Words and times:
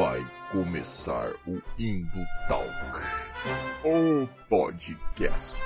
Vai 0.00 0.26
começar 0.50 1.30
o 1.46 1.60
Indo 1.78 2.26
Talk, 2.48 2.72
o 3.84 4.26
podcast. 4.48 5.62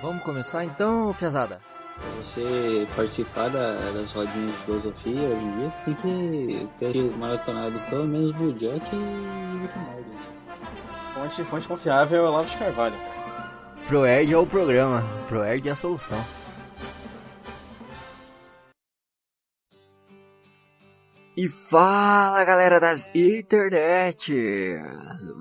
Vamos 0.00 0.22
começar 0.22 0.64
então, 0.64 1.12
pesada? 1.18 1.60
Pra 1.96 2.22
você 2.22 2.86
participar 2.94 3.48
da, 3.48 3.72
das 3.90 4.12
rodinhas 4.12 4.52
de 4.52 4.58
filosofia 4.58 5.22
hoje 5.22 5.44
em 5.44 5.58
dia, 5.58 5.70
você 5.70 5.84
tem 5.86 5.94
que 5.96 6.68
ter 6.78 7.18
maratonado 7.18 7.80
pelo 7.90 8.06
menos 8.06 8.30
Bojack 8.30 8.94
e 8.94 9.62
Rick 9.62 9.78
Morty. 9.80 10.10
Fonte, 11.14 11.44
fonte 11.50 11.66
confiável 11.66 12.20
é 12.20 12.22
o 12.22 12.28
Olavo 12.28 12.48
de 12.48 12.56
Carvalho. 12.58 12.96
ProErd 13.88 14.32
é 14.32 14.38
o 14.38 14.46
programa, 14.46 15.02
ProErd 15.26 15.68
é 15.68 15.72
a 15.72 15.76
solução. 15.76 16.24
E 21.36 21.48
fala 21.48 22.44
galera 22.44 22.78
das 22.78 23.08
internet! 23.14 24.32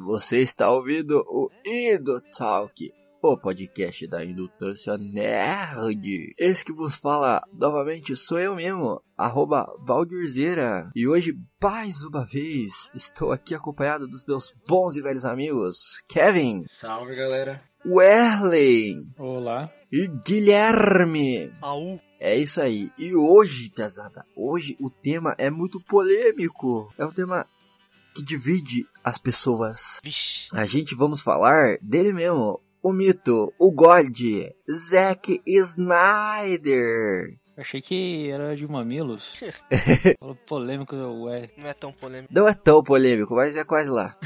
Você 0.06 0.38
está 0.42 0.70
ouvindo 0.72 1.22
o 1.28 1.50
Indo 1.66 2.22
Talk, 2.36 2.90
o 3.22 3.38
podcast 3.38 4.08
da 4.08 4.24
Indutância 4.24 4.98
Nerd. 4.98 6.34
Esse 6.40 6.64
que 6.64 6.72
vos 6.72 6.96
fala 6.96 7.42
novamente 7.54 8.16
sou 8.16 8.40
eu 8.40 8.56
mesmo, 8.56 9.02
arroba 9.18 9.68
Valdirzeira. 9.86 10.90
E 10.96 11.06
hoje, 11.08 11.34
mais 11.62 12.04
uma 12.04 12.26
vez, 12.26 12.90
estou 12.96 13.34
aqui 13.34 13.54
acompanhado 13.54 14.08
dos 14.08 14.26
meus 14.26 14.54
bons 14.68 14.96
e 14.96 15.02
velhos 15.02 15.26
amigos, 15.26 16.02
Kevin, 16.08 16.64
Salve 16.70 17.16
galera. 17.16 17.62
Wesley 17.86 18.96
Olá. 19.20 19.70
e 19.92 20.08
Guilherme. 20.26 21.52
Au. 21.62 22.00
É 22.24 22.38
isso 22.38 22.62
aí. 22.62 22.92
E 23.00 23.16
hoje, 23.16 23.72
pesada, 23.76 24.24
hoje 24.36 24.78
o 24.80 24.92
tema 24.92 25.34
é 25.40 25.50
muito 25.50 25.82
polêmico. 25.82 26.94
É 26.96 27.04
um 27.04 27.12
tema 27.12 27.48
que 28.14 28.24
divide 28.24 28.86
as 29.04 29.18
pessoas. 29.18 30.00
Vixe. 30.04 30.48
A 30.54 30.64
gente 30.68 30.94
vamos 30.94 31.20
falar 31.20 31.80
dele 31.82 32.14
mesmo. 32.14 32.62
O 32.84 32.94
mito, 32.94 33.52
o 33.58 33.72
God, 33.72 34.20
Zack 34.72 35.42
Snyder. 35.48 37.40
Achei 37.58 37.82
que 37.82 38.30
era 38.30 38.56
de 38.56 38.66
mamilos. 38.66 39.40
Falou 40.20 40.36
polêmico, 40.48 40.96
ué. 40.96 41.50
Não 41.58 41.68
é 41.68 41.74
tão 41.74 41.92
polêmico. 41.92 42.34
Não 42.34 42.48
é 42.48 42.54
tão 42.54 42.84
polêmico, 42.84 43.36
mas 43.36 43.58
é 43.58 43.64
quase 43.64 43.90
lá. 43.90 44.18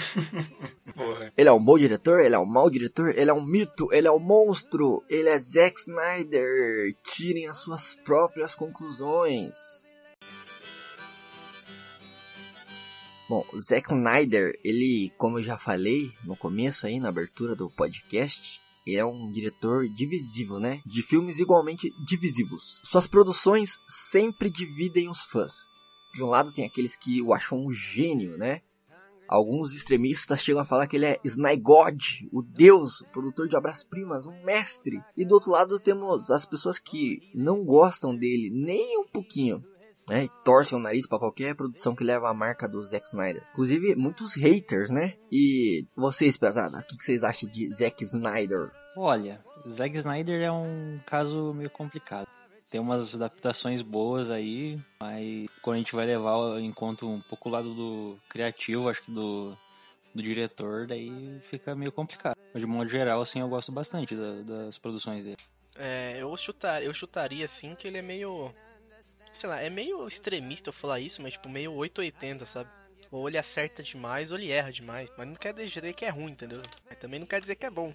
Porra. 0.95 1.34
Ele 1.36 1.50
é 1.50 1.52
um 1.52 1.64
bom 1.64 1.78
diretor, 1.78 2.20
ele 2.20 2.36
é 2.36 2.40
um 2.40 2.46
mau 2.46 2.70
diretor, 2.70 3.18
ele 3.18 3.30
é 3.30 3.34
um 3.34 3.44
mito, 3.44 3.92
ele 3.92 4.08
é 4.08 4.12
um 4.12 4.20
monstro, 4.20 5.03
ele 5.09 5.28
é 5.28 5.38
Zack 5.40 5.80
Snyder. 5.80 6.96
Tirem 7.03 7.48
as 7.48 7.58
suas 7.58 7.96
próprias 7.96 8.53
conclusões. 8.53 9.56
Bom, 13.28 13.44
o 13.52 13.59
Zack 13.59 13.92
Snyder, 13.92 14.53
ele, 14.64 15.12
como 15.18 15.40
eu 15.40 15.44
já 15.44 15.58
falei 15.58 16.12
no 16.23 16.38
começo 16.38 16.86
aí, 16.86 17.00
na 17.00 17.09
abertura 17.09 17.56
do 17.56 17.72
podcast, 17.72 18.62
ele 18.86 18.97
é 18.97 19.05
um 19.05 19.31
diretor 19.31 19.89
divisível, 19.89 20.59
né? 20.59 20.81
De 20.86 21.02
filmes 21.02 21.39
igualmente 21.39 21.91
divisivos. 22.05 22.81
Suas 22.83 23.08
produções 23.08 23.80
sempre 23.88 24.50
dividem 24.50 25.09
os 25.09 25.23
fãs. 25.23 25.67
De 26.14 26.23
um 26.23 26.28
lado 26.28 26.53
tem 26.53 26.66
aqueles 26.66 26.95
que 26.95 27.22
o 27.22 27.33
acham 27.33 27.66
um 27.66 27.72
gênio, 27.72 28.38
né? 28.38 28.61
Alguns 29.28 29.73
extremistas 29.73 30.44
chegam 30.44 30.61
a 30.61 30.66
falar 30.66 30.86
que 30.86 30.95
ele 30.95 31.06
é 31.06 31.19
Snygod, 31.23 32.30
o 32.31 32.44
deus, 32.44 33.02
o 33.02 33.08
produtor 33.08 33.47
de 33.47 33.56
obras-primas, 33.56 34.28
um 34.28 34.44
mestre. 34.44 35.02
E 35.17 35.25
do 35.25 35.33
outro 35.33 35.50
lado 35.50 35.80
temos 35.80 36.30
as 36.30 36.45
pessoas 36.45 36.78
que 36.78 37.19
não 37.33 37.66
gostam 37.66 38.16
dele 38.16 38.52
nem 38.52 39.00
um 39.00 39.08
pouquinho. 39.08 39.63
Né, 40.08 40.25
e 40.25 40.30
torcem 40.44 40.78
o 40.78 40.81
nariz 40.81 41.08
para 41.08 41.17
qualquer 41.17 41.56
produção 41.56 41.95
que 41.95 42.03
leva 42.03 42.30
a 42.30 42.34
marca 42.34 42.68
do 42.68 42.84
Zack 42.84 43.07
Snyder. 43.07 43.44
Inclusive, 43.53 43.96
muitos 43.96 44.35
haters, 44.35 44.91
né? 44.91 45.16
E 45.31 45.88
vocês, 45.96 46.38
pesada, 46.38 46.78
o 46.78 46.84
que, 46.84 46.96
que 46.96 47.03
vocês 47.03 47.24
acham 47.24 47.50
de 47.50 47.68
Zack 47.72 48.03
Snyder? 48.03 48.72
Olha, 48.96 49.44
Zack 49.68 49.97
Snyder 49.97 50.41
é 50.44 50.52
um 50.52 51.00
caso 51.07 51.53
meio 51.56 51.72
complicado. 51.72 52.28
Tem 52.69 52.79
umas 52.79 53.16
adaptações 53.16 53.81
boas 53.81 54.29
aí, 54.29 54.79
mas 55.00 55.47
quando 55.62 55.75
a 55.75 55.79
gente 55.79 55.96
vai 55.96 56.06
levar 56.06 56.59
em 56.59 56.72
conta 56.72 57.06
um 57.06 57.22
pouco 57.22 57.50
o 57.50 57.52
lado 57.52 57.74
do 57.74 58.18
criativo, 58.29 58.90
acho 58.90 59.02
que 59.03 59.12
do, 59.12 59.58
do 60.13 60.22
diretor, 60.22 60.85
daí 60.85 61.40
fica 61.41 61.74
meio 61.75 61.91
complicado. 61.91 62.35
Mas 62.53 62.62
de 62.62 62.68
modo 62.68 62.90
geral, 62.90 63.22
assim, 63.22 63.40
eu 63.40 63.47
gosto 63.50 63.72
bastante 63.72 64.16
da- 64.16 64.41
das 64.41 64.78
produções 64.78 65.24
dele. 65.24 65.38
É, 65.78 66.22
eu, 66.22 66.35
chutar, 66.38 66.84
eu 66.84 66.94
chutaria 66.94 67.46
assim 67.46 67.74
que 67.75 67.88
ele 67.88 67.97
é 67.97 68.02
meio. 68.03 68.53
Sei 69.35 69.50
lá, 69.50 69.62
é 69.62 69.69
meio 69.69 70.07
extremista 70.07 70.69
eu 70.69 70.73
falar 70.73 71.01
isso, 71.01 71.22
mas 71.22 71.34
tipo, 71.34 71.50
meio 71.50 71.73
880, 71.73 72.46
sabe? 72.46 72.69
Ou 73.12 73.28
ele 73.28 73.38
acerta 73.38 73.84
demais 73.84 74.31
ou 74.31 74.38
ele 74.38 74.50
erra 74.50 74.72
demais. 74.72 75.09
Mas 75.18 75.28
não 75.28 75.35
quer 75.35 75.53
dizer 75.53 75.94
que 75.94 76.06
é 76.06 76.09
ruim, 76.09 76.31
entendeu? 76.31 76.62
Mas 76.90 76.97
também 76.97 77.19
não 77.19 77.28
quer 77.28 77.41
dizer 77.41 77.56
que 77.56 77.66
é 77.66 77.69
bom. 77.69 77.94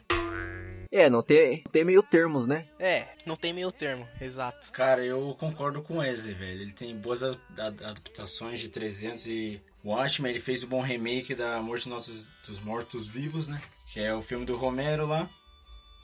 É, 0.92 1.08
não 1.08 1.22
tem, 1.22 1.62
tem 1.72 1.84
meio 1.84 2.02
termos, 2.02 2.46
né? 2.46 2.68
É, 2.78 3.08
não 3.24 3.36
tem 3.36 3.54
meio 3.54 3.72
termo, 3.72 4.06
exato. 4.20 4.70
Cara, 4.72 5.04
eu 5.04 5.34
concordo 5.38 5.80
com 5.82 5.94
o 5.94 5.98
Wesley, 5.98 6.34
velho. 6.34 6.62
Ele 6.62 6.72
tem 6.72 6.96
boas 6.96 7.22
adaptações 7.22 8.60
de 8.60 8.68
300 8.68 9.26
e 9.26 9.62
Watchmen. 9.82 10.32
Ele 10.32 10.40
fez 10.40 10.62
o 10.62 10.66
bom 10.66 10.82
remake 10.82 11.34
da 11.34 11.60
Morte 11.62 11.88
dos, 11.88 12.28
dos 12.46 12.60
Mortos 12.60 13.08
Vivos, 13.08 13.48
né? 13.48 13.62
Que 13.86 14.00
é 14.00 14.14
o 14.14 14.20
filme 14.20 14.44
do 14.44 14.56
Romero 14.56 15.06
lá. 15.06 15.30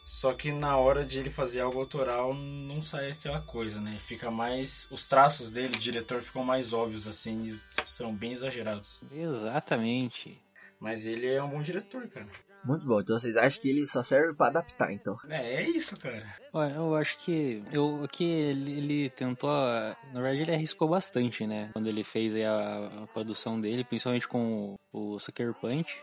Só 0.06 0.32
que 0.32 0.52
na 0.52 0.76
hora 0.76 1.04
de 1.04 1.18
ele 1.18 1.30
fazer 1.30 1.60
algo 1.60 1.80
autoral, 1.80 2.32
não 2.32 2.80
sai 2.80 3.10
aquela 3.10 3.40
coisa, 3.40 3.80
né? 3.80 3.98
Fica 3.98 4.30
mais. 4.30 4.86
Os 4.88 5.08
traços 5.08 5.50
dele, 5.50 5.76
diretor, 5.76 6.22
ficam 6.22 6.44
mais 6.44 6.72
óbvios, 6.72 7.08
assim, 7.08 7.46
e 7.46 7.52
são 7.84 8.14
bem 8.14 8.32
exagerados. 8.32 9.00
Exatamente. 9.10 10.40
Mas 10.78 11.06
ele 11.06 11.26
é 11.26 11.42
um 11.42 11.50
bom 11.50 11.60
diretor, 11.60 12.06
cara. 12.08 12.28
Muito 12.64 12.86
bom. 12.86 13.00
Então 13.00 13.18
vocês 13.18 13.36
acham 13.36 13.60
que 13.60 13.68
ele 13.68 13.84
só 13.84 14.04
serve 14.04 14.32
para 14.34 14.46
adaptar, 14.46 14.92
então? 14.92 15.16
É, 15.28 15.54
é 15.56 15.70
isso, 15.70 15.96
cara. 15.96 16.24
Olha, 16.52 16.74
eu 16.74 16.94
acho 16.94 17.18
que 17.18 17.64
eu 17.72 18.06
que 18.10 18.24
ele, 18.24 18.72
ele 18.72 19.10
tentou, 19.10 19.50
na 19.50 20.20
verdade 20.20 20.42
ele 20.42 20.54
arriscou 20.54 20.88
bastante, 20.88 21.44
né? 21.48 21.70
Quando 21.72 21.88
ele 21.88 22.04
fez 22.04 22.32
aí 22.32 22.44
a, 22.44 23.02
a 23.02 23.06
produção 23.08 23.60
dele, 23.60 23.82
principalmente 23.82 24.28
com 24.28 24.76
o, 24.92 25.14
o 25.14 25.18
Sucker 25.18 25.52
Punch, 25.54 26.00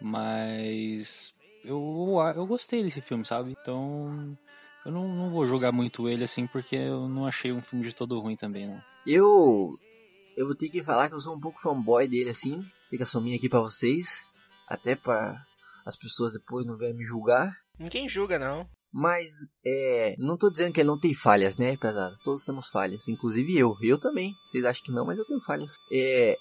mas 0.00 1.34
eu 1.66 2.16
eu 2.34 2.46
gostei 2.46 2.82
desse 2.82 3.00
filme, 3.00 3.24
sabe? 3.24 3.56
Então 3.60 4.36
eu 4.84 4.92
não, 4.92 5.08
não 5.08 5.30
vou 5.30 5.46
julgar 5.46 5.72
muito 5.72 6.08
ele 6.08 6.24
assim 6.24 6.46
porque 6.46 6.76
eu 6.76 7.08
não 7.08 7.26
achei 7.26 7.52
um 7.52 7.60
filme 7.60 7.84
de 7.84 7.94
todo 7.94 8.18
ruim 8.20 8.36
também, 8.36 8.66
não. 8.66 8.80
Eu. 9.06 9.78
Eu 10.36 10.46
vou 10.46 10.54
ter 10.54 10.68
que 10.68 10.82
falar 10.82 11.08
que 11.08 11.14
eu 11.14 11.20
sou 11.20 11.34
um 11.34 11.40
pouco 11.40 11.60
fanboy 11.60 12.06
dele, 12.06 12.30
assim. 12.30 12.60
Fica 12.90 13.04
assumir 13.04 13.34
aqui 13.34 13.48
pra 13.48 13.60
vocês. 13.60 14.22
Até 14.68 14.94
pra 14.94 15.42
as 15.84 15.96
pessoas 15.96 16.32
depois 16.32 16.66
não 16.66 16.76
verem 16.76 16.96
me 16.96 17.04
julgar. 17.04 17.56
Ninguém 17.78 18.08
julga, 18.08 18.38
não. 18.38 18.68
Mas, 18.92 19.32
é. 19.64 20.14
Não 20.18 20.36
tô 20.36 20.50
dizendo 20.50 20.72
que 20.72 20.80
ele 20.80 20.88
não 20.88 20.98
tem 20.98 21.14
falhas, 21.14 21.56
né, 21.56 21.76
pesado? 21.76 22.16
Todos 22.22 22.44
temos 22.44 22.68
falhas. 22.68 23.08
Inclusive 23.08 23.56
eu. 23.56 23.76
Eu 23.82 23.98
também. 23.98 24.34
Vocês 24.44 24.64
acham 24.64 24.82
que 24.84 24.92
não, 24.92 25.06
mas 25.06 25.18
eu 25.18 25.26
tenho 25.26 25.40
falhas. 25.40 25.76
É. 25.92 26.36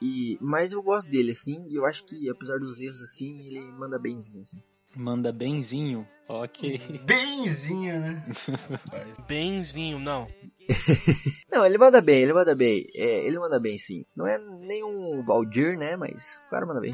E, 0.00 0.38
mas 0.40 0.72
eu 0.72 0.82
gosto 0.82 1.08
dele, 1.08 1.32
assim. 1.32 1.66
E 1.70 1.76
eu 1.76 1.86
acho 1.86 2.04
que, 2.04 2.28
apesar 2.28 2.58
dos 2.58 2.78
erros, 2.78 3.00
assim, 3.00 3.38
ele 3.46 3.60
manda 3.72 3.98
benzinho, 3.98 4.40
assim. 4.40 4.62
Manda 4.94 5.32
benzinho, 5.32 6.08
ok. 6.28 6.78
Benzinho, 7.04 8.00
né? 8.00 8.26
Benzinho, 9.28 9.98
não. 9.98 10.26
Não, 11.48 11.64
ele 11.64 11.78
manda 11.78 12.00
bem, 12.00 12.22
ele 12.22 12.32
manda 12.32 12.54
bem. 12.54 12.86
É, 12.94 13.24
ele 13.24 13.38
manda 13.38 13.60
bem, 13.60 13.78
sim. 13.78 14.04
Não 14.16 14.26
é 14.26 14.36
nenhum 14.36 15.22
Valdir, 15.24 15.78
né? 15.78 15.96
Mas 15.96 16.40
o 16.46 16.50
cara 16.50 16.66
manda 16.66 16.80
bem. 16.80 16.92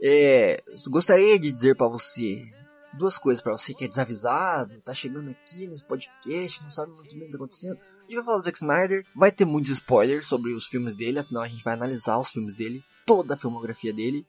É, 0.00 0.62
gostaria 0.88 1.36
de 1.38 1.52
dizer 1.52 1.74
pra 1.74 1.88
você 1.88 2.46
duas 2.96 3.18
coisas 3.18 3.42
pra 3.42 3.52
você 3.52 3.74
que 3.74 3.84
é 3.84 3.88
desavisado, 3.88 4.80
tá 4.82 4.94
chegando 4.94 5.30
aqui 5.30 5.66
nesse 5.66 5.84
podcast, 5.84 6.62
não 6.62 6.70
sabe 6.70 6.92
muito 6.92 7.14
bem 7.14 7.24
o 7.24 7.26
que 7.26 7.32
tá 7.32 7.36
acontecendo. 7.36 7.78
A 7.78 8.00
gente 8.02 8.14
vai 8.16 8.24
falar 8.24 8.38
do 8.38 8.44
Zack 8.44 8.58
Snyder, 8.58 9.06
vai 9.14 9.32
ter 9.32 9.44
muitos 9.44 9.70
spoilers 9.70 10.26
sobre 10.26 10.52
os 10.52 10.66
filmes 10.66 10.94
dele, 10.94 11.18
afinal 11.18 11.42
a 11.42 11.48
gente 11.48 11.64
vai 11.64 11.74
analisar 11.74 12.18
os 12.18 12.30
filmes 12.30 12.54
dele, 12.54 12.82
toda 13.04 13.34
a 13.34 13.36
filmografia 13.36 13.92
dele. 13.92 14.26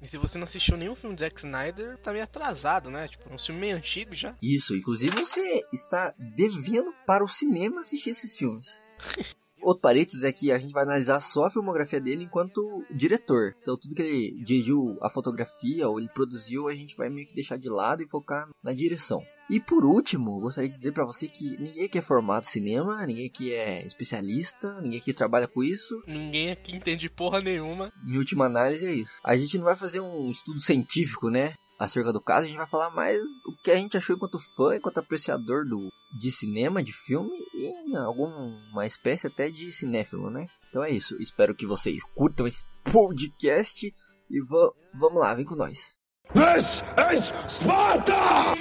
E 0.00 0.06
se 0.06 0.18
você 0.18 0.36
não 0.36 0.44
assistiu 0.44 0.76
nenhum 0.76 0.94
filme 0.94 1.16
de 1.16 1.22
Zack 1.22 1.38
Snyder, 1.38 1.98
tá 1.98 2.12
meio 2.12 2.24
atrasado, 2.24 2.90
né? 2.90 3.08
Tipo, 3.08 3.32
um 3.32 3.38
filme 3.38 3.60
meio 3.60 3.76
antigo 3.76 4.14
já. 4.14 4.36
Isso, 4.42 4.76
inclusive 4.76 5.16
você 5.16 5.62
está 5.72 6.14
devendo 6.18 6.92
para 7.06 7.24
o 7.24 7.28
cinema 7.28 7.80
assistir 7.80 8.10
esses 8.10 8.36
filmes. 8.36 8.82
Outro 9.66 9.82
parênteses 9.82 10.22
é 10.22 10.30
que 10.30 10.52
a 10.52 10.58
gente 10.58 10.72
vai 10.72 10.84
analisar 10.84 11.18
só 11.18 11.46
a 11.46 11.50
filmografia 11.50 12.00
dele 12.00 12.22
enquanto 12.22 12.84
diretor. 12.88 13.56
Então 13.60 13.76
tudo 13.76 13.96
que 13.96 14.02
ele 14.02 14.44
dirigiu 14.44 14.96
a 15.02 15.10
fotografia 15.10 15.88
ou 15.88 15.98
ele 15.98 16.08
produziu, 16.08 16.68
a 16.68 16.72
gente 16.72 16.96
vai 16.96 17.10
meio 17.10 17.26
que 17.26 17.34
deixar 17.34 17.58
de 17.58 17.68
lado 17.68 18.00
e 18.00 18.08
focar 18.08 18.48
na 18.62 18.72
direção. 18.72 19.20
E 19.50 19.58
por 19.58 19.84
último, 19.84 20.38
gostaria 20.38 20.70
de 20.70 20.76
dizer 20.76 20.92
pra 20.92 21.04
você 21.04 21.26
que 21.26 21.56
ninguém 21.58 21.86
aqui 21.86 21.98
é 21.98 22.02
formado 22.02 22.44
em 22.44 22.48
cinema, 22.48 23.04
ninguém 23.06 23.26
aqui 23.26 23.52
é 23.52 23.84
especialista, 23.84 24.80
ninguém 24.80 25.00
aqui 25.00 25.12
trabalha 25.12 25.48
com 25.48 25.64
isso. 25.64 26.00
Ninguém 26.06 26.52
aqui 26.52 26.74
entende 26.74 27.10
porra 27.10 27.40
nenhuma. 27.40 27.92
Em 28.06 28.18
última 28.18 28.46
análise 28.46 28.86
é 28.86 28.92
isso. 28.92 29.18
A 29.24 29.36
gente 29.36 29.58
não 29.58 29.64
vai 29.64 29.74
fazer 29.74 29.98
um 29.98 30.30
estudo 30.30 30.60
científico, 30.60 31.28
né? 31.28 31.54
Acerca 31.78 32.10
do 32.10 32.22
caso, 32.22 32.46
a 32.46 32.48
gente 32.48 32.56
vai 32.56 32.66
falar 32.66 32.90
mais 32.90 33.20
o 33.44 33.54
que 33.62 33.70
a 33.70 33.76
gente 33.76 33.96
achou 33.96 34.16
enquanto 34.16 34.38
fã, 34.56 34.76
enquanto 34.76 34.98
apreciador 34.98 35.66
do, 35.66 35.90
de 36.18 36.32
cinema, 36.32 36.82
de 36.82 36.92
filme 36.92 37.36
e 37.52 37.66
em 37.90 37.96
alguma 37.96 38.86
espécie 38.86 39.26
até 39.26 39.50
de 39.50 39.70
cinéfilo, 39.72 40.30
né? 40.30 40.46
Então 40.70 40.82
é 40.82 40.90
isso. 40.90 41.20
Espero 41.20 41.54
que 41.54 41.66
vocês 41.66 42.02
curtam 42.14 42.46
esse 42.46 42.64
podcast 42.90 43.94
e 44.30 44.40
va 44.44 44.72
vamos 44.94 45.20
lá, 45.20 45.34
vem 45.34 45.44
com 45.44 45.54
nós. 45.54 45.94
This 46.32 46.82
is 47.12 47.34
Sparta! 47.46 48.56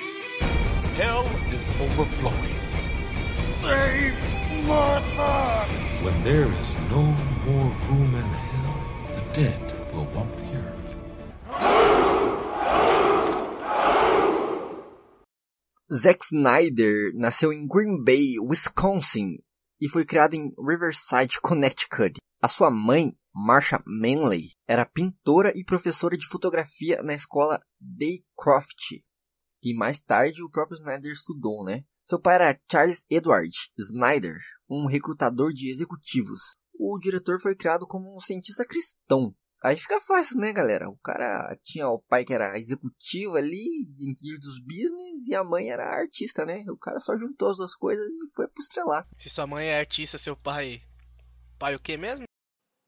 Hell 0.98 1.26
is 1.54 1.66
overflowing. 1.82 2.56
Save 3.62 4.14
Martha! 4.68 5.68
When 6.04 6.24
there 6.24 6.52
is 6.52 6.76
no 6.90 7.04
more 7.46 7.76
room 7.88 8.16
in 8.16 8.24
hell, 8.24 9.16
the 9.16 9.34
dead 9.34 9.75
Zack 15.94 16.26
Snyder 16.26 17.14
nasceu 17.14 17.54
em 17.54 17.68
Green 17.68 18.04
Bay, 18.04 18.40
Wisconsin, 18.40 19.38
e 19.80 19.88
foi 19.88 20.04
criado 20.04 20.34
em 20.34 20.52
Riverside, 20.58 21.40
Connecticut. 21.40 22.18
A 22.42 22.48
sua 22.48 22.72
mãe, 22.72 23.16
Marsha 23.32 23.84
Manley, 23.86 24.50
era 24.68 24.84
pintora 24.84 25.54
e 25.56 25.64
professora 25.64 26.18
de 26.18 26.28
fotografia 26.28 27.04
na 27.04 27.14
escola 27.14 27.60
Daycroft, 27.80 29.04
que 29.62 29.76
mais 29.76 30.00
tarde 30.00 30.42
o 30.42 30.50
próprio 30.50 30.76
Snyder 30.76 31.12
estudou, 31.12 31.64
né? 31.64 31.84
Seu 32.04 32.20
pai 32.20 32.36
era 32.36 32.60
Charles 32.72 33.06
Edward 33.08 33.52
Snyder, 33.78 34.38
um 34.68 34.88
recrutador 34.88 35.54
de 35.54 35.70
executivos. 35.70 36.42
O 36.80 36.98
diretor 36.98 37.40
foi 37.40 37.56
criado 37.56 37.86
como 37.86 38.16
um 38.16 38.20
cientista 38.20 38.66
cristão. 38.66 39.36
Aí 39.66 39.78
fica 39.78 40.00
fácil, 40.00 40.40
né, 40.40 40.54
galera? 40.54 40.88
O 40.88 40.96
cara 40.98 41.58
tinha 41.64 41.90
o 41.90 41.98
pai 41.98 42.24
que 42.24 42.32
era 42.32 42.56
executivo 42.56 43.36
ali, 43.36 43.66
em 44.00 44.14
dos 44.14 44.60
business, 44.60 45.28
e 45.28 45.34
a 45.34 45.44
mãe 45.44 45.72
era 45.72 45.90
artista, 45.90 46.46
né? 46.46 46.64
O 46.70 46.78
cara 46.78 47.00
só 47.00 47.18
juntou 47.18 47.50
as 47.50 47.58
duas 47.58 47.74
coisas 47.74 48.06
e 48.06 48.36
foi 48.36 48.48
pro 48.48 48.62
estrelato. 48.62 49.16
Se 49.18 49.28
sua 49.28 49.48
mãe 49.48 49.70
é 49.70 49.80
artista, 49.80 50.20
seu 50.20 50.38
pai. 50.38 50.84
Pai 51.58 51.74
o 51.74 51.80
que 51.80 51.98
mesmo? 51.98 52.26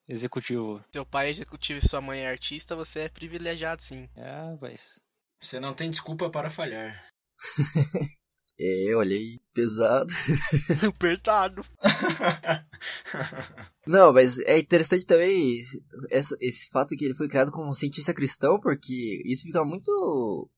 Executivo. 0.07 0.85
Seu 0.94 1.03
pai 1.03 1.29
é 1.29 1.31
executivo 1.31 1.79
e 1.79 1.89
sua 1.89 2.00
mãe 2.00 2.19
é 2.19 2.29
artista, 2.29 2.75
você 2.75 3.00
é 3.00 3.09
privilegiado 3.09 3.81
sim. 3.81 4.07
É, 4.15 4.56
mas. 4.62 5.00
Você 5.41 5.59
não 5.59 5.74
tem 5.74 5.89
desculpa 5.89 6.29
para 6.29 6.51
falhar. 6.51 7.09
É, 8.59 8.95
olhei 8.95 9.39
pesado. 9.54 10.12
Apertado. 10.88 11.63
Não, 13.86 14.12
mas 14.12 14.39
é 14.39 14.57
interessante 14.57 15.06
também 15.06 15.62
esse, 16.09 16.36
esse 16.42 16.69
fato 16.69 16.95
que 16.95 17.06
ele 17.06 17.15
foi 17.15 17.27
criado 17.27 17.51
como 17.51 17.69
um 17.69 17.74
cientista 17.74 18.13
cristão, 18.13 18.59
porque 18.59 19.21
isso 19.25 19.44
fica 19.44 19.63
muito 19.63 20.50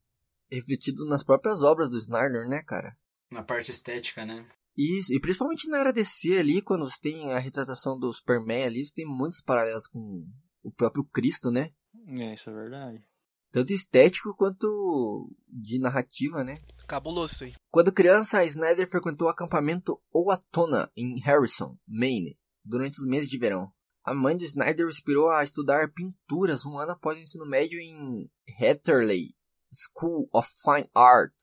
refletido 0.49 1.05
nas 1.05 1.23
próprias 1.23 1.61
obras 1.61 1.89
do 1.89 1.97
Snyder, 1.97 2.47
né, 2.47 2.63
cara? 2.65 2.95
Na 3.31 3.43
parte 3.43 3.71
estética, 3.71 4.25
né? 4.25 4.47
Isso, 4.77 5.13
e 5.13 5.19
principalmente 5.19 5.67
na 5.67 5.79
era 5.79 5.91
DC 5.91 6.37
ali, 6.37 6.61
quando 6.61 6.89
você 6.89 6.99
tem 7.01 7.33
a 7.33 7.39
retratação 7.39 7.99
do 7.99 8.13
Superman 8.13 8.63
ali, 8.63 8.85
você 8.85 8.93
tem 8.93 9.05
muitos 9.05 9.41
paralelos 9.41 9.87
com 9.87 10.25
o 10.63 10.71
próprio 10.71 11.03
Cristo, 11.03 11.51
né? 11.51 11.71
É, 12.17 12.33
isso 12.33 12.49
é 12.49 12.53
verdade. 12.53 13.03
Tanto 13.51 13.73
estético 13.73 14.35
quanto 14.35 15.31
de 15.47 15.79
narrativa, 15.79 16.43
né? 16.43 16.61
Cabuloso 16.87 17.33
isso 17.33 17.43
aí. 17.45 17.53
Quando 17.71 17.91
criança, 17.91 18.45
Snyder 18.45 18.89
frequentou 18.89 19.27
o 19.27 19.31
acampamento 19.31 19.99
Owatonna, 20.11 20.91
em 20.95 21.19
Harrison, 21.21 21.75
Maine, 21.87 22.35
durante 22.63 22.99
os 22.99 23.07
meses 23.07 23.29
de 23.29 23.37
verão. 23.37 23.71
A 24.03 24.13
mãe 24.13 24.35
de 24.35 24.45
Snyder 24.45 24.85
o 24.85 24.89
inspirou 24.89 25.29
a 25.29 25.43
estudar 25.43 25.91
pinturas 25.93 26.65
um 26.65 26.77
ano 26.77 26.93
após 26.93 27.17
o 27.17 27.21
ensino 27.21 27.45
médio 27.45 27.79
em 27.79 28.29
Hatherley 28.59 29.35
School 29.71 30.27
of 30.33 30.49
Fine 30.63 30.89
Art, 30.95 31.33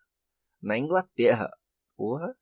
na 0.61 0.77
Inglaterra. 0.77 1.51
Porra! 1.97 2.37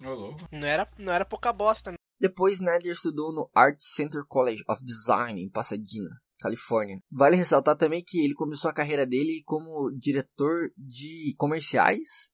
Não 0.00 0.66
era, 0.66 0.90
não 0.98 1.12
era 1.12 1.24
pouca 1.24 1.52
bosta, 1.52 1.92
né? 1.92 1.96
Depois, 2.18 2.54
Snyder 2.54 2.92
estudou 2.92 3.32
no 3.32 3.50
Art 3.54 3.78
Center 3.80 4.24
College 4.26 4.62
of 4.68 4.84
Design, 4.84 5.40
em 5.40 5.48
Pasadena, 5.48 6.21
Califórnia. 6.42 6.98
Vale 7.10 7.36
ressaltar 7.36 7.76
também 7.76 8.02
que 8.04 8.24
ele 8.24 8.34
começou 8.34 8.70
a 8.70 8.74
carreira 8.74 9.06
dele 9.06 9.42
como 9.46 9.90
diretor 9.96 10.70
de 10.76 11.34
comerciais 11.38 12.30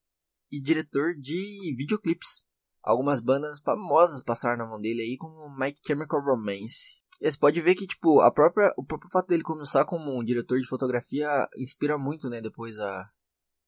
e 0.51 0.61
diretor 0.61 1.15
de 1.15 1.75
videoclipes. 1.77 2.45
Algumas 2.83 3.21
bandas 3.21 3.61
famosas 3.61 4.23
passaram 4.23 4.57
na 4.57 4.69
mão 4.69 4.81
dele 4.81 5.03
aí, 5.03 5.17
como 5.19 5.55
My 5.59 5.75
Chemical 5.87 6.23
Romance. 6.23 7.03
E 7.21 7.31
você 7.31 7.37
pode 7.37 7.61
ver 7.61 7.75
que, 7.75 7.87
tipo, 7.87 8.21
a 8.21 8.33
própria, 8.33 8.73
o 8.77 8.85
próprio 8.85 9.11
fato 9.11 9.27
dele 9.27 9.43
começar 9.43 9.85
como 9.85 10.17
um 10.17 10.25
diretor 10.25 10.59
de 10.59 10.69
fotografia 10.69 11.29
inspira 11.59 11.99
muito, 11.99 12.31
né, 12.31 12.41
depois 12.41 12.79
a, 12.79 13.11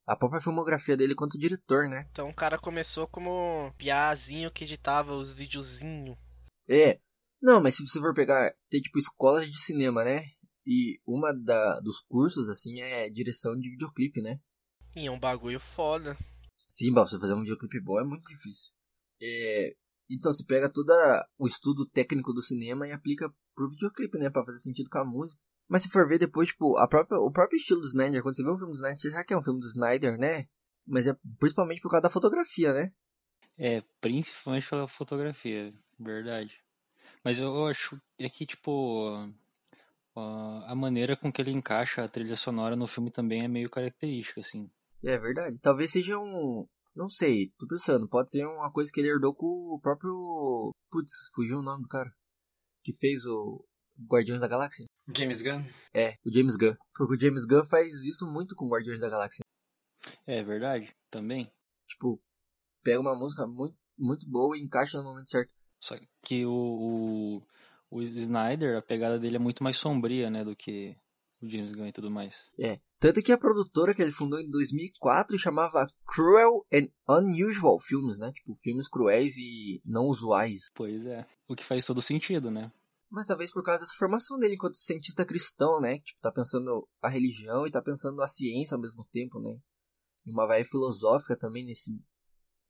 a 0.06 0.16
própria 0.16 0.40
filmografia 0.40 0.96
dele 0.96 1.14
quanto 1.14 1.38
diretor, 1.38 1.88
né? 1.88 2.06
Então 2.12 2.28
o 2.28 2.34
cara 2.34 2.58
começou 2.58 3.08
como 3.08 3.72
piazinho 3.76 4.50
que 4.50 4.64
editava 4.64 5.14
os 5.14 5.32
videozinhos. 5.32 6.16
É. 6.68 7.00
Não, 7.42 7.62
mas 7.62 7.76
se 7.76 7.86
você 7.86 7.98
for 7.98 8.14
pegar, 8.14 8.54
tem 8.68 8.80
tipo 8.80 8.98
escolas 8.98 9.50
de 9.50 9.58
cinema, 9.62 10.04
né? 10.04 10.24
E 10.66 10.98
uma 11.06 11.32
da, 11.32 11.80
dos 11.80 12.00
cursos, 12.00 12.48
assim, 12.48 12.80
é 12.80 13.08
direção 13.08 13.58
de 13.58 13.70
videoclipe, 13.70 14.20
né? 14.20 14.38
E 14.94 15.06
é 15.06 15.10
um 15.10 15.18
bagulho 15.18 15.58
foda. 15.58 16.16
Sim, 16.58 16.92
pra 16.92 17.06
você 17.06 17.18
fazer 17.18 17.34
um 17.34 17.40
videoclipe 17.40 17.80
bom 17.80 17.98
é 17.98 18.04
muito 18.04 18.28
difícil. 18.28 18.70
É, 19.22 19.74
então 20.08 20.32
você 20.32 20.44
pega 20.44 20.68
todo 20.68 20.92
o 21.38 21.46
estudo 21.46 21.86
técnico 21.86 22.32
do 22.32 22.42
cinema 22.42 22.86
e 22.86 22.92
aplica 22.92 23.32
pro 23.54 23.70
videoclipe, 23.70 24.18
né? 24.18 24.28
Pra 24.28 24.44
fazer 24.44 24.58
sentido 24.58 24.90
com 24.90 24.98
a 24.98 25.04
música. 25.04 25.40
Mas 25.68 25.82
se 25.82 25.88
for 25.88 26.06
ver 26.06 26.18
depois, 26.18 26.48
tipo, 26.48 26.76
a 26.76 26.88
própria, 26.88 27.18
o 27.18 27.30
próprio 27.30 27.56
estilo 27.56 27.80
do 27.80 27.86
Snyder, 27.86 28.22
quando 28.22 28.36
você 28.36 28.42
vê 28.42 28.50
um 28.50 28.58
filme 28.58 28.72
do 28.72 28.76
Snyder, 28.76 28.98
você 28.98 29.10
já 29.10 29.24
que 29.24 29.32
é 29.32 29.38
um 29.38 29.42
filme 29.42 29.60
do 29.60 29.66
Snyder, 29.66 30.18
né? 30.18 30.46
Mas 30.86 31.06
é 31.06 31.16
principalmente 31.38 31.80
por 31.80 31.90
causa 31.90 32.02
da 32.02 32.10
fotografia, 32.10 32.72
né? 32.72 32.92
É, 33.56 33.82
principalmente 34.00 34.68
pela 34.68 34.88
fotografia, 34.88 35.72
verdade. 35.98 36.60
Mas 37.24 37.38
eu 37.38 37.66
acho 37.66 38.00
é 38.18 38.28
que, 38.28 38.46
tipo, 38.46 39.08
a 40.16 40.72
a 40.72 40.74
maneira 40.74 41.16
com 41.16 41.32
que 41.32 41.40
ele 41.40 41.50
encaixa 41.50 42.02
a 42.02 42.08
trilha 42.08 42.36
sonora 42.36 42.76
no 42.76 42.86
filme 42.86 43.10
também 43.10 43.44
é 43.44 43.48
meio 43.48 43.70
característica, 43.70 44.40
assim. 44.40 44.70
É 45.02 45.18
verdade. 45.18 45.60
Talvez 45.60 45.90
seja 45.92 46.18
um. 46.18 46.66
Não 46.94 47.08
sei, 47.08 47.52
tô 47.58 47.66
pensando. 47.66 48.08
Pode 48.08 48.30
ser 48.30 48.44
uma 48.46 48.70
coisa 48.70 48.90
que 48.92 49.00
ele 49.00 49.08
herdou 49.08 49.34
com 49.34 49.46
o 49.46 49.80
próprio. 49.80 50.72
Putz, 50.90 51.12
fugiu 51.34 51.58
o 51.58 51.62
nome 51.62 51.82
do 51.82 51.88
cara. 51.88 52.10
Que 52.82 52.92
fez 52.92 53.24
o 53.26 53.64
Guardiões 54.08 54.40
da 54.40 54.48
Galáxia. 54.48 54.86
James 55.16 55.42
Gunn? 55.42 55.62
É, 55.94 56.14
o 56.24 56.32
James 56.32 56.56
Gunn. 56.56 56.74
Porque 56.94 57.14
o 57.14 57.20
James 57.20 57.46
Gunn 57.46 57.64
faz 57.64 57.92
isso 58.04 58.26
muito 58.26 58.54
com 58.54 58.68
Guardiões 58.68 59.00
da 59.00 59.08
Galáxia. 59.08 59.44
É 60.26 60.42
verdade, 60.42 60.94
também. 61.10 61.50
Tipo, 61.86 62.20
pega 62.82 63.00
uma 63.00 63.18
música 63.18 63.46
muito, 63.46 63.76
muito 63.98 64.28
boa 64.28 64.56
e 64.56 64.62
encaixa 64.62 64.98
no 64.98 65.04
momento 65.04 65.30
certo. 65.30 65.52
Só 65.80 65.96
que 66.22 66.44
o, 66.44 66.52
o, 66.52 67.42
o 67.90 68.02
Snyder, 68.02 68.76
a 68.76 68.82
pegada 68.82 69.18
dele 69.18 69.36
é 69.36 69.40
muito 69.40 69.64
mais 69.64 69.76
sombria, 69.76 70.30
né, 70.30 70.44
do 70.44 70.54
que 70.54 70.96
o 71.42 71.48
James 71.48 71.72
Gunn 71.72 71.86
e 71.86 71.92
tudo 71.92 72.10
mais. 72.10 72.48
É. 72.58 72.78
Tanto 72.98 73.22
que 73.22 73.32
a 73.32 73.38
produtora 73.38 73.94
que 73.94 74.02
ele 74.02 74.12
fundou 74.12 74.38
em 74.38 74.50
2004 74.50 75.38
chamava 75.38 75.86
Cruel 76.06 76.66
and 76.70 76.88
Unusual 77.08 77.78
Films, 77.78 78.18
né? 78.18 78.30
Tipo, 78.30 78.54
filmes 78.56 78.88
cruéis 78.88 79.36
e 79.38 79.80
não 79.86 80.04
usuais. 80.04 80.66
Pois 80.74 81.06
é. 81.06 81.24
O 81.48 81.56
que 81.56 81.64
faz 81.64 81.86
todo 81.86 82.02
sentido, 82.02 82.50
né? 82.50 82.70
Mas 83.10 83.26
talvez 83.26 83.50
por 83.50 83.62
causa 83.62 83.80
dessa 83.80 83.96
formação 83.96 84.38
dele 84.38 84.54
enquanto 84.54 84.76
cientista 84.76 85.24
cristão, 85.24 85.80
né? 85.80 85.96
Que, 85.96 86.04
tipo, 86.04 86.20
tá 86.20 86.30
pensando 86.30 86.86
a 87.00 87.08
religião 87.08 87.66
e 87.66 87.70
tá 87.70 87.80
pensando 87.80 88.22
a 88.22 88.28
ciência 88.28 88.74
ao 88.74 88.80
mesmo 88.80 89.04
tempo, 89.10 89.40
né? 89.40 89.58
E 90.26 90.30
uma 90.30 90.46
vibe 90.46 90.68
filosófica 90.68 91.36
também 91.36 91.64
nesse... 91.64 91.90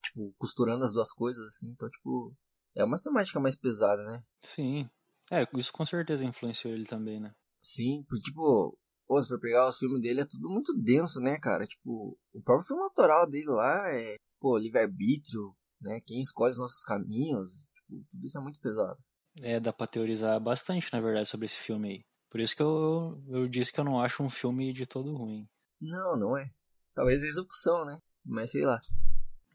Tipo, 0.02 0.32
costurando 0.38 0.84
as 0.84 0.94
duas 0.94 1.10
coisas, 1.10 1.44
assim. 1.44 1.70
Então, 1.70 1.90
tipo... 1.90 2.32
É 2.74 2.84
uma 2.84 3.00
temática 3.00 3.40
mais 3.40 3.56
pesada, 3.56 4.02
né? 4.04 4.22
Sim. 4.42 4.88
É, 5.30 5.46
isso 5.56 5.72
com 5.72 5.84
certeza 5.84 6.24
influenciou 6.24 6.74
ele 6.74 6.84
também, 6.84 7.20
né? 7.20 7.34
Sim, 7.62 8.04
porque, 8.08 8.22
tipo... 8.22 8.76
Pô, 9.06 9.20
se 9.20 9.28
for 9.28 9.40
pegar 9.40 9.68
os 9.68 9.76
filmes 9.76 10.00
dele, 10.00 10.20
é 10.20 10.26
tudo 10.26 10.48
muito 10.48 10.72
denso, 10.72 11.20
né, 11.20 11.36
cara? 11.40 11.66
Tipo, 11.66 12.16
o 12.32 12.42
próprio 12.42 12.66
filme 12.68 12.82
autoral 12.82 13.28
dele 13.28 13.48
lá 13.48 13.92
é... 13.92 14.16
Pô, 14.38 14.56
livre-arbítrio, 14.56 15.54
né? 15.80 16.00
Quem 16.06 16.20
escolhe 16.20 16.52
os 16.52 16.58
nossos 16.58 16.82
caminhos. 16.84 17.50
Tipo, 17.74 18.04
tudo 18.10 18.26
isso 18.26 18.38
é 18.38 18.40
muito 18.40 18.60
pesado. 18.60 18.98
É, 19.42 19.58
dá 19.58 19.72
pra 19.72 19.86
teorizar 19.86 20.38
bastante, 20.40 20.92
na 20.92 21.00
verdade, 21.00 21.28
sobre 21.28 21.46
esse 21.46 21.56
filme 21.56 21.88
aí. 21.88 22.04
Por 22.30 22.40
isso 22.40 22.54
que 22.54 22.62
eu, 22.62 23.20
eu 23.28 23.48
disse 23.48 23.72
que 23.72 23.80
eu 23.80 23.84
não 23.84 24.00
acho 24.00 24.22
um 24.22 24.30
filme 24.30 24.72
de 24.72 24.86
todo 24.86 25.16
ruim. 25.16 25.48
Não, 25.80 26.16
não 26.16 26.36
é. 26.36 26.48
Talvez 26.94 27.22
a 27.22 27.26
execução, 27.26 27.84
né? 27.84 28.00
Mas 28.24 28.52
sei 28.52 28.62
lá. 28.62 28.80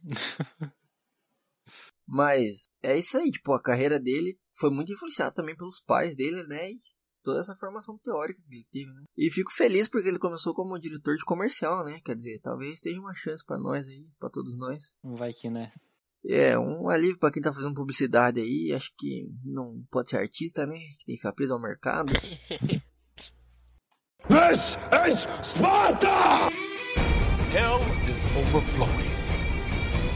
Mas 2.08 2.70
é 2.84 2.98
isso 2.98 3.18
aí, 3.18 3.32
tipo, 3.32 3.54
a 3.54 3.62
carreira 3.62 4.00
dele 4.00 4.38
foi 4.58 4.70
muito 4.70 4.94
influenciada 4.94 5.34
também 5.34 5.56
pelos 5.56 5.82
pais 5.82 6.16
dele, 6.16 6.44
né? 6.44 6.72
E 6.72 6.80
toda 7.24 7.40
essa 7.42 7.56
formação 7.56 7.98
teórica 7.98 8.40
que 8.48 8.54
ele 8.54 8.64
teve, 8.72 8.92
né? 8.94 9.04
E 9.18 9.32
fico 9.32 9.52
feliz 9.52 9.90
porque 9.90 10.08
ele 10.08 10.20
começou 10.20 10.54
como 10.54 10.80
diretor 10.80 11.18
de 11.18 11.26
comercial, 11.26 11.84
né? 11.84 12.00
Quer 12.06 12.16
dizer, 12.16 12.40
talvez 12.42 12.80
tenha 12.80 13.00
uma 13.00 13.16
chance 13.16 13.44
pra 13.44 13.58
nós 13.58 13.88
aí, 13.88 14.08
pra 14.20 14.30
todos 14.30 14.56
nós. 14.58 14.94
Vai 15.04 15.34
que, 15.34 15.50
né? 15.50 15.72
É, 16.28 16.58
um 16.58 16.90
alívio 16.90 17.20
pra 17.20 17.32
quem 17.32 17.42
tá 17.42 17.52
fazendo 17.52 17.76
publicidade 17.76 18.40
aí, 18.40 18.72
acho 18.74 18.92
que 18.98 19.32
não 19.44 19.84
pode 19.92 20.10
ser 20.10 20.18
artista, 20.18 20.66
né? 20.66 20.76
Que 20.76 21.06
tem 21.06 21.16
que 21.16 21.22
ficar 21.22 21.34
preso 21.34 21.54
ao 21.54 21.62
mercado. 21.62 22.14
This 24.28 24.80
is 25.08 25.28
Sparta! 25.44 26.50
Hell 27.52 27.80
is 28.10 28.20
overflowing. 28.36 29.12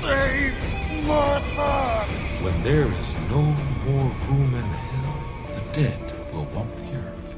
Save! 0.01 0.68
When 1.09 2.63
there 2.63 2.87
is 2.87 3.15
no 3.29 3.41
more 3.41 4.11
room 4.27 4.53
in 4.53 4.63
hell, 4.63 5.15
the 5.55 5.61
dead 5.73 5.99
will 6.31 6.45
walk 6.53 6.69
the 6.75 6.95
earth. 6.97 7.29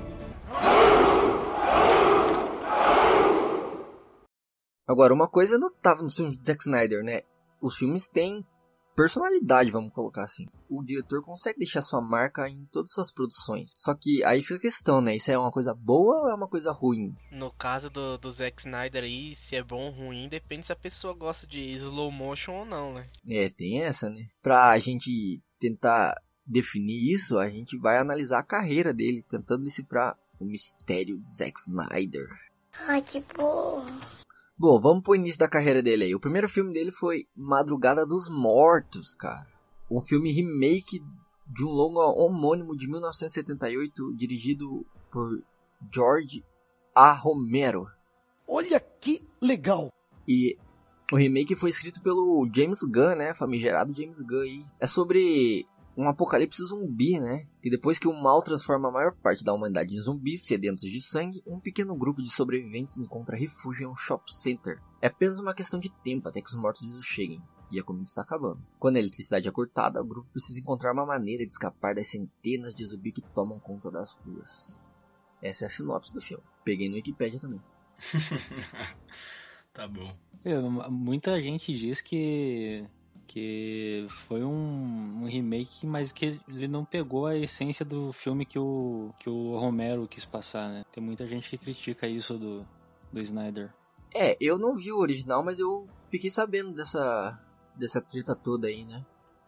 Agora, 4.85 5.13
uma 5.13 5.29
coisa 5.29 5.57
notável 5.57 6.03
nos 6.03 6.15
filmes 6.15 6.37
de 6.37 6.45
Zack 6.45 6.63
Snyder, 6.63 7.01
né? 7.01 7.21
Os 7.61 7.77
filmes 7.77 8.09
têm 8.09 8.45
personalidade, 9.01 9.71
vamos 9.71 9.91
colocar 9.91 10.23
assim. 10.23 10.45
O 10.69 10.83
diretor 10.83 11.23
consegue 11.23 11.57
deixar 11.57 11.81
sua 11.81 12.01
marca 12.01 12.47
em 12.47 12.65
todas 12.71 12.91
as 12.91 12.95
suas 12.95 13.11
produções. 13.11 13.71
Só 13.75 13.95
que 13.95 14.23
aí 14.23 14.43
fica 14.43 14.55
a 14.55 14.61
questão, 14.61 15.01
né? 15.01 15.15
Isso 15.15 15.31
é 15.31 15.37
uma 15.37 15.51
coisa 15.51 15.73
boa 15.73 16.21
ou 16.21 16.29
é 16.29 16.35
uma 16.35 16.47
coisa 16.47 16.71
ruim? 16.71 17.15
No 17.31 17.51
caso 17.51 17.89
do, 17.89 18.17
do 18.19 18.31
Zack 18.31 18.61
Snyder 18.61 19.03
aí, 19.03 19.35
se 19.35 19.55
é 19.55 19.63
bom 19.63 19.85
ou 19.87 19.91
ruim, 19.91 20.29
depende 20.29 20.67
se 20.67 20.71
a 20.71 20.75
pessoa 20.75 21.15
gosta 21.15 21.47
de 21.47 21.59
slow 21.73 22.11
motion 22.11 22.59
ou 22.59 22.65
não, 22.65 22.93
né? 22.93 23.09
É, 23.27 23.49
tem 23.49 23.81
essa, 23.81 24.07
né? 24.07 24.27
Pra 24.41 24.77
gente 24.77 25.41
tentar 25.59 26.13
definir 26.45 27.11
isso, 27.11 27.39
a 27.39 27.49
gente 27.49 27.77
vai 27.79 27.97
analisar 27.97 28.39
a 28.39 28.45
carreira 28.45 28.93
dele, 28.93 29.23
tentando 29.27 29.63
decifrar 29.63 30.15
o 30.39 30.45
mistério 30.45 31.19
de 31.19 31.25
Zack 31.25 31.59
Snyder. 31.59 32.27
Ai, 32.87 33.01
que 33.01 33.19
porra. 33.21 33.99
Bom, 34.61 34.79
vamos 34.79 35.01
pro 35.01 35.15
início 35.15 35.39
da 35.39 35.47
carreira 35.47 35.81
dele 35.81 36.03
aí. 36.03 36.13
O 36.13 36.19
primeiro 36.19 36.47
filme 36.47 36.71
dele 36.71 36.91
foi 36.91 37.25
Madrugada 37.35 38.05
dos 38.05 38.29
Mortos, 38.29 39.15
cara. 39.15 39.47
Um 39.89 39.99
filme 39.99 40.31
remake 40.31 41.03
de 41.47 41.65
um 41.65 41.69
longa 41.69 42.01
homônimo 42.01 42.77
de 42.77 42.87
1978, 42.87 44.13
dirigido 44.15 44.85
por 45.11 45.41
George 45.91 46.45
A. 46.93 47.11
Romero. 47.11 47.87
Olha 48.47 48.79
que 48.79 49.27
legal! 49.41 49.91
E 50.27 50.55
o 51.11 51.15
remake 51.15 51.55
foi 51.55 51.71
escrito 51.71 51.99
pelo 51.99 52.47
James 52.53 52.81
Gunn, 52.83 53.15
né? 53.15 53.33
Famigerado 53.33 53.95
James 53.95 54.21
Gunn 54.21 54.41
aí. 54.41 54.63
É 54.79 54.85
sobre 54.85 55.65
um 55.95 56.07
apocalipse 56.07 56.63
zumbi, 56.65 57.19
né? 57.19 57.47
Que 57.61 57.69
depois 57.69 57.99
que 57.99 58.07
o 58.07 58.13
mal 58.13 58.41
transforma 58.41 58.89
a 58.89 58.91
maior 58.91 59.15
parte 59.15 59.43
da 59.43 59.53
humanidade 59.53 59.93
em 59.93 59.99
zumbis 59.99 60.43
sedentos 60.43 60.83
de 60.83 61.01
sangue, 61.01 61.41
um 61.45 61.59
pequeno 61.59 61.95
grupo 61.95 62.21
de 62.21 62.31
sobreviventes 62.31 62.97
encontra 62.97 63.37
refúgio 63.37 63.87
em 63.87 63.91
um 63.91 63.95
shopping 63.95 64.33
center. 64.33 64.81
É 65.01 65.07
apenas 65.07 65.39
uma 65.39 65.53
questão 65.53 65.79
de 65.79 65.89
tempo 66.03 66.27
até 66.27 66.41
que 66.41 66.49
os 66.49 66.55
mortos-vivos 66.55 67.05
cheguem. 67.05 67.41
E 67.71 67.79
a 67.79 67.83
comida 67.83 68.03
está 68.03 68.21
acabando. 68.21 68.61
Quando 68.77 68.97
a 68.97 68.99
eletricidade 68.99 69.47
é 69.47 69.51
cortada, 69.51 70.01
o 70.01 70.05
grupo 70.05 70.29
precisa 70.31 70.59
encontrar 70.59 70.93
uma 70.93 71.05
maneira 71.05 71.45
de 71.45 71.51
escapar 71.51 71.95
das 71.95 72.07
centenas 72.07 72.75
de 72.75 72.85
zumbis 72.85 73.13
que 73.13 73.21
tomam 73.21 73.59
conta 73.59 73.89
das 73.89 74.11
ruas. 74.11 74.77
Essa 75.41 75.65
é 75.65 75.67
a 75.67 75.71
sinopse 75.71 76.13
do 76.13 76.21
filme. 76.21 76.43
Peguei 76.63 76.89
no 76.89 76.95
Wikipedia 76.95 77.39
também. 77.39 77.61
tá 79.73 79.87
bom. 79.87 80.13
É, 80.43 80.59
muita 80.89 81.41
gente 81.41 81.73
diz 81.73 82.01
que 82.01 82.85
que 83.31 84.05
foi 84.09 84.43
um, 84.43 85.21
um, 85.21 85.25
remake, 85.25 85.87
mas 85.87 86.11
que 86.11 86.37
ele 86.49 86.67
não 86.67 86.83
pegou 86.83 87.27
a 87.27 87.37
essência 87.37 87.85
do 87.85 88.11
filme 88.11 88.45
que 88.45 88.59
o, 88.59 89.13
que 89.17 89.29
o 89.29 89.57
Romero 89.57 90.05
quis 90.05 90.25
passar, 90.25 90.67
né? 90.67 90.83
Tem 90.91 91.01
muita 91.01 91.25
gente 91.25 91.49
que 91.49 91.57
critica 91.57 92.05
isso 92.07 92.37
do, 92.37 92.67
do 93.11 93.21
Snyder. 93.21 93.73
É, 94.13 94.35
eu 94.41 94.57
não 94.57 94.75
vi 94.75 94.91
o 94.91 94.99
original, 94.99 95.41
mas 95.41 95.59
eu 95.59 95.87
fiquei 96.09 96.29
sabendo 96.29 96.73
dessa, 96.73 97.39
dessa 97.73 98.01
treta 98.01 98.35
toda 98.35 98.67
aí, 98.67 98.83
né? 98.83 99.05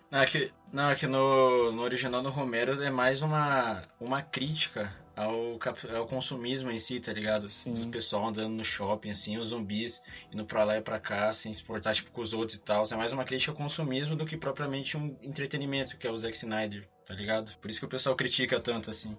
Não, 0.10 0.20
é 0.20 0.25
que, 0.28 0.54
não, 0.72 0.90
é 0.90 0.96
que 0.96 1.06
no, 1.06 1.74
no 1.74 1.82
original 1.82 2.24
do 2.24 2.30
Romero 2.30 2.82
é 2.82 2.90
mais 2.90 3.22
uma, 3.22 3.84
uma 4.00 4.22
crítica 4.22 4.96
ao, 5.15 5.60
ao 5.96 6.08
consumismo 6.08 6.72
em 6.72 6.79
si, 6.79 7.00
tá 7.00 7.13
ligado? 7.13 7.48
Sim. 7.50 7.74
O 7.88 7.89
pessoal 7.89 8.27
andando 8.27 8.53
no 8.53 8.63
shopping, 8.63 9.12
assim, 9.12 9.38
os 9.38 9.48
zumbis 9.48 10.01
indo 10.32 10.46
pra 10.46 10.63
lá 10.63 10.77
e 10.77 10.82
pra 10.82 11.00
cá, 11.00 11.32
sem 11.34 11.53
se 11.53 11.63
portar 11.63 11.93
tipo, 11.93 12.12
com 12.12 12.22
os 12.22 12.34
outros 12.34 12.58
e 12.58 12.62
tal. 12.62 12.84
É 12.91 12.96
mais 12.96 13.13
uma 13.13 13.25
crítica 13.25 13.51
ao 13.51 13.58
consumismo 13.58 14.15
do 14.15 14.25
que 14.25 14.38
propriamente 14.38 14.98
um 14.98 15.17
entretenimento, 15.22 15.98
que 15.98 16.08
é 16.08 16.12
o 16.12 16.17
Zack 16.17 16.36
Snyder, 16.36 16.88
tá 17.05 17.13
ligado? 17.13 17.55
Por 17.58 17.70
isso 17.70 17.79
que 17.79 17.86
o 17.86 17.89
pessoal 17.89 18.15
critica 18.15 18.60
tanto, 18.60 18.89
assim. 18.89 19.17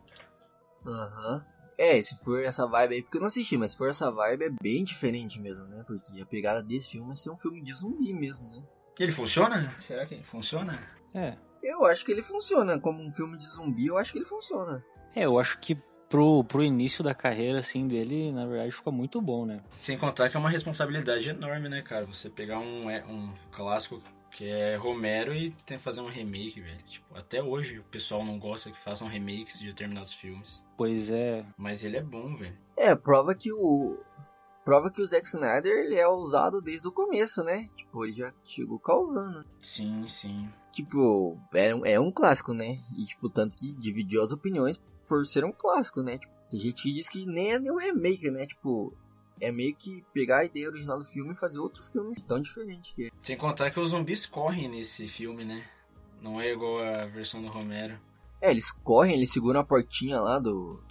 Aham. 0.86 1.34
Uhum. 1.34 1.54
É, 1.76 2.00
se 2.02 2.16
for 2.24 2.40
essa 2.40 2.68
vibe 2.68 2.94
aí, 2.94 3.02
porque 3.02 3.16
eu 3.16 3.20
não 3.20 3.26
assisti, 3.26 3.56
mas 3.56 3.72
se 3.72 3.76
for 3.76 3.88
essa 3.88 4.08
vibe 4.10 4.44
é 4.44 4.50
bem 4.62 4.84
diferente 4.84 5.40
mesmo, 5.40 5.64
né? 5.64 5.82
Porque 5.84 6.20
a 6.20 6.26
pegada 6.26 6.62
desse 6.62 6.92
filme 6.92 7.10
é 7.10 7.16
ser 7.16 7.30
um 7.30 7.36
filme 7.36 7.60
de 7.62 7.72
zumbi 7.74 8.14
mesmo, 8.14 8.48
né? 8.48 8.62
Ele 8.98 9.10
funciona? 9.10 9.74
Será 9.80 10.06
que 10.06 10.14
ele 10.14 10.22
funciona? 10.22 10.78
É. 11.12 11.36
Eu 11.60 11.84
acho 11.84 12.04
que 12.04 12.12
ele 12.12 12.22
funciona. 12.22 12.78
Como 12.78 13.04
um 13.04 13.10
filme 13.10 13.36
de 13.36 13.44
zumbi, 13.46 13.86
eu 13.86 13.98
acho 13.98 14.12
que 14.12 14.18
ele 14.18 14.24
funciona. 14.24 14.84
É, 15.14 15.24
eu 15.24 15.38
acho 15.38 15.58
que 15.58 15.76
pro, 16.08 16.44
pro 16.44 16.62
início 16.62 17.02
da 17.02 17.14
carreira, 17.14 17.58
assim, 17.58 17.86
dele, 17.86 18.32
na 18.32 18.46
verdade, 18.46 18.72
ficou 18.72 18.92
muito 18.92 19.20
bom, 19.20 19.44
né? 19.44 19.60
Sem 19.70 19.98
contar 19.98 20.28
que 20.28 20.36
é 20.36 20.40
uma 20.40 20.50
responsabilidade 20.50 21.28
enorme, 21.28 21.68
né, 21.68 21.82
cara? 21.82 22.06
Você 22.06 22.30
pegar 22.30 22.58
um, 22.58 22.88
um 22.88 23.32
clássico 23.50 24.00
que 24.30 24.48
é 24.48 24.76
Romero 24.76 25.34
e 25.34 25.50
tem 25.50 25.78
que 25.78 25.84
fazer 25.84 26.00
um 26.00 26.08
remake, 26.08 26.60
velho. 26.60 26.82
Tipo, 26.86 27.16
até 27.16 27.42
hoje 27.42 27.78
o 27.78 27.84
pessoal 27.84 28.24
não 28.24 28.38
gosta 28.38 28.70
que 28.70 28.78
façam 28.78 29.08
remakes 29.08 29.60
de 29.60 29.66
determinados 29.66 30.12
filmes. 30.12 30.62
Pois 30.76 31.10
é. 31.10 31.44
Mas 31.56 31.84
ele 31.84 31.96
é 31.96 32.02
bom, 32.02 32.36
velho. 32.36 32.56
É, 32.76 32.94
prova 32.94 33.34
que 33.34 33.52
o. 33.52 33.98
Prova 34.64 34.90
que 34.90 35.02
o 35.02 35.06
Zack 35.06 35.26
Snyder 35.26 35.84
ele 35.84 35.96
é 35.96 36.08
ousado 36.08 36.62
desde 36.62 36.88
o 36.88 36.92
começo, 36.92 37.44
né? 37.44 37.68
Tipo, 37.76 38.04
ele 38.04 38.14
já 38.14 38.32
chegou 38.42 38.78
causando. 38.78 39.44
Sim, 39.60 40.08
sim. 40.08 40.48
Tipo, 40.72 41.38
é 41.52 41.74
um, 41.74 41.86
é 41.86 42.00
um 42.00 42.10
clássico, 42.10 42.54
né? 42.54 42.78
E, 42.96 43.04
tipo, 43.04 43.28
tanto 43.28 43.56
que 43.56 43.74
dividiu 43.76 44.22
as 44.22 44.32
opiniões 44.32 44.80
por 45.08 45.24
ser 45.24 45.44
um 45.44 45.52
clássico, 45.52 46.02
né? 46.02 46.18
Tipo, 46.18 46.32
tem 46.50 46.60
gente 46.60 46.82
que 46.82 46.92
diz 46.92 47.08
que 47.08 47.26
nem 47.26 47.52
é 47.52 47.58
nenhum 47.58 47.78
remake, 47.78 48.30
né? 48.30 48.46
Tipo, 48.46 48.96
é 49.40 49.50
meio 49.50 49.74
que 49.74 50.04
pegar 50.12 50.40
a 50.40 50.44
ideia 50.44 50.68
original 50.68 50.98
do 50.98 51.04
filme 51.04 51.32
e 51.32 51.36
fazer 51.36 51.58
outro 51.58 51.82
filme 51.84 52.14
tão 52.26 52.40
diferente 52.40 52.94
que 52.94 53.06
é. 53.06 53.10
Sem 53.20 53.36
contar 53.36 53.70
que 53.70 53.80
os 53.80 53.90
zumbis 53.90 54.26
correm 54.26 54.68
nesse 54.68 55.08
filme, 55.08 55.44
né? 55.44 55.64
Não 56.20 56.40
é 56.40 56.52
igual 56.52 56.82
a 56.82 57.06
versão 57.06 57.42
do 57.42 57.48
Romero. 57.48 57.98
É, 58.40 58.50
eles 58.50 58.70
correm, 58.70 59.14
eles 59.14 59.32
seguram 59.32 59.60
a 59.60 59.64
portinha 59.64 60.20
lá 60.20 60.38
do. 60.38 60.82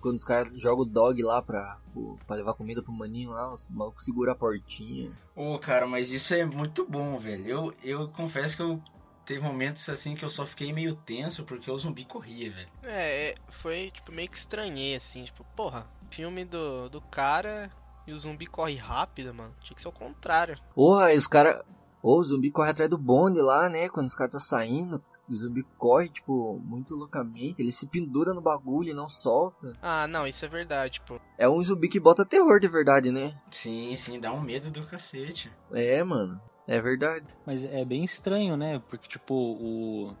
Quando 0.00 0.16
os 0.16 0.24
caras 0.24 0.58
jogam 0.58 0.84
o 0.84 0.88
dog 0.88 1.22
lá 1.22 1.42
pra, 1.42 1.78
pra 2.26 2.36
levar 2.36 2.54
comida 2.54 2.82
pro 2.82 2.92
maninho 2.92 3.30
lá, 3.30 3.52
os 3.52 3.68
malucos 3.68 4.04
seguram 4.04 4.32
a 4.32 4.36
portinha. 4.36 5.10
Ô, 5.36 5.54
oh, 5.54 5.58
cara, 5.58 5.86
mas 5.86 6.10
isso 6.10 6.32
é 6.32 6.42
muito 6.44 6.86
bom, 6.86 7.18
velho. 7.18 7.46
Eu, 7.46 7.74
eu 7.82 8.08
confesso 8.08 8.56
que 8.56 8.62
eu 8.62 8.82
teve 9.30 9.42
momentos 9.42 9.88
assim 9.88 10.16
que 10.16 10.24
eu 10.24 10.28
só 10.28 10.44
fiquei 10.44 10.72
meio 10.72 10.96
tenso 10.96 11.44
porque 11.44 11.70
o 11.70 11.78
zumbi 11.78 12.04
corria, 12.04 12.50
velho. 12.50 12.68
É, 12.82 13.36
foi 13.62 13.92
tipo 13.92 14.10
meio 14.10 14.28
que 14.28 14.36
estranhei 14.36 14.96
assim, 14.96 15.22
tipo, 15.22 15.44
porra, 15.54 15.86
filme 16.10 16.44
do, 16.44 16.88
do 16.88 17.00
cara 17.00 17.70
e 18.08 18.12
o 18.12 18.18
zumbi 18.18 18.46
corre 18.46 18.74
rápido, 18.74 19.32
mano. 19.32 19.54
Tinha 19.62 19.76
que 19.76 19.82
ser 19.82 19.86
o 19.86 19.92
contrário. 19.92 20.58
Porra, 20.74 21.14
e 21.14 21.18
os 21.18 21.28
caras. 21.28 21.62
Ô, 22.02 22.18
o 22.18 22.24
zumbi 22.24 22.50
corre 22.50 22.70
atrás 22.70 22.90
do 22.90 22.98
bonde 22.98 23.40
lá, 23.40 23.68
né? 23.68 23.88
Quando 23.88 24.08
os 24.08 24.14
caras 24.14 24.32
tá 24.32 24.40
saindo. 24.40 25.00
O 25.28 25.36
zumbi 25.36 25.62
corre, 25.78 26.08
tipo, 26.08 26.58
muito 26.64 26.96
loucamente. 26.96 27.62
Ele 27.62 27.70
se 27.70 27.88
pendura 27.88 28.34
no 28.34 28.42
bagulho 28.42 28.90
e 28.90 28.94
não 28.94 29.08
solta. 29.08 29.76
Ah, 29.80 30.08
não, 30.08 30.26
isso 30.26 30.44
é 30.44 30.48
verdade, 30.48 31.00
pô. 31.06 31.20
É 31.38 31.48
um 31.48 31.62
zumbi 31.62 31.88
que 31.88 32.00
bota 32.00 32.26
terror 32.26 32.58
de 32.58 32.66
verdade, 32.66 33.12
né? 33.12 33.32
Sim, 33.52 33.94
sim, 33.94 34.18
dá 34.18 34.32
um 34.32 34.40
medo 34.40 34.72
do 34.72 34.84
cacete. 34.84 35.52
É, 35.70 36.02
mano. 36.02 36.40
É 36.70 36.80
verdade. 36.80 37.26
Mas 37.44 37.64
é 37.64 37.84
bem 37.84 38.04
estranho, 38.04 38.56
né? 38.56 38.80
Porque, 38.88 39.08
tipo, 39.08 39.34
o, 39.34 40.16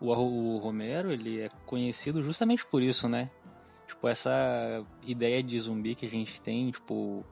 o, 0.00 0.10
o 0.10 0.58
Romero, 0.58 1.10
ele 1.10 1.40
é 1.40 1.48
conhecido 1.66 2.22
justamente 2.22 2.64
por 2.64 2.80
isso, 2.80 3.08
né? 3.08 3.28
Tipo, 3.88 4.06
essa 4.06 4.30
ideia 5.02 5.42
de 5.42 5.58
zumbi 5.58 5.96
que 5.96 6.06
a 6.06 6.08
gente 6.08 6.40
tem, 6.40 6.70
tipo, 6.70 7.24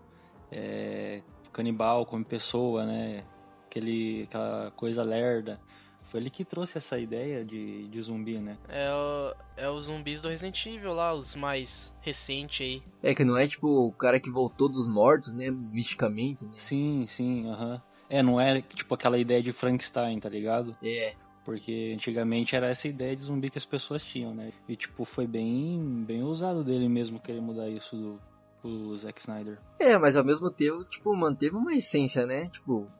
é, 0.50 1.22
canibal 1.52 2.04
como 2.04 2.24
pessoa, 2.24 2.84
né? 2.84 3.22
Aquele, 3.68 4.24
aquela 4.24 4.72
coisa 4.72 5.04
lerda. 5.04 5.60
Foi 6.06 6.18
ele 6.18 6.28
que 6.28 6.44
trouxe 6.44 6.76
essa 6.76 6.98
ideia 6.98 7.44
de, 7.44 7.86
de 7.86 8.02
zumbi, 8.02 8.38
né? 8.38 8.58
É, 8.68 8.90
o, 8.92 9.32
é 9.56 9.70
os 9.70 9.84
zumbis 9.84 10.22
do 10.22 10.28
Resident 10.28 10.66
Evil 10.66 10.92
lá, 10.92 11.14
os 11.14 11.36
mais 11.36 11.94
recentes 12.00 12.66
aí. 12.66 12.82
É, 13.00 13.14
que 13.14 13.22
não 13.24 13.36
é 13.38 13.46
tipo 13.46 13.68
o 13.86 13.92
cara 13.92 14.18
que 14.18 14.28
voltou 14.28 14.68
dos 14.68 14.88
mortos, 14.88 15.32
né? 15.32 15.52
Misticamente, 15.52 16.44
né? 16.44 16.50
Sim, 16.56 17.06
sim, 17.06 17.48
aham. 17.48 17.74
Uhum. 17.74 17.89
É, 18.10 18.22
não 18.22 18.40
é 18.40 18.60
tipo 18.60 18.92
aquela 18.92 19.16
ideia 19.16 19.40
de 19.40 19.52
Frankenstein, 19.52 20.18
tá 20.18 20.28
ligado? 20.28 20.76
É. 20.82 21.14
Porque 21.44 21.92
antigamente 21.94 22.54
era 22.54 22.68
essa 22.68 22.88
ideia 22.88 23.14
de 23.14 23.22
zumbi 23.22 23.48
que 23.48 23.56
as 23.56 23.64
pessoas 23.64 24.04
tinham, 24.04 24.34
né? 24.34 24.52
E 24.68 24.76
tipo, 24.76 25.04
foi 25.04 25.26
bem, 25.26 26.04
bem 26.04 26.22
ousado 26.22 26.64
dele 26.64 26.88
mesmo 26.88 27.20
querer 27.20 27.40
mudar 27.40 27.68
isso 27.68 27.96
do, 27.96 28.20
do 28.62 28.96
Zack 28.96 29.20
Snyder. 29.20 29.58
É, 29.78 29.96
mas 29.96 30.16
ao 30.16 30.24
mesmo 30.24 30.50
tempo, 30.50 30.84
tipo, 30.84 31.14
manteve 31.16 31.54
uma 31.54 31.72
essência, 31.72 32.26
né? 32.26 32.48
Tipo, 32.50 32.90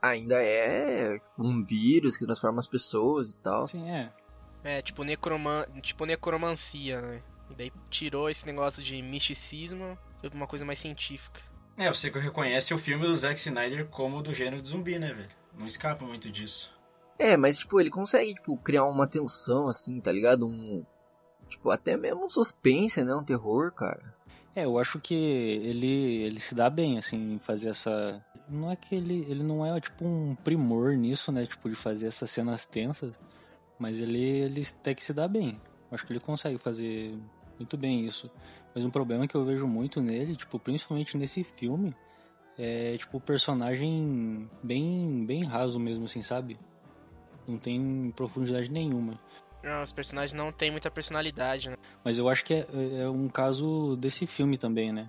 ainda 0.00 0.36
é 0.40 1.20
um 1.38 1.62
vírus 1.62 2.16
que 2.16 2.24
transforma 2.24 2.60
as 2.60 2.68
pessoas 2.68 3.30
e 3.30 3.38
tal. 3.40 3.66
Sim, 3.66 3.90
é. 3.90 4.12
É, 4.62 4.82
tipo, 4.82 5.04
necroman... 5.04 5.66
tipo 5.82 6.06
necromancia, 6.06 7.00
né? 7.00 7.22
E 7.50 7.54
daí 7.54 7.72
tirou 7.90 8.30
esse 8.30 8.46
negócio 8.46 8.82
de 8.82 9.00
misticismo, 9.02 9.98
foi 10.20 10.30
pra 10.30 10.36
uma 10.36 10.46
coisa 10.46 10.64
mais 10.64 10.78
científica. 10.78 11.40
É, 11.76 11.88
você 11.88 12.10
que 12.10 12.18
reconhece 12.18 12.72
o 12.72 12.78
filme 12.78 13.06
do 13.06 13.14
Zack 13.14 13.38
Snyder 13.38 13.86
como 13.86 14.22
do 14.22 14.34
gênero 14.34 14.62
de 14.62 14.68
zumbi, 14.68 14.98
né, 14.98 15.12
velho? 15.12 15.28
Não 15.56 15.66
escapa 15.66 16.04
muito 16.04 16.30
disso. 16.30 16.74
É, 17.18 17.36
mas 17.36 17.58
tipo, 17.58 17.80
ele 17.80 17.90
consegue, 17.90 18.34
tipo, 18.34 18.56
criar 18.58 18.84
uma 18.84 19.06
tensão, 19.06 19.68
assim, 19.68 20.00
tá 20.00 20.12
ligado? 20.12 20.46
Um. 20.46 20.84
Tipo, 21.48 21.70
até 21.70 21.96
mesmo 21.96 22.24
um 22.24 22.28
suspense, 22.28 23.02
né? 23.02 23.14
Um 23.14 23.24
terror, 23.24 23.72
cara. 23.72 24.14
É, 24.54 24.64
eu 24.64 24.78
acho 24.78 24.98
que 24.98 25.14
ele, 25.14 26.22
ele 26.22 26.40
se 26.40 26.54
dá 26.54 26.70
bem, 26.70 26.98
assim, 26.98 27.34
em 27.34 27.38
fazer 27.38 27.68
essa. 27.68 28.24
Não 28.48 28.70
é 28.70 28.76
que 28.76 28.94
ele, 28.94 29.26
ele 29.28 29.42
não 29.42 29.64
é, 29.64 29.78
tipo, 29.80 30.04
um 30.04 30.34
primor 30.34 30.92
nisso, 30.94 31.30
né? 31.30 31.46
Tipo, 31.46 31.68
de 31.68 31.76
fazer 31.76 32.06
essas 32.06 32.30
cenas 32.30 32.66
tensas. 32.66 33.12
Mas 33.78 33.98
ele, 33.98 34.22
ele 34.22 34.66
até 34.80 34.94
que 34.94 35.04
se 35.04 35.12
dá 35.12 35.28
bem. 35.28 35.60
Acho 35.90 36.06
que 36.06 36.12
ele 36.12 36.20
consegue 36.20 36.58
fazer 36.58 37.18
muito 37.58 37.76
bem 37.76 38.06
isso. 38.06 38.30
Mas 38.76 38.84
um 38.84 38.90
problema 38.90 39.26
que 39.26 39.34
eu 39.34 39.42
vejo 39.42 39.66
muito 39.66 40.02
nele, 40.02 40.36
tipo, 40.36 40.58
principalmente 40.58 41.16
nesse 41.16 41.42
filme, 41.42 41.96
é 42.58 42.94
tipo 42.98 43.16
o 43.16 43.20
personagem 43.20 44.50
bem 44.62 45.24
bem 45.24 45.44
raso 45.44 45.80
mesmo 45.80 46.04
assim, 46.04 46.20
sabe? 46.20 46.58
Não 47.48 47.56
tem 47.56 48.12
profundidade 48.14 48.70
nenhuma. 48.70 49.18
Não, 49.64 49.82
os 49.82 49.92
personagens 49.92 50.34
não 50.34 50.52
têm 50.52 50.70
muita 50.70 50.90
personalidade, 50.90 51.70
né? 51.70 51.76
Mas 52.04 52.18
eu 52.18 52.28
acho 52.28 52.44
que 52.44 52.52
é, 52.52 52.66
é 53.00 53.08
um 53.08 53.30
caso 53.30 53.96
desse 53.96 54.26
filme 54.26 54.58
também, 54.58 54.92
né? 54.92 55.08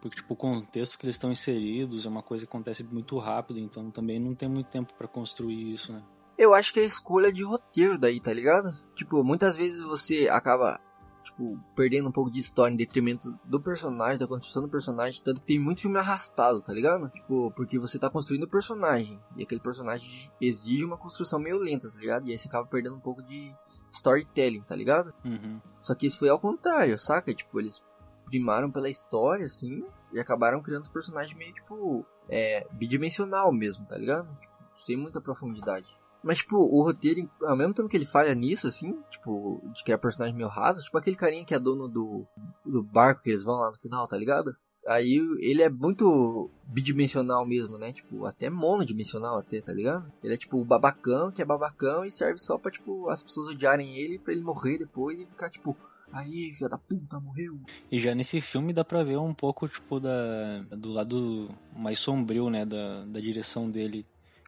Porque, 0.00 0.16
tipo, 0.16 0.32
o 0.32 0.36
contexto 0.36 0.98
que 0.98 1.04
eles 1.04 1.16
estão 1.16 1.30
inseridos 1.30 2.06
é 2.06 2.08
uma 2.08 2.22
coisa 2.22 2.46
que 2.46 2.48
acontece 2.48 2.82
muito 2.82 3.18
rápido, 3.18 3.60
então 3.60 3.90
também 3.90 4.18
não 4.18 4.34
tem 4.34 4.48
muito 4.48 4.68
tempo 4.68 4.94
para 4.94 5.06
construir 5.06 5.74
isso, 5.74 5.92
né? 5.92 6.02
Eu 6.38 6.54
acho 6.54 6.72
que 6.72 6.80
é 6.80 6.84
escolha 6.84 7.30
de 7.30 7.44
roteiro 7.44 7.98
daí, 7.98 8.18
tá 8.18 8.32
ligado? 8.32 8.72
Tipo, 8.94 9.22
muitas 9.22 9.54
vezes 9.54 9.82
você 9.82 10.28
acaba, 10.30 10.80
tipo, 11.22 11.58
perdendo 11.74 12.08
um 12.08 12.12
pouco 12.12 12.30
de 12.30 12.38
história 12.38 12.72
em 12.72 12.76
detrimento 12.76 13.38
do 13.44 13.60
personagem, 13.60 14.18
da 14.18 14.26
construção 14.26 14.62
do 14.62 14.68
personagem, 14.68 15.22
tanto 15.22 15.40
que 15.40 15.46
tem 15.46 15.58
muito 15.58 15.82
filme 15.82 15.98
arrastado, 15.98 16.60
tá 16.60 16.72
ligado? 16.72 17.08
Tipo, 17.08 17.50
porque 17.52 17.78
você 17.78 17.98
tá 17.98 18.10
construindo 18.10 18.44
o 18.44 18.50
personagem, 18.50 19.20
e 19.36 19.42
aquele 19.42 19.60
personagem 19.60 20.30
exige 20.40 20.84
uma 20.84 20.98
construção 20.98 21.38
meio 21.38 21.58
lenta, 21.58 21.90
tá 21.90 21.98
ligado? 21.98 22.26
E 22.26 22.32
aí 22.32 22.38
você 22.38 22.48
acaba 22.48 22.66
perdendo 22.66 22.96
um 22.96 23.00
pouco 23.00 23.22
de 23.22 23.54
storytelling, 23.92 24.62
tá 24.62 24.74
ligado? 24.74 25.12
Uhum. 25.24 25.60
Só 25.80 25.94
que 25.94 26.06
isso 26.06 26.18
foi 26.18 26.28
ao 26.28 26.38
contrário, 26.38 26.98
saca? 26.98 27.34
Tipo, 27.34 27.60
eles 27.60 27.82
primaram 28.24 28.70
pela 28.70 28.88
história, 28.88 29.44
assim, 29.44 29.84
e 30.12 30.18
acabaram 30.18 30.62
criando 30.62 30.84
os 30.84 30.88
personagens 30.88 31.36
meio, 31.36 31.52
tipo, 31.52 32.06
é, 32.28 32.66
bidimensional 32.72 33.52
mesmo, 33.52 33.86
tá 33.86 33.96
ligado? 33.96 34.28
Tipo, 34.40 34.52
sem 34.84 34.96
muita 34.96 35.20
profundidade. 35.20 35.86
Mas, 36.22 36.38
tipo, 36.38 36.56
o 36.56 36.82
roteiro, 36.82 37.28
ao 37.42 37.56
mesmo 37.56 37.74
tempo 37.74 37.88
que 37.88 37.96
ele 37.96 38.06
falha 38.06 38.34
nisso, 38.34 38.66
assim, 38.66 38.96
tipo, 39.10 39.60
de 39.74 39.82
criar 39.82 39.98
personagem 39.98 40.36
meio 40.36 40.48
raso, 40.48 40.82
tipo 40.82 40.96
aquele 40.96 41.16
carinha 41.16 41.44
que 41.44 41.54
é 41.54 41.58
dono 41.58 41.88
do, 41.88 42.24
do 42.64 42.82
barco 42.82 43.22
que 43.22 43.30
eles 43.30 43.42
vão 43.42 43.56
lá 43.56 43.70
no 43.70 43.78
final, 43.78 44.06
tá 44.06 44.16
ligado? 44.16 44.54
Aí 44.86 45.20
ele 45.38 45.62
é 45.62 45.68
muito 45.68 46.50
bidimensional 46.64 47.46
mesmo, 47.46 47.78
né? 47.78 47.92
Tipo, 47.92 48.26
até 48.26 48.50
monodimensional 48.50 49.38
até, 49.38 49.60
tá 49.60 49.72
ligado? 49.72 50.12
Ele 50.22 50.34
é 50.34 50.36
tipo 50.36 50.58
o 50.58 50.64
babacão, 50.64 51.30
que 51.30 51.40
é 51.40 51.44
babacão 51.44 52.04
e 52.04 52.10
serve 52.10 52.38
só 52.38 52.58
pra, 52.58 52.70
tipo, 52.70 53.08
as 53.08 53.22
pessoas 53.22 53.48
odiarem 53.48 53.96
ele 53.96 54.18
pra 54.18 54.32
ele 54.32 54.42
morrer 54.42 54.78
depois 54.78 55.20
e 55.20 55.26
ficar, 55.26 55.50
tipo, 55.50 55.76
aí, 56.12 56.52
filha 56.54 56.68
da 56.68 56.78
puta, 56.78 57.20
morreu. 57.20 57.60
E 57.90 58.00
já 58.00 58.14
nesse 58.14 58.40
filme 58.40 58.72
dá 58.72 58.84
pra 58.84 59.04
ver 59.04 59.18
um 59.18 59.34
pouco, 59.34 59.68
tipo, 59.68 60.00
da, 60.00 60.62
do 60.70 60.90
lado 60.90 61.48
mais 61.76 61.98
sombrio, 61.98 62.50
né, 62.50 62.64
da, 62.66 63.04
da 63.04 63.20
direção 63.20 63.70
dele. 63.70 64.04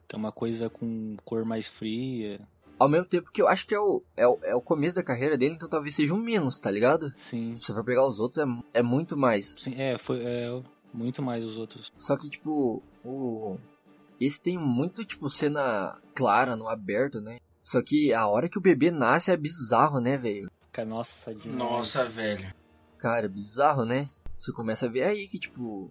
Que 0.09 0.17
é 0.17 0.19
uma 0.19 0.33
coisa 0.33 0.69
com 0.69 1.17
cor 1.25 1.45
mais 1.45 1.67
fria. 1.67 2.41
Ao 2.79 2.89
mesmo 2.89 3.07
tempo 3.07 3.31
que 3.31 3.41
eu 3.41 3.49
acho 3.49 3.67
que 3.67 3.75
é 3.75 3.81
o, 3.81 4.03
é 4.17 4.27
o, 4.27 4.39
é 4.43 4.55
o 4.55 4.61
começo 4.61 4.97
da 4.97 5.03
carreira 5.03 5.39
dele, 5.39 5.55
então 5.55 5.69
talvez 5.69 5.95
seja 5.95 6.13
um 6.13 6.19
menos, 6.19 6.59
tá 6.59 6.71
ligado? 6.71 7.13
Sim. 7.17 7.57
Se 7.57 7.67
você 7.67 7.75
for 7.75 7.85
pegar 7.85 8.07
os 8.07 8.19
outros, 8.19 8.39
é, 8.39 8.79
é 8.79 8.83
muito 8.83 9.17
mais. 9.17 9.57
Sim, 9.59 9.75
é, 9.77 9.97
foi 9.97 10.23
é, 10.25 10.63
muito 10.93 11.23
mais 11.23 11.45
os 11.45 11.57
outros. 11.57 11.93
Só 11.97 12.17
que, 12.17 12.29
tipo, 12.29 12.83
o... 13.05 13.57
Esse 14.21 14.41
tem 14.41 14.59
muito, 14.59 15.05
tipo, 15.05 15.31
cena 15.31 15.99
clara, 16.15 16.57
no 16.57 16.69
aberto, 16.69 17.21
né? 17.21 17.39
Só 17.63 17.83
que 17.83 18.13
a 18.13 18.27
hora 18.27 18.49
que 18.49 18.59
o 18.59 18.63
bebê 18.63 18.91
nasce 18.91 19.31
é 19.31 19.37
bizarro, 19.37 20.01
né, 20.01 20.17
velho? 20.17 20.51
Cara, 20.71 20.89
Nossa, 20.89 21.35
demais. 21.35 21.59
Nossa, 21.59 22.05
velho. 22.05 22.53
Cara, 22.99 23.29
bizarro, 23.29 23.85
né? 23.85 24.09
Você 24.35 24.53
começa 24.53 24.87
a 24.87 24.89
ver 24.89 25.05
aí 25.05 25.27
que, 25.29 25.39
tipo, 25.39 25.91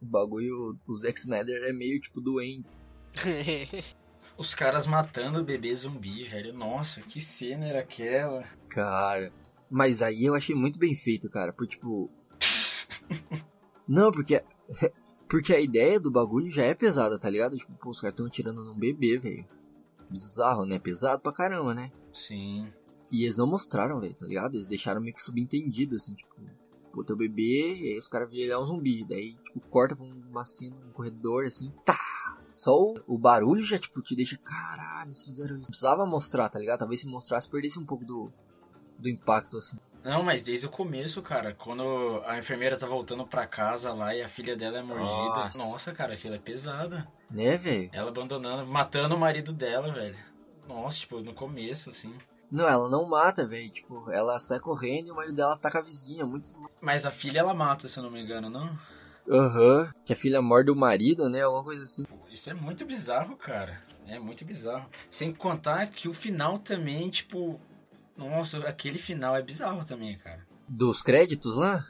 o 0.00 0.06
bagulho, 0.06 0.78
o 0.86 0.94
Zack 0.98 1.18
Snyder 1.18 1.64
é 1.64 1.72
meio, 1.72 2.00
tipo, 2.00 2.20
doente. 2.20 2.70
Os 4.36 4.54
caras 4.54 4.86
matando 4.86 5.40
o 5.40 5.44
bebê 5.44 5.74
zumbi, 5.74 6.24
velho. 6.24 6.52
Nossa, 6.52 7.00
que 7.00 7.20
cena 7.20 7.66
era 7.66 7.80
aquela? 7.80 8.44
Cara. 8.68 9.32
Mas 9.68 10.00
aí 10.00 10.24
eu 10.24 10.34
achei 10.34 10.54
muito 10.54 10.78
bem 10.78 10.94
feito, 10.94 11.28
cara. 11.28 11.52
Por 11.52 11.66
tipo. 11.66 12.10
Não, 13.86 14.10
porque. 14.10 14.40
Porque 15.28 15.52
a 15.52 15.60
ideia 15.60 16.00
do 16.00 16.10
bagulho 16.10 16.48
já 16.48 16.62
é 16.62 16.72
pesada, 16.72 17.18
tá 17.18 17.28
ligado? 17.28 17.54
Tipo, 17.54 17.70
pô, 17.74 17.90
os 17.90 18.00
caras 18.00 18.16
tão 18.16 18.24
atirando 18.24 18.64
num 18.64 18.78
bebê, 18.78 19.18
velho. 19.18 19.44
Bizarro, 20.08 20.64
né? 20.64 20.78
Pesado 20.78 21.20
pra 21.20 21.34
caramba, 21.34 21.74
né? 21.74 21.92
Sim. 22.14 22.72
E 23.12 23.24
eles 23.24 23.36
não 23.36 23.46
mostraram, 23.46 24.00
velho, 24.00 24.14
tá 24.14 24.26
ligado? 24.26 24.54
Eles 24.54 24.66
deixaram 24.66 25.02
meio 25.02 25.14
que 25.14 25.22
subentendido, 25.22 25.96
assim, 25.96 26.14
tipo. 26.14 26.34
Pô, 26.94 27.04
teu 27.04 27.14
bebê, 27.14 27.76
e 27.76 27.92
aí 27.92 27.98
os 27.98 28.08
caras 28.08 28.30
viram 28.30 28.42
ele 28.44 28.52
é 28.52 28.58
um 28.58 28.64
zumbi. 28.64 29.04
Daí, 29.06 29.34
tipo, 29.44 29.60
corta 29.68 29.94
pra 29.94 30.06
uma 30.06 30.46
cena, 30.46 30.76
um 30.88 30.92
corredor, 30.92 31.44
assim. 31.44 31.70
Tá! 31.84 31.98
Só 32.58 32.76
o, 32.76 33.00
o 33.06 33.16
barulho 33.16 33.62
já, 33.62 33.78
tipo, 33.78 34.02
te 34.02 34.16
deixa. 34.16 34.36
Caralho, 34.36 35.10
eles 35.10 35.22
fizeram 35.22 35.58
isso. 35.58 35.68
Precisava 35.68 36.04
mostrar, 36.04 36.48
tá 36.48 36.58
ligado? 36.58 36.80
Talvez 36.80 37.00
se 37.00 37.06
mostrasse, 37.06 37.48
perdesse 37.48 37.78
um 37.78 37.86
pouco 37.86 38.04
do, 38.04 38.32
do 38.98 39.08
impacto, 39.08 39.58
assim. 39.58 39.78
Não, 40.02 40.24
mas 40.24 40.42
desde 40.42 40.66
o 40.66 40.70
começo, 40.70 41.22
cara, 41.22 41.54
quando 41.54 42.20
a 42.26 42.36
enfermeira 42.36 42.76
tá 42.76 42.84
voltando 42.84 43.24
pra 43.24 43.46
casa 43.46 43.92
lá 43.92 44.12
e 44.12 44.22
a 44.22 44.28
filha 44.28 44.56
dela 44.56 44.78
é 44.78 44.82
mordida. 44.82 45.06
Nossa. 45.06 45.58
Nossa, 45.58 45.92
cara, 45.92 46.14
aquilo 46.14 46.34
é 46.34 46.38
pesado. 46.38 47.06
Né, 47.30 47.56
velho? 47.56 47.90
Ela 47.92 48.10
abandonando, 48.10 48.66
matando 48.66 49.14
o 49.14 49.18
marido 49.18 49.52
dela, 49.52 49.92
velho. 49.92 50.18
Nossa, 50.66 50.98
tipo, 50.98 51.20
no 51.20 51.34
começo, 51.34 51.90
assim. 51.90 52.12
Não, 52.50 52.66
ela 52.66 52.88
não 52.88 53.08
mata, 53.08 53.46
velho. 53.46 53.70
Tipo, 53.70 54.10
ela 54.10 54.40
sai 54.40 54.58
correndo 54.58 55.06
e 55.06 55.10
o 55.12 55.14
marido 55.14 55.36
dela 55.36 55.56
tá 55.56 55.70
com 55.70 55.78
a 55.78 55.82
vizinha. 55.82 56.26
Muito. 56.26 56.50
Mas 56.80 57.06
a 57.06 57.10
filha 57.12 57.38
ela 57.38 57.54
mata, 57.54 57.86
se 57.86 57.98
eu 57.98 58.02
não 58.02 58.10
me 58.10 58.20
engano, 58.20 58.50
não? 58.50 58.76
Aham. 59.30 59.90
Que 60.04 60.12
a 60.12 60.16
filha 60.16 60.40
morde 60.40 60.70
o 60.70 60.76
marido, 60.76 61.28
né? 61.28 61.42
Alguma 61.42 61.64
coisa 61.64 61.84
assim. 61.84 62.04
Isso 62.30 62.50
é 62.50 62.54
muito 62.54 62.84
bizarro, 62.84 63.36
cara. 63.36 63.82
É 64.06 64.18
muito 64.18 64.44
bizarro. 64.44 64.88
Sem 65.10 65.34
contar 65.34 65.86
que 65.88 66.08
o 66.08 66.14
final 66.14 66.58
também, 66.58 67.10
tipo. 67.10 67.60
Nossa, 68.16 68.58
aquele 68.66 68.98
final 68.98 69.36
é 69.36 69.42
bizarro 69.42 69.84
também, 69.84 70.16
cara. 70.18 70.46
Dos 70.68 71.02
créditos 71.02 71.56
lá? 71.56 71.84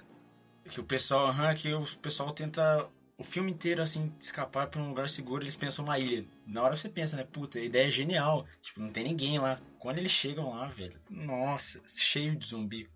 Que 0.69 0.81
o 0.81 0.85
pessoal, 0.85 1.29
aham, 1.29 1.55
que 1.55 1.73
o 1.73 1.85
pessoal 2.03 2.33
tenta 2.33 2.87
o 3.19 3.25
filme 3.25 3.51
inteiro 3.51 3.83
assim 3.83 4.13
escapar 4.21 4.69
pra 4.69 4.81
um 4.81 4.91
lugar 4.91 5.09
seguro, 5.09 5.43
eles 5.43 5.57
pensam 5.57 5.85
uma 5.85 5.99
ilha. 5.99 6.25
Na 6.47 6.63
hora 6.63 6.77
você 6.77 6.89
pensa, 6.89 7.17
né, 7.17 7.25
puta, 7.25 7.59
a 7.59 7.63
ideia 7.63 7.89
é 7.89 7.91
genial. 7.91 8.47
Tipo, 8.63 8.81
não 8.81 8.91
tem 8.91 9.05
ninguém 9.05 9.39
lá. 9.39 9.59
Quando 9.79 9.99
eles 9.99 10.13
chegam 10.13 10.51
lá, 10.51 10.69
velho, 10.69 11.01
nossa, 11.11 11.81
cheio 11.87 12.37
de 12.37 12.47
zumbi, 12.47 12.89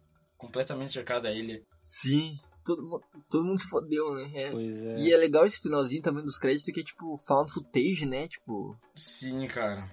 completamente 0.42 0.90
cercado 0.90 1.26
a 1.26 1.30
ilha. 1.30 1.62
Sim. 1.80 2.32
Todo, 2.64 3.00
todo 3.30 3.44
mundo 3.44 3.60
se 3.60 3.68
fodeu, 3.68 4.12
né? 4.14 4.30
É. 4.34 4.50
Pois 4.50 4.76
é. 4.76 4.98
E 4.98 5.12
é 5.12 5.16
legal 5.16 5.46
esse 5.46 5.60
finalzinho 5.60 6.02
também 6.02 6.24
dos 6.24 6.36
créditos 6.36 6.66
que 6.66 6.80
é 6.80 6.84
tipo 6.84 7.16
found 7.16 7.52
footage, 7.52 8.04
né? 8.06 8.26
Tipo, 8.26 8.76
Sim, 8.94 9.46
cara. 9.46 9.86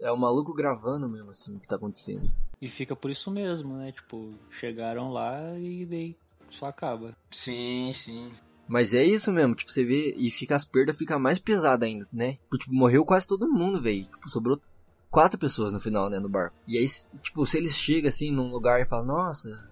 é 0.00 0.10
o 0.10 0.16
maluco 0.16 0.54
gravando 0.54 1.06
mesmo 1.06 1.30
assim 1.30 1.54
o 1.54 1.60
que 1.60 1.68
tá 1.68 1.76
acontecendo. 1.76 2.32
E 2.60 2.68
fica 2.68 2.96
por 2.96 3.10
isso 3.10 3.30
mesmo, 3.30 3.76
né? 3.76 3.92
Tipo, 3.92 4.34
chegaram 4.50 5.12
lá 5.12 5.58
e 5.58 5.84
daí 5.84 6.16
só 6.50 6.66
acaba. 6.66 7.14
Sim, 7.30 7.92
sim. 7.92 8.32
Mas 8.66 8.94
é 8.94 9.04
isso 9.04 9.32
mesmo, 9.32 9.54
tipo, 9.54 9.70
você 9.70 9.84
vê 9.84 10.14
e 10.16 10.30
fica 10.30 10.56
as 10.56 10.64
perdas 10.64 10.96
fica 10.96 11.18
mais 11.18 11.38
pesada 11.38 11.84
ainda, 11.84 12.06
né? 12.12 12.38
Tipo, 12.56 12.72
morreu 12.72 13.04
quase 13.04 13.26
todo 13.26 13.50
mundo, 13.50 13.82
velho. 13.82 14.04
Tipo, 14.04 14.28
sobrou 14.28 14.60
quatro 15.10 15.38
pessoas 15.38 15.72
no 15.72 15.80
final, 15.80 16.08
né, 16.08 16.20
no 16.20 16.28
barco. 16.28 16.56
E 16.68 16.78
aí, 16.78 16.86
tipo, 17.20 17.44
se 17.44 17.56
eles 17.58 17.74
chegam 17.74 18.08
assim 18.08 18.30
num 18.30 18.50
lugar 18.50 18.80
e 18.80 18.86
falam, 18.86 19.06
nossa, 19.06 19.69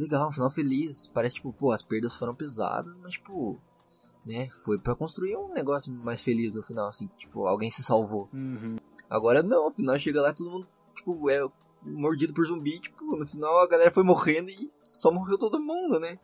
legal, 0.00 0.28
um 0.28 0.32
final 0.32 0.50
feliz. 0.50 1.08
Parece 1.08 1.36
tipo, 1.36 1.52
pô, 1.52 1.72
as 1.72 1.82
perdas 1.82 2.14
foram 2.14 2.34
pesadas, 2.34 2.96
mas 2.98 3.12
tipo, 3.12 3.60
né, 4.24 4.48
foi 4.64 4.78
pra 4.78 4.94
construir 4.94 5.36
um 5.36 5.52
negócio 5.52 5.92
mais 5.92 6.22
feliz 6.22 6.52
no 6.52 6.62
final, 6.62 6.88
assim, 6.88 7.08
tipo, 7.18 7.46
alguém 7.46 7.70
se 7.70 7.82
salvou. 7.82 8.28
Uhum. 8.32 8.76
Agora 9.08 9.42
não, 9.42 9.66
no 9.66 9.70
final 9.70 9.98
chega 9.98 10.20
lá 10.20 10.32
todo 10.32 10.50
mundo, 10.50 10.68
tipo, 10.94 11.30
é 11.30 11.46
mordido 11.82 12.34
por 12.34 12.46
zumbi, 12.46 12.78
tipo, 12.78 13.16
no 13.16 13.26
final 13.26 13.58
a 13.58 13.68
galera 13.68 13.90
foi 13.90 14.02
morrendo 14.02 14.50
e 14.50 14.70
só 14.88 15.10
morreu 15.10 15.38
todo 15.38 15.60
mundo, 15.60 15.98
né? 15.98 16.18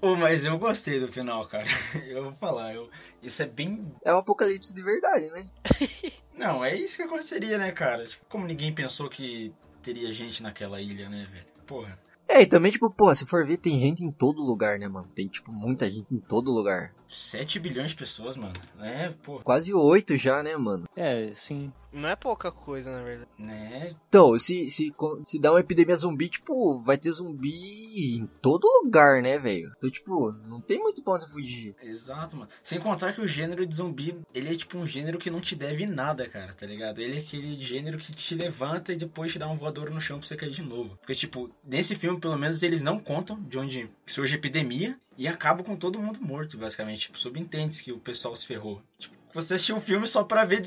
Pô, 0.00 0.16
mas 0.16 0.44
eu 0.44 0.58
gostei 0.58 0.98
do 0.98 1.08
final, 1.08 1.46
cara. 1.46 1.66
Eu 2.08 2.24
vou 2.24 2.32
falar, 2.32 2.74
eu... 2.74 2.88
isso 3.22 3.42
é 3.42 3.46
bem. 3.46 3.92
É 4.02 4.12
um 4.14 4.18
apocalipse 4.18 4.72
de 4.72 4.82
verdade, 4.82 5.30
né? 5.30 5.46
Não, 6.34 6.64
é 6.64 6.74
isso 6.74 6.96
que 6.96 7.02
aconteceria, 7.02 7.58
né, 7.58 7.70
cara? 7.70 8.06
Tipo, 8.06 8.24
como 8.26 8.46
ninguém 8.46 8.74
pensou 8.74 9.10
que 9.10 9.52
teria 9.82 10.10
gente 10.10 10.42
naquela 10.42 10.80
ilha, 10.80 11.08
né, 11.10 11.28
velho? 11.30 11.46
Porra. 11.66 11.98
É, 12.32 12.42
e 12.42 12.46
também, 12.46 12.70
tipo, 12.70 12.88
pô, 12.88 13.12
se 13.12 13.26
for 13.26 13.44
ver, 13.44 13.56
tem 13.56 13.80
gente 13.80 14.04
em 14.04 14.10
todo 14.12 14.40
lugar, 14.40 14.78
né, 14.78 14.86
mano? 14.86 15.08
Tem, 15.12 15.26
tipo, 15.26 15.50
muita 15.50 15.90
gente 15.90 16.14
em 16.14 16.18
todo 16.18 16.52
lugar. 16.52 16.94
7 17.08 17.58
bilhões 17.58 17.90
de 17.90 17.96
pessoas, 17.96 18.36
mano. 18.36 18.54
É, 18.80 19.08
pô. 19.24 19.40
Quase 19.40 19.74
oito 19.74 20.16
já, 20.16 20.40
né, 20.40 20.56
mano? 20.56 20.88
É, 20.94 21.32
sim. 21.34 21.72
Não 21.92 22.08
é 22.08 22.16
pouca 22.16 22.52
coisa, 22.52 22.90
na 22.90 23.02
verdade. 23.02 23.30
Né? 23.38 23.94
Então, 24.08 24.38
se, 24.38 24.70
se, 24.70 24.94
se 25.24 25.38
dá 25.38 25.52
uma 25.52 25.60
epidemia 25.60 25.96
zumbi, 25.96 26.28
tipo, 26.28 26.78
vai 26.80 26.96
ter 26.96 27.12
zumbi 27.12 28.16
em 28.16 28.26
todo 28.40 28.68
lugar, 28.82 29.22
né, 29.22 29.38
velho? 29.38 29.72
Então, 29.76 29.90
tipo, 29.90 30.32
não 30.46 30.60
tem 30.60 30.78
muito 30.78 31.02
pra 31.02 31.14
onde 31.14 31.28
fugir. 31.28 31.74
Exato, 31.82 32.36
mano. 32.36 32.48
Sem 32.62 32.80
contar 32.80 33.12
que 33.12 33.20
o 33.20 33.26
gênero 33.26 33.66
de 33.66 33.74
zumbi, 33.74 34.16
ele 34.34 34.50
é 34.50 34.54
tipo 34.54 34.78
um 34.78 34.86
gênero 34.86 35.18
que 35.18 35.30
não 35.30 35.40
te 35.40 35.56
deve 35.56 35.86
nada, 35.86 36.28
cara, 36.28 36.54
tá 36.54 36.66
ligado? 36.66 37.00
Ele 37.00 37.16
é 37.16 37.20
aquele 37.20 37.56
gênero 37.56 37.98
que 37.98 38.12
te 38.12 38.34
levanta 38.34 38.92
e 38.92 38.96
depois 38.96 39.32
te 39.32 39.38
dá 39.38 39.48
um 39.48 39.56
voador 39.56 39.90
no 39.90 40.00
chão 40.00 40.18
pra 40.18 40.26
você 40.26 40.36
cair 40.36 40.52
de 40.52 40.62
novo. 40.62 40.96
Porque, 40.96 41.14
tipo, 41.14 41.50
nesse 41.64 41.94
filme, 41.94 42.20
pelo 42.20 42.36
menos, 42.36 42.62
eles 42.62 42.82
não 42.82 42.98
contam 42.98 43.40
de 43.42 43.58
onde 43.58 43.90
surge 44.06 44.34
a 44.34 44.38
epidemia 44.38 44.98
e 45.16 45.28
acabam 45.28 45.64
com 45.64 45.76
todo 45.76 46.00
mundo 46.00 46.20
morto, 46.20 46.56
basicamente. 46.56 47.02
Tipo, 47.02 47.18
subentende 47.18 47.82
que 47.82 47.92
o 47.92 47.98
pessoal 47.98 48.34
se 48.34 48.46
ferrou. 48.46 48.80
Tipo, 48.98 49.19
você 49.34 49.54
assistiu 49.54 49.76
o 49.76 49.80
filme 49.80 50.06
só 50.06 50.24
pra 50.24 50.44
ver, 50.44 50.62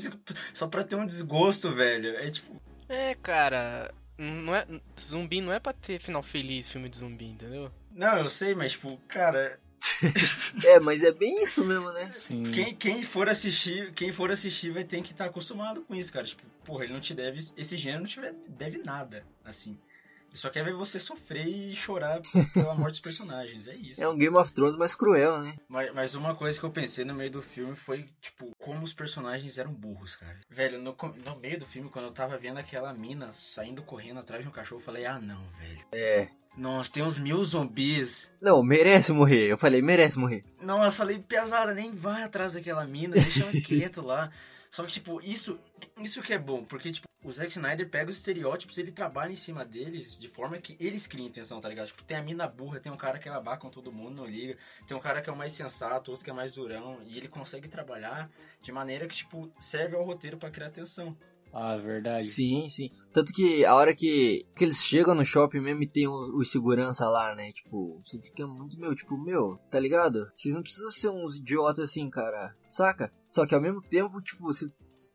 só 0.52 0.66
pra 0.66 0.82
ter 0.84 0.96
um 0.96 1.06
desgosto, 1.06 1.72
velho. 1.72 2.16
É 2.16 2.28
tipo, 2.30 2.60
É, 2.88 3.14
cara. 3.14 3.92
não 4.18 4.54
é, 4.54 4.66
zumbi 5.00 5.40
não 5.40 5.52
é 5.52 5.58
pra 5.60 5.72
ter 5.72 6.00
final 6.00 6.22
feliz 6.22 6.68
filme 6.68 6.88
de 6.88 6.98
zumbi, 6.98 7.26
entendeu? 7.26 7.70
Não, 7.92 8.18
eu 8.18 8.28
sei, 8.28 8.54
mas, 8.54 8.72
tipo, 8.72 8.96
cara, 9.08 9.58
É, 10.64 10.80
mas 10.80 11.02
é 11.02 11.12
bem 11.12 11.42
isso 11.44 11.64
mesmo, 11.64 11.92
né? 11.92 12.10
Sim. 12.12 12.44
quem, 12.50 12.74
quem 12.74 13.02
for 13.02 13.28
assistir, 13.28 13.92
quem 13.92 14.10
for 14.10 14.30
assistir 14.30 14.70
vai 14.72 14.82
ter 14.84 15.02
que 15.02 15.12
estar 15.12 15.26
acostumado 15.26 15.82
com 15.82 15.94
isso, 15.94 16.12
cara. 16.12 16.24
Tipo, 16.24 16.42
porra, 16.64 16.84
ele 16.84 16.92
não 16.94 17.00
te 17.00 17.12
deve. 17.14 17.38
Esse 17.56 17.76
gênero 17.76 18.00
não 18.02 18.08
te 18.08 18.20
deve 18.48 18.78
nada, 18.78 19.24
assim. 19.44 19.78
Ele 20.34 20.40
só 20.40 20.50
quer 20.50 20.64
ver 20.64 20.74
você 20.74 20.98
sofrer 20.98 21.46
e 21.46 21.76
chorar 21.76 22.20
pela 22.52 22.74
morte 22.74 22.94
dos 22.94 23.00
personagens. 23.00 23.68
É 23.68 23.76
isso. 23.76 24.02
É 24.02 24.08
um 24.08 24.18
Game 24.18 24.36
of 24.36 24.52
Thrones 24.52 24.76
mais 24.76 24.92
cruel, 24.92 25.38
né? 25.40 25.56
Mas, 25.68 25.94
mas 25.94 26.14
uma 26.16 26.34
coisa 26.34 26.58
que 26.58 26.66
eu 26.66 26.72
pensei 26.72 27.04
no 27.04 27.14
meio 27.14 27.30
do 27.30 27.40
filme 27.40 27.76
foi, 27.76 28.08
tipo, 28.20 28.50
como 28.58 28.82
os 28.82 28.92
personagens 28.92 29.58
eram 29.58 29.72
burros, 29.72 30.16
cara. 30.16 30.40
Velho, 30.50 30.82
no, 30.82 30.96
no 31.24 31.38
meio 31.38 31.60
do 31.60 31.66
filme, 31.66 31.88
quando 31.88 32.06
eu 32.06 32.10
tava 32.10 32.36
vendo 32.36 32.58
aquela 32.58 32.92
mina 32.92 33.30
saindo 33.30 33.80
correndo 33.84 34.18
atrás 34.18 34.42
de 34.42 34.48
um 34.48 34.52
cachorro, 34.52 34.80
eu 34.80 34.84
falei, 34.84 35.06
ah 35.06 35.20
não, 35.20 35.40
velho. 35.52 35.86
É. 35.92 36.28
Nossa, 36.56 36.92
tem 36.92 37.04
uns 37.04 37.16
mil 37.16 37.44
zumbis. 37.44 38.32
Não, 38.40 38.60
merece 38.60 39.12
morrer. 39.12 39.52
Eu 39.52 39.56
falei, 39.56 39.80
merece 39.80 40.18
morrer. 40.18 40.44
Nossa, 40.60 40.96
falei, 40.96 41.20
pesada, 41.20 41.72
nem 41.72 41.92
vai 41.92 42.24
atrás 42.24 42.54
daquela 42.54 42.84
mina, 42.84 43.14
deixa 43.14 43.44
ela 43.44 43.52
quieto 43.62 44.02
lá. 44.02 44.32
Só 44.68 44.82
que, 44.82 44.90
tipo, 44.90 45.20
isso, 45.22 45.60
isso 46.00 46.20
que 46.20 46.32
é 46.32 46.38
bom, 46.38 46.64
porque, 46.64 46.90
tipo, 46.90 47.06
o 47.24 47.32
Zack 47.32 47.50
Snyder 47.50 47.88
pega 47.88 48.10
os 48.10 48.16
estereótipos, 48.16 48.76
ele 48.76 48.92
trabalha 48.92 49.32
em 49.32 49.36
cima 49.36 49.64
deles 49.64 50.18
de 50.18 50.28
forma 50.28 50.58
que 50.58 50.76
eles 50.78 51.06
criam 51.06 51.26
intenção, 51.26 51.58
tá 51.58 51.70
ligado? 51.70 51.86
Tipo, 51.86 52.04
tem 52.04 52.18
a 52.18 52.22
mina 52.22 52.46
burra, 52.46 52.78
tem 52.78 52.92
um 52.92 52.98
cara 52.98 53.18
que 53.18 53.26
ela 53.26 53.56
com 53.56 53.70
todo 53.70 53.90
mundo, 53.90 54.16
não 54.16 54.26
liga. 54.26 54.58
Tem 54.86 54.94
um 54.96 55.00
cara 55.00 55.22
que 55.22 55.30
é 55.30 55.32
o 55.32 55.36
mais 55.36 55.52
sensato, 55.52 56.10
outro 56.10 56.22
que 56.24 56.30
é 56.30 56.34
mais 56.34 56.52
durão. 56.52 57.02
E 57.06 57.16
ele 57.16 57.28
consegue 57.28 57.66
trabalhar 57.66 58.28
de 58.60 58.70
maneira 58.70 59.06
que, 59.06 59.14
tipo, 59.14 59.50
serve 59.58 59.96
ao 59.96 60.04
roteiro 60.04 60.36
pra 60.36 60.50
criar 60.50 60.70
tensão. 60.70 61.16
Ah, 61.56 61.76
verdade. 61.76 62.26
Sim, 62.26 62.68
sim. 62.68 62.90
Tanto 63.12 63.32
que 63.32 63.64
a 63.64 63.76
hora 63.76 63.94
que, 63.94 64.44
que 64.56 64.64
eles 64.64 64.82
chegam 64.82 65.14
no 65.14 65.24
shopping 65.24 65.60
mesmo 65.60 65.84
e 65.84 65.88
tem 65.88 66.08
os, 66.08 66.28
os 66.30 66.50
segurança 66.50 67.08
lá, 67.08 67.32
né? 67.32 67.52
Tipo, 67.52 68.02
você 68.04 68.20
fica 68.20 68.44
muito, 68.44 68.76
meu, 68.76 68.92
tipo, 68.96 69.16
meu, 69.16 69.56
tá 69.70 69.78
ligado? 69.78 70.28
Vocês 70.34 70.52
não 70.52 70.62
precisam 70.62 70.90
ser 70.90 71.10
uns 71.10 71.36
idiotas 71.36 71.90
assim, 71.90 72.10
cara. 72.10 72.56
Saca? 72.68 73.12
Só 73.28 73.46
que 73.46 73.54
ao 73.54 73.60
mesmo 73.60 73.80
tempo, 73.80 74.20
tipo, 74.20 74.52
se, 74.52 74.68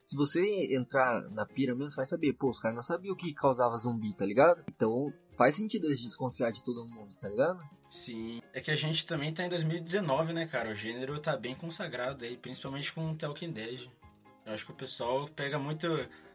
se 0.05 0.15
você 0.15 0.73
entrar 0.73 1.21
na 1.29 1.45
pira 1.45 1.75
mesmo, 1.75 1.91
você 1.91 1.97
vai 1.97 2.05
saber, 2.05 2.31
pô, 2.31 2.49
os 2.49 2.59
caras 2.59 2.77
não 2.77 2.83
sabiam 2.83 3.13
o 3.13 3.17
que 3.17 3.33
causava 3.33 3.75
zumbi, 3.75 4.15
tá 4.15 4.25
ligado? 4.25 4.63
Então 4.69 5.11
faz 5.37 5.55
sentido 5.55 5.87
eles 5.87 5.99
desconfiar 5.99 6.51
de 6.51 6.63
todo 6.63 6.87
mundo, 6.87 7.17
tá 7.19 7.27
ligado? 7.27 7.59
Sim. 7.91 8.41
É 8.53 8.61
que 8.61 8.71
a 8.71 8.75
gente 8.75 9.05
também 9.05 9.33
tá 9.33 9.43
em 9.45 9.49
2019, 9.49 10.31
né, 10.31 10.45
cara? 10.45 10.71
O 10.71 10.75
gênero 10.75 11.19
tá 11.19 11.35
bem 11.35 11.55
consagrado 11.55 12.23
aí, 12.23 12.37
principalmente 12.37 12.93
com 12.93 13.11
o 13.11 13.15
Talking 13.15 13.51
Dead. 13.51 13.89
Eu 14.45 14.53
acho 14.53 14.65
que 14.65 14.71
o 14.71 14.75
pessoal 14.75 15.27
pega 15.27 15.59
muito, 15.59 15.87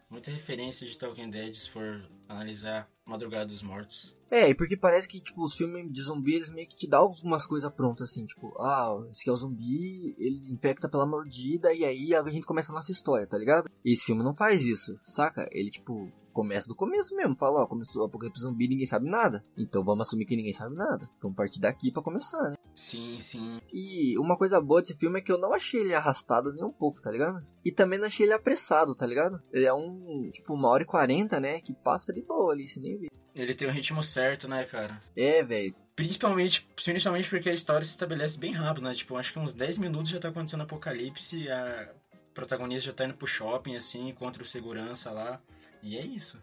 muita 0.09 0.31
referência 0.31 0.87
de 0.87 0.97
Talking 0.97 1.31
Dead 1.31 1.55
se 1.55 1.71
for 1.71 2.05
analisar 2.29 2.89
Madrugada 3.05 3.47
dos 3.47 3.63
Mortos. 3.63 4.17
É, 4.31 4.49
e 4.49 4.55
porque 4.55 4.77
parece 4.77 5.07
que, 5.07 5.21
tipo, 5.21 5.45
os 5.45 5.55
filmes 5.55 5.93
de 5.93 6.03
zumbi, 6.03 6.35
eles 6.35 6.51
meio 6.51 6.67
que 6.67 6.75
te 6.75 6.89
dão 6.89 7.01
algumas 7.01 7.47
coisas 7.47 7.71
prontas, 7.73 8.11
assim, 8.11 8.25
tipo, 8.25 8.55
ah, 8.61 9.07
esse 9.11 9.23
aqui 9.23 9.31
é 9.31 9.33
o 9.33 9.37
zumbi, 9.37 10.15
ele 10.19 10.53
infecta 10.53 10.89
pela 10.89 11.07
mordida, 11.07 11.73
e 11.73 11.85
aí 11.85 12.15
a 12.15 12.29
gente 12.29 12.47
começa 12.47 12.73
a 12.73 12.75
nossa 12.75 12.91
história, 12.91 13.27
tá 13.27 13.39
ligado? 13.39 13.71
E 13.85 13.93
esse 13.93 14.07
filme 14.07 14.23
não 14.23 14.35
faz 14.35 14.63
isso, 14.65 14.99
saca? 15.03 15.49
Ele, 15.53 15.71
tipo, 15.71 16.11
começa 16.35 16.69
do 16.69 16.75
começo 16.75 17.15
mesmo, 17.17 17.37
fala, 17.37 17.63
ó, 17.63 17.67
começou 17.67 18.03
o 18.03 18.07
apocalipse 18.07 18.43
zumbi, 18.43 18.69
ninguém 18.69 18.87
sabe 18.87 19.09
nada. 19.09 19.43
Então 19.57 19.83
vamos 19.83 20.07
assumir 20.07 20.27
que 20.27 20.37
ninguém 20.37 20.53
sabe 20.53 20.75
nada. 20.75 21.09
Vamos 21.23 21.37
partir 21.37 21.61
daqui 21.61 21.91
pra 21.91 22.03
começar, 22.03 22.51
né? 22.51 22.57
Sim, 22.75 23.19
sim. 23.21 23.61
E 23.73 24.19
uma 24.19 24.37
coisa 24.37 24.61
boa 24.61 24.83
desse 24.83 24.97
filme 24.97 25.19
é 25.19 25.23
que 25.23 25.31
eu 25.31 25.39
não 25.39 25.55
achei 25.55 25.81
ele 25.81 25.95
arrastado 25.95 26.53
nem 26.53 26.65
um 26.65 26.73
pouco, 26.73 27.01
tá 27.01 27.11
ligado? 27.11 27.47
E 27.65 27.71
também 27.71 27.99
não 27.99 28.07
achei 28.07 28.27
ele 28.27 28.33
apressado, 28.33 28.95
tá 28.95 29.07
ligado? 29.07 29.41
Ele 29.53 29.65
é 29.65 29.73
um, 29.73 30.29
tipo, 30.33 30.53
uma 30.53 30.69
hora 30.69 30.83
e 30.83 30.87
quarenta, 30.87 31.39
né? 31.39 31.61
Que 31.61 31.73
passa 31.73 32.13
de 32.13 32.21
boa 32.21 32.53
ali, 32.53 32.67
você 32.67 32.81
nem 32.81 32.99
vê. 32.99 33.09
Ele 33.35 33.55
tem 33.55 33.69
o 33.69 33.71
ritmo 33.71 34.03
certo, 34.03 34.49
né, 34.49 34.65
cara? 34.65 35.01
É, 35.17 35.43
velho. 35.43 35.75
Principalmente, 35.97 36.69
principalmente 36.75 37.31
porque 37.31 37.49
a 37.49 37.55
história 37.55 37.85
se 37.85 37.93
estabelece 37.93 38.39
bem 38.39 38.53
rápido, 38.53 38.85
né? 38.85 38.95
Tipo, 38.95 39.17
acho 39.17 39.33
que 39.33 39.39
uns 39.39 39.55
10 39.55 39.79
minutos 39.79 40.11
já 40.11 40.19
tá 40.19 40.29
acontecendo 40.29 40.63
apocalipse 40.63 41.39
e 41.39 41.51
a 41.51 41.93
protagonista 42.33 42.91
já 42.91 42.93
tá 42.93 43.05
indo 43.05 43.15
pro 43.15 43.27
shopping, 43.27 43.77
assim, 43.77 44.13
contra 44.13 44.43
o 44.43 44.47
segurança 44.47 45.11
lá. 45.13 45.41
E 45.85 45.99
é 45.99 46.05
isso. 46.05 46.39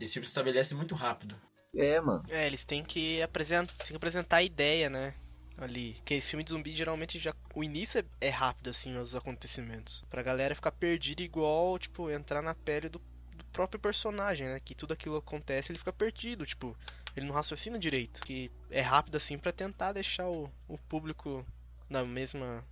Esse 0.00 0.14
filme 0.14 0.26
se 0.26 0.30
estabelece 0.30 0.72
muito 0.74 0.94
rápido. 0.94 1.34
É, 1.74 2.00
mano. 2.00 2.24
É, 2.28 2.46
eles 2.46 2.64
têm 2.64 2.84
que 2.84 3.20
apresentar, 3.20 3.74
têm 3.74 3.88
que 3.88 3.96
apresentar 3.96 4.36
a 4.36 4.42
ideia, 4.42 4.88
né? 4.88 5.12
Ali. 5.56 5.94
Porque 5.94 6.14
esse 6.14 6.30
filme 6.30 6.44
de 6.44 6.50
zumbi 6.50 6.72
geralmente 6.72 7.18
já. 7.18 7.34
O 7.52 7.64
início 7.64 7.98
é, 7.98 8.28
é 8.28 8.30
rápido, 8.30 8.70
assim, 8.70 8.96
os 8.96 9.16
acontecimentos. 9.16 10.04
Pra 10.08 10.22
galera 10.22 10.54
ficar 10.54 10.70
perdida 10.70 11.20
igual, 11.20 11.76
tipo, 11.80 12.08
entrar 12.10 12.40
na 12.40 12.54
pele 12.54 12.88
do, 12.88 13.00
do 13.34 13.44
próprio 13.52 13.80
personagem, 13.80 14.46
né? 14.46 14.60
Que 14.60 14.74
tudo 14.74 14.92
aquilo 14.92 15.16
acontece, 15.16 15.72
ele 15.72 15.78
fica 15.78 15.92
perdido, 15.92 16.46
tipo. 16.46 16.76
Ele 17.16 17.26
não 17.26 17.34
raciocina 17.34 17.76
direito. 17.76 18.20
Que 18.20 18.52
é 18.70 18.80
rápido 18.80 19.16
assim 19.16 19.36
pra 19.36 19.50
tentar 19.50 19.92
deixar 19.92 20.28
o, 20.28 20.48
o 20.68 20.78
público 20.78 21.44
na 21.90 22.04
mesma. 22.04 22.64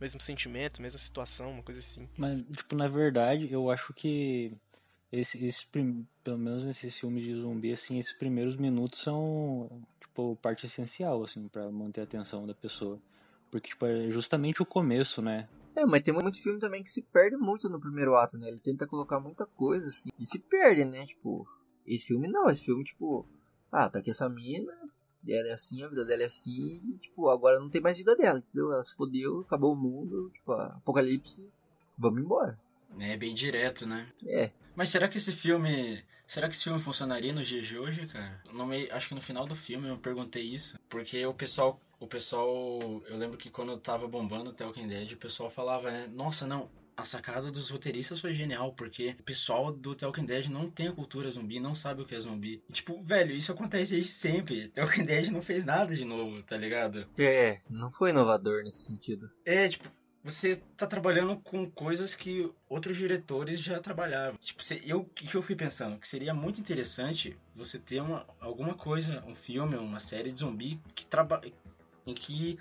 Mesmo 0.00 0.20
sentimento, 0.20 0.82
mesma 0.82 0.98
situação, 0.98 1.52
uma 1.52 1.62
coisa 1.62 1.80
assim. 1.80 2.08
Mas, 2.16 2.42
tipo, 2.56 2.74
na 2.74 2.88
verdade, 2.88 3.52
eu 3.52 3.70
acho 3.70 3.92
que 3.94 4.52
esse, 5.12 5.44
esse 5.44 5.66
pelo 5.68 6.38
menos 6.38 6.64
nesses 6.64 6.96
filmes 6.98 7.22
de 7.22 7.34
zumbi, 7.34 7.70
assim, 7.70 7.98
esses 7.98 8.14
primeiros 8.14 8.56
minutos 8.56 9.00
são, 9.02 9.68
tipo, 10.00 10.36
parte 10.36 10.64
essencial, 10.64 11.22
assim, 11.22 11.46
pra 11.48 11.70
manter 11.70 12.00
a 12.00 12.04
atenção 12.04 12.46
da 12.46 12.54
pessoa. 12.54 12.98
Porque, 13.50 13.68
tipo, 13.68 13.84
é 13.84 14.08
justamente 14.10 14.62
o 14.62 14.66
começo, 14.66 15.20
né? 15.20 15.46
É, 15.76 15.84
mas 15.84 16.02
tem 16.02 16.14
muito 16.14 16.42
filme 16.42 16.58
também 16.58 16.82
que 16.82 16.90
se 16.90 17.02
perde 17.02 17.36
muito 17.36 17.68
no 17.68 17.78
primeiro 17.78 18.16
ato, 18.16 18.38
né? 18.38 18.48
Ele 18.48 18.60
tenta 18.60 18.86
colocar 18.86 19.20
muita 19.20 19.44
coisa, 19.44 19.86
assim, 19.86 20.08
e 20.18 20.26
se 20.26 20.38
perde, 20.38 20.84
né? 20.86 21.04
Tipo, 21.06 21.46
esse 21.86 22.06
filme 22.06 22.28
não, 22.28 22.48
esse 22.48 22.64
filme, 22.64 22.82
tipo, 22.82 23.26
ah, 23.70 23.90
tá 23.90 23.98
aqui 23.98 24.10
essa 24.10 24.28
mina, 24.28 24.72
ela 25.28 25.48
é 25.48 25.52
assim, 25.52 25.82
a 25.82 25.88
vida 25.88 26.04
dela 26.04 26.22
é 26.22 26.26
assim, 26.26 26.80
e, 26.90 26.98
tipo, 26.98 27.28
agora 27.28 27.60
não 27.60 27.68
tem 27.68 27.80
mais 27.80 27.98
vida 27.98 28.16
dela, 28.16 28.38
entendeu? 28.38 28.72
Ela 28.72 28.82
se 28.82 28.94
fodeu, 28.94 29.40
acabou 29.40 29.72
o 29.72 29.76
mundo, 29.76 30.30
tipo, 30.32 30.52
apocalipse, 30.52 31.46
vamos 31.98 32.22
embora. 32.22 32.58
É 32.98 33.16
bem 33.16 33.34
direto, 33.34 33.86
né? 33.86 34.10
É, 34.26 34.50
Mas 34.74 34.88
será 34.88 35.08
que 35.08 35.18
esse 35.18 35.32
filme. 35.32 36.02
Será 36.26 36.48
que 36.48 36.54
esse 36.54 36.64
filme 36.64 36.80
funcionaria 36.80 37.32
nos 37.32 37.46
dias 37.46 37.66
de 37.66 37.78
hoje, 37.78 38.06
cara? 38.06 38.42
Acho 38.92 39.08
que 39.08 39.14
no 39.14 39.20
final 39.20 39.46
do 39.46 39.54
filme 39.54 39.88
eu 39.88 39.98
perguntei 39.98 40.42
isso. 40.42 40.78
Porque 40.88 41.24
o 41.26 41.34
pessoal. 41.34 41.80
O 42.00 42.06
pessoal. 42.06 43.02
Eu 43.06 43.16
lembro 43.16 43.36
que 43.36 43.50
quando 43.50 43.76
tava 43.78 44.08
bombando 44.08 44.50
o 44.50 44.52
Talking 44.54 44.88
Dead, 44.88 45.12
o 45.12 45.16
pessoal 45.16 45.50
falava, 45.50 45.90
né? 45.90 46.08
Nossa, 46.12 46.46
não. 46.46 46.70
A 46.94 47.04
sacada 47.04 47.50
dos 47.50 47.70
roteiristas 47.70 48.20
foi 48.20 48.34
genial, 48.34 48.74
porque 48.74 49.16
o 49.18 49.22
pessoal 49.22 49.72
do 49.72 49.94
Talking 49.94 50.26
Dead 50.26 50.48
não 50.48 50.70
tem 50.70 50.88
a 50.88 50.92
cultura 50.92 51.30
zumbi, 51.30 51.58
não 51.58 51.74
sabe 51.74 52.02
o 52.02 52.04
que 52.04 52.14
é 52.14 52.20
zumbi. 52.20 52.62
E, 52.68 52.72
tipo, 52.72 53.02
velho, 53.02 53.34
isso 53.34 53.50
acontece 53.50 53.94
desde 53.94 54.12
sempre. 54.12 54.68
Talking 54.68 55.02
Dead 55.02 55.28
não 55.28 55.40
fez 55.40 55.64
nada 55.64 55.94
de 55.94 56.04
novo, 56.04 56.42
tá 56.42 56.56
ligado? 56.56 57.06
é, 57.18 57.60
não 57.70 57.90
foi 57.90 58.10
inovador 58.10 58.62
nesse 58.62 58.84
sentido. 58.84 59.30
É, 59.44 59.68
tipo, 59.68 59.90
você 60.24 60.56
tá 60.76 60.86
trabalhando 60.86 61.36
com 61.40 61.68
coisas 61.68 62.14
que 62.14 62.50
outros 62.68 62.96
diretores 62.96 63.60
já 63.60 63.80
trabalhavam. 63.80 64.38
Tipo, 64.38 64.62
eu, 64.84 65.00
o 65.00 65.04
que 65.04 65.34
eu 65.34 65.42
fui 65.42 65.56
pensando? 65.56 65.98
Que 65.98 66.06
seria 66.06 66.32
muito 66.32 66.60
interessante 66.60 67.36
você 67.54 67.78
ter 67.78 68.00
uma, 68.00 68.26
alguma 68.40 68.74
coisa, 68.74 69.24
um 69.26 69.34
filme, 69.34 69.76
uma 69.76 69.98
série 69.98 70.30
de 70.30 70.40
zumbi 70.40 70.80
que 70.94 71.04
traba 71.04 71.40
em 72.06 72.14
que 72.14 72.58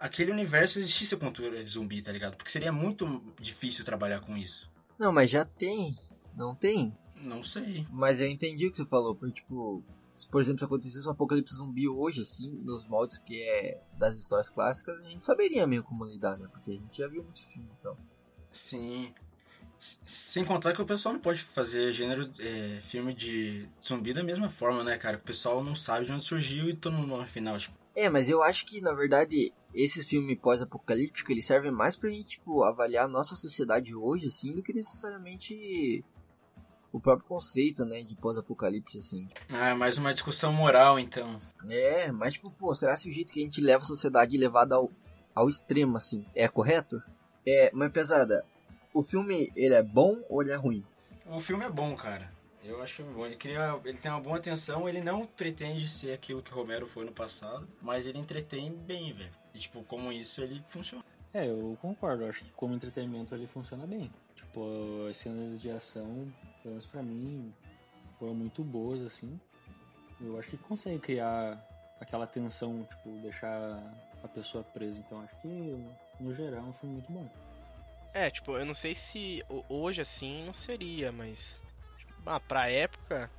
aquele 0.00 0.32
universo 0.32 0.78
existisse 0.78 1.14
a 1.14 1.18
cultura 1.18 1.62
de 1.62 1.70
zumbi, 1.70 2.00
tá 2.00 2.10
ligado? 2.10 2.36
Porque 2.36 2.50
seria 2.50 2.72
muito 2.72 3.22
difícil 3.38 3.84
trabalhar 3.84 4.20
com 4.20 4.36
isso. 4.36 4.70
Não, 4.98 5.12
mas 5.12 5.30
já 5.30 5.44
tem, 5.44 5.94
não 6.34 6.54
tem? 6.54 6.96
Não 7.16 7.44
sei. 7.44 7.86
Mas 7.90 8.20
eu 8.20 8.26
entendi 8.26 8.66
o 8.66 8.70
que 8.70 8.76
você 8.76 8.86
falou, 8.86 9.14
porque, 9.14 9.34
tipo, 9.34 9.84
se, 10.12 10.28
por 10.28 10.40
exemplo, 10.40 10.58
se 10.58 10.64
acontecesse 10.64 11.08
um 11.08 11.12
apocalipse 11.12 11.54
zumbi 11.54 11.88
hoje, 11.88 12.20
assim, 12.20 12.50
nos 12.62 12.86
moldes 12.86 13.18
que 13.18 13.42
é 13.42 13.82
das 13.98 14.16
histórias 14.16 14.50
clássicas, 14.50 14.98
a 15.00 15.08
gente 15.08 15.24
saberia 15.24 15.66
meio 15.66 15.82
como 15.82 16.04
lidar, 16.04 16.38
né? 16.38 16.48
Porque 16.52 16.70
a 16.70 16.74
gente 16.74 16.98
já 16.98 17.08
viu 17.08 17.22
muito 17.22 17.42
filme, 17.42 17.68
então. 17.80 17.96
Sim. 18.50 19.14
Sem 19.78 20.44
contar 20.44 20.74
que 20.74 20.82
o 20.82 20.86
pessoal 20.86 21.14
não 21.14 21.20
pode 21.20 21.42
fazer 21.42 21.90
gênero 21.92 22.30
é, 22.38 22.80
filme 22.82 23.12
de 23.14 23.68
zumbi 23.84 24.12
da 24.12 24.22
mesma 24.22 24.48
forma, 24.48 24.84
né, 24.84 24.96
cara? 24.96 25.16
O 25.16 25.20
pessoal 25.20 25.64
não 25.64 25.74
sabe 25.74 26.06
de 26.06 26.12
onde 26.12 26.24
surgiu 26.24 26.68
e 26.68 26.76
todo 26.76 26.92
mundo 26.92 27.16
no 27.16 27.26
final, 27.26 27.56
tipo, 27.56 27.76
É, 27.96 28.08
mas 28.08 28.28
eu 28.28 28.42
acho 28.42 28.64
que, 28.66 28.80
na 28.80 28.92
verdade, 28.92 29.52
esse 29.74 30.04
filme 30.04 30.36
pós-apocalíptico, 30.36 31.32
ele 31.32 31.42
serve 31.42 31.70
mais 31.70 31.96
pra 31.96 32.10
gente, 32.10 32.38
tipo, 32.38 32.62
avaliar 32.62 33.06
a 33.06 33.08
nossa 33.08 33.34
sociedade 33.34 33.94
hoje, 33.94 34.28
assim, 34.28 34.52
do 34.52 34.62
que 34.62 34.72
necessariamente 34.72 36.04
o 36.92 37.00
próprio 37.00 37.26
conceito, 37.26 37.84
né, 37.84 38.02
de 38.02 38.14
pós-apocalipse, 38.14 38.98
assim. 38.98 39.28
Ah, 39.48 39.74
mais 39.74 39.96
uma 39.98 40.12
discussão 40.12 40.52
moral, 40.52 40.98
então. 40.98 41.40
É, 41.66 42.12
mas, 42.12 42.34
tipo, 42.34 42.50
pô, 42.52 42.74
será 42.74 42.96
que 42.96 43.08
o 43.08 43.12
jeito 43.12 43.32
que 43.32 43.40
a 43.40 43.42
gente 43.42 43.60
leva 43.60 43.82
a 43.82 43.86
sociedade 43.86 44.36
é 44.36 44.38
levado 44.38 44.72
ao, 44.72 44.90
ao 45.34 45.48
extremo, 45.48 45.96
assim, 45.96 46.26
é 46.34 46.46
correto? 46.46 47.02
É, 47.46 47.70
mas 47.72 47.90
pesada, 47.90 48.44
o 48.92 49.02
filme, 49.02 49.50
ele 49.56 49.74
é 49.74 49.82
bom 49.82 50.22
ou 50.28 50.42
ele 50.42 50.52
é 50.52 50.56
ruim? 50.56 50.84
O 51.26 51.40
filme 51.40 51.64
é 51.64 51.70
bom, 51.70 51.96
cara. 51.96 52.30
Eu 52.64 52.80
acho 52.80 53.02
bom. 53.02 53.26
Ele 53.26 53.36
cria, 53.36 53.80
ele 53.84 53.98
tem 53.98 54.10
uma 54.10 54.20
boa 54.20 54.36
atenção. 54.36 54.88
Ele 54.88 55.00
não 55.00 55.26
pretende 55.26 55.88
ser 55.88 56.12
aquilo 56.12 56.42
que 56.42 56.52
Romero 56.52 56.86
foi 56.86 57.04
no 57.04 57.12
passado, 57.12 57.66
mas 57.80 58.06
ele 58.06 58.18
entretém 58.18 58.72
bem, 58.72 59.12
velho. 59.12 59.32
E 59.52 59.58
tipo, 59.58 59.82
como 59.84 60.12
isso 60.12 60.40
ele 60.40 60.62
funciona. 60.68 61.04
É, 61.34 61.48
eu 61.48 61.76
concordo. 61.80 62.22
Eu 62.22 62.28
acho 62.28 62.44
que 62.44 62.52
como 62.52 62.74
entretenimento 62.74 63.34
ele 63.34 63.46
funciona 63.46 63.86
bem. 63.86 64.12
Tipo, 64.36 65.06
as 65.08 65.16
cenas 65.16 65.60
de 65.60 65.70
ação, 65.70 66.32
pelo 66.62 66.74
menos 66.74 66.86
pra 66.86 67.02
mim, 67.02 67.52
foram 68.18 68.34
muito 68.34 68.62
boas, 68.62 69.00
assim. 69.02 69.38
Eu 70.20 70.38
acho 70.38 70.50
que 70.50 70.56
consegue 70.58 70.98
criar 70.98 71.58
aquela 72.00 72.26
tensão, 72.26 72.84
tipo, 72.84 73.10
deixar 73.22 73.80
a 74.22 74.28
pessoa 74.28 74.62
presa. 74.62 74.96
Então 74.98 75.20
acho 75.22 75.34
que, 75.40 75.84
no 76.20 76.34
geral, 76.34 76.60
é 76.60 76.68
um 76.68 76.72
filme 76.72 76.94
muito 76.96 77.10
bom. 77.12 77.28
É, 78.14 78.30
tipo, 78.30 78.56
eu 78.58 78.64
não 78.66 78.74
sei 78.74 78.94
se 78.94 79.42
ho- 79.48 79.64
hoje 79.68 80.00
assim 80.02 80.44
não 80.44 80.52
seria, 80.52 81.10
mas. 81.10 81.60
tipo, 81.98 82.12
Ah, 82.26 82.38
pra 82.38 82.68
época. 82.70 83.30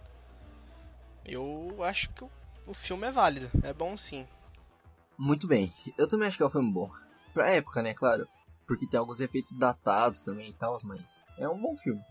Eu 1.25 1.77
acho 1.83 2.09
que 2.09 2.23
o, 2.23 2.31
o 2.67 2.73
filme 2.73 3.07
é 3.07 3.11
válido. 3.11 3.49
É 3.63 3.71
bom 3.73 3.95
sim. 3.95 4.27
Muito 5.17 5.47
bem. 5.47 5.71
Eu 5.97 6.07
também 6.07 6.27
acho 6.27 6.37
que 6.37 6.43
é 6.43 6.45
um 6.45 6.49
filme 6.51 6.71
bom. 6.71 6.89
Pra 7.33 7.49
época, 7.49 7.81
né, 7.81 7.93
claro. 7.93 8.27
Porque 8.73 8.87
tem 8.87 8.99
alguns 8.99 9.19
efeitos 9.19 9.53
datados 9.53 10.23
também 10.23 10.49
e 10.49 10.53
tal, 10.53 10.75
mas 10.83 11.21
é 11.37 11.47
um 11.47 11.61
bom 11.61 11.77
filme. 11.77 12.01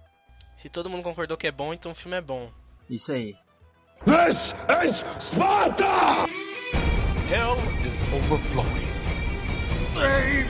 Se 0.59 0.69
todo 0.69 0.89
mundo 0.89 1.03
concordou 1.03 1.37
que 1.37 1.49
é 1.49 1.51
bom, 1.51 1.75
então 1.75 1.91
o 1.91 1.95
filme 1.95 2.17
é 2.17 2.21
bom. 2.21 2.53
Isso 2.89 3.11
aí. 3.11 3.35
This 4.05 4.55
is 4.85 5.05
Sparta! 5.19 5.85
Hell 7.29 7.57
is 7.85 7.99
overflowing. 8.15 8.87
Save 9.93 10.47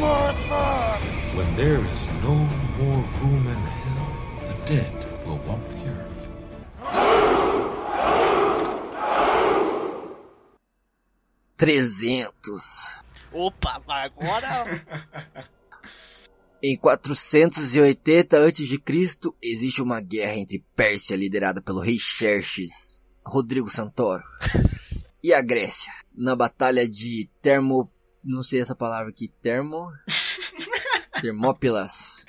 Martha! 0.00 0.98
When 1.36 1.54
there 1.54 1.78
is 1.78 2.08
no 2.24 2.34
more 2.80 3.04
room 3.20 3.46
in 3.46 3.54
hell, 3.54 4.10
the 4.48 4.54
dead 4.66 4.92
will 5.24 5.38
walk 5.46 5.62
the 5.68 5.90
earth. 5.90 6.32
300. 11.56 13.02
Opa, 13.32 13.82
agora. 13.86 14.64
Em 16.64 16.76
480 16.76 18.38
a.C., 18.38 18.80
existe 19.42 19.82
uma 19.82 20.00
guerra 20.00 20.36
entre 20.36 20.64
Pérsia, 20.76 21.16
liderada 21.16 21.60
pelo 21.60 21.80
rei 21.80 21.98
Xerxes, 21.98 23.02
Rodrigo 23.26 23.68
Santoro, 23.68 24.22
e 25.20 25.32
a 25.34 25.42
Grécia, 25.42 25.90
na 26.14 26.36
batalha 26.36 26.88
de 26.88 27.28
Termo... 27.40 27.90
não 28.22 28.44
sei 28.44 28.60
essa 28.60 28.76
palavra 28.76 29.10
aqui, 29.10 29.26
Termo... 29.42 29.90
Termópilas. 31.20 32.24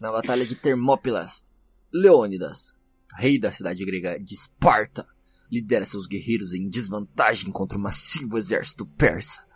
Na 0.00 0.10
batalha 0.10 0.46
de 0.46 0.54
Termópilas, 0.54 1.44
Leônidas, 1.92 2.74
rei 3.18 3.38
da 3.38 3.52
cidade 3.52 3.84
grega 3.84 4.18
de 4.18 4.34
Esparta, 4.34 5.06
lidera 5.50 5.84
seus 5.84 6.06
guerreiros 6.06 6.54
em 6.54 6.68
desvantagem 6.70 7.52
contra 7.52 7.78
o 7.78 7.80
massivo 7.80 8.38
exército 8.38 8.86
persa. 8.86 9.46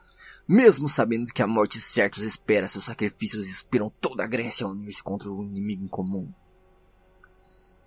Mesmo 0.48 0.88
sabendo 0.88 1.30
que 1.30 1.42
a 1.42 1.46
morte 1.46 1.78
certa 1.78 2.18
os 2.18 2.24
espera, 2.24 2.66
seus 2.66 2.84
sacrifícios 2.84 3.46
inspiram 3.46 3.90
toda 4.00 4.24
a 4.24 4.26
Grécia 4.26 4.64
a 4.64 4.70
unir-se 4.70 5.02
contra 5.02 5.30
o 5.30 5.44
inimigo 5.44 5.84
em 5.84 5.88
comum. 5.88 6.32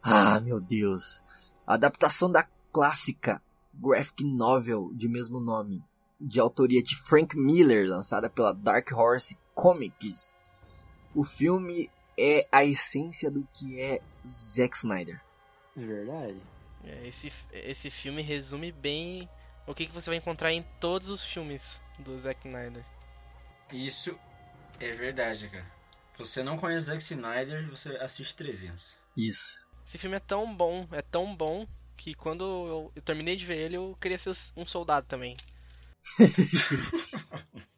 Ah, 0.04 0.40
meu 0.42 0.62
Deus. 0.62 1.24
A 1.66 1.74
adaptação 1.74 2.32
da 2.32 2.48
clássica 2.72 3.42
graphic 3.74 4.24
novel 4.24 4.92
de 4.94 5.10
mesmo 5.10 5.40
nome, 5.40 5.84
de 6.20 6.40
autoria 6.40 6.84
de 6.84 6.96
Frank 6.96 7.36
Miller, 7.36 7.90
lançada 7.90 8.30
pela 8.30 8.54
Dark 8.54 8.92
Horse 8.92 9.36
Comics. 9.56 10.36
O 11.16 11.24
filme 11.24 11.90
é 12.16 12.48
a 12.52 12.64
essência 12.64 13.32
do 13.32 13.48
que 13.56 13.82
é 13.82 14.00
Zack 14.24 14.78
Snyder. 14.78 15.20
Verdade. 15.76 16.40
É, 16.84 17.08
esse, 17.08 17.34
esse 17.52 17.90
filme 17.90 18.22
resume 18.22 18.72
bem 18.72 19.28
o 19.66 19.74
que, 19.74 19.88
que 19.88 19.94
você 19.94 20.12
vai 20.12 20.18
encontrar 20.18 20.54
em 20.54 20.64
todos 20.80 21.10
os 21.10 21.24
filmes 21.24 21.81
do 22.00 22.20
Zack 22.20 22.48
Snyder. 22.48 22.84
Isso 23.72 24.18
é 24.80 24.92
verdade, 24.94 25.50
cara. 25.50 25.66
Você 26.18 26.44
não 26.44 26.58
conhece 26.58 26.88
Zack 26.88 27.02
Snyder, 27.02 27.70
você 27.70 27.90
assiste 27.98 28.36
300. 28.36 28.98
Isso. 29.18 29.62
Esse 29.88 29.98
filme 29.98 30.18
é 30.18 30.20
tão 30.20 30.56
bom, 30.56 30.88
é 30.92 31.02
tão 31.02 31.36
bom, 31.36 31.68
que 31.98 32.14
quando 32.14 32.44
eu, 32.44 32.92
eu 32.96 33.02
terminei 33.02 33.36
de 33.36 33.46
ver 33.46 33.58
ele, 33.58 33.78
eu 33.78 33.96
queria 34.02 34.18
ser 34.18 34.36
um 34.58 34.66
soldado 34.66 35.06
também. 35.08 35.38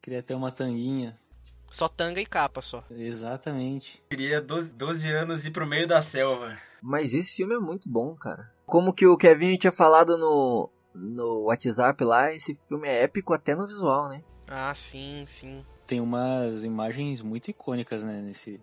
Queria 0.00 0.22
ter 0.22 0.34
uma 0.34 0.50
tanguinha. 0.50 1.18
Só 1.70 1.88
tanga 1.88 2.20
e 2.20 2.26
capa 2.26 2.62
só. 2.62 2.82
Exatamente. 2.90 4.02
Queria 4.08 4.40
12, 4.40 4.72
12 4.72 5.10
anos 5.10 5.44
ir 5.44 5.50
pro 5.50 5.66
meio 5.66 5.86
da 5.86 6.00
selva. 6.00 6.56
Mas 6.80 7.12
esse 7.12 7.36
filme 7.36 7.54
é 7.54 7.58
muito 7.58 7.90
bom, 7.90 8.14
cara. 8.14 8.50
Como 8.64 8.94
que 8.94 9.06
o 9.06 9.16
Kevin 9.16 9.56
tinha 9.56 9.72
falado 9.72 10.16
no, 10.16 10.70
no 10.96 11.44
WhatsApp 11.44 12.02
lá, 12.04 12.32
esse 12.32 12.54
filme 12.54 12.88
é 12.88 13.02
épico 13.02 13.32
até 13.34 13.54
no 13.54 13.66
visual, 13.66 14.08
né? 14.08 14.22
Ah, 14.48 14.74
sim, 14.74 15.24
sim. 15.26 15.64
Tem 15.86 16.00
umas 16.00 16.64
imagens 16.64 17.22
muito 17.22 17.48
icônicas, 17.50 18.02
né, 18.04 18.20
nesse, 18.20 18.60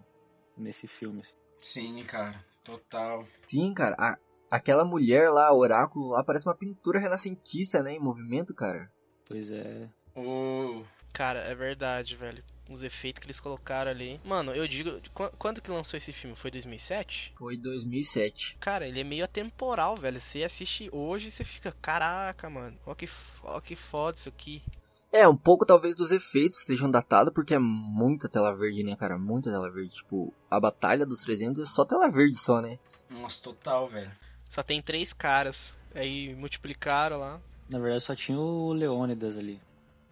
nesse 0.58 0.88
filme. 0.88 1.22
assim. 1.22 1.36
Sim, 1.62 2.04
cara. 2.04 2.44
Total. 2.64 3.26
Sim, 3.48 3.74
cara. 3.74 3.96
a- 3.98 4.18
aquela 4.50 4.84
mulher 4.86 5.30
lá, 5.30 5.54
oráculo 5.54 6.10
lá, 6.10 6.24
parece 6.24 6.48
uma 6.48 6.56
pintura 6.56 7.00
renascentista, 7.00 7.82
né? 7.82 7.94
Em 7.94 8.00
movimento, 8.00 8.54
cara. 8.54 8.90
Pois 9.26 9.50
é. 9.52 9.90
O... 10.16 10.84
Cara, 11.12 11.40
é 11.40 11.56
verdade, 11.56 12.16
velho. 12.16 12.44
Os 12.70 12.82
efeitos 12.82 13.20
que 13.20 13.26
eles 13.26 13.40
colocaram 13.40 13.92
ali. 13.92 14.20
Mano, 14.24 14.54
eu 14.54 14.66
digo, 14.68 15.02
qu- 15.14 15.32
quando 15.38 15.62
que 15.62 15.70
lançou 15.70 15.98
esse 15.98 16.14
filme? 16.14 16.36
Foi 16.36 16.50
2007? 16.50 17.34
Foi 17.38 17.58
2007. 17.58 18.58
Cara, 18.60 18.88
ele 18.88 19.02
é 19.02 19.04
meio 19.04 19.26
atemporal, 19.26 19.98
velho. 19.98 20.20
Você 20.22 20.44
assiste 20.44 20.90
hoje 20.92 21.28
e 21.28 21.32
você 21.32 21.44
fica, 21.44 21.72
caraca, 21.82 22.50
mano. 22.50 22.78
Ó 22.86 22.96
que, 22.96 23.10
ó 23.44 23.60
que 23.60 23.76
foda 23.76 24.18
isso 24.18 24.30
aqui. 24.30 24.64
É, 25.12 25.28
um 25.28 25.36
pouco 25.38 25.66
talvez 25.66 25.96
dos 25.96 26.12
efeitos 26.12 26.60
estejam 26.60 26.90
datados, 26.90 27.34
porque 27.34 27.54
é 27.54 27.60
muita 27.60 28.28
tela 28.30 28.56
verde, 28.56 28.84
né, 28.84 28.96
cara? 28.96 29.18
Muita 29.20 29.52
tela 29.52 29.70
verde. 29.72 29.94
Tipo, 29.94 30.34
a 30.50 30.60
Batalha 30.60 31.06
dos 31.06 31.20
300 31.22 31.62
é 31.62 31.66
só 31.66 31.86
tela 31.86 32.10
verde 32.10 32.38
só, 32.38 32.62
né? 32.62 32.80
Nossa, 33.10 33.44
total, 33.44 33.90
velho. 33.90 34.12
Só 34.50 34.64
tem 34.64 34.82
três 34.82 35.12
caras. 35.14 35.74
Aí 35.94 36.34
multiplicaram 36.34 37.18
lá. 37.20 37.40
Na 37.70 37.78
verdade 37.78 38.04
só 38.04 38.16
tinha 38.16 38.40
o 38.40 38.74
Leônidas 38.74 39.38
ali. 39.38 39.62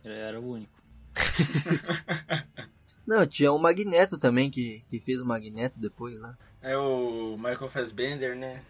Ele 0.03 0.13
era 0.13 0.39
o 0.39 0.51
único. 0.51 0.80
Não, 3.05 3.25
tinha 3.25 3.51
o 3.51 3.59
Magneto 3.59 4.17
também, 4.17 4.49
que, 4.49 4.81
que 4.89 4.99
fez 4.99 5.19
o 5.19 5.25
Magneto 5.25 5.79
depois, 5.79 6.19
né? 6.21 6.35
É 6.61 6.77
o 6.77 7.35
Michael 7.37 7.69
Fassbender, 7.69 8.35
né? 8.35 8.61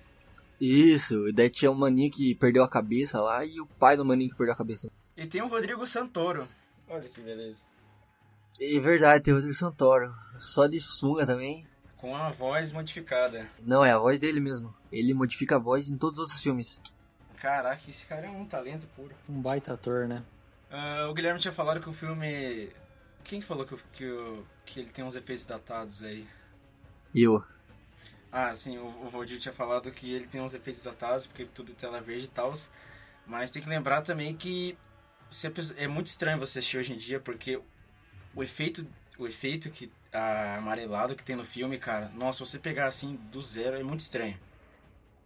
Isso, 0.59 1.27
e 1.27 1.33
daí 1.33 1.49
tinha 1.49 1.71
o 1.71 1.75
Maninho 1.75 2.11
que 2.11 2.35
perdeu 2.35 2.63
a 2.63 2.69
cabeça 2.69 3.19
lá 3.19 3.43
e 3.43 3.59
o 3.59 3.65
pai 3.65 3.97
do 3.97 4.05
Maninho 4.05 4.29
que 4.29 4.37
perdeu 4.37 4.53
a 4.53 4.57
cabeça. 4.57 4.91
E 5.17 5.25
tem 5.25 5.41
o 5.41 5.47
Rodrigo 5.47 5.85
Santoro. 5.87 6.47
Olha 6.87 7.09
que 7.09 7.19
beleza. 7.19 7.63
É 8.59 8.79
verdade, 8.79 9.23
tem 9.23 9.33
o 9.33 9.37
Rodrigo 9.37 9.55
Santoro. 9.55 10.13
Só 10.37 10.67
de 10.67 10.79
sunga 10.79 11.25
também. 11.25 11.65
Com 11.97 12.15
a 12.15 12.29
voz 12.29 12.71
modificada. 12.71 13.47
Não, 13.59 13.83
é 13.83 13.91
a 13.91 13.97
voz 13.97 14.19
dele 14.19 14.39
mesmo. 14.39 14.73
Ele 14.91 15.13
modifica 15.13 15.55
a 15.55 15.59
voz 15.59 15.89
em 15.89 15.97
todos 15.97 16.19
os 16.19 16.25
outros 16.25 16.41
filmes. 16.41 16.79
Caraca, 17.37 17.81
esse 17.89 18.05
cara 18.05 18.27
é 18.27 18.29
um 18.29 18.45
talento 18.45 18.85
puro. 18.95 19.15
Um 19.27 19.41
baita 19.41 19.73
ator, 19.73 20.07
né? 20.07 20.23
Ah, 20.71 21.07
o 21.09 21.13
Guilherme 21.13 21.39
tinha 21.39 21.51
falado 21.53 21.81
que 21.81 21.89
o 21.89 21.93
filme. 21.93 22.71
Quem 23.23 23.41
falou 23.41 23.65
que, 23.65 23.73
o- 23.75 23.77
que, 23.93 24.05
que 24.65 24.79
ele 24.79 24.89
tem 24.89 25.03
uns 25.05 25.15
efeitos 25.15 25.45
datados 25.45 26.01
aí? 26.01 26.27
Eu. 27.13 27.43
Ah, 28.31 28.55
sim, 28.55 28.77
o, 28.77 28.85
o 29.05 29.09
Valdir 29.09 29.39
tinha 29.39 29.53
falado 29.53 29.91
que 29.91 30.11
ele 30.11 30.27
tem 30.27 30.41
uns 30.41 30.53
efeitos 30.53 30.81
datados, 30.83 31.27
porque 31.27 31.45
tudo 31.45 31.71
é 31.71 31.75
tela 31.75 32.01
verde 32.01 32.25
e 32.25 32.29
tal. 32.29 32.53
Mas 33.27 33.51
tem 33.51 33.61
que 33.61 33.69
lembrar 33.69 34.01
também 34.01 34.35
que 34.35 34.77
pessoa- 35.53 35.79
é 35.79 35.87
muito 35.87 36.07
estranho 36.07 36.39
você 36.39 36.59
assistir 36.59 36.77
hoje 36.77 36.93
em 36.93 36.97
dia, 36.97 37.19
porque 37.19 37.59
o 38.35 38.43
efeito, 38.43 38.87
o 39.19 39.27
efeito 39.27 39.69
que 39.71 39.91
ah, 40.13 40.57
amarelado 40.57 41.15
que 41.15 41.23
tem 41.23 41.35
no 41.35 41.45
filme, 41.45 41.77
cara, 41.79 42.09
nossa, 42.09 42.45
você 42.45 42.59
pegar 42.59 42.87
assim 42.87 43.15
do 43.31 43.41
zero 43.41 43.77
é 43.77 43.83
muito 43.83 44.01
estranho. 44.01 44.37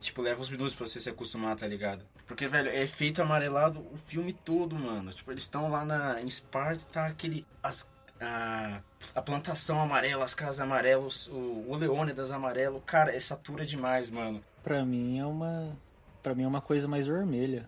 Tipo, 0.05 0.21
leva 0.21 0.39
uns 0.39 0.51
minutos 0.51 0.75
pra 0.75 0.85
você 0.85 1.01
se 1.01 1.09
acostumar, 1.09 1.55
tá 1.55 1.67
ligado? 1.67 2.05
Porque, 2.27 2.47
velho, 2.47 2.69
é 2.69 2.83
efeito 2.83 3.23
amarelado 3.23 3.83
o 3.91 3.97
filme 3.97 4.31
todo, 4.31 4.75
mano. 4.75 5.11
Tipo, 5.11 5.31
eles 5.31 5.43
estão 5.43 5.67
lá 5.67 5.83
na, 5.83 6.21
em 6.21 6.27
Esparta, 6.27 6.85
tá 6.91 7.07
aquele. 7.07 7.43
As, 7.63 7.89
a, 8.21 8.81
a 9.15 9.21
plantação 9.21 9.81
amarela, 9.81 10.23
as 10.23 10.35
casas 10.35 10.59
amarelas, 10.59 11.27
o, 11.27 11.65
o 11.67 11.75
Leônidas 11.75 12.29
amarelo. 12.29 12.79
Cara, 12.81 13.15
é 13.15 13.19
satura 13.19 13.65
demais, 13.65 14.11
mano. 14.11 14.43
Pra 14.63 14.85
mim 14.85 15.17
é 15.17 15.25
uma. 15.25 15.75
Pra 16.21 16.35
mim 16.35 16.43
é 16.43 16.47
uma 16.47 16.61
coisa 16.61 16.87
mais 16.87 17.07
vermelha. 17.07 17.67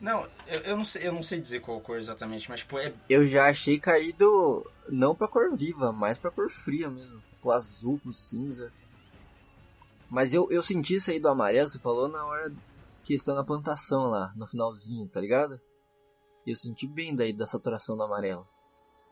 Não, 0.00 0.28
eu, 0.48 0.60
eu 0.62 0.76
não 0.76 0.84
sei, 0.84 1.06
eu 1.06 1.12
não 1.12 1.22
sei 1.22 1.40
dizer 1.40 1.60
qual 1.60 1.80
cor 1.80 1.98
exatamente, 1.98 2.50
mas 2.50 2.60
tipo, 2.60 2.78
é. 2.78 2.92
Eu 3.08 3.26
já 3.28 3.48
achei 3.48 3.78
caído 3.78 4.68
não 4.88 5.14
pra 5.14 5.28
cor 5.28 5.56
viva, 5.56 5.92
mas 5.92 6.18
pra 6.18 6.32
cor 6.32 6.50
fria 6.50 6.90
mesmo. 6.90 7.22
O 7.42 7.52
azul, 7.52 8.00
o 8.04 8.12
cinza. 8.12 8.72
Mas 10.14 10.32
eu, 10.32 10.48
eu 10.48 10.62
senti 10.62 10.94
isso 10.94 11.10
aí 11.10 11.18
do 11.18 11.26
amarelo, 11.28 11.68
você 11.68 11.76
falou 11.80 12.06
na 12.06 12.24
hora 12.24 12.54
que 13.02 13.14
estão 13.14 13.34
na 13.34 13.42
plantação 13.42 14.06
lá, 14.06 14.32
no 14.36 14.46
finalzinho, 14.46 15.08
tá 15.08 15.20
ligado? 15.20 15.60
Eu 16.46 16.54
senti 16.54 16.86
bem 16.86 17.16
daí 17.16 17.32
da 17.32 17.48
saturação 17.48 17.96
do 17.96 18.04
amarelo. 18.04 18.46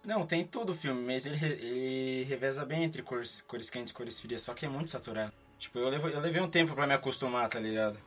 Não, 0.05 0.25
tem 0.25 0.47
todo 0.47 0.71
o 0.71 0.75
filme, 0.77 1.05
mas 1.05 1.27
ele, 1.27 1.45
ele 1.45 2.23
reveza 2.23 2.65
bem 2.65 2.85
entre 2.85 3.03
cores, 3.03 3.41
cores 3.41 3.69
quentes 3.69 3.91
e 3.91 3.95
cores 3.95 4.21
frias, 4.21 4.43
só 4.43 4.55
que 4.55 4.65
é 4.65 4.69
muito 4.69 4.91
saturado. 4.91 5.33
Tipo, 5.59 5.81
eu 5.81 5.89
levei, 5.89 6.15
eu 6.15 6.21
levei 6.21 6.41
um 6.41 6.49
tempo 6.49 6.73
pra 6.73 6.87
me 6.87 6.95
acostumar, 6.95 7.49
tá 7.49 7.59
ligado? 7.59 7.99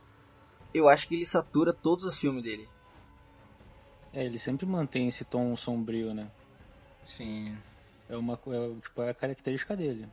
Eu 0.74 0.88
acho 0.88 1.06
que 1.06 1.16
ele 1.16 1.26
satura 1.26 1.74
todos 1.74 2.06
os 2.06 2.16
filmes 2.16 2.44
dele. 2.44 2.66
É, 4.14 4.24
ele 4.24 4.40
sempre 4.40 4.66
mantém 4.66 5.10
esse 5.10 5.26
tom 5.26 5.54
sombrio, 5.58 6.14
né? 6.14 6.32
Sim. 7.04 7.58
É 8.08 8.16
uma 8.16 8.36
é, 8.36 8.82
tipo, 8.82 9.02
é 9.02 9.10
a 9.10 9.14
característica 9.14 9.76
dele. 9.76 10.08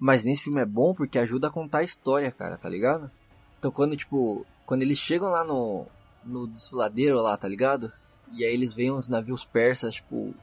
Mas 0.00 0.24
nesse 0.24 0.44
filme 0.44 0.62
é 0.62 0.66
bom 0.66 0.94
porque 0.94 1.18
ajuda 1.18 1.48
a 1.48 1.52
contar 1.52 1.80
a 1.80 1.84
história, 1.84 2.32
cara, 2.32 2.56
tá 2.56 2.68
ligado? 2.70 3.10
Então 3.58 3.70
quando, 3.70 3.94
tipo, 3.94 4.46
quando 4.64 4.80
eles 4.80 4.96
chegam 4.96 5.28
lá 5.28 5.44
no, 5.44 5.86
no 6.24 6.48
desfiladeiro 6.48 7.20
lá, 7.20 7.36
tá 7.36 7.46
ligado? 7.46 7.92
E 8.32 8.42
aí 8.42 8.54
eles 8.54 8.72
veem 8.72 8.90
uns 8.90 9.08
navios 9.08 9.44
persas, 9.44 9.96
tipo, 9.96 10.34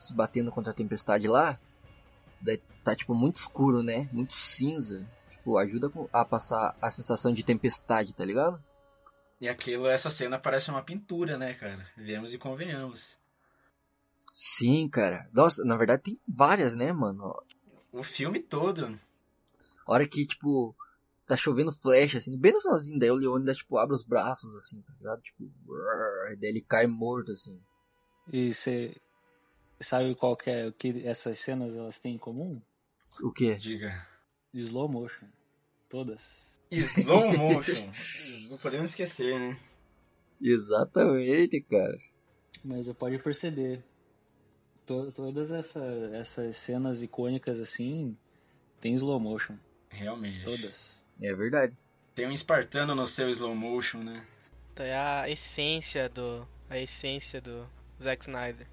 se 0.00 0.12
batendo 0.12 0.50
contra 0.50 0.72
a 0.72 0.74
tempestade 0.74 1.28
lá. 1.28 1.56
Daí 2.40 2.60
tá, 2.82 2.96
tipo, 2.96 3.14
muito 3.14 3.36
escuro, 3.36 3.80
né? 3.80 4.08
Muito 4.12 4.32
cinza. 4.32 5.08
Tipo, 5.30 5.56
ajuda 5.56 5.92
a 6.12 6.24
passar 6.24 6.76
a 6.82 6.90
sensação 6.90 7.32
de 7.32 7.44
tempestade, 7.44 8.12
tá 8.12 8.24
ligado? 8.24 8.60
E 9.40 9.48
aquilo, 9.48 9.86
essa 9.86 10.10
cena 10.10 10.38
parece 10.38 10.70
uma 10.70 10.82
pintura, 10.82 11.38
né, 11.38 11.54
cara? 11.54 11.86
Vemos 11.96 12.34
e 12.34 12.38
convenhamos. 12.38 13.16
Sim, 14.34 14.88
cara. 14.88 15.28
Nossa, 15.32 15.64
na 15.64 15.76
verdade 15.76 16.02
tem 16.02 16.20
várias, 16.26 16.74
né, 16.74 16.92
mano? 16.92 17.34
O 17.92 18.02
filme 18.02 18.38
todo. 18.38 18.86
A 19.86 19.92
hora 19.92 20.06
que, 20.06 20.26
tipo, 20.26 20.74
tá 21.26 21.36
chovendo 21.36 21.72
flecha, 21.72 22.18
assim, 22.18 22.36
bem 22.38 22.52
no 22.52 22.60
finalzinho, 22.60 22.98
daí 22.98 23.10
o 23.10 23.14
Leônidas, 23.14 23.58
tipo, 23.58 23.78
abre 23.78 23.94
os 23.94 24.04
braços, 24.04 24.54
assim, 24.56 24.82
tá 24.82 24.92
ligado? 24.98 25.22
Tipo, 25.22 25.44
brrr, 25.64 26.36
daí 26.38 26.50
ele 26.50 26.60
cai 26.60 26.86
morto, 26.86 27.32
assim. 27.32 27.60
E 28.32 28.52
você 28.52 28.96
sabe 29.80 30.14
qual 30.14 30.36
que 30.36 30.50
é 30.50 30.66
o 30.68 30.72
que 30.72 31.06
essas 31.06 31.38
cenas 31.38 31.74
elas 31.74 31.98
têm 31.98 32.14
em 32.14 32.18
comum? 32.18 32.60
O 33.22 33.32
quê? 33.32 33.56
Diga. 33.56 34.06
Slow 34.52 34.88
motion. 34.88 35.26
Todas. 35.88 36.46
Slow 36.70 37.36
motion. 37.36 37.90
Não 38.50 38.58
podemos 38.58 38.90
esquecer, 38.90 39.38
né? 39.38 39.58
Exatamente, 40.40 41.60
cara. 41.62 41.98
Mas 42.64 42.86
você 42.86 42.94
pode 42.94 43.18
perceber. 43.18 43.84
To 44.90 45.12
todas 45.12 45.52
essa, 45.52 45.84
essas 46.12 46.56
cenas 46.56 47.00
icônicas 47.00 47.60
assim 47.60 48.16
tem 48.80 48.96
slow 48.96 49.20
motion. 49.20 49.54
Realmente. 49.88 50.42
Todas. 50.42 51.00
É 51.22 51.32
verdade. 51.32 51.76
Tem 52.12 52.26
um 52.26 52.32
espartano 52.32 52.92
no 52.92 53.06
seu 53.06 53.30
slow 53.30 53.54
motion, 53.54 53.98
né? 53.98 54.26
Então 54.72 54.84
é 54.84 54.96
a 54.96 55.30
essência 55.30 56.08
do. 56.08 56.44
A 56.68 56.76
essência 56.76 57.40
do 57.40 57.68
Zack 58.02 58.24
Snyder. 58.24 58.66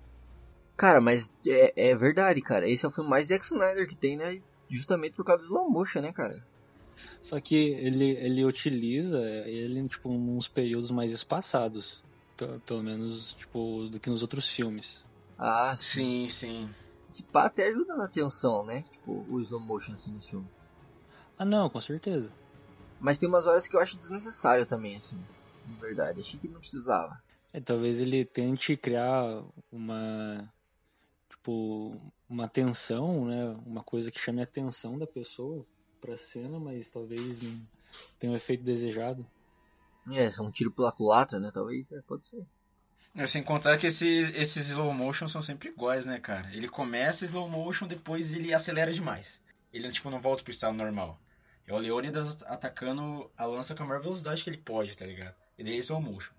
Cara, 0.76 1.00
mas 1.00 1.36
é, 1.48 1.92
é 1.92 1.96
verdade, 1.96 2.42
cara. 2.42 2.68
Esse 2.68 2.84
é 2.84 2.90
o 2.90 2.92
filme 2.92 3.12
mais 3.12 3.28
Zack 3.28 3.46
Snyder 3.46 3.88
que 3.88 3.96
tem, 3.96 4.18
né? 4.18 4.42
Justamente 4.68 5.16
por 5.16 5.24
causa 5.24 5.44
do 5.44 5.50
slow 5.50 5.70
motion, 5.70 6.02
né, 6.02 6.12
cara? 6.12 6.44
Só 7.22 7.40
que 7.40 7.56
ele, 7.56 8.10
ele 8.18 8.44
utiliza 8.44 9.20
ele, 9.46 9.88
tipo, 9.88 10.10
uns 10.10 10.48
períodos 10.48 10.90
mais 10.90 11.12
espaçados. 11.12 12.04
Pelo, 12.36 12.60
pelo 12.62 12.82
menos, 12.82 13.34
tipo, 13.34 13.88
do 13.92 14.00
que 14.00 14.10
nos 14.10 14.24
outros 14.24 14.48
filmes. 14.48 15.06
Ah, 15.38 15.76
sim, 15.78 16.28
sim. 16.28 16.70
Esse 17.10 17.24
pá 17.24 17.46
até 17.46 17.68
ajuda 17.68 17.96
na 17.96 18.08
tensão, 18.08 18.66
né? 18.66 18.84
Tipo, 18.92 19.26
o 19.30 19.40
slow 19.42 19.60
motion 19.60 19.94
assim 19.94 20.12
nesse 20.12 20.30
filme. 20.30 20.48
Ah, 21.38 21.46
não, 21.46 21.70
com 21.70 21.80
certeza. 21.80 22.32
Mas 23.00 23.18
tem 23.18 23.30
umas 23.30 23.46
horas 23.46 23.68
que 23.68 23.76
eu 23.76 23.80
acho 23.80 23.98
desnecessário 23.98 24.66
também, 24.66 24.96
assim. 24.98 25.16
Na 25.68 25.80
verdade, 25.80 26.20
achei 26.20 26.40
que 26.40 26.48
não 26.48 26.60
precisava. 26.60 27.16
É, 27.54 27.62
talvez 27.62 28.00
ele 28.00 28.26
tente 28.26 28.76
criar 28.76 29.44
uma. 29.72 30.52
Tipo, 31.30 31.96
uma 32.28 32.48
tensão, 32.48 33.26
né? 33.26 33.46
Uma 33.66 33.84
coisa 33.84 34.12
que 34.12 34.20
chame 34.20 34.42
a 34.42 34.44
atenção 34.44 34.98
da 34.98 35.06
pessoa 35.06 35.66
pra 36.02 36.18
cena, 36.18 36.60
mas 36.60 36.90
talvez 36.90 37.42
não 37.42 37.68
tenha 38.18 38.32
o 38.32 38.34
um 38.34 38.38
efeito 38.38 38.64
desejado. 38.64 39.26
É, 40.12 40.30
um 40.42 40.50
tiro 40.50 40.72
pela 40.72 40.92
culatra, 40.92 41.40
né? 41.40 41.52
Talvez, 41.54 41.92
é, 41.92 42.02
pode 42.02 42.26
ser. 42.26 42.46
É, 43.18 43.26
sem 43.26 43.42
contar 43.42 43.80
que 43.80 43.88
esses, 43.88 44.30
esses 44.36 44.70
slow 44.70 44.94
motion 44.94 45.28
são 45.28 45.42
sempre 45.42 45.70
iguais, 45.70 46.06
né, 46.06 46.20
cara? 46.20 46.54
Ele 46.54 46.70
começa 46.70 47.26
slow 47.26 47.50
motion, 47.50 47.88
depois 47.88 48.32
ele 48.32 48.54
acelera 48.54 48.94
demais. 48.94 49.42
Ele, 49.74 49.90
tipo, 49.90 50.12
não 50.12 50.22
volta 50.22 50.44
pro 50.44 50.52
estado 50.52 50.76
normal. 50.76 51.20
É 51.66 51.74
o 51.74 51.80
Leônidas 51.80 52.44
atacando 52.44 53.30
a 53.36 53.44
lança 53.44 53.74
com 53.74 53.82
a 53.82 53.88
maior 53.88 54.04
velocidade 54.04 54.44
que 54.44 54.50
ele 54.52 54.60
pode, 54.60 54.96
tá 54.96 55.04
ligado? 55.04 55.34
E 55.58 55.64
daí 55.64 55.80
slow 55.80 56.00
motion. 56.00 56.32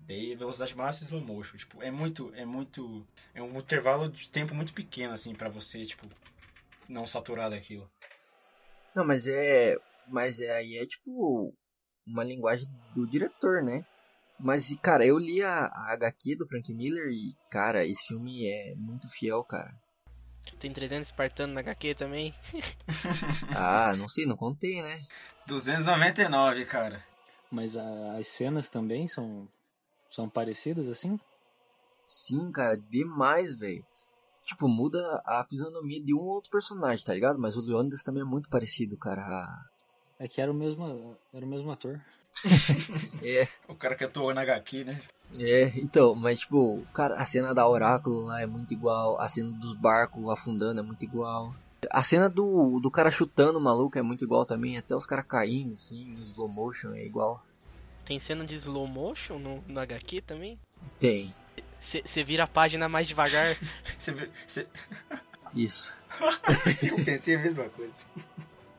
Daí 0.00 0.34
velocidade 0.34 0.76
máxima 0.76 1.06
slow 1.06 1.20
motion. 1.22 1.58
Tipo, 1.58 1.80
é 1.80 1.92
muito, 1.92 2.34
é 2.34 2.44
muito... 2.44 3.06
É 3.32 3.40
um 3.40 3.56
intervalo 3.56 4.08
de 4.08 4.28
tempo 4.28 4.52
muito 4.52 4.74
pequeno, 4.74 5.14
assim, 5.14 5.32
para 5.32 5.48
você, 5.48 5.84
tipo, 5.84 6.08
não 6.88 7.06
saturar 7.06 7.50
daquilo. 7.50 7.88
Não, 8.96 9.06
mas 9.06 9.28
é... 9.28 9.78
Mas 10.08 10.40
é, 10.40 10.56
aí 10.56 10.76
é, 10.76 10.86
tipo, 10.86 11.54
uma 12.04 12.24
linguagem 12.24 12.68
do 12.92 13.06
diretor, 13.06 13.62
né? 13.62 13.86
Mas, 14.38 14.68
cara, 14.82 15.04
eu 15.04 15.18
li 15.18 15.42
a, 15.42 15.66
a 15.66 15.92
HQ 15.94 16.36
do 16.36 16.46
Frank 16.46 16.72
Miller 16.74 17.08
e, 17.08 17.34
cara, 17.50 17.86
esse 17.86 18.06
filme 18.06 18.46
é 18.46 18.74
muito 18.76 19.08
fiel, 19.08 19.42
cara. 19.44 19.74
Tem 20.60 20.72
300 20.72 21.08
espartanos 21.08 21.54
na 21.54 21.60
HQ 21.60 21.94
também? 21.94 22.34
ah, 23.56 23.94
não 23.96 24.08
sei, 24.08 24.26
não 24.26 24.36
contei, 24.36 24.82
né? 24.82 25.04
299, 25.46 26.64
cara. 26.66 27.04
Mas 27.50 27.76
a, 27.76 28.16
as 28.16 28.28
cenas 28.28 28.68
também 28.68 29.08
são, 29.08 29.48
são 30.10 30.28
parecidas 30.28 30.88
assim? 30.88 31.18
Sim, 32.06 32.52
cara, 32.52 32.76
demais, 32.76 33.56
velho. 33.58 33.84
Tipo, 34.44 34.68
muda 34.68 35.20
a 35.24 35.44
fisionomia 35.48 36.02
de 36.02 36.14
um 36.14 36.18
ou 36.18 36.34
outro 36.34 36.50
personagem, 36.50 37.04
tá 37.04 37.12
ligado? 37.12 37.38
Mas 37.38 37.56
o 37.56 37.60
Leônidas 37.60 38.02
também 38.02 38.22
é 38.22 38.26
muito 38.26 38.48
parecido, 38.48 38.96
cara. 38.96 39.48
É 40.18 40.28
que 40.28 40.40
era 40.40 40.50
o 40.50 40.54
mesmo, 40.54 41.18
era 41.32 41.44
o 41.44 41.48
mesmo 41.48 41.70
ator. 41.70 42.00
é. 43.22 43.48
O 43.68 43.74
cara 43.74 43.94
que 43.94 44.04
atuou 44.04 44.32
na 44.34 44.42
HQ, 44.42 44.84
né? 44.84 45.00
É, 45.38 45.72
então, 45.76 46.14
mas 46.14 46.40
tipo, 46.40 46.86
cara, 46.92 47.16
a 47.16 47.26
cena 47.26 47.54
da 47.54 47.66
Oráculo 47.68 48.26
lá 48.26 48.40
é 48.40 48.46
muito 48.46 48.72
igual, 48.72 49.20
a 49.20 49.28
cena 49.28 49.52
dos 49.52 49.74
barcos 49.74 50.28
afundando 50.30 50.80
é 50.80 50.82
muito 50.82 51.04
igual. 51.04 51.54
A 51.90 52.02
cena 52.02 52.28
do, 52.28 52.80
do 52.80 52.90
cara 52.90 53.10
chutando 53.10 53.58
o 53.58 53.62
maluco 53.62 53.98
é 53.98 54.02
muito 54.02 54.24
igual 54.24 54.46
também, 54.46 54.78
até 54.78 54.94
os 54.94 55.06
caras 55.06 55.26
caindo 55.26 55.72
assim, 55.72 56.14
em 56.14 56.20
slow 56.20 56.48
motion 56.48 56.92
é 56.94 57.04
igual. 57.04 57.44
Tem 58.04 58.18
cena 58.20 58.44
de 58.44 58.54
slow 58.54 58.86
motion 58.86 59.38
no, 59.38 59.62
no 59.66 59.80
HQ 59.80 60.22
também? 60.22 60.58
Tem. 60.98 61.34
Você 61.80 62.24
vira 62.24 62.44
a 62.44 62.48
página 62.48 62.88
mais 62.88 63.06
devagar. 63.06 63.56
Você 63.98 64.30
cê... 64.46 64.66
Isso. 65.54 65.92
Eu 66.82 67.04
pensei 67.04 67.36
a 67.36 67.38
mesma 67.38 67.68
coisa. 67.68 67.92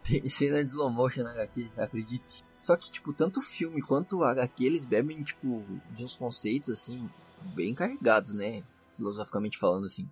Tem 0.03 0.27
cena 0.29 0.63
de 0.63 0.69
slow 0.69 0.89
motion 0.89 1.23
na 1.23 1.31
HQ, 1.31 1.69
acredite. 1.77 2.43
Só 2.61 2.75
que, 2.75 2.91
tipo, 2.91 3.13
tanto 3.13 3.39
o 3.39 3.43
filme 3.43 3.81
quanto 3.81 4.17
o 4.17 4.23
HQ, 4.23 4.65
eles 4.65 4.85
bebem, 4.85 5.23
tipo, 5.23 5.63
de 5.91 6.03
uns 6.03 6.15
conceitos, 6.15 6.69
assim, 6.69 7.09
bem 7.55 7.73
carregados, 7.73 8.33
né? 8.33 8.63
Filosoficamente 8.95 9.57
falando, 9.57 9.85
assim. 9.85 10.09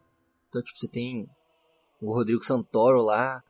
Então, 0.50 0.62
tipo, 0.62 0.78
você 0.78 0.88
tem 0.88 1.30
o 2.02 2.14
Rodrigo 2.14 2.44
Santoro 2.44 3.02
lá, 3.02 3.44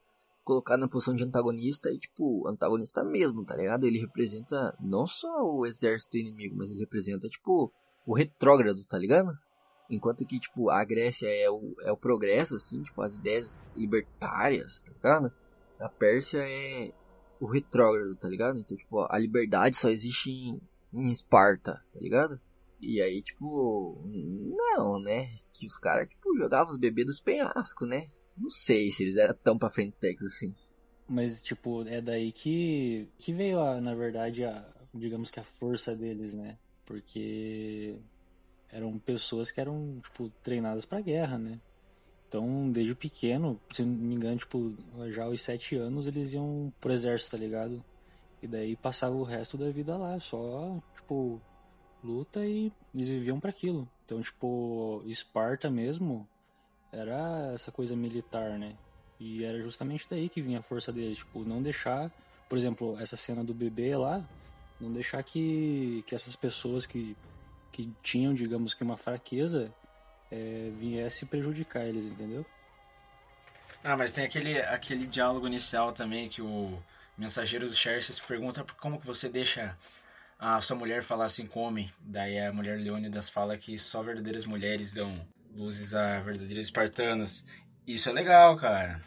colocado 0.43 0.79
na 0.79 0.87
posição 0.87 1.15
de 1.15 1.23
antagonista, 1.23 1.91
e, 1.91 1.99
tipo, 1.99 2.47
antagonista 2.47 3.03
mesmo, 3.03 3.43
tá 3.43 3.55
ligado? 3.55 3.85
Ele 3.85 3.99
representa 3.99 4.75
não 4.79 5.05
só 5.05 5.43
o 5.43 5.65
exército 5.65 6.17
inimigo, 6.17 6.55
mas 6.57 6.69
ele 6.69 6.79
representa, 6.79 7.27
tipo, 7.27 7.71
o 8.05 8.13
retrógrado, 8.13 8.83
tá 8.85 8.97
ligado? 8.97 9.37
Enquanto 9.89 10.25
que, 10.25 10.39
tipo, 10.39 10.69
a 10.69 10.83
Grécia 10.83 11.27
é 11.27 11.49
o, 11.49 11.75
é 11.81 11.91
o 11.91 11.97
progresso, 11.97 12.55
assim, 12.55 12.81
tipo, 12.81 13.01
as 13.01 13.15
ideias 13.15 13.61
libertárias, 13.75 14.81
tá 14.81 14.91
ligado? 14.91 15.33
A 15.79 15.89
Pérsia 15.89 16.39
é 16.39 16.91
o 17.39 17.45
retrógrado, 17.45 18.15
tá 18.15 18.27
ligado? 18.27 18.59
Então, 18.59 18.77
tipo, 18.77 18.99
a 19.09 19.17
liberdade 19.17 19.75
só 19.75 19.89
existe 19.89 20.29
em, 20.29 20.61
em 20.93 21.11
Esparta, 21.11 21.83
tá 21.93 21.99
ligado? 21.99 22.39
E 22.81 23.01
aí, 23.01 23.21
tipo, 23.21 23.99
não, 24.03 24.99
né? 25.01 25.27
Que 25.53 25.65
os 25.65 25.77
caras, 25.77 26.07
tipo, 26.07 26.37
jogavam 26.37 26.71
os 26.71 26.79
bebês 26.79 27.07
dos 27.07 27.21
penhascos, 27.21 27.87
né? 27.87 28.09
Não 28.37 28.49
sei 28.49 28.89
se 28.91 29.03
eles 29.03 29.17
eram 29.17 29.35
tão 29.35 29.57
pra 29.57 29.69
frente 29.69 29.95
assim. 30.25 30.53
Mas, 31.07 31.41
tipo, 31.41 31.87
é 31.87 32.01
daí 32.01 32.31
que, 32.31 33.07
que 33.17 33.31
veio, 33.31 33.59
a, 33.59 33.79
na 33.79 33.93
verdade, 33.93 34.43
a, 34.43 34.65
digamos 34.93 35.31
que 35.31 35.39
a 35.39 35.43
força 35.43 35.95
deles, 35.95 36.33
né? 36.33 36.57
Porque 36.85 37.95
eram 38.69 38.97
pessoas 38.99 39.51
que 39.51 39.61
eram, 39.61 39.99
tipo, 40.01 40.29
treinadas 40.43 40.85
pra 40.85 41.01
guerra, 41.01 41.37
né? 41.37 41.59
Então, 42.35 42.69
desde 42.69 42.93
pequeno, 42.93 43.57
se 43.71 43.81
não 43.81 43.93
me 43.93 44.13
engano, 44.13 44.35
tipo, 44.35 44.75
já 45.09 45.23
aos 45.23 45.39
sete 45.39 45.77
anos 45.77 46.05
eles 46.05 46.33
iam 46.33 46.71
pro 46.81 46.91
exército, 46.91 47.31
tá 47.31 47.37
ligado? 47.37 47.81
E 48.43 48.47
daí 48.47 48.75
passava 48.75 49.15
o 49.15 49.23
resto 49.23 49.57
da 49.57 49.69
vida 49.69 49.95
lá, 49.95 50.19
só, 50.19 50.77
tipo, 50.93 51.41
luta 52.03 52.45
e 52.45 52.73
eles 52.93 53.07
viviam 53.07 53.39
para 53.39 53.51
aquilo. 53.51 53.87
Então, 54.03 54.21
tipo, 54.21 55.01
Esparta 55.05 55.71
mesmo 55.71 56.27
era 56.91 57.53
essa 57.53 57.71
coisa 57.71 57.95
militar, 57.95 58.59
né? 58.59 58.75
E 59.17 59.45
era 59.45 59.61
justamente 59.61 60.05
daí 60.09 60.27
que 60.27 60.41
vinha 60.41 60.59
a 60.59 60.61
força 60.61 60.91
deles, 60.91 61.19
tipo, 61.19 61.45
não 61.45 61.61
deixar, 61.61 62.11
por 62.49 62.57
exemplo, 62.57 62.99
essa 62.99 63.15
cena 63.15 63.45
do 63.45 63.53
bebê 63.53 63.95
lá, 63.95 64.21
não 64.77 64.91
deixar 64.91 65.23
que, 65.23 66.03
que 66.05 66.13
essas 66.13 66.35
pessoas 66.35 66.85
que, 66.85 67.15
que 67.71 67.89
tinham, 68.03 68.33
digamos 68.33 68.73
que 68.73 68.83
uma 68.83 68.97
fraqueza, 68.97 69.73
é, 70.35 70.71
viesse 70.77 71.25
prejudicar 71.25 71.85
eles, 71.85 72.05
entendeu? 72.05 72.45
Ah, 73.83 73.95
mas 73.95 74.13
tem 74.13 74.25
aquele, 74.25 74.59
aquele 74.59 75.07
diálogo 75.07 75.47
inicial 75.47 75.93
também 75.93 76.27
que 76.27 76.41
o 76.41 76.77
mensageiro 77.17 77.67
do 77.67 77.75
Xerxes 77.75 78.19
pergunta 78.19 78.65
como 78.79 78.99
que 78.99 79.05
você 79.05 79.29
deixa 79.29 79.77
a 80.37 80.59
sua 80.59 80.75
mulher 80.75 81.03
falar 81.03 81.25
assim 81.25 81.45
com 81.45 81.61
homem. 81.61 81.89
Daí 81.99 82.39
a 82.39 82.51
mulher 82.51 82.77
Leônidas 82.79 83.29
fala 83.29 83.57
que 83.57 83.77
só 83.77 84.03
verdadeiras 84.03 84.45
mulheres 84.45 84.91
dão 84.91 85.25
luzes 85.57 85.93
a 85.93 86.19
verdadeiros 86.19 86.65
espartanos. 86.65 87.43
Isso 87.87 88.09
é 88.09 88.11
legal, 88.11 88.57
cara. 88.57 88.99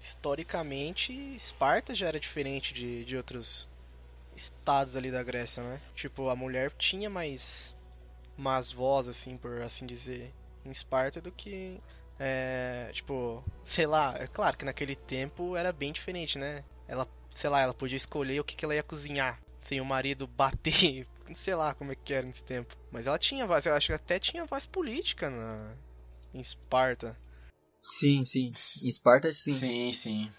historicamente, 0.00 1.12
Esparta 1.34 1.94
já 1.94 2.08
era 2.08 2.18
diferente 2.18 2.74
de, 2.74 3.04
de 3.04 3.16
outros 3.16 3.68
estados 4.34 4.96
ali 4.96 5.10
da 5.10 5.22
Grécia, 5.22 5.62
né? 5.62 5.80
Tipo, 5.94 6.28
a 6.28 6.36
mulher 6.36 6.72
tinha 6.72 7.08
mais 7.08 7.73
mais 8.36 8.72
voz, 8.72 9.08
assim, 9.08 9.36
por 9.36 9.62
assim 9.62 9.86
dizer, 9.86 10.32
em 10.64 10.70
Esparta 10.70 11.20
do 11.20 11.30
que 11.32 11.80
é, 12.18 12.90
tipo, 12.92 13.44
sei 13.62 13.86
lá, 13.86 14.14
é 14.18 14.26
claro 14.26 14.56
que 14.56 14.64
naquele 14.64 14.94
tempo 14.94 15.56
era 15.56 15.72
bem 15.72 15.92
diferente, 15.92 16.38
né? 16.38 16.64
Ela, 16.86 17.08
sei 17.34 17.50
lá, 17.50 17.60
ela 17.60 17.74
podia 17.74 17.96
escolher 17.96 18.40
o 18.40 18.44
que, 18.44 18.54
que 18.54 18.64
ela 18.64 18.74
ia 18.74 18.82
cozinhar, 18.82 19.40
sem 19.62 19.80
o 19.80 19.84
marido 19.84 20.26
bater, 20.26 21.06
sei 21.34 21.54
lá 21.54 21.74
como 21.74 21.92
é 21.92 21.96
que 21.96 22.12
era 22.12 22.26
nesse 22.26 22.44
tempo. 22.44 22.76
Mas 22.90 23.06
ela 23.06 23.18
tinha 23.18 23.46
voz, 23.46 23.66
eu 23.66 23.74
acho 23.74 23.88
que 23.88 23.92
até 23.92 24.18
tinha 24.18 24.44
voz 24.44 24.66
política 24.66 25.28
na, 25.28 25.74
em 26.32 26.40
Esparta. 26.40 27.18
Sim, 27.82 28.24
sim. 28.24 28.52
Em 28.82 28.88
Esparta, 28.88 29.32
sim. 29.32 29.54
Sim, 29.54 29.92
sim. 29.92 30.32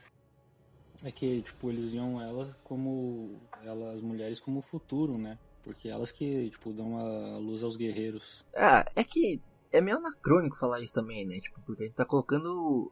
É 1.03 1.11
que, 1.11 1.41
tipo, 1.41 1.69
eles 1.69 1.93
iam 1.93 2.21
ela 2.21 2.57
como. 2.63 3.39
Ela, 3.63 3.91
as 3.93 4.01
mulheres 4.01 4.39
como 4.39 4.61
futuro, 4.61 5.17
né? 5.17 5.37
Porque 5.65 5.89
elas 5.89 6.11
que, 6.11 6.49
tipo, 6.51 6.71
dão 6.71 6.97
a 6.99 7.37
luz 7.39 7.63
aos 7.63 7.75
guerreiros. 7.75 8.45
Ah, 8.55 8.85
é 8.95 9.03
que 9.03 9.41
é 9.71 9.81
meio 9.81 9.97
anacrônico 9.97 10.55
falar 10.57 10.79
isso 10.79 10.93
também, 10.93 11.25
né? 11.25 11.35
Tipo, 11.41 11.61
porque 11.65 11.83
a 11.83 11.85
gente 11.87 11.95
tá 11.95 12.05
colocando 12.05 12.91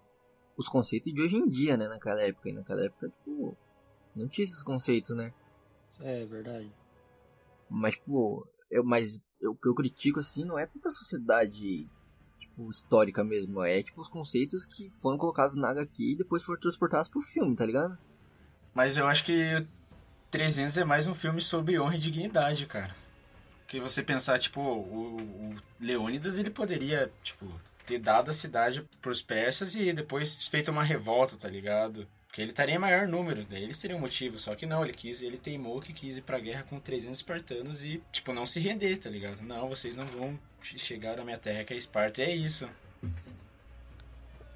os 0.58 0.68
conceitos 0.68 1.14
de 1.14 1.22
hoje 1.22 1.36
em 1.36 1.48
dia, 1.48 1.78
né? 1.78 1.88
Naquela 1.88 2.22
época. 2.24 2.50
E 2.50 2.54
naquela 2.54 2.84
época, 2.84 3.08
tipo, 3.10 3.56
não 4.16 4.28
tinha 4.28 4.44
esses 4.44 4.64
conceitos, 4.64 5.16
né? 5.16 5.32
É, 6.02 6.26
verdade. 6.26 6.70
Mas, 7.70 7.94
tipo, 7.94 8.44
eu, 8.72 8.84
mas 8.84 9.22
eu- 9.40 9.52
o 9.52 9.56
que 9.56 9.70
eu 9.70 9.76
critico, 9.76 10.20
assim, 10.20 10.44
não 10.44 10.58
é 10.58 10.66
tanta 10.66 10.90
sociedade, 10.90 11.88
tipo, 12.40 12.72
histórica 12.72 13.24
mesmo. 13.24 13.62
É, 13.64 13.84
tipo, 13.84 14.02
os 14.02 14.10
conceitos 14.10 14.66
que 14.66 14.90
foram 15.00 15.18
colocados 15.20 15.56
na 15.56 15.70
HQ 15.70 16.14
e 16.14 16.18
depois 16.18 16.44
foram 16.44 16.60
transportados 16.60 17.08
pro 17.10 17.22
filme, 17.22 17.56
tá 17.56 17.66
ligado? 17.68 17.96
Mas 18.74 18.98
eu 18.98 19.06
acho 19.06 19.24
que 19.26 19.34
300 20.34 20.78
é 20.80 20.84
mais 20.84 21.06
um 21.06 21.14
filme 21.14 21.40
sobre 21.40 21.80
honra 21.80 21.96
e 21.96 22.00
dignidade, 22.00 22.66
cara. 22.66 22.90
Que 23.68 23.80
você 23.80 24.02
pensar, 24.02 24.40
tipo, 24.40 24.60
o, 24.60 25.18
o 25.22 25.56
Leônidas, 25.80 26.40
ele 26.40 26.50
poderia, 26.50 27.12
tipo, 27.22 27.54
ter 27.86 28.00
dado 28.00 28.32
a 28.32 28.34
cidade 28.34 28.82
pros 29.00 29.22
persas 29.22 29.76
e 29.76 29.94
depois 29.94 30.48
feito 30.48 30.72
uma 30.72 30.82
revolta, 30.84 31.38
tá 31.38 31.48
ligado? 31.48 32.08
Porque 32.26 32.42
ele 32.42 32.50
estaria 32.50 32.74
em 32.74 32.80
maior 32.80 33.08
número, 33.08 33.46
daí 33.46 33.62
eles 33.62 33.78
teriam 33.78 34.00
motivo, 34.00 34.40
só 34.40 34.56
que 34.56 34.66
não, 34.66 34.84
ele 34.84 34.94
quis, 34.94 35.22
ele 35.22 35.38
teimou 35.38 35.80
que 35.80 35.94
quis 35.94 36.18
ir 36.18 36.22
pra 36.24 36.40
guerra 36.40 36.64
com 36.64 36.80
300 36.80 37.20
espartanos 37.20 37.84
e, 37.84 38.02
tipo, 38.12 38.34
não 38.34 38.48
se 38.48 38.60
render, 38.60 38.98
tá 38.98 39.12
ligado? 39.12 39.44
Não, 39.44 39.70
vocês 39.70 39.96
não 39.96 40.08
vão 40.08 40.40
che- 40.64 40.80
chegar 40.80 41.18
na 41.18 41.24
minha 41.24 41.38
terra 41.38 41.64
que 41.64 41.76
é 41.76 41.78
Esparta, 41.78 42.22
e 42.24 42.26
é 42.26 42.36
isso. 42.36 42.68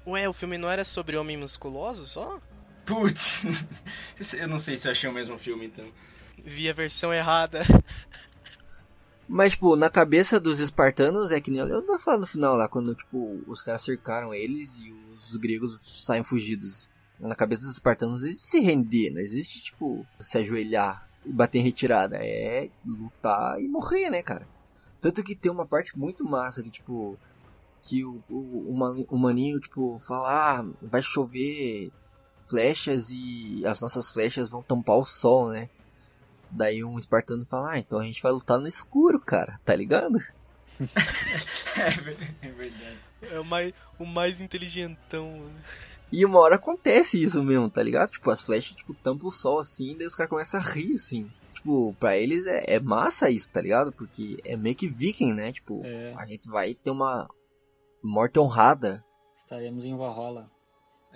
Ué, 0.04 0.28
o 0.28 0.32
filme 0.32 0.58
não 0.58 0.68
era 0.68 0.84
sobre 0.84 1.16
homem 1.16 1.36
musculoso 1.36 2.04
só? 2.04 2.40
Putz, 2.88 3.44
eu 4.32 4.48
não 4.48 4.58
sei 4.58 4.74
se 4.74 4.88
eu 4.88 4.92
achei 4.92 5.10
o 5.10 5.12
mesmo 5.12 5.36
filme, 5.36 5.66
então. 5.66 5.86
Vi 6.42 6.70
a 6.70 6.72
versão 6.72 7.12
errada. 7.12 7.60
Mas, 9.28 9.52
tipo, 9.52 9.76
na 9.76 9.90
cabeça 9.90 10.40
dos 10.40 10.58
espartanos 10.58 11.30
é 11.30 11.38
que 11.38 11.50
nem 11.50 11.60
o 11.60 11.66
Leandro 11.66 11.98
fala 11.98 12.16
no 12.16 12.26
final 12.26 12.56
lá, 12.56 12.66
quando, 12.66 12.94
tipo, 12.94 13.42
os 13.46 13.62
caras 13.62 13.82
cercaram 13.82 14.32
eles 14.32 14.78
e 14.78 14.90
os 14.90 15.36
gregos 15.36 15.76
saem 16.06 16.24
fugidos. 16.24 16.88
Na 17.20 17.34
cabeça 17.34 17.62
dos 17.62 17.72
espartanos 17.72 18.22
existe 18.22 18.46
se 18.46 18.60
render, 18.60 19.10
não 19.10 19.20
existe, 19.20 19.64
tipo, 19.64 20.06
se 20.18 20.38
ajoelhar 20.38 21.04
e 21.26 21.32
bater 21.32 21.58
em 21.58 21.64
retirada. 21.64 22.16
É 22.16 22.70
lutar 22.86 23.60
e 23.60 23.68
morrer, 23.68 24.08
né, 24.08 24.22
cara? 24.22 24.48
Tanto 24.98 25.22
que 25.22 25.36
tem 25.36 25.52
uma 25.52 25.66
parte 25.66 25.98
muito 25.98 26.24
massa 26.24 26.62
que, 26.62 26.70
tipo, 26.70 27.18
que 27.82 28.02
o, 28.02 28.22
o, 28.30 29.04
o 29.10 29.18
maninho, 29.18 29.60
tipo, 29.60 29.98
fala, 29.98 30.60
ah, 30.60 30.66
vai 30.80 31.02
chover 31.02 31.92
flechas 32.48 33.10
e 33.10 33.62
as 33.66 33.80
nossas 33.80 34.10
flechas 34.10 34.48
vão 34.48 34.62
tampar 34.62 34.96
o 34.96 35.04
sol, 35.04 35.48
né? 35.50 35.68
Daí 36.50 36.82
um 36.82 36.98
espartano 36.98 37.44
fala, 37.46 37.72
ah, 37.72 37.78
então 37.78 37.98
a 37.98 38.04
gente 38.04 38.22
vai 38.22 38.32
lutar 38.32 38.58
no 38.58 38.66
escuro, 38.66 39.20
cara, 39.20 39.58
tá 39.64 39.74
ligado? 39.74 40.18
É 41.76 42.46
é 42.46 42.50
verdade. 42.50 42.98
É 43.22 43.40
o 43.40 43.44
mais, 43.44 43.72
o 43.98 44.04
mais 44.06 44.40
inteligentão. 44.40 45.50
E 46.10 46.24
uma 46.24 46.38
hora 46.38 46.56
acontece 46.56 47.22
isso 47.22 47.42
mesmo, 47.42 47.68
tá 47.68 47.82
ligado? 47.82 48.10
Tipo, 48.10 48.30
as 48.30 48.40
flechas, 48.40 48.76
tipo, 48.76 48.94
tampam 48.94 49.28
o 49.28 49.32
sol 49.32 49.58
assim, 49.58 49.96
daí 49.96 50.06
os 50.06 50.14
caras 50.14 50.30
começam 50.30 50.60
a 50.60 50.62
rir, 50.62 50.94
assim. 50.94 51.30
Tipo, 51.52 51.94
pra 51.98 52.16
eles 52.16 52.46
é, 52.46 52.64
é 52.66 52.80
massa 52.80 53.30
isso, 53.30 53.50
tá 53.50 53.60
ligado? 53.60 53.92
Porque 53.92 54.38
é 54.44 54.56
meio 54.56 54.76
que 54.76 54.86
viking, 54.86 55.32
né? 55.32 55.52
Tipo, 55.52 55.82
É, 55.84 56.14
a 56.16 56.24
gente 56.26 56.48
vai 56.48 56.74
ter 56.74 56.90
uma 56.90 57.28
morte 58.02 58.38
honrada. 58.38 59.04
estaremos 59.36 59.84
em 59.84 59.96
Valhalla. 59.96 60.50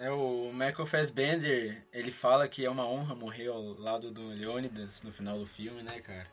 É, 0.03 0.11
o 0.11 0.53
Michael 0.53 0.85
Fassbender, 0.85 1.81
ele 1.93 2.11
fala 2.11 2.49
que 2.49 2.65
é 2.65 2.69
uma 2.69 2.85
honra 2.85 3.15
morrer 3.15 3.47
ao 3.47 3.63
lado 3.79 4.11
do 4.11 4.31
Leônidas 4.31 5.01
no 5.05 5.13
final 5.13 5.39
do 5.39 5.47
filme, 5.47 5.81
né, 5.81 6.01
cara? 6.01 6.27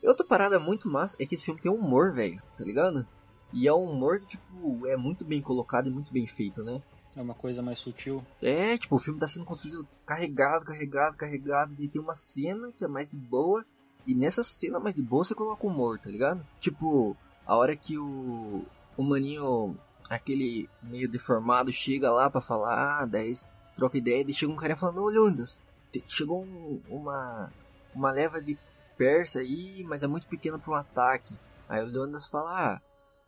E 0.00 0.06
outra 0.06 0.24
parada 0.24 0.60
muito 0.60 0.88
massa 0.88 1.16
é 1.18 1.26
que 1.26 1.34
esse 1.34 1.44
filme 1.44 1.60
tem 1.60 1.72
humor, 1.72 2.14
velho, 2.14 2.40
tá 2.56 2.62
ligado? 2.62 3.04
E 3.52 3.66
é 3.66 3.74
um 3.74 3.82
humor 3.82 4.20
que, 4.20 4.36
tipo, 4.36 4.86
é 4.86 4.96
muito 4.96 5.24
bem 5.24 5.42
colocado 5.42 5.88
e 5.88 5.92
muito 5.92 6.12
bem 6.12 6.24
feito, 6.24 6.62
né? 6.62 6.80
É 7.16 7.20
uma 7.20 7.34
coisa 7.34 7.60
mais 7.60 7.78
sutil. 7.78 8.24
É, 8.40 8.78
tipo, 8.78 8.94
o 8.94 9.00
filme 9.00 9.18
tá 9.18 9.26
sendo 9.26 9.44
construído 9.44 9.84
carregado, 10.06 10.64
carregado, 10.64 11.16
carregado, 11.16 11.74
e 11.80 11.88
tem 11.88 12.00
uma 12.00 12.14
cena 12.14 12.70
que 12.70 12.84
é 12.84 12.88
mais 12.88 13.10
de 13.10 13.16
boa, 13.16 13.66
e 14.06 14.14
nessa 14.14 14.44
cena 14.44 14.78
mais 14.78 14.94
de 14.94 15.02
boa 15.02 15.24
você 15.24 15.34
coloca 15.34 15.66
o 15.66 15.68
humor, 15.68 15.98
tá 15.98 16.08
ligado? 16.08 16.46
Tipo, 16.60 17.16
a 17.44 17.56
hora 17.56 17.74
que 17.74 17.98
o, 17.98 18.64
o 18.96 19.02
maninho, 19.02 19.76
aquele 20.10 20.68
meio 20.82 21.08
deformado, 21.08 21.72
chega 21.72 22.10
lá 22.10 22.28
pra 22.28 22.40
falar, 22.40 23.02
ah, 23.02 23.06
daí 23.06 23.34
troca 23.74 23.96
ideia, 23.96 24.24
e 24.26 24.34
chega 24.34 24.52
um 24.52 24.56
cara 24.56 24.76
falando, 24.76 25.00
ô 25.02 25.08
Leônidas, 25.08 25.60
te- 25.92 26.04
chegou 26.08 26.42
um- 26.44 26.82
uma, 26.88 27.50
uma 27.94 28.10
leva 28.10 28.42
de 28.42 28.58
persa 28.98 29.38
aí, 29.38 29.82
mas 29.84 30.02
é 30.02 30.06
muito 30.06 30.26
pequena 30.26 30.58
pra 30.58 30.70
um 30.72 30.74
ataque. 30.74 31.34
Aí 31.68 31.82
o 31.82 31.86
Leônidas 31.86 32.26
fala, 32.26 32.74
ah, 32.74 32.80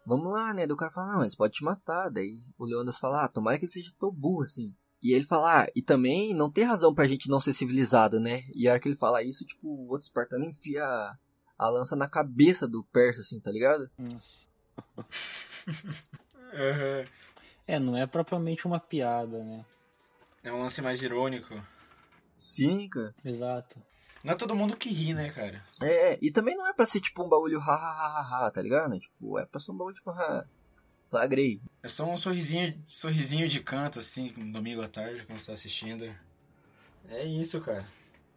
vamos 0.04 0.30
lá, 0.32 0.52
né? 0.52 0.66
Daí 0.66 0.74
o 0.74 0.76
cara 0.76 0.90
fala, 0.90 1.12
não, 1.12 1.18
mas 1.20 1.34
pode 1.36 1.54
te 1.54 1.64
matar. 1.64 2.10
Daí 2.10 2.42
o 2.58 2.64
Leônidas 2.66 2.98
fala, 2.98 3.24
ah, 3.24 3.28
tomara 3.28 3.56
que 3.58 3.64
ele 3.64 3.72
seja 3.72 3.92
tão 3.98 4.10
burro 4.10 4.42
assim. 4.42 4.74
E 5.00 5.12
ele 5.14 5.24
fala, 5.24 5.62
ah, 5.62 5.66
e 5.74 5.80
também 5.82 6.34
não 6.34 6.50
tem 6.50 6.64
razão 6.64 6.92
pra 6.94 7.06
gente 7.08 7.28
não 7.28 7.40
ser 7.40 7.52
civilizado, 7.52 8.20
né? 8.20 8.42
E 8.54 8.68
a 8.68 8.72
hora 8.72 8.80
que 8.80 8.88
ele 8.88 8.96
fala 8.96 9.22
isso, 9.22 9.44
tipo, 9.46 9.66
o 9.68 9.88
outro 9.88 10.02
espartano 10.04 10.44
enfia 10.44 10.84
a, 10.84 11.16
a 11.58 11.68
lança 11.68 11.96
na 11.96 12.08
cabeça 12.08 12.68
do 12.68 12.84
persa, 12.84 13.20
assim, 13.20 13.40
tá 13.40 13.50
ligado? 13.50 13.88
Nossa. 13.98 14.48
Uhum. 16.52 17.04
É, 17.66 17.78
não 17.78 17.96
é 17.96 18.06
propriamente 18.06 18.66
uma 18.66 18.78
piada, 18.80 19.42
né? 19.42 19.64
É 20.42 20.52
um 20.52 20.60
lance 20.60 20.82
mais 20.82 21.02
irônico. 21.02 21.54
Sim, 22.36 22.88
cara. 22.88 23.14
Exato. 23.24 23.80
Não 24.24 24.32
é 24.32 24.36
todo 24.36 24.54
mundo 24.54 24.76
que 24.76 24.88
ri, 24.88 25.14
né, 25.14 25.30
cara? 25.30 25.64
É, 25.80 26.18
e 26.20 26.30
também 26.30 26.56
não 26.56 26.66
é 26.66 26.72
pra 26.72 26.86
ser 26.86 27.00
tipo 27.00 27.24
um 27.24 27.28
bagulho 27.28 27.60
ha 27.60 27.74
ha 27.74 27.74
ha 27.74 28.20
ha, 28.20 28.46
ha 28.46 28.50
tá 28.50 28.60
ligado? 28.62 28.98
Tipo, 28.98 29.38
é 29.38 29.46
pra 29.46 29.60
ser 29.60 29.72
um 29.72 29.76
bagulho 29.76 29.96
tipo, 29.96 30.10
ha, 30.10 30.44
flagrei. 31.08 31.60
É 31.82 31.88
só 31.88 32.04
um 32.04 32.16
sorrisinho, 32.16 32.80
sorrisinho 32.86 33.48
de 33.48 33.60
canto, 33.60 33.98
assim, 33.98 34.32
um 34.36 34.50
domingo 34.50 34.82
à 34.82 34.88
tarde, 34.88 35.24
quando 35.24 35.38
você 35.38 35.48
tá 35.48 35.52
assistindo. 35.54 36.12
É 37.08 37.24
isso, 37.24 37.60
cara. 37.60 37.86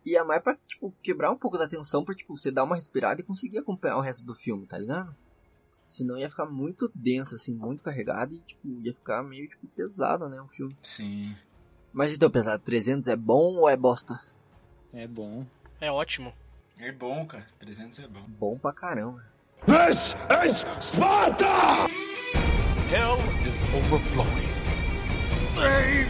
E 0.05 0.15
é 0.15 0.23
mais 0.23 0.41
pra, 0.41 0.55
tipo, 0.67 0.93
quebrar 1.01 1.31
um 1.31 1.37
pouco 1.37 1.57
da 1.57 1.67
tensão 1.67 2.03
pra, 2.03 2.15
tipo, 2.15 2.35
você 2.35 2.51
dar 2.51 2.63
uma 2.63 2.75
respirada 2.75 3.21
e 3.21 3.23
conseguir 3.23 3.59
acompanhar 3.59 3.97
o 3.97 4.01
resto 4.01 4.25
do 4.25 4.35
filme, 4.35 4.67
tá 4.67 4.77
ligado? 4.77 5.15
Senão 5.87 6.17
ia 6.17 6.29
ficar 6.29 6.45
muito 6.45 6.91
denso, 6.95 7.35
assim, 7.35 7.53
muito 7.53 7.83
carregado 7.83 8.33
e, 8.33 8.39
tipo, 8.39 8.67
ia 8.81 8.93
ficar 8.93 9.23
meio, 9.23 9.47
tipo, 9.47 9.67
pesado, 9.67 10.27
né, 10.27 10.41
o 10.41 10.47
filme. 10.47 10.75
Sim. 10.81 11.35
Mas 11.93 12.13
então, 12.13 12.29
pesado, 12.29 12.63
300 12.63 13.07
é 13.07 13.15
bom 13.15 13.55
ou 13.55 13.69
é 13.69 13.77
bosta? 13.77 14.19
É 14.93 15.07
bom. 15.07 15.45
É 15.79 15.91
ótimo. 15.91 16.33
É 16.77 16.91
bom, 16.91 17.25
cara. 17.25 17.45
300 17.59 17.99
é 17.99 18.07
bom. 18.07 18.23
Bom 18.27 18.57
pra 18.57 18.73
caramba. 18.73 19.21
This 19.65 20.15
is 20.45 20.65
Sparta! 20.79 21.87
Hell 22.89 23.17
is 23.47 23.57
overflowing. 23.73 24.49
Save 25.55 26.07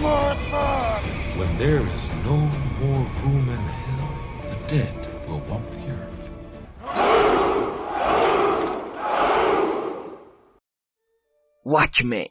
Martha! 0.00 1.00
When 1.36 1.58
there 1.58 1.86
is 1.86 2.10
no 2.24 2.36
more 2.80 3.06
room 3.22 3.48
in 3.48 3.58
hell, 3.58 4.08
the 4.48 4.56
dead 4.68 5.05
Watchmen! 11.68 12.28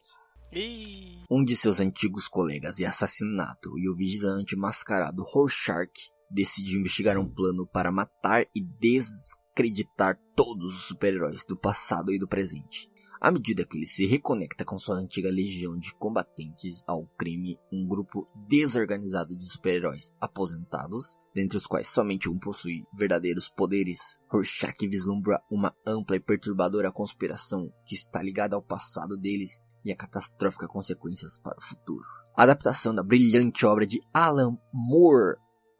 Ih, 0.54 1.26
Um 1.30 1.44
de 1.44 1.58
seus 1.58 1.82
antigos 1.82 2.30
colegas 2.30 2.80
é 2.80 2.86
assassinado 2.86 3.78
e 3.78 3.90
o 3.90 3.94
vigilante 3.94 4.56
mascarado 4.56 5.24
Rorschach 5.24 5.92
decide 6.32 6.80
investigar 6.80 7.18
um 7.18 7.28
plano 7.28 7.68
para 7.68 7.92
matar 7.92 8.46
e 8.56 8.64
descreditar 8.80 10.18
todos 10.38 10.74
os 10.74 10.84
super-heróis 10.86 11.44
do 11.44 11.58
passado 11.58 12.14
e 12.14 12.18
do 12.18 12.30
presente. 12.30 12.90
À 13.20 13.32
medida 13.32 13.66
que 13.66 13.78
ele 13.78 13.88
se 13.88 14.06
reconecta 14.06 14.66
com 14.66 14.78
sua 14.78 14.96
antiga 14.96 15.30
legião 15.30 15.78
de 15.78 15.94
combatentes 15.96 16.84
ao 16.88 17.08
crime, 17.18 17.58
um 17.72 17.88
grupo 17.88 18.28
desorganizado 18.48 19.38
de 19.38 19.46
super-heróis 19.46 20.14
aposentados, 20.20 21.18
dentre 21.34 21.58
os 21.58 21.66
quais 21.66 21.88
somente 21.88 22.30
um 22.30 22.38
possui 22.38 22.84
verdadeiros 22.94 23.50
poderes, 23.50 24.20
Rorschach 24.30 24.88
vislumbra 24.88 25.42
uma 25.50 25.74
ampla 25.88 26.18
e 26.18 26.20
perturbadora 26.20 26.92
conspiração 26.92 27.72
que 27.86 27.96
está 27.96 28.22
ligada 28.22 28.56
ao 28.56 28.62
passado 28.62 29.18
deles 29.18 29.62
e 29.84 29.92
a 29.92 29.96
catastrófica 29.96 30.68
consequências 30.68 31.38
para 31.38 31.58
o 31.58 31.62
futuro. 31.62 32.06
adaptação 32.36 32.94
da 32.94 33.04
brilhante 33.04 33.66
obra 33.66 33.88
de 33.88 34.02
Alan 34.14 34.56
Moore, 34.74 35.38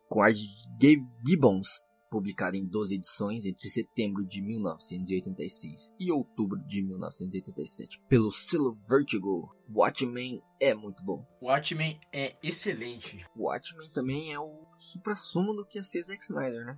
com 0.08 0.22
arte 0.22 0.40
de 0.80 0.96
Gabe 0.96 1.10
Gibbons, 1.26 1.68
publicada 2.10 2.56
em 2.58 2.66
12 2.66 2.96
edições 2.96 3.46
entre 3.46 3.70
setembro 3.70 4.26
de 4.26 4.42
1986 4.42 5.94
e 6.00 6.12
outubro 6.12 6.60
de 6.66 6.84
1987 6.84 8.02
pelo 8.08 8.32
selo 8.32 8.78
Vertigo. 8.88 9.54
Watchmen 9.70 10.42
é 10.60 10.74
muito 10.74 11.04
bom. 11.04 11.26
Watchmen 11.42 12.00
é 12.14 12.36
excelente. 12.44 13.26
Watchmen 13.36 13.90
também 13.92 14.32
é 14.34 14.40
o 14.40 14.66
supra-sumo 14.78 15.54
do 15.54 15.66
que 15.66 15.80
é 15.80 15.84
ser 15.84 16.04
Zack 16.04 16.24
Snyder, 16.24 16.66
né? 16.66 16.78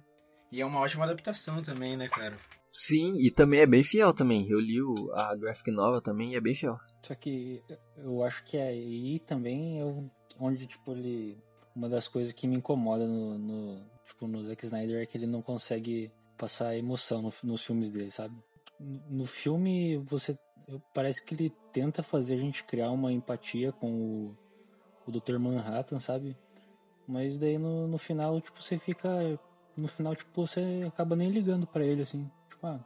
E 0.51 0.61
é 0.61 0.65
uma 0.65 0.79
ótima 0.79 1.03
adaptação 1.05 1.61
também, 1.61 1.97
né, 1.97 2.07
cara? 2.07 2.37
Sim, 2.71 3.13
e 3.19 3.29
também 3.31 3.59
é 3.61 3.65
bem 3.65 3.83
fiel 3.83 4.13
também. 4.13 4.47
Eu 4.49 4.59
li 4.59 4.81
o- 4.81 5.11
a 5.13 5.35
graphic 5.35 5.71
novel 5.71 6.01
também 6.01 6.31
e 6.31 6.35
é 6.35 6.41
bem 6.41 6.55
fiel. 6.55 6.77
Só 7.03 7.15
que 7.15 7.61
eu 7.97 8.23
acho 8.23 8.43
que 8.45 8.57
aí 8.57 9.19
também 9.19 9.81
é 9.81 9.83
onde, 10.39 10.67
tipo, 10.67 10.91
ele. 10.91 11.37
Uma 11.75 11.89
das 11.89 12.07
coisas 12.07 12.33
que 12.33 12.47
me 12.47 12.55
incomoda 12.55 13.05
no, 13.07 13.37
no, 13.37 13.85
tipo, 14.07 14.27
no 14.27 14.43
Zack 14.43 14.65
Snyder 14.65 15.01
é 15.01 15.05
que 15.05 15.17
ele 15.17 15.27
não 15.27 15.41
consegue 15.41 16.11
passar 16.37 16.75
emoção 16.75 17.21
no- 17.21 17.33
nos 17.43 17.63
filmes 17.63 17.91
dele, 17.91 18.11
sabe? 18.11 18.35
No 18.79 19.25
filme, 19.25 19.97
você. 19.97 20.37
Parece 20.93 21.23
que 21.23 21.33
ele 21.33 21.49
tenta 21.71 22.03
fazer 22.03 22.35
a 22.35 22.37
gente 22.37 22.63
criar 22.63 22.91
uma 22.91 23.11
empatia 23.11 23.71
com 23.71 23.89
o, 23.91 24.37
o 25.07 25.11
Dr. 25.11 25.39
Manhattan, 25.39 25.99
sabe? 25.99 26.35
Mas 27.07 27.37
daí 27.37 27.57
no, 27.57 27.87
no 27.87 27.97
final, 27.97 28.39
tipo, 28.41 28.61
você 28.61 28.77
fica. 28.77 29.09
No 29.75 29.87
final, 29.87 30.15
tipo, 30.15 30.45
você 30.45 30.83
acaba 30.87 31.15
nem 31.15 31.29
ligando 31.29 31.65
pra 31.65 31.85
ele, 31.85 32.01
assim. 32.01 32.29
Tipo, 32.49 32.67
ah, 32.67 32.83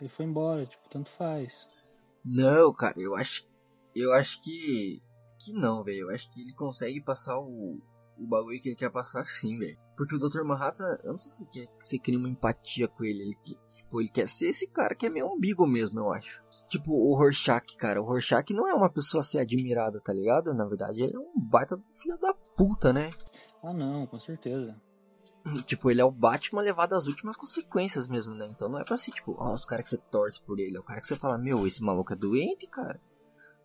ele 0.00 0.08
foi 0.08 0.24
embora, 0.26 0.66
tipo, 0.66 0.88
tanto 0.88 1.08
faz. 1.10 1.66
Não, 2.24 2.72
cara, 2.74 2.98
eu 2.98 3.14
acho. 3.14 3.46
Eu 3.94 4.12
acho 4.12 4.42
que. 4.42 5.00
Que 5.38 5.52
não, 5.52 5.84
velho. 5.84 6.08
Eu 6.08 6.10
acho 6.10 6.28
que 6.30 6.40
ele 6.42 6.52
consegue 6.54 7.00
passar 7.00 7.38
o. 7.38 7.78
O 8.18 8.26
bagulho 8.26 8.60
que 8.60 8.70
ele 8.70 8.76
quer 8.76 8.90
passar 8.90 9.26
sim, 9.26 9.58
velho. 9.58 9.76
Porque 9.96 10.14
o 10.14 10.18
Dr. 10.18 10.42
Manhattan, 10.42 10.96
eu 11.04 11.12
não 11.12 11.18
sei 11.18 11.30
se 11.30 11.42
ele 11.42 11.50
quer 11.50 11.66
que 11.66 11.84
você 11.84 11.98
crie 11.98 12.16
uma 12.16 12.28
empatia 12.28 12.88
com 12.88 13.04
ele. 13.04 13.22
Ele, 13.22 13.34
tipo, 13.74 14.00
ele 14.00 14.08
quer 14.08 14.28
ser 14.28 14.46
esse 14.46 14.66
cara 14.66 14.94
que 14.94 15.06
é 15.06 15.10
meio 15.10 15.26
umbigo 15.26 15.66
mesmo, 15.66 16.00
eu 16.00 16.12
acho. 16.12 16.42
Tipo, 16.68 16.92
o 16.92 17.14
Rorschach, 17.16 17.76
cara. 17.76 18.00
O 18.00 18.04
Rorschach 18.04 18.52
não 18.52 18.66
é 18.68 18.74
uma 18.74 18.90
pessoa 18.90 19.20
a 19.20 19.24
ser 19.24 19.38
admirada, 19.38 20.00
tá 20.00 20.12
ligado? 20.12 20.54
Na 20.54 20.64
verdade, 20.64 21.02
ele 21.02 21.16
é 21.16 21.18
um 21.18 21.32
baita 21.36 21.80
filho 21.94 22.18
da 22.18 22.34
puta, 22.56 22.92
né? 22.92 23.10
Ah, 23.62 23.72
não, 23.72 24.06
com 24.06 24.18
certeza. 24.18 24.80
Tipo, 25.66 25.90
ele 25.90 26.00
é 26.00 26.04
o 26.04 26.10
Batman 26.10 26.62
levado 26.62 26.94
às 26.94 27.06
últimas 27.06 27.36
consequências 27.36 28.08
mesmo, 28.08 28.34
né? 28.34 28.48
Então 28.50 28.68
não 28.68 28.80
é 28.80 28.84
pra 28.84 28.96
ser, 28.96 29.12
tipo, 29.12 29.36
ó, 29.38 29.52
os 29.54 29.64
caras 29.64 29.84
que 29.84 29.90
você 29.90 29.98
torce 30.10 30.42
por 30.42 30.58
ele. 30.58 30.76
É 30.76 30.80
o 30.80 30.84
cara 30.84 31.00
que 31.00 31.06
você 31.06 31.16
fala, 31.16 31.38
meu, 31.38 31.66
esse 31.66 31.82
maluco 31.82 32.12
é 32.12 32.16
doente, 32.16 32.66
cara. 32.66 33.00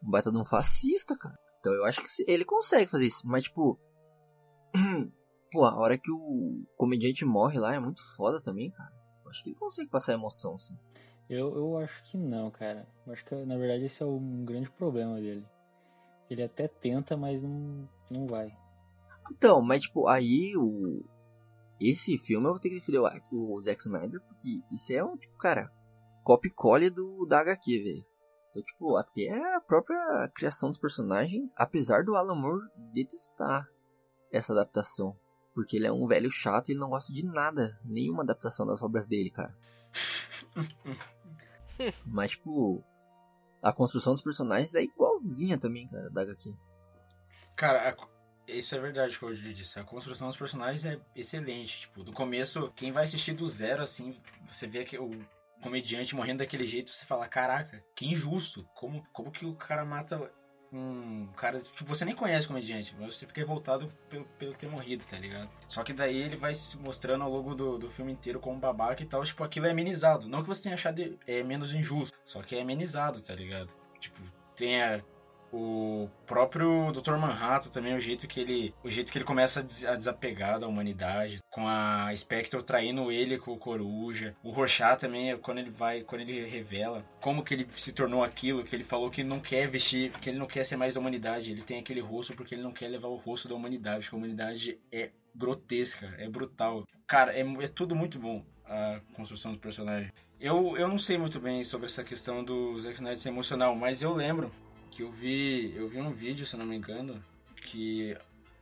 Um 0.03 0.11
baita 0.11 0.31
de 0.31 0.37
um 0.37 0.45
fascista, 0.45 1.17
cara. 1.17 1.35
Então 1.59 1.73
eu 1.73 1.85
acho 1.85 2.01
que 2.01 2.07
ele 2.27 2.45
consegue 2.45 2.89
fazer 2.89 3.07
isso. 3.07 3.21
Mas, 3.25 3.43
tipo... 3.43 3.79
Pô, 5.51 5.65
a 5.65 5.75
hora 5.75 5.97
que 5.97 6.09
o 6.09 6.63
comediante 6.77 7.25
morre 7.25 7.59
lá 7.59 7.75
é 7.75 7.79
muito 7.79 8.01
foda 8.15 8.41
também, 8.41 8.71
cara. 8.71 8.91
Eu 9.23 9.29
acho 9.29 9.43
que 9.43 9.49
ele 9.49 9.57
consegue 9.57 9.89
passar 9.89 10.13
emoção, 10.13 10.57
sim. 10.57 10.77
Eu, 11.29 11.55
eu 11.55 11.77
acho 11.77 12.03
que 12.03 12.17
não, 12.17 12.49
cara. 12.51 12.87
Eu 13.05 13.13
acho 13.13 13.25
que, 13.25 13.35
na 13.45 13.57
verdade, 13.57 13.85
esse 13.85 14.01
é 14.01 14.05
um 14.05 14.45
grande 14.45 14.69
problema 14.71 15.15
dele. 15.15 15.45
Ele 16.29 16.43
até 16.43 16.67
tenta, 16.67 17.17
mas 17.17 17.41
não, 17.41 17.87
não 18.09 18.27
vai. 18.27 18.55
Então, 19.31 19.61
mas, 19.61 19.81
tipo, 19.81 20.07
aí 20.07 20.53
o... 20.57 21.03
Esse 21.79 22.17
filme 22.17 22.45
eu 22.45 22.51
vou 22.51 22.59
ter 22.59 22.69
que 22.69 22.75
defender 22.75 22.99
o, 22.99 23.57
o 23.57 23.61
Zack 23.61 23.81
Snyder, 23.81 24.21
porque 24.21 24.61
isso 24.71 24.93
é 24.93 25.03
um, 25.03 25.17
tipo, 25.17 25.35
cara, 25.37 25.71
copy-cole 26.23 26.89
do, 26.89 27.25
da 27.25 27.39
HQ, 27.39 27.83
velho. 27.83 28.05
Então, 28.49 28.63
tipo, 28.63 28.97
até 28.97 29.29
a 29.55 29.61
própria 29.61 30.29
criação 30.35 30.69
dos 30.69 30.77
personagens, 30.77 31.53
apesar 31.57 32.03
do 32.03 32.15
Alan 32.15 32.35
Moore 32.35 32.67
detestar 32.93 33.67
essa 34.31 34.53
adaptação. 34.53 35.15
Porque 35.53 35.75
ele 35.75 35.87
é 35.87 35.91
um 35.91 36.07
velho 36.07 36.31
chato 36.31 36.69
e 36.69 36.71
ele 36.71 36.79
não 36.79 36.89
gosta 36.89 37.11
de 37.11 37.25
nada, 37.25 37.77
nenhuma 37.83 38.23
adaptação 38.23 38.65
das 38.65 38.81
obras 38.81 39.05
dele, 39.05 39.29
cara. 39.29 39.53
Mas, 42.05 42.31
tipo, 42.31 42.83
a 43.61 43.73
construção 43.73 44.13
dos 44.13 44.23
personagens 44.23 44.73
é 44.75 44.83
igualzinha 44.83 45.57
também, 45.57 45.87
cara, 45.87 46.09
da 46.09 46.21
HQ. 46.21 46.53
Cara, 47.55 47.89
a- 47.89 48.07
isso 48.47 48.75
é 48.75 48.79
verdade 48.79 49.17
que 49.17 49.23
eu 49.23 49.33
disse. 49.33 49.79
A 49.79 49.83
construção 49.83 50.27
dos 50.27 50.37
personagens 50.37 50.85
é 50.85 50.99
excelente. 51.15 51.81
Tipo, 51.81 52.03
do 52.03 52.11
começo, 52.13 52.71
quem 52.75 52.91
vai 52.91 53.03
assistir 53.03 53.33
do 53.33 53.45
zero, 53.47 53.81
assim, 53.81 54.19
você 54.49 54.67
vê 54.67 54.83
que 54.83 54.97
o 54.97 55.11
comediante 55.61 56.15
morrendo 56.15 56.39
daquele 56.39 56.65
jeito, 56.65 56.91
você 56.91 57.05
fala, 57.05 57.27
caraca, 57.27 57.83
que 57.95 58.05
injusto. 58.05 58.63
Como, 58.73 59.05
como 59.11 59.31
que 59.31 59.45
o 59.45 59.55
cara 59.55 59.85
mata 59.85 60.31
um 60.71 61.27
cara. 61.35 61.59
Tipo, 61.59 61.85
você 61.85 62.05
nem 62.05 62.15
conhece 62.15 62.45
o 62.45 62.49
comediante, 62.49 62.95
mas 62.97 63.15
você 63.15 63.25
fica 63.25 63.41
revoltado 63.41 63.91
pelo, 64.09 64.25
pelo 64.39 64.53
ter 64.53 64.67
morrido, 64.67 65.03
tá 65.05 65.17
ligado? 65.17 65.49
Só 65.67 65.83
que 65.83 65.93
daí 65.93 66.15
ele 66.15 66.35
vai 66.35 66.55
se 66.55 66.77
mostrando 66.77 67.23
ao 67.23 67.31
longo 67.31 67.53
do, 67.53 67.77
do 67.77 67.89
filme 67.89 68.13
inteiro 68.13 68.39
como 68.39 68.59
babaca 68.59 69.03
e 69.03 69.05
tal. 69.05 69.23
Tipo, 69.23 69.43
aquilo 69.43 69.67
é 69.67 69.71
amenizado. 69.71 70.27
Não 70.27 70.41
que 70.41 70.47
você 70.47 70.63
tenha 70.63 70.75
achado 70.75 71.19
é, 71.27 71.43
menos 71.43 71.73
injusto, 71.73 72.17
só 72.25 72.41
que 72.41 72.55
é 72.55 72.61
amenizado, 72.61 73.21
tá 73.21 73.35
ligado? 73.35 73.73
Tipo, 73.99 74.21
tem 74.55 74.81
a, 74.81 75.01
o 75.53 76.09
próprio 76.25 76.91
Dr. 76.91 77.17
Manhattan 77.17 77.69
também, 77.69 77.95
o 77.95 78.01
jeito 78.01 78.27
que 78.27 78.39
ele, 78.39 78.73
o 78.83 78.89
jeito 78.89 79.11
que 79.11 79.17
ele 79.17 79.25
começa 79.25 79.59
a, 79.59 79.63
des- 79.63 79.85
a 79.85 79.95
desapegar 79.95 80.59
da 80.59 80.67
humanidade, 80.67 81.39
com 81.49 81.67
a 81.67 82.11
Spectre 82.15 82.61
traindo 82.63 83.11
ele 83.11 83.37
com 83.37 83.51
o 83.51 83.57
Coruja. 83.57 84.35
O 84.43 84.51
Rorschach 84.51 84.97
também, 84.99 85.37
quando 85.37 85.57
ele 85.59 85.69
vai, 85.69 86.01
quando 86.01 86.21
ele 86.21 86.45
revela 86.45 87.03
como 87.19 87.43
que 87.43 87.53
ele 87.53 87.67
se 87.75 87.91
tornou 87.93 88.23
aquilo, 88.23 88.63
que 88.63 88.75
ele 88.75 88.83
falou 88.83 89.09
que 89.09 89.23
não 89.23 89.39
quer 89.39 89.67
vestir, 89.67 90.11
que 90.13 90.29
ele 90.29 90.39
não 90.39 90.47
quer 90.47 90.63
ser 90.63 90.75
mais 90.77 90.93
da 90.93 90.99
humanidade, 90.99 91.51
ele 91.51 91.61
tem 91.61 91.79
aquele 91.79 91.99
rosto 91.99 92.33
porque 92.35 92.55
ele 92.55 92.63
não 92.63 92.71
quer 92.71 92.87
levar 92.87 93.07
o 93.09 93.15
rosto 93.15 93.47
da 93.47 93.55
humanidade, 93.55 94.03
porque 94.05 94.15
a 94.15 94.17
humanidade 94.19 94.79
é 94.91 95.11
grotesca, 95.35 96.13
é 96.17 96.29
brutal. 96.29 96.85
Cara, 97.07 97.33
é, 97.37 97.41
é 97.41 97.67
tudo 97.67 97.95
muito 97.95 98.19
bom 98.19 98.43
a 98.65 99.01
construção 99.13 99.51
do 99.53 99.59
personagem. 99.59 100.11
Eu, 100.39 100.75
eu 100.77 100.87
não 100.87 100.97
sei 100.97 101.17
muito 101.17 101.39
bem 101.39 101.63
sobre 101.63 101.85
essa 101.87 102.03
questão 102.03 102.43
do 102.43 102.77
Zack 102.79 102.95
Snyder 102.95 103.17
ser 103.17 103.29
emocional, 103.29 103.75
mas 103.75 104.01
eu 104.01 104.13
lembro 104.13 104.51
que 104.91 105.03
eu 105.03 105.11
vi, 105.11 105.73
eu 105.75 105.87
vi 105.87 105.99
um 105.99 106.11
vídeo, 106.11 106.45
se 106.45 106.53
eu 106.53 106.59
não 106.59 106.65
me 106.65 106.75
engano, 106.75 107.23
que, 107.55 108.15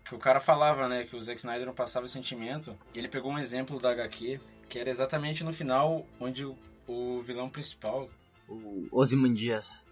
que 0.05 0.15
o 0.15 0.19
cara 0.19 0.39
falava, 0.39 0.88
né, 0.88 1.03
que 1.03 1.15
o 1.15 1.19
Zack 1.19 1.39
Snyder 1.39 1.65
não 1.65 1.73
passava 1.73 2.07
sentimento. 2.07 2.77
E 2.93 2.99
ele 2.99 3.09
pegou 3.09 3.32
um 3.32 3.39
exemplo 3.39 3.80
da 3.80 3.91
HQ, 3.91 4.39
que 4.69 4.80
era 4.80 4.89
exatamente 4.89 5.43
no 5.43 5.51
final, 5.51 6.05
onde 6.19 6.45
o, 6.45 6.55
o 6.88 7.21
vilão 7.21 7.49
principal, 7.49 8.09
O 8.47 8.88
Ozymandias. 8.91 9.84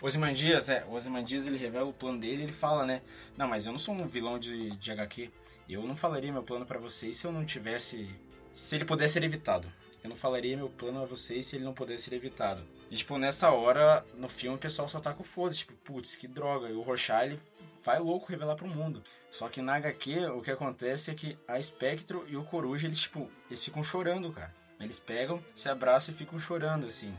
Ozymandias, 0.00 0.68
é, 0.68 0.84
o 0.84 0.92
Ozymandias 0.92 1.46
ele 1.46 1.56
revela 1.56 1.88
o 1.88 1.92
plano 1.92 2.20
dele 2.20 2.42
e 2.42 2.44
ele 2.44 2.52
fala, 2.52 2.84
né, 2.84 3.02
não, 3.36 3.48
mas 3.48 3.66
eu 3.66 3.72
não 3.72 3.78
sou 3.78 3.94
um 3.94 4.06
vilão 4.06 4.38
de, 4.38 4.70
de 4.76 4.92
HQ, 4.92 5.30
eu 5.68 5.82
não 5.82 5.96
falaria 5.96 6.32
meu 6.32 6.42
plano 6.42 6.66
pra 6.66 6.78
vocês 6.78 7.16
se 7.16 7.24
eu 7.24 7.32
não 7.32 7.44
tivesse, 7.44 8.08
se 8.52 8.74
ele 8.74 8.84
pudesse 8.84 9.14
ser 9.14 9.24
evitado. 9.24 9.70
Eu 10.04 10.10
não 10.10 10.16
falaria 10.16 10.54
meu 10.54 10.68
plano 10.68 11.02
a 11.02 11.06
vocês 11.06 11.46
se 11.46 11.56
ele 11.56 11.64
não 11.64 11.72
pudesse 11.72 12.04
ser 12.04 12.14
evitado. 12.14 12.62
E, 12.90 12.96
tipo, 12.96 13.16
nessa 13.16 13.50
hora, 13.50 14.04
no 14.14 14.28
filme, 14.28 14.58
o 14.58 14.60
pessoal 14.60 14.86
só 14.86 15.00
tá 15.00 15.14
com 15.14 15.24
foda, 15.24 15.54
tipo, 15.54 15.72
putz, 15.76 16.14
que 16.14 16.28
droga. 16.28 16.68
E 16.68 16.74
o 16.74 16.82
Rorschach, 16.82 17.24
ele 17.24 17.40
vai 17.82 17.98
louco 17.98 18.30
revelar 18.30 18.54
pro 18.54 18.68
mundo. 18.68 19.02
Só 19.30 19.48
que 19.48 19.62
na 19.62 19.76
HQ, 19.76 20.26
o 20.26 20.42
que 20.42 20.50
acontece 20.50 21.10
é 21.10 21.14
que 21.14 21.38
a 21.48 21.60
Spectro 21.60 22.26
e 22.28 22.36
o 22.36 22.44
Coruja, 22.44 22.86
eles, 22.86 23.00
tipo, 23.00 23.30
eles 23.48 23.64
ficam 23.64 23.82
chorando, 23.82 24.30
cara. 24.30 24.54
Eles 24.78 24.98
pegam, 24.98 25.42
se 25.54 25.70
abraçam 25.70 26.14
e 26.14 26.18
ficam 26.18 26.38
chorando, 26.38 26.84
assim, 26.84 27.16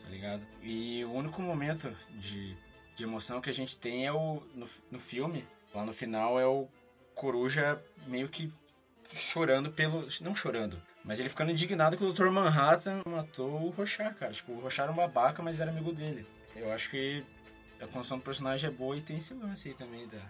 tá 0.00 0.08
ligado? 0.08 0.46
E 0.62 1.04
o 1.04 1.12
único 1.12 1.42
momento 1.42 1.92
de, 2.10 2.56
de 2.94 3.02
emoção 3.02 3.40
que 3.40 3.50
a 3.50 3.52
gente 3.52 3.76
tem 3.76 4.06
é 4.06 4.12
o, 4.12 4.40
no, 4.54 4.68
no 4.92 5.00
filme, 5.00 5.44
lá 5.74 5.84
no 5.84 5.92
final, 5.92 6.38
é 6.38 6.46
o 6.46 6.68
Coruja 7.16 7.82
meio 8.06 8.28
que 8.28 8.52
chorando 9.12 9.72
pelo... 9.72 10.06
não 10.20 10.36
chorando, 10.36 10.80
mas 11.04 11.18
ele 11.18 11.28
ficando 11.28 11.50
indignado 11.50 11.96
que 11.96 12.04
o 12.04 12.12
Dr. 12.12 12.30
Manhattan 12.30 13.02
matou 13.06 13.50
o 13.50 13.70
Rorschach, 13.70 14.14
cara. 14.14 14.32
Tipo, 14.32 14.52
o 14.52 14.60
Rorschach 14.60 14.82
era 14.84 14.92
um 14.92 14.96
babaca, 14.96 15.42
mas 15.42 15.58
era 15.58 15.70
amigo 15.70 15.92
dele. 15.92 16.26
Eu 16.54 16.72
acho 16.72 16.90
que 16.90 17.24
a 17.80 17.86
construção 17.86 18.18
do 18.18 18.24
personagem 18.24 18.70
é 18.70 18.72
boa 18.72 18.96
e 18.96 19.00
tem 19.00 19.18
esse 19.18 19.34
lance 19.34 19.68
aí 19.68 19.74
também 19.74 20.06
da, 20.06 20.20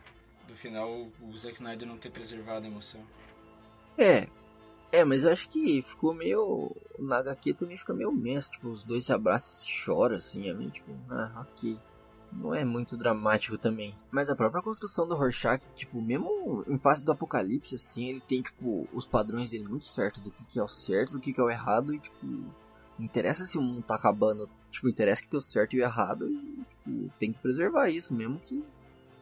do 0.49 0.55
final 0.55 1.09
o 1.21 1.37
Zack 1.37 1.55
Snyder 1.55 1.87
não 1.87 1.99
ter 1.99 2.11
preservado 2.11 2.65
a 2.65 2.69
emoção. 2.69 3.01
É. 3.99 4.27
É, 4.91 5.05
mas 5.05 5.25
eu 5.25 5.33
acho 5.33 5.49
que 5.49 5.83
ficou 5.83 6.13
meio. 6.13 6.71
Na 6.99 7.19
HQ 7.19 7.55
também 7.55 7.79
fica 7.79 7.95
meio 7.95 8.13
menos. 8.13 8.49
Tipo, 8.49 8.69
os 8.69 8.85
dois 8.85 9.07
se 9.07 9.13
abraçam 9.13 9.67
e 9.67 9.71
choram 9.71 10.17
assim. 10.17 10.49
É 10.49 10.55
meio 10.55 10.71
tipo, 10.71 10.93
ah, 11.11 11.47
ok. 11.49 11.79
Não 12.33 12.55
é 12.55 12.65
muito 12.65 12.97
dramático 12.97 13.59
também. 13.59 13.95
Mas 14.11 14.29
a 14.29 14.35
própria 14.35 14.63
construção 14.63 15.07
do 15.07 15.15
Rorschach, 15.15 15.63
tipo, 15.75 16.01
mesmo 16.01 16.65
em 16.67 16.79
fase 16.79 17.05
do 17.05 17.13
apocalipse, 17.13 17.75
assim, 17.75 18.09
ele 18.09 18.21
tem, 18.21 18.43
tipo, 18.43 18.89
os 18.93 19.07
padrões 19.07 19.51
dele 19.51 19.69
muito 19.69 19.85
certo 19.85 20.21
do 20.21 20.31
que, 20.31 20.45
que 20.47 20.59
é 20.59 20.63
o 20.63 20.69
certo, 20.69 21.13
do 21.13 21.21
que, 21.21 21.33
que 21.33 21.41
é 21.41 21.45
o 21.45 21.51
errado, 21.51 21.95
e, 21.95 21.99
tipo, 21.99 22.25
não 22.25 23.05
interessa 23.05 23.47
se 23.47 23.59
o 23.59 23.63
mundo 23.63 23.83
tá 23.83 23.97
acabando, 23.97 24.49
tipo, 24.71 24.89
interessa 24.89 25.23
que 25.23 25.29
tem 25.29 25.39
o 25.39 25.43
certo 25.43 25.75
e 25.75 25.81
o 25.81 25.85
errado, 25.85 26.29
e, 26.29 26.65
tipo, 26.65 27.13
tem 27.19 27.33
que 27.33 27.39
preservar 27.39 27.91
isso, 27.91 28.15
mesmo 28.15 28.39
que 28.39 28.65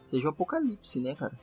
seja 0.07 0.27
o 0.27 0.29
apocalipse, 0.29 0.99
né, 1.01 1.13
cara? 1.15 1.37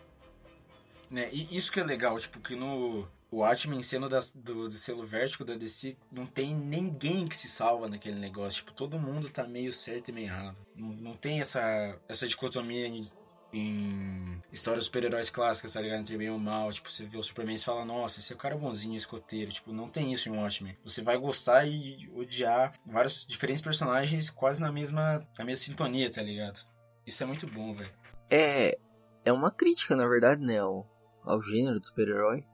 Né? 1.11 1.29
E 1.33 1.57
isso 1.57 1.71
que 1.71 1.81
é 1.81 1.85
legal, 1.85 2.19
tipo, 2.19 2.41
que 2.41 2.55
no 2.55 3.07
o 3.31 3.39
Watchmen 3.39 3.83
sendo 3.83 4.09
da, 4.09 4.21
do, 4.35 4.69
do 4.69 4.79
selo 4.79 5.05
vértigo 5.05 5.45
da 5.45 5.55
DC, 5.55 5.97
não 6.11 6.27
tem 6.27 6.55
ninguém 6.55 7.27
que 7.27 7.37
se 7.37 7.49
salva 7.49 7.89
naquele 7.89 8.19
negócio. 8.19 8.65
Tipo, 8.65 8.73
todo 8.73 8.99
mundo 8.99 9.29
tá 9.29 9.47
meio 9.47 9.73
certo 9.73 10.09
e 10.09 10.13
meio 10.13 10.27
errado. 10.27 10.57
Não, 10.75 10.89
não 10.89 11.15
tem 11.15 11.41
essa, 11.41 11.99
essa 12.09 12.27
dicotomia 12.27 12.87
em 12.87 14.43
histórias 14.53 14.85
de 14.85 14.87
super-heróis 14.87 15.31
clássicas, 15.31 15.73
tá 15.73 15.81
ligado? 15.81 16.01
Entre 16.01 16.17
bem 16.17 16.31
ou 16.31 16.39
mal. 16.39 16.73
Tipo, 16.73 16.91
você 16.91 17.05
vê 17.05 17.17
o 17.17 17.23
Superman 17.23 17.57
e 17.57 17.59
fala, 17.59 17.85
nossa, 17.85 18.21
esse 18.21 18.33
é 18.33 18.37
o 18.37 18.39
cara 18.39 18.57
bonzinho, 18.57 18.97
escoteiro. 18.97 19.53
Tipo, 19.53 19.73
não 19.73 19.89
tem 19.89 20.13
isso 20.13 20.29
em 20.29 20.37
Watchmen. 20.37 20.77
Você 20.85 21.03
vai 21.03 21.17
gostar 21.17 21.67
e 21.67 22.11
odiar 22.15 22.75
vários 22.87 23.27
diferentes 23.27 23.63
personagens 23.63 24.31
quase 24.31 24.61
na 24.61 24.73
mesma, 24.73 25.27
na 25.39 25.45
mesma 25.45 25.65
sintonia, 25.65 26.11
tá 26.11 26.23
ligado? 26.23 26.61
Isso 27.07 27.23
é 27.23 27.27
muito 27.27 27.47
bom, 27.47 27.75
velho. 27.75 27.93
É. 28.31 28.79
É 29.25 29.33
uma 29.33 29.51
crítica, 29.51 29.95
na 29.97 30.07
verdade, 30.07 30.43
né? 30.43 30.59
Ao, 30.59 30.87
ao 31.23 31.43
gênero 31.43 31.79
do 31.79 31.87
super-herói. 31.87 32.45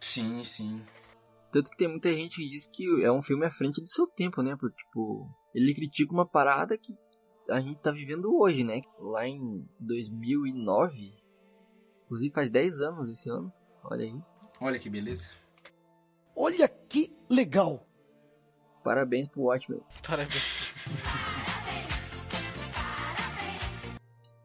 Sim, 0.00 0.42
sim. 0.44 0.82
Tanto 1.52 1.70
que 1.70 1.76
tem 1.76 1.88
muita 1.88 2.12
gente 2.12 2.36
que 2.36 2.48
diz 2.48 2.66
que 2.66 3.04
é 3.04 3.10
um 3.10 3.22
filme 3.22 3.44
à 3.44 3.50
frente 3.50 3.80
do 3.80 3.88
seu 3.88 4.06
tempo, 4.06 4.42
né? 4.42 4.56
Porque, 4.56 4.76
tipo, 4.84 5.28
ele 5.54 5.74
critica 5.74 6.12
uma 6.12 6.26
parada 6.26 6.78
que 6.78 6.96
a 7.50 7.60
gente 7.60 7.80
tá 7.80 7.90
vivendo 7.90 8.32
hoje, 8.34 8.62
né? 8.62 8.80
Lá 8.98 9.26
em 9.26 9.68
2009, 9.80 11.12
inclusive 12.04 12.32
faz 12.32 12.50
10 12.50 12.80
anos 12.80 13.10
esse 13.10 13.28
ano, 13.28 13.52
olha 13.84 14.04
aí. 14.04 14.14
Olha 14.60 14.78
que 14.78 14.88
beleza. 14.88 15.28
Olha 16.36 16.68
que 16.68 17.12
legal. 17.28 17.86
Parabéns 18.84 19.28
pro 19.28 19.42
Watchmen. 19.42 19.82
Parabéns. 20.06 20.74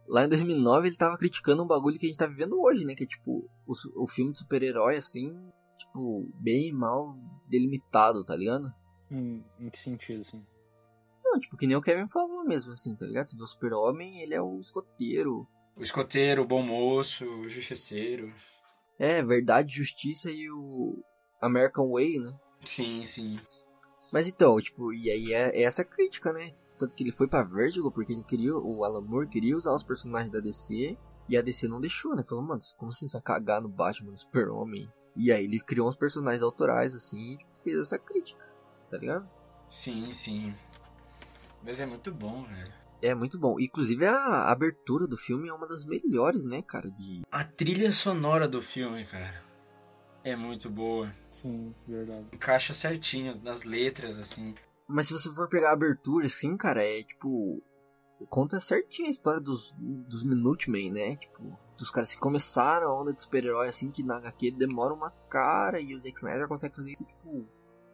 Lá 0.07 0.23
em 0.25 0.29
2009 0.29 0.87
ele 0.87 0.95
tava 0.95 1.17
criticando 1.17 1.63
um 1.63 1.67
bagulho 1.67 1.97
que 1.97 2.05
a 2.05 2.09
gente 2.09 2.17
tá 2.17 2.27
vivendo 2.27 2.59
hoje, 2.61 2.85
né? 2.85 2.95
Que 2.95 3.03
é 3.03 3.07
tipo, 3.07 3.49
o, 3.65 4.03
o 4.03 4.07
filme 4.07 4.31
de 4.31 4.39
super-herói, 4.39 4.97
assim, 4.97 5.35
tipo, 5.77 6.29
bem 6.35 6.71
mal 6.71 7.17
delimitado, 7.47 8.23
tá 8.23 8.35
ligado? 8.35 8.71
Em, 9.09 9.43
em 9.59 9.69
que 9.69 9.79
sentido, 9.79 10.21
assim? 10.21 10.45
Não, 11.23 11.39
tipo, 11.39 11.57
que 11.57 11.65
nem 11.65 11.75
o 11.75 11.81
Kevin 11.81 12.07
falou 12.07 12.45
mesmo, 12.45 12.71
assim, 12.71 12.95
tá 12.95 13.05
ligado? 13.05 13.27
Você 13.27 13.35
vê 13.35 13.43
o 13.43 13.47
super-homem, 13.47 14.21
ele 14.21 14.35
é 14.35 14.41
o 14.41 14.59
escoteiro. 14.59 15.47
O 15.75 15.81
escoteiro, 15.81 16.43
o 16.43 16.47
bom 16.47 16.61
moço, 16.61 17.25
o 17.25 17.49
justiceiro. 17.49 18.31
É, 18.99 19.21
verdade, 19.21 19.75
justiça 19.75 20.31
e 20.31 20.49
o 20.49 21.03
American 21.41 21.91
Way, 21.91 22.19
né? 22.19 22.33
Sim, 22.63 23.03
sim. 23.03 23.37
Mas 24.11 24.27
então, 24.27 24.59
tipo, 24.61 24.93
e 24.93 25.09
aí 25.09 25.33
é, 25.33 25.59
é 25.59 25.63
essa 25.63 25.83
crítica, 25.83 26.31
né? 26.31 26.51
Tanto 26.77 26.95
que 26.95 27.03
ele 27.03 27.11
foi 27.11 27.27
pra 27.27 27.43
Vertigo 27.43 27.91
porque 27.91 28.13
ele 28.13 28.23
queria, 28.23 28.55
o 28.55 28.83
Alan 28.83 29.01
Moore 29.01 29.27
queria 29.27 29.55
usar 29.55 29.73
os 29.73 29.83
personagens 29.83 30.31
da 30.31 30.39
DC 30.39 30.97
e 31.27 31.37
a 31.37 31.41
DC 31.41 31.67
não 31.67 31.79
deixou, 31.79 32.15
né? 32.15 32.23
Falou, 32.27 32.43
mano, 32.43 32.59
como 32.77 32.91
você 32.91 33.07
vai 33.07 33.21
cagar 33.21 33.61
no 33.61 33.69
Batman, 33.69 34.11
no 34.11 34.17
Super-Homem? 34.17 34.91
E 35.15 35.31
aí 35.31 35.45
ele 35.45 35.59
criou 35.59 35.87
uns 35.87 35.95
personagens 35.95 36.43
autorais, 36.43 36.93
assim, 36.93 37.35
e 37.35 37.63
fez 37.63 37.79
essa 37.79 37.97
crítica, 37.97 38.45
tá 38.91 38.97
ligado? 38.97 39.27
Sim, 39.69 40.11
sim. 40.11 40.53
Mas 41.63 41.79
é 41.79 41.85
muito 41.85 42.13
bom, 42.13 42.43
velho. 42.43 42.73
É 43.01 43.15
muito 43.15 43.39
bom. 43.39 43.59
Inclusive 43.59 44.05
a 44.05 44.49
abertura 44.51 45.07
do 45.07 45.17
filme 45.17 45.47
é 45.47 45.53
uma 45.53 45.67
das 45.67 45.85
melhores, 45.85 46.45
né, 46.45 46.61
cara? 46.61 46.91
De... 46.91 47.23
A 47.31 47.43
trilha 47.43 47.91
sonora 47.91 48.47
do 48.47 48.61
filme, 48.61 49.05
cara, 49.05 49.41
é 50.23 50.35
muito 50.35 50.69
boa. 50.69 51.13
Sim, 51.29 51.73
verdade. 51.87 52.27
Encaixa 52.33 52.73
certinho 52.73 53.39
nas 53.43 53.63
letras, 53.63 54.19
assim. 54.19 54.53
Mas 54.87 55.07
se 55.07 55.13
você 55.13 55.33
for 55.33 55.49
pegar 55.49 55.69
a 55.69 55.73
abertura, 55.73 56.25
assim, 56.25 56.55
cara, 56.57 56.83
é 56.83 57.03
tipo. 57.03 57.61
Conta 58.29 58.61
certinho 58.61 59.07
a 59.07 59.11
história 59.11 59.41
dos, 59.41 59.75
dos 59.77 60.23
Minutemen, 60.23 60.89
né? 60.91 61.17
Tipo, 61.17 61.59
dos 61.77 61.91
caras 61.91 62.13
que 62.13 62.19
começaram 62.19 62.87
a 62.87 63.01
onda 63.01 63.13
de 63.13 63.21
super-herói, 63.21 63.67
assim, 63.67 63.91
que 63.91 64.03
na 64.03 64.17
HQ 64.17 64.51
demora 64.51 64.93
uma 64.93 65.11
cara 65.29 65.81
e 65.81 65.93
o 65.93 65.99
Zack 65.99 66.17
Snyder 66.17 66.47
consegue 66.47 66.75
fazer 66.75 66.91
isso, 66.91 67.03
tipo, 67.03 67.45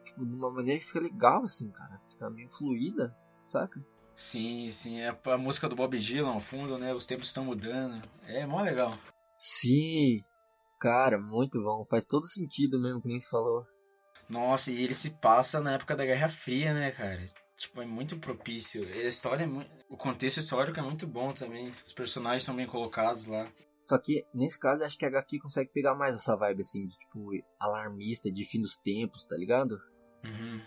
tipo, 0.05 0.25
de 0.25 0.35
uma 0.35 0.51
maneira 0.51 0.79
que 0.79 0.85
fica 0.85 0.99
legal, 0.99 1.41
assim, 1.41 1.71
cara. 1.71 1.99
Fica 2.09 2.29
meio 2.29 2.49
fluida, 2.51 3.17
saca? 3.43 3.83
Sim, 4.15 4.69
sim. 4.69 4.99
É 4.99 5.09
a 5.09 5.37
música 5.37 5.67
do 5.67 5.75
Bob 5.75 5.97
Dylan 5.97 6.33
ao 6.33 6.39
fundo, 6.39 6.77
né? 6.77 6.93
Os 6.93 7.05
tempos 7.07 7.27
estão 7.27 7.45
mudando. 7.45 8.01
É 8.23 8.45
mó 8.45 8.61
legal. 8.61 8.95
Sim, 9.33 10.19
cara, 10.79 11.17
muito 11.19 11.61
bom. 11.61 11.85
Faz 11.89 12.05
todo 12.05 12.27
sentido 12.27 12.79
mesmo, 12.79 13.01
que 13.01 13.07
nem 13.07 13.19
você 13.19 13.29
falou. 13.29 13.65
Nossa, 14.29 14.71
e 14.71 14.81
ele 14.81 14.93
se 14.93 15.09
passa 15.09 15.59
na 15.59 15.73
época 15.73 15.95
da 15.95 16.05
Guerra 16.05 16.29
Fria, 16.29 16.73
né, 16.73 16.91
cara? 16.91 17.27
Tipo, 17.57 17.81
é 17.81 17.85
muito 17.85 18.17
propício. 18.17 18.83
A 18.83 19.07
história 19.07 19.43
é 19.43 19.47
muito... 19.47 19.69
O 19.89 19.95
contexto 19.95 20.37
histórico 20.37 20.79
é 20.79 20.83
muito 20.83 21.05
bom 21.05 21.31
também. 21.33 21.71
Os 21.83 21.93
personagens 21.93 22.43
são 22.43 22.55
bem 22.55 22.65
colocados 22.65 23.27
lá. 23.27 23.51
Só 23.81 23.97
que, 23.97 24.25
nesse 24.33 24.59
caso, 24.59 24.83
acho 24.83 24.97
que 24.97 25.05
a 25.05 25.09
HQ 25.09 25.39
consegue 25.39 25.71
pegar 25.71 25.95
mais 25.95 26.15
essa 26.15 26.35
vibe, 26.35 26.61
assim, 26.61 26.87
de, 26.87 26.97
tipo, 26.97 27.29
alarmista, 27.59 28.31
de 28.31 28.45
fim 28.45 28.61
dos 28.61 28.77
tempos, 28.77 29.23
tá 29.25 29.35
ligado? 29.35 29.79
Uhum. 30.23 30.61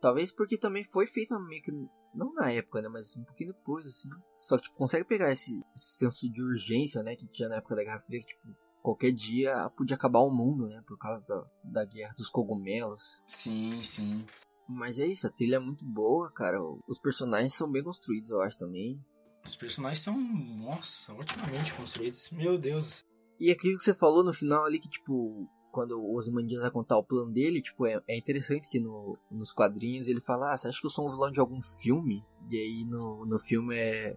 Talvez 0.00 0.32
porque 0.32 0.56
também 0.56 0.84
foi 0.84 1.06
feita 1.06 1.38
meio 1.38 1.62
que. 1.62 1.72
Não 2.14 2.32
na 2.34 2.52
época, 2.52 2.80
né? 2.80 2.88
Mas 2.88 3.16
um 3.16 3.24
pouquinho 3.24 3.52
depois, 3.52 3.86
assim. 3.86 4.08
Só 4.34 4.56
que 4.56 4.64
tipo, 4.64 4.76
consegue 4.76 5.04
pegar 5.04 5.32
esse, 5.32 5.64
esse 5.74 5.98
senso 5.98 6.30
de 6.30 6.42
urgência, 6.42 7.02
né? 7.02 7.16
Que 7.16 7.26
tinha 7.26 7.48
na 7.48 7.56
época 7.56 7.74
da 7.74 7.82
Guerra 7.82 8.00
Fria, 8.00 8.20
que, 8.20 8.26
tipo, 8.26 8.56
qualquer 8.84 9.12
dia 9.12 9.70
podia 9.74 9.96
acabar 9.96 10.20
o 10.20 10.30
mundo, 10.30 10.68
né? 10.68 10.82
Por 10.86 10.98
causa 10.98 11.24
da, 11.26 11.46
da 11.64 11.84
guerra 11.86 12.14
dos 12.18 12.28
cogumelos. 12.28 13.02
Sim, 13.26 13.82
sim. 13.82 14.26
Mas 14.68 14.98
é 14.98 15.06
isso, 15.06 15.26
a 15.26 15.30
trilha 15.30 15.56
é 15.56 15.58
muito 15.58 15.86
boa, 15.86 16.30
cara. 16.30 16.58
Os 16.86 17.00
personagens 17.00 17.54
são 17.54 17.70
bem 17.70 17.82
construídos, 17.82 18.30
eu 18.30 18.42
acho 18.42 18.58
também. 18.58 19.02
Os 19.42 19.56
personagens 19.56 20.02
são, 20.02 20.16
nossa, 20.18 21.14
otimamente 21.14 21.72
construídos. 21.72 22.30
Meu 22.30 22.58
Deus. 22.58 23.02
E 23.40 23.50
aquilo 23.50 23.78
que 23.78 23.84
você 23.84 23.94
falou 23.94 24.22
no 24.22 24.34
final 24.34 24.64
ali, 24.64 24.78
que 24.78 24.88
tipo, 24.88 25.48
quando 25.72 25.98
o 25.98 26.16
Ozymandias 26.16 26.60
vai 26.60 26.70
contar 26.70 26.98
o 26.98 27.04
plano 27.04 27.32
dele, 27.32 27.62
tipo, 27.62 27.86
é, 27.86 28.02
é 28.06 28.18
interessante 28.18 28.68
que 28.68 28.80
no, 28.80 29.18
nos 29.30 29.52
quadrinhos 29.52 30.08
ele 30.08 30.20
fala, 30.20 30.52
ah, 30.52 30.58
você 30.58 30.68
acha 30.68 30.80
que 30.80 30.86
eu 30.86 30.90
sou 30.90 31.08
um 31.08 31.10
vilão 31.10 31.30
de 31.30 31.40
algum 31.40 31.60
filme? 31.60 32.22
E 32.50 32.56
aí 32.56 32.84
no, 32.84 33.24
no 33.24 33.38
filme 33.38 33.74
é. 33.76 34.14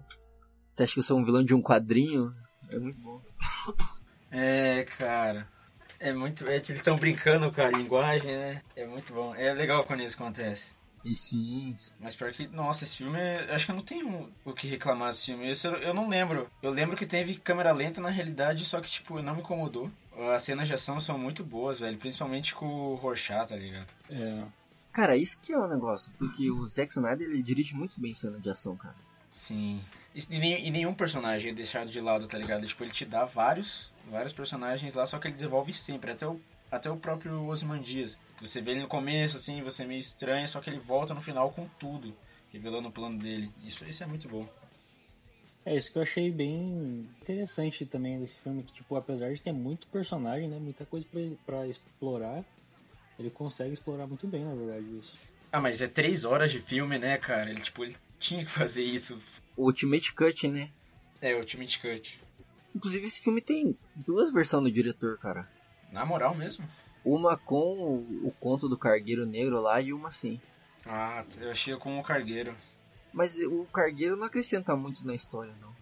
Você 0.70 0.84
acha 0.84 0.94
que 0.94 1.00
eu 1.00 1.04
sou 1.04 1.18
um 1.18 1.24
vilão 1.24 1.44
de 1.44 1.56
um 1.56 1.62
quadrinho? 1.62 2.34
É 2.70 2.78
muito 2.78 3.00
bom. 3.00 3.22
É, 4.32 4.84
cara. 4.98 5.48
É 6.00 6.14
muito. 6.14 6.48
É, 6.48 6.56
eles 6.56 6.70
estão 6.70 6.96
brincando 6.96 7.52
com 7.52 7.62
a 7.62 7.70
linguagem, 7.70 8.32
né? 8.32 8.62
É 8.76 8.86
muito 8.86 9.14
bom. 9.14 9.34
É 9.36 9.54
legal 9.54 9.84
quando 9.84 10.04
isso 10.04 10.16
acontece. 10.16 10.72
E 11.04 11.16
sim. 11.16 11.76
Mas 12.00 12.16
pior 12.16 12.32
que, 12.32 12.48
nossa, 12.48 12.84
esse 12.84 12.98
filme, 12.98 13.18
acho 13.50 13.66
que 13.66 13.72
eu 13.72 13.76
não 13.76 13.84
tenho 13.84 14.30
o 14.44 14.54
que 14.54 14.68
reclamar 14.68 15.10
desse 15.10 15.28
filme. 15.28 15.50
Esse 15.50 15.68
eu, 15.68 15.76
eu 15.78 15.94
não 15.94 16.10
lembro. 16.10 16.50
Eu 16.62 16.72
lembro 16.72 16.98
que 16.98 17.06
teve 17.06 17.36
câmera 17.36 17.72
lenta 17.72 18.02
na 18.02 18.10
realidade, 18.10 18.66
só 18.66 18.82
que, 18.82 18.90
tipo, 18.90 19.22
não 19.22 19.36
me 19.36 19.42
incomodou. 19.42 19.90
As 20.36 20.44
cenas 20.44 20.68
de 20.68 20.74
ação 20.74 21.00
são 21.00 21.18
muito 21.18 21.44
boas, 21.44 21.80
velho. 21.80 21.98
Principalmente 21.98 22.54
com 22.54 22.66
o 22.66 22.96
Rorschach, 22.96 23.48
tá 23.48 23.56
ligado? 23.56 23.88
É. 24.10 24.44
Cara, 24.92 25.16
isso 25.16 25.40
que 25.40 25.54
é 25.54 25.58
o 25.58 25.68
negócio. 25.68 26.12
Porque 26.18 26.50
o 26.50 26.68
Zack 26.68 26.92
Snyder, 26.92 27.28
ele 27.28 27.42
dirige 27.42 27.76
muito 27.76 28.00
bem 28.00 28.14
cena 28.14 28.40
de 28.40 28.50
ação, 28.50 28.76
cara. 28.76 28.96
Sim. 29.30 29.80
E, 30.16 30.20
e 30.30 30.68
e 30.68 30.72
nenhum 30.72 30.94
personagem 30.94 31.52
é 31.52 31.54
deixado 31.54 31.90
de 31.90 32.02
lado, 32.02 32.28
tá 32.28 32.38
ligado? 32.38 32.66
Tipo, 32.66 32.84
ele 32.84 32.92
te 32.92 33.06
dá 33.06 33.24
vários, 33.24 33.92
vários 34.10 34.34
personagens 34.34 34.94
lá, 34.94 35.06
só 35.06 35.20
que 35.20 35.28
ele 35.28 35.36
desenvolve 35.36 35.74
sempre. 35.74 36.12
Até 36.12 36.28
o, 36.28 36.40
até 36.72 36.90
o 36.90 36.98
próprio 36.98 37.46
Ozymandias. 37.48 38.20
Você 38.42 38.62
vê 38.62 38.72
ele 38.72 38.82
no 38.82 38.88
começo, 38.88 39.38
assim, 39.38 39.62
você 39.62 39.84
é 39.84 39.86
meio 39.88 40.00
estranho, 40.00 40.48
só 40.48 40.60
que 40.60 40.70
ele 40.70 40.80
volta 40.80 41.14
no 41.14 41.22
final 41.22 41.52
com 41.52 41.68
tudo. 41.80 42.16
Revelando 42.52 42.88
o 42.88 42.92
plano 42.92 43.20
dele. 43.20 43.52
Isso, 43.64 43.86
isso 43.86 44.04
é 44.04 44.08
muito 44.08 44.28
bom. 44.28 44.48
É 45.66 45.76
isso 45.76 45.92
que 45.92 45.98
eu 45.98 46.04
achei 46.04 46.32
bem 46.32 47.10
interessante 47.22 47.86
também 47.86 48.18
desse 48.18 48.38
filme, 48.38 48.64
que 48.64 48.72
tipo, 48.72 48.96
apesar 48.96 49.34
de 49.34 49.42
ter 49.42 49.52
muito 49.52 49.86
personagem, 49.88 50.48
né, 50.48 50.58
muita 50.58 50.86
coisa 50.86 51.06
pra, 51.12 51.22
pra 51.46 51.68
explorar, 51.68 52.42
ele 53.20 53.30
consegue 53.30 53.74
explorar 53.74 54.08
muito 54.08 54.26
bem, 54.28 54.46
na 54.46 54.56
verdade, 54.56 54.86
isso. 54.98 55.18
Ah, 55.52 55.60
mas 55.60 55.82
é 55.82 55.88
três 55.88 56.24
horas 56.24 56.52
de 56.52 56.62
filme, 56.62 56.98
né, 56.98 57.18
cara? 57.18 57.50
Ele, 57.50 57.60
tipo, 57.60 57.84
ele 57.84 57.96
tinha 58.18 58.46
que 58.46 58.52
fazer 58.52 58.84
isso. 58.84 59.22
O 59.58 59.66
Ultimate 59.66 60.14
Cut, 60.14 60.48
né? 60.48 60.70
É, 61.22 61.36
o 61.36 61.40
Ultimate 61.40 61.80
Cut. 61.80 62.22
Inclusive 62.78 63.08
esse 63.08 63.22
filme 63.22 63.42
tem 63.42 63.76
duas 63.96 64.32
versões 64.32 64.66
do 64.66 64.72
diretor, 64.72 65.18
cara. 65.18 65.50
Na 65.92 66.06
moral 66.06 66.36
mesmo. 66.36 66.64
Uma 67.04 67.36
com 67.36 67.74
o, 67.74 68.28
o 68.28 68.32
conto 68.40 68.70
do 68.70 68.78
Cargueiro 68.78 69.26
Negro 69.26 69.60
lá 69.60 69.82
e 69.82 69.92
uma 69.92 70.12
sem. 70.12 70.40
Ah, 70.86 71.26
eu 71.42 71.50
achei 71.50 71.76
com 71.78 72.00
o 72.00 72.04
Cargueiro. 72.04 72.56
Mas 73.12 73.36
o 73.36 73.66
Cargueiro 73.74 74.16
não 74.16 74.28
acrescenta 74.28 74.76
muito 74.76 75.04
na 75.08 75.16
história, 75.16 75.56
não. 75.60 75.76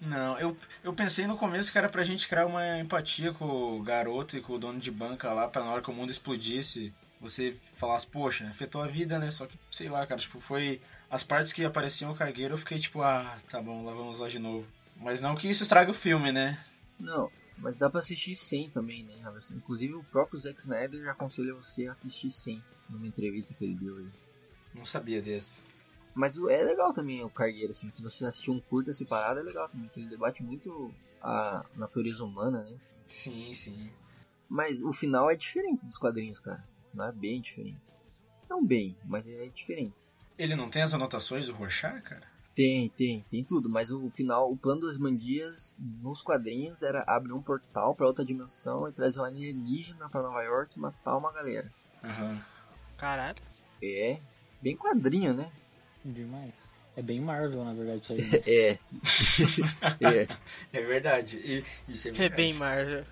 Não, 0.00 0.38
eu, 0.38 0.56
eu 0.82 0.94
pensei 0.94 1.26
no 1.26 1.36
começo 1.36 1.70
que 1.70 1.76
era 1.76 1.88
pra 1.88 2.02
gente 2.02 2.26
criar 2.26 2.46
uma 2.46 2.78
empatia 2.78 3.34
com 3.34 3.76
o 3.76 3.82
garoto 3.82 4.38
e 4.38 4.40
com 4.40 4.54
o 4.54 4.58
dono 4.58 4.78
de 4.78 4.90
banca 4.90 5.30
lá, 5.34 5.48
pra 5.48 5.62
na 5.62 5.70
hora 5.70 5.82
que 5.82 5.90
o 5.90 5.94
mundo 5.94 6.10
explodisse, 6.10 6.94
você 7.20 7.54
falasse, 7.74 8.06
poxa, 8.06 8.46
afetou 8.48 8.80
a 8.80 8.86
vida, 8.86 9.18
né? 9.18 9.30
Só 9.30 9.46
que, 9.46 9.58
sei 9.70 9.90
lá, 9.90 10.06
cara, 10.06 10.18
tipo, 10.18 10.40
foi. 10.40 10.80
As 11.10 11.22
partes 11.22 11.52
que 11.52 11.62
apareciam 11.64 12.12
o 12.12 12.16
cargueiro 12.16 12.54
eu 12.54 12.58
fiquei 12.58 12.78
tipo, 12.78 13.02
ah, 13.02 13.36
tá 13.50 13.60
bom, 13.60 13.84
lá 13.84 13.92
vamos 13.92 14.18
lá 14.18 14.28
de 14.28 14.38
novo. 14.38 14.66
Mas 14.98 15.20
não 15.22 15.34
que 15.34 15.48
isso 15.48 15.62
estrague 15.62 15.90
o 15.90 15.94
filme, 15.94 16.32
né? 16.32 16.62
Não, 16.98 17.30
mas 17.58 17.76
dá 17.76 17.88
pra 17.88 18.00
assistir 18.00 18.36
sem 18.36 18.68
também, 18.70 19.04
né, 19.04 19.14
Robertson? 19.22 19.54
Inclusive 19.54 19.94
o 19.94 20.04
próprio 20.04 20.38
Zack 20.38 20.60
Snyder 20.60 21.02
já 21.02 21.12
aconselha 21.12 21.54
você 21.54 21.86
a 21.86 21.92
assistir 21.92 22.30
sem, 22.30 22.62
numa 22.88 23.06
entrevista 23.06 23.54
que 23.54 23.64
ele 23.64 23.74
deu 23.74 23.96
aí. 23.96 24.08
Não 24.74 24.84
sabia 24.84 25.22
desse. 25.22 25.58
Mas 26.14 26.36
é 26.38 26.62
legal 26.64 26.92
também 26.92 27.22
o 27.22 27.30
Cargueiro, 27.30 27.70
assim, 27.70 27.90
se 27.90 28.02
você 28.02 28.24
assistir 28.24 28.50
um 28.50 28.60
curta 28.60 28.92
separado 28.92 29.40
é 29.40 29.42
legal 29.42 29.68
também, 29.68 29.86
porque 29.86 30.00
ele 30.00 30.08
debate 30.08 30.42
muito 30.42 30.92
a 31.22 31.64
natureza 31.76 32.24
humana, 32.24 32.64
né? 32.64 32.76
Sim, 33.08 33.54
sim. 33.54 33.90
Mas 34.48 34.80
o 34.82 34.92
final 34.92 35.30
é 35.30 35.36
diferente 35.36 35.84
dos 35.84 35.98
quadrinhos, 35.98 36.40
cara. 36.40 36.64
Não 36.92 37.04
é 37.04 37.12
bem 37.12 37.40
diferente. 37.40 37.80
Não 38.48 38.64
bem, 38.64 38.96
mas 39.04 39.26
é 39.26 39.46
diferente. 39.48 39.94
Ele 40.36 40.56
não 40.56 40.70
tem 40.70 40.82
as 40.82 40.94
anotações 40.94 41.46
do 41.46 41.52
Rorschach, 41.52 42.00
cara? 42.02 42.26
Tem, 42.58 42.88
tem, 42.88 43.24
tem 43.30 43.44
tudo, 43.44 43.68
mas 43.68 43.92
o 43.92 44.10
final, 44.10 44.50
o 44.50 44.56
plano 44.56 44.80
dos 44.80 44.98
Mandias 44.98 45.76
nos 45.78 46.22
quadrinhos 46.22 46.82
era 46.82 47.04
abrir 47.06 47.32
um 47.32 47.40
portal 47.40 47.94
pra 47.94 48.08
outra 48.08 48.24
dimensão 48.24 48.88
e 48.88 48.92
trazer 48.92 49.20
um 49.20 49.24
alienígena 49.24 50.08
pra 50.08 50.22
Nova 50.22 50.42
York 50.42 50.76
e 50.76 50.80
matar 50.80 51.16
uma 51.16 51.32
galera. 51.32 51.72
Aham. 52.02 52.44
Caralho. 52.96 53.40
É, 53.80 54.18
bem 54.60 54.76
quadrinho, 54.76 55.32
né? 55.34 55.52
Demais. 56.04 56.52
É 56.96 57.00
bem 57.00 57.20
Marvel, 57.20 57.64
na 57.64 57.74
verdade, 57.74 58.02
isso 58.02 58.12
aí. 58.12 58.22
né? 58.22 58.42
É. 60.02 60.22
é. 60.22 60.28
É 60.72 60.82
verdade. 60.82 61.36
E, 61.36 61.64
isso 61.86 62.08
é, 62.08 62.24
É 62.24 62.28
bem 62.28 62.52
Marvel. 62.54 63.04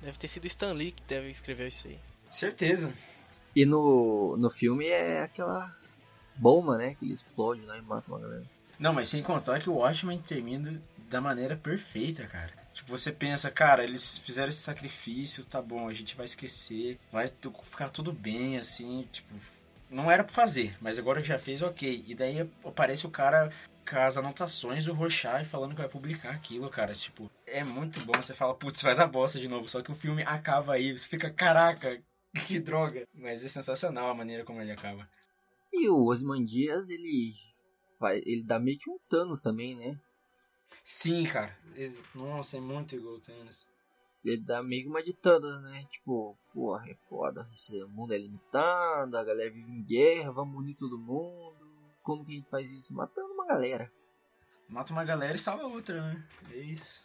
Deve 0.00 0.16
ter 0.16 0.28
sido 0.28 0.46
Stan 0.46 0.72
Lee 0.72 0.92
que 0.92 1.02
deve 1.02 1.28
escrever 1.28 1.68
isso 1.68 1.88
aí. 1.88 1.98
Certeza. 2.30 2.90
E 3.54 3.66
no, 3.66 4.34
no 4.38 4.48
filme 4.48 4.86
é 4.86 5.20
aquela 5.20 5.76
bomba, 6.36 6.76
né? 6.76 6.94
Que 6.94 7.04
ele 7.04 7.14
explode 7.14 7.60
lá 7.62 7.76
e 7.76 7.82
mata 7.82 8.08
uma 8.08 8.20
galera. 8.20 8.44
Não, 8.78 8.92
mas 8.92 9.08
sem 9.08 9.22
contar 9.22 9.60
que 9.60 9.70
o 9.70 9.74
Watchmen 9.74 10.20
termina 10.20 10.80
da 11.08 11.20
maneira 11.20 11.56
perfeita, 11.56 12.26
cara. 12.26 12.52
Tipo, 12.74 12.90
você 12.90 13.10
pensa, 13.10 13.50
cara, 13.50 13.82
eles 13.82 14.18
fizeram 14.18 14.50
esse 14.50 14.60
sacrifício, 14.60 15.44
tá 15.44 15.62
bom, 15.62 15.88
a 15.88 15.94
gente 15.94 16.14
vai 16.14 16.26
esquecer, 16.26 16.98
vai 17.10 17.30
ficar 17.62 17.88
tudo 17.88 18.12
bem, 18.12 18.58
assim, 18.58 19.08
tipo, 19.10 19.34
não 19.88 20.10
era 20.10 20.24
pra 20.24 20.34
fazer, 20.34 20.76
mas 20.80 20.98
agora 20.98 21.22
já 21.22 21.38
fez, 21.38 21.62
ok. 21.62 22.04
E 22.06 22.14
daí 22.14 22.40
aparece 22.64 23.06
o 23.06 23.10
cara 23.10 23.50
com 23.88 23.98
as 23.98 24.18
anotações 24.18 24.84
do 24.84 24.92
Rorschach 24.92 25.44
falando 25.44 25.74
que 25.74 25.80
vai 25.80 25.88
publicar 25.88 26.30
aquilo, 26.30 26.68
cara. 26.68 26.92
Tipo, 26.92 27.30
é 27.46 27.62
muito 27.62 28.00
bom. 28.00 28.14
Você 28.14 28.34
fala, 28.34 28.54
putz, 28.54 28.82
vai 28.82 28.94
dar 28.94 29.06
bosta 29.06 29.38
de 29.38 29.48
novo. 29.48 29.68
Só 29.68 29.80
que 29.80 29.92
o 29.92 29.94
filme 29.94 30.22
acaba 30.24 30.74
aí, 30.74 30.96
você 30.96 31.06
fica, 31.06 31.30
caraca, 31.30 32.00
que 32.46 32.58
droga. 32.58 33.06
Mas 33.14 33.44
é 33.44 33.48
sensacional 33.48 34.10
a 34.10 34.14
maneira 34.14 34.44
como 34.44 34.60
ele 34.60 34.72
acaba. 34.72 35.08
E 35.72 35.88
o 35.88 36.06
Osmandias, 36.06 36.88
ele 36.88 37.34
faz, 37.98 38.22
ele 38.24 38.44
dá 38.44 38.58
meio 38.58 38.78
que 38.78 38.90
um 38.90 38.98
Thanos 39.08 39.40
também, 39.40 39.76
né? 39.76 39.98
Sim, 40.84 41.24
cara. 41.24 41.56
Nossa, 42.14 42.56
é 42.56 42.60
muito 42.60 42.94
igual 42.94 43.14
o 43.14 43.20
Thanos. 43.20 43.66
Ele 44.24 44.42
dá 44.42 44.62
meio 44.62 44.84
que 44.84 44.88
uma 44.88 45.02
de 45.02 45.12
Thanos, 45.12 45.62
né? 45.62 45.86
Tipo, 45.90 46.36
porra, 46.52 46.88
é 46.90 46.94
foda. 47.08 47.48
Esse 47.52 47.82
mundo 47.84 48.12
é 48.12 48.18
limitado, 48.18 49.16
a 49.16 49.24
galera 49.24 49.50
vive 49.50 49.70
em 49.70 49.84
guerra, 49.84 50.32
vamos 50.32 50.58
unir 50.58 50.74
todo 50.74 50.98
mundo. 50.98 51.56
Como 52.02 52.24
que 52.24 52.32
a 52.32 52.36
gente 52.36 52.48
faz 52.48 52.70
isso? 52.70 52.94
Matando 52.94 53.32
uma 53.34 53.46
galera. 53.46 53.92
Mata 54.68 54.92
uma 54.92 55.04
galera 55.04 55.36
e 55.36 55.38
salva 55.38 55.66
outra, 55.66 56.00
né? 56.00 56.28
É 56.50 56.58
isso. 56.58 57.00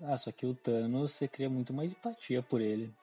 Ah, 0.00 0.16
só 0.16 0.30
que 0.32 0.44
o 0.44 0.54
Thanos, 0.54 1.12
você 1.12 1.26
cria 1.26 1.48
muito 1.48 1.72
mais 1.72 1.92
empatia 1.92 2.42
por 2.42 2.60
ele. 2.60 2.94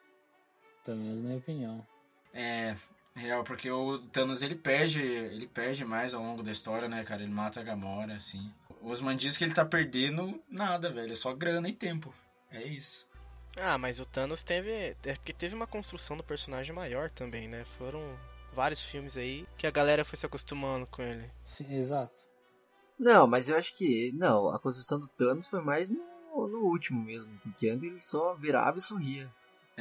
Pelo 0.85 0.97
menos 0.97 1.21
na 1.21 1.27
minha 1.27 1.39
opinião. 1.39 1.87
É, 2.33 2.75
real, 3.15 3.43
porque 3.43 3.69
o 3.69 3.99
Thanos 4.07 4.41
ele 4.41 4.55
perde, 4.55 5.01
ele 5.01 5.47
perde 5.47 5.85
mais 5.85 6.13
ao 6.13 6.23
longo 6.23 6.43
da 6.43 6.51
história, 6.51 6.87
né, 6.87 7.03
cara? 7.03 7.23
Ele 7.23 7.31
mata 7.31 7.59
a 7.59 7.63
Gamora, 7.63 8.15
assim. 8.15 8.51
O 8.81 8.89
Osman 8.89 9.15
diz 9.15 9.37
que 9.37 9.43
ele 9.43 9.53
tá 9.53 9.63
perdendo 9.63 10.41
nada, 10.49 10.91
velho. 10.91 11.13
É 11.13 11.15
só 11.15 11.33
grana 11.33 11.69
e 11.69 11.73
tempo. 11.73 12.13
É 12.49 12.63
isso. 12.63 13.05
Ah, 13.57 13.77
mas 13.77 13.99
o 13.99 14.05
Thanos 14.05 14.43
teve. 14.43 14.95
É 15.03 15.13
porque 15.15 15.33
teve 15.33 15.53
uma 15.53 15.67
construção 15.67 16.17
do 16.17 16.23
personagem 16.23 16.73
maior 16.73 17.09
também, 17.09 17.47
né? 17.47 17.65
Foram 17.77 18.17
vários 18.53 18.81
filmes 18.81 19.17
aí 19.17 19.45
que 19.57 19.67
a 19.67 19.71
galera 19.71 20.05
foi 20.05 20.17
se 20.17 20.25
acostumando 20.25 20.87
com 20.87 21.01
ele. 21.01 21.29
Sim, 21.45 21.75
exato. 21.75 22.13
Não, 22.97 23.27
mas 23.27 23.49
eu 23.49 23.57
acho 23.57 23.75
que. 23.77 24.11
Não, 24.13 24.49
a 24.49 24.59
construção 24.59 24.99
do 24.99 25.07
Thanos 25.07 25.47
foi 25.47 25.61
mais 25.61 25.89
no, 25.89 26.47
no 26.47 26.59
último 26.59 27.03
mesmo. 27.03 27.39
Porque 27.43 27.69
antes 27.69 27.83
ele 27.83 27.99
só 27.99 28.33
virava 28.35 28.77
e 28.77 28.81
sorria. 28.81 29.29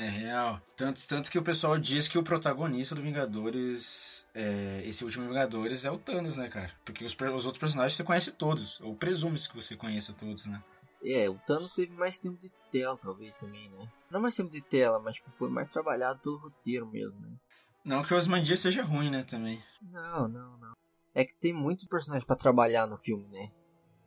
É 0.00 0.08
real. 0.08 0.58
Tanto, 0.74 1.06
tanto 1.06 1.30
que 1.30 1.38
o 1.38 1.42
pessoal 1.42 1.78
diz 1.78 2.08
que 2.08 2.18
o 2.18 2.22
protagonista 2.22 2.94
do 2.94 3.02
Vingadores, 3.02 4.26
é, 4.34 4.80
esse 4.86 5.04
último 5.04 5.28
Vingadores, 5.28 5.84
é 5.84 5.90
o 5.90 5.98
Thanos, 5.98 6.38
né, 6.38 6.48
cara? 6.48 6.72
Porque 6.86 7.04
os, 7.04 7.12
os 7.12 7.44
outros 7.44 7.58
personagens 7.58 7.98
você 7.98 8.02
conhece 8.02 8.32
todos. 8.32 8.80
Ou 8.80 8.96
presume-se 8.96 9.50
que 9.50 9.56
você 9.56 9.76
conheça 9.76 10.14
todos, 10.14 10.46
né? 10.46 10.64
É, 11.04 11.28
o 11.28 11.38
Thanos 11.40 11.74
teve 11.74 11.92
mais 11.92 12.16
tempo 12.16 12.40
de 12.40 12.50
tela, 12.72 12.96
talvez 12.96 13.36
também, 13.36 13.68
né? 13.68 13.86
Não 14.10 14.22
mais 14.22 14.34
tempo 14.34 14.50
de 14.50 14.62
tela, 14.62 14.98
mas 15.00 15.16
tipo, 15.16 15.30
foi 15.32 15.50
mais 15.50 15.68
trabalhado 15.68 16.18
pelo 16.20 16.38
roteiro 16.38 16.86
mesmo, 16.86 17.20
né? 17.20 17.36
Não 17.84 18.02
que 18.02 18.14
o 18.14 18.16
Osmandia 18.16 18.56
seja 18.56 18.82
ruim, 18.82 19.10
né, 19.10 19.22
também. 19.24 19.62
Não, 19.82 20.26
não, 20.26 20.56
não. 20.56 20.72
É 21.14 21.26
que 21.26 21.38
tem 21.38 21.52
muitos 21.52 21.84
personagens 21.84 22.26
pra 22.26 22.36
trabalhar 22.36 22.86
no 22.86 22.96
filme, 22.96 23.28
né? 23.28 23.52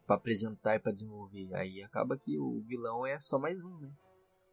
Pra 0.08 0.16
apresentar 0.16 0.76
e 0.76 0.80
pra 0.80 0.92
desenvolver. 0.92 1.54
Aí 1.54 1.84
acaba 1.84 2.18
que 2.18 2.40
o 2.40 2.64
vilão 2.68 3.06
é 3.06 3.20
só 3.20 3.38
mais 3.38 3.64
um, 3.64 3.78
né? 3.78 3.92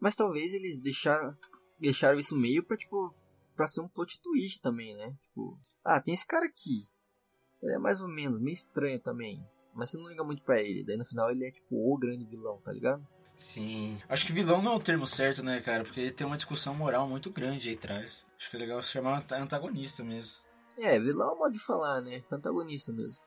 Mas 0.00 0.14
talvez 0.14 0.52
eles 0.54 0.80
deixaram, 0.80 1.36
deixaram 1.78 2.18
isso 2.18 2.36
meio 2.36 2.64
pra, 2.64 2.76
tipo, 2.76 3.14
pra 3.54 3.66
ser 3.66 3.80
um 3.82 3.88
plot 3.88 4.20
twist 4.22 4.60
também, 4.60 4.96
né? 4.96 5.14
Tipo, 5.22 5.58
ah, 5.84 6.00
tem 6.00 6.14
esse 6.14 6.26
cara 6.26 6.46
aqui. 6.46 6.88
Ele 7.62 7.74
é 7.74 7.78
mais 7.78 8.00
ou 8.00 8.08
menos, 8.08 8.40
meio 8.40 8.54
estranho 8.54 8.98
também. 9.00 9.44
Mas 9.74 9.90
você 9.90 9.98
não 9.98 10.08
liga 10.08 10.24
muito 10.24 10.42
pra 10.42 10.60
ele. 10.60 10.84
Daí 10.84 10.96
no 10.96 11.04
final 11.04 11.30
ele 11.30 11.46
é, 11.46 11.50
tipo, 11.50 11.76
o 11.76 11.98
grande 11.98 12.24
vilão, 12.24 12.58
tá 12.64 12.72
ligado? 12.72 13.06
Sim. 13.36 13.98
Acho 14.08 14.26
que 14.26 14.32
vilão 14.32 14.60
não 14.60 14.72
é 14.72 14.76
o 14.76 14.80
termo 14.80 15.06
certo, 15.06 15.42
né, 15.42 15.60
cara? 15.60 15.84
Porque 15.84 16.00
ele 16.00 16.10
tem 16.10 16.26
uma 16.26 16.36
discussão 16.36 16.74
moral 16.74 17.08
muito 17.08 17.30
grande 17.30 17.68
aí 17.68 17.74
atrás. 17.74 18.26
Acho 18.38 18.50
que 18.50 18.56
é 18.56 18.60
legal 18.60 18.82
se 18.82 18.90
chamar 18.90 19.18
anta- 19.18 19.38
antagonista 19.38 20.02
mesmo. 20.02 20.36
É, 20.78 20.98
vilão 20.98 21.30
é 21.30 21.34
um 21.34 21.38
modo 21.38 21.52
de 21.52 21.58
falar, 21.64 22.00
né? 22.00 22.22
Antagonista 22.30 22.92
mesmo. 22.92 23.22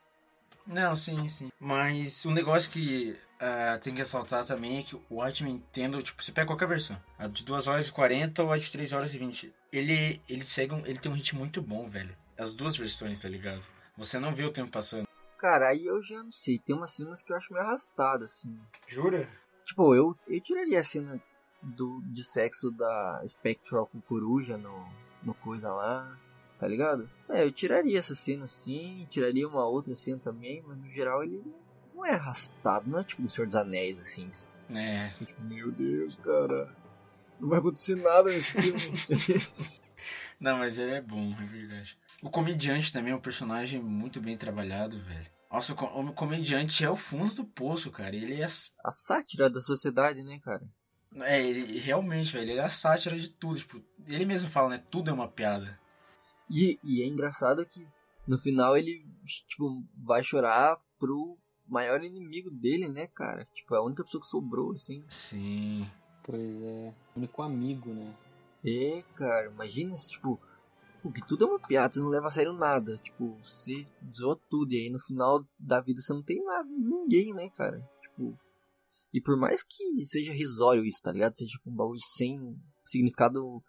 Não, 0.66 0.96
sim, 0.96 1.28
sim. 1.28 1.50
Mas 1.60 2.26
um 2.26 2.32
negócio 2.32 2.72
que 2.72 3.18
ah, 3.46 3.78
tem 3.78 3.94
que 3.94 4.00
ressaltar 4.00 4.46
também 4.46 4.82
que 4.82 4.96
o 4.96 5.02
Watchmen, 5.12 5.62
tendo, 5.74 6.02
tipo, 6.02 6.24
você 6.24 6.32
pega 6.32 6.48
qualquer 6.48 6.66
versão, 6.66 6.96
a 7.20 7.28
de 7.28 7.44
2 7.44 7.68
horas 7.68 7.90
e 7.90 7.92
40 7.92 8.42
ou 8.42 8.54
a 8.54 8.58
de 8.58 8.72
3 8.72 8.94
horas 8.94 9.14
e 9.14 9.18
20, 9.18 9.54
ele, 9.70 10.22
ele 10.30 10.46
segue 10.46 10.74
um, 10.74 10.86
ele 10.86 10.98
tem 10.98 11.12
um 11.12 11.16
ritmo 11.16 11.40
muito 11.40 11.62
bom, 11.62 11.90
velho. 11.90 12.16
As 12.38 12.54
duas 12.54 12.78
versões, 12.78 13.22
tá 13.22 13.28
ligado? 13.28 13.62
Você 13.98 14.18
não 14.18 14.32
vê 14.32 14.46
o 14.46 14.50
tempo 14.50 14.72
passando. 14.72 15.06
Cara, 15.38 15.68
aí 15.68 15.86
eu 15.86 16.02
já 16.02 16.24
não 16.24 16.32
sei. 16.32 16.58
Tem 16.58 16.74
umas 16.74 16.92
cenas 16.92 17.22
que 17.22 17.34
eu 17.34 17.36
acho 17.36 17.52
meio 17.52 17.66
arrastadas, 17.66 18.32
assim. 18.32 18.58
Jura? 18.88 19.28
Tipo, 19.66 19.94
eu, 19.94 20.18
eu 20.26 20.40
tiraria 20.40 20.80
a 20.80 20.84
cena 20.84 21.22
do, 21.62 22.02
de 22.06 22.24
sexo 22.24 22.72
da 22.72 23.22
Spectral 23.28 23.88
com 23.88 24.00
Coruja 24.00 24.58
no, 24.58 24.88
no 25.22 25.34
coisa 25.34 25.70
lá, 25.70 26.18
tá 26.58 26.66
ligado? 26.66 27.10
É, 27.28 27.44
eu 27.44 27.52
tiraria 27.52 28.00
essa 28.00 28.16
cena 28.16 28.46
assim, 28.46 29.06
tiraria 29.10 29.46
uma 29.46 29.66
outra 29.66 29.94
cena 29.96 30.20
também, 30.20 30.64
mas 30.66 30.78
no 30.78 30.90
geral 30.90 31.24
ele 31.24 31.44
não 31.94 32.06
é 32.06 32.12
arrastado, 32.12 32.90
não 32.90 33.00
é 33.00 33.04
tipo 33.04 33.22
no 33.22 33.30
Senhor 33.30 33.48
dos 33.48 33.56
Anéis, 33.56 34.00
assim. 34.00 34.30
É. 34.70 35.12
Meu 35.40 35.72
Deus, 35.72 36.16
cara, 36.24 36.76
não 37.40 37.50
vai 37.50 37.60
acontecer 37.60 37.96
nada 37.96 38.32
nesse 38.32 38.52
filme. 38.52 38.80
Não, 40.40 40.58
mas 40.58 40.78
ele 40.78 40.92
é 40.92 41.02
bom, 41.02 41.34
é 41.40 41.46
verdade. 41.46 41.98
O 42.22 42.30
comediante 42.30 42.92
também 42.92 43.14
é 43.14 43.16
um 43.16 43.22
personagem 43.22 43.82
muito 43.82 44.20
bem 44.20 44.36
trabalhado, 44.36 45.02
velho. 45.02 45.32
Nossa, 45.50 45.74
o, 45.74 46.02
o 46.02 46.14
comediante 46.14 46.84
é 46.84 46.90
o 46.90 46.98
fundo 46.98 47.34
do 47.36 47.46
poço, 47.46 47.90
cara. 47.90 48.14
Ele 48.14 48.42
é 48.42 48.44
a 48.46 48.92
sátira 48.92 49.50
da 49.50 49.62
sociedade, 49.62 50.22
né, 50.22 50.40
cara? 50.44 50.64
É, 51.16 51.42
ele 51.42 51.80
realmente, 51.80 52.34
velho, 52.34 52.52
ele 52.52 52.60
é 52.60 52.64
a 52.64 52.70
sátira 52.70 53.18
de 53.18 53.30
tudo. 53.30 53.58
Tipo, 53.58 53.82
ele 54.06 54.26
mesmo 54.26 54.50
fala, 54.50 54.70
né? 54.70 54.84
Tudo 54.90 55.10
é 55.10 55.14
uma 55.14 55.30
piada. 55.30 55.80
E, 56.50 56.78
e 56.84 57.04
é 57.04 57.08
engraçado 57.08 57.66
que 57.66 57.88
no 58.28 58.38
final 58.38 58.76
ele, 58.76 59.06
tipo, 59.48 59.82
vai 59.96 60.24
chorar 60.24 60.78
pro 61.00 61.38
maior 61.68 62.04
inimigo 62.04 62.50
dele, 62.52 62.88
né, 62.88 63.08
cara? 63.08 63.44
Tipo, 63.46 63.76
é 63.76 63.78
a 63.78 63.84
única 63.84 64.04
pessoa 64.04 64.22
que 64.22 64.28
sobrou, 64.28 64.72
assim. 64.72 65.04
Sim. 65.08 65.90
Pois 66.24 66.62
é. 66.62 66.94
O 67.16 67.20
único 67.20 67.42
amigo, 67.42 67.94
né? 67.94 68.16
É, 68.66 69.04
cara, 69.16 69.52
imagina 69.52 69.96
se, 69.98 70.12
tipo, 70.12 70.40
que 71.14 71.26
tudo 71.28 71.46
é 71.46 71.48
uma 71.48 71.60
piada, 71.60 71.94
você 71.94 72.00
não 72.00 72.10
leva 72.10 72.28
a 72.28 72.32
sério 72.32 72.54
nada. 72.54 72.98
Tipo, 72.98 73.38
você 73.44 73.86
zoa 74.16 74.40
tudo 74.50 74.72
e 74.74 74.78
aí 74.78 74.90
no 74.90 75.00
final 75.00 75.46
da 75.60 75.82
vida 75.82 76.02
você 76.02 76.14
não 76.14 76.24
tem 76.24 76.44
nada, 76.44 76.68
ninguém, 76.70 77.34
né, 77.34 77.50
cara? 77.50 77.80
Tipo, 78.02 78.38
e 79.14 79.22
por 79.22 79.38
mais 79.38 79.64
que 79.64 80.06
seja 80.06 80.32
risório 80.32 80.86
isso, 80.86 81.02
tá 81.04 81.12
ligado? 81.12 81.36
Seja 81.36 81.52
tipo, 81.52 81.70
um 81.70 81.76
bagulho 81.76 82.00
sem 82.00 82.58
significado 82.84 83.62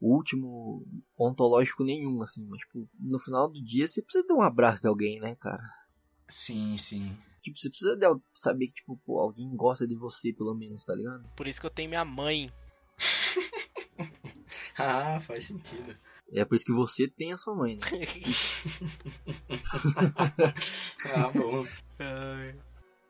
último, 0.00 0.86
ontológico 1.18 1.84
nenhum, 1.84 2.22
assim. 2.22 2.46
Mas, 2.48 2.60
tipo, 2.60 2.88
no 3.00 3.18
final 3.18 3.48
do 3.48 3.62
dia 3.62 3.88
você 3.88 4.02
precisa 4.02 4.26
dar 4.26 4.34
um 4.34 4.42
abraço 4.42 4.82
de 4.82 4.88
alguém, 4.88 5.18
né, 5.20 5.34
cara? 5.36 5.62
Sim, 6.28 6.76
sim. 6.76 7.16
Tipo, 7.44 7.58
você 7.58 7.68
precisa 7.68 7.94
de 7.94 8.06
saber 8.32 8.68
que, 8.68 8.76
tipo, 8.76 8.98
pô, 9.04 9.20
alguém 9.20 9.54
gosta 9.54 9.86
de 9.86 9.94
você, 9.94 10.32
pelo 10.32 10.54
menos, 10.54 10.82
tá 10.82 10.94
ligado? 10.94 11.28
Por 11.36 11.46
isso 11.46 11.60
que 11.60 11.66
eu 11.66 11.70
tenho 11.70 11.90
minha 11.90 12.04
mãe. 12.04 12.50
Ah, 14.76 15.20
faz 15.20 15.44
sentido. 15.44 15.96
É 16.32 16.44
por 16.44 16.56
isso 16.56 16.64
que 16.64 16.72
você 16.72 17.06
tem 17.06 17.32
a 17.32 17.38
sua 17.38 17.54
mãe, 17.54 17.76
né? 17.76 17.86
Ah, 21.14 21.30
bom. 21.30 21.64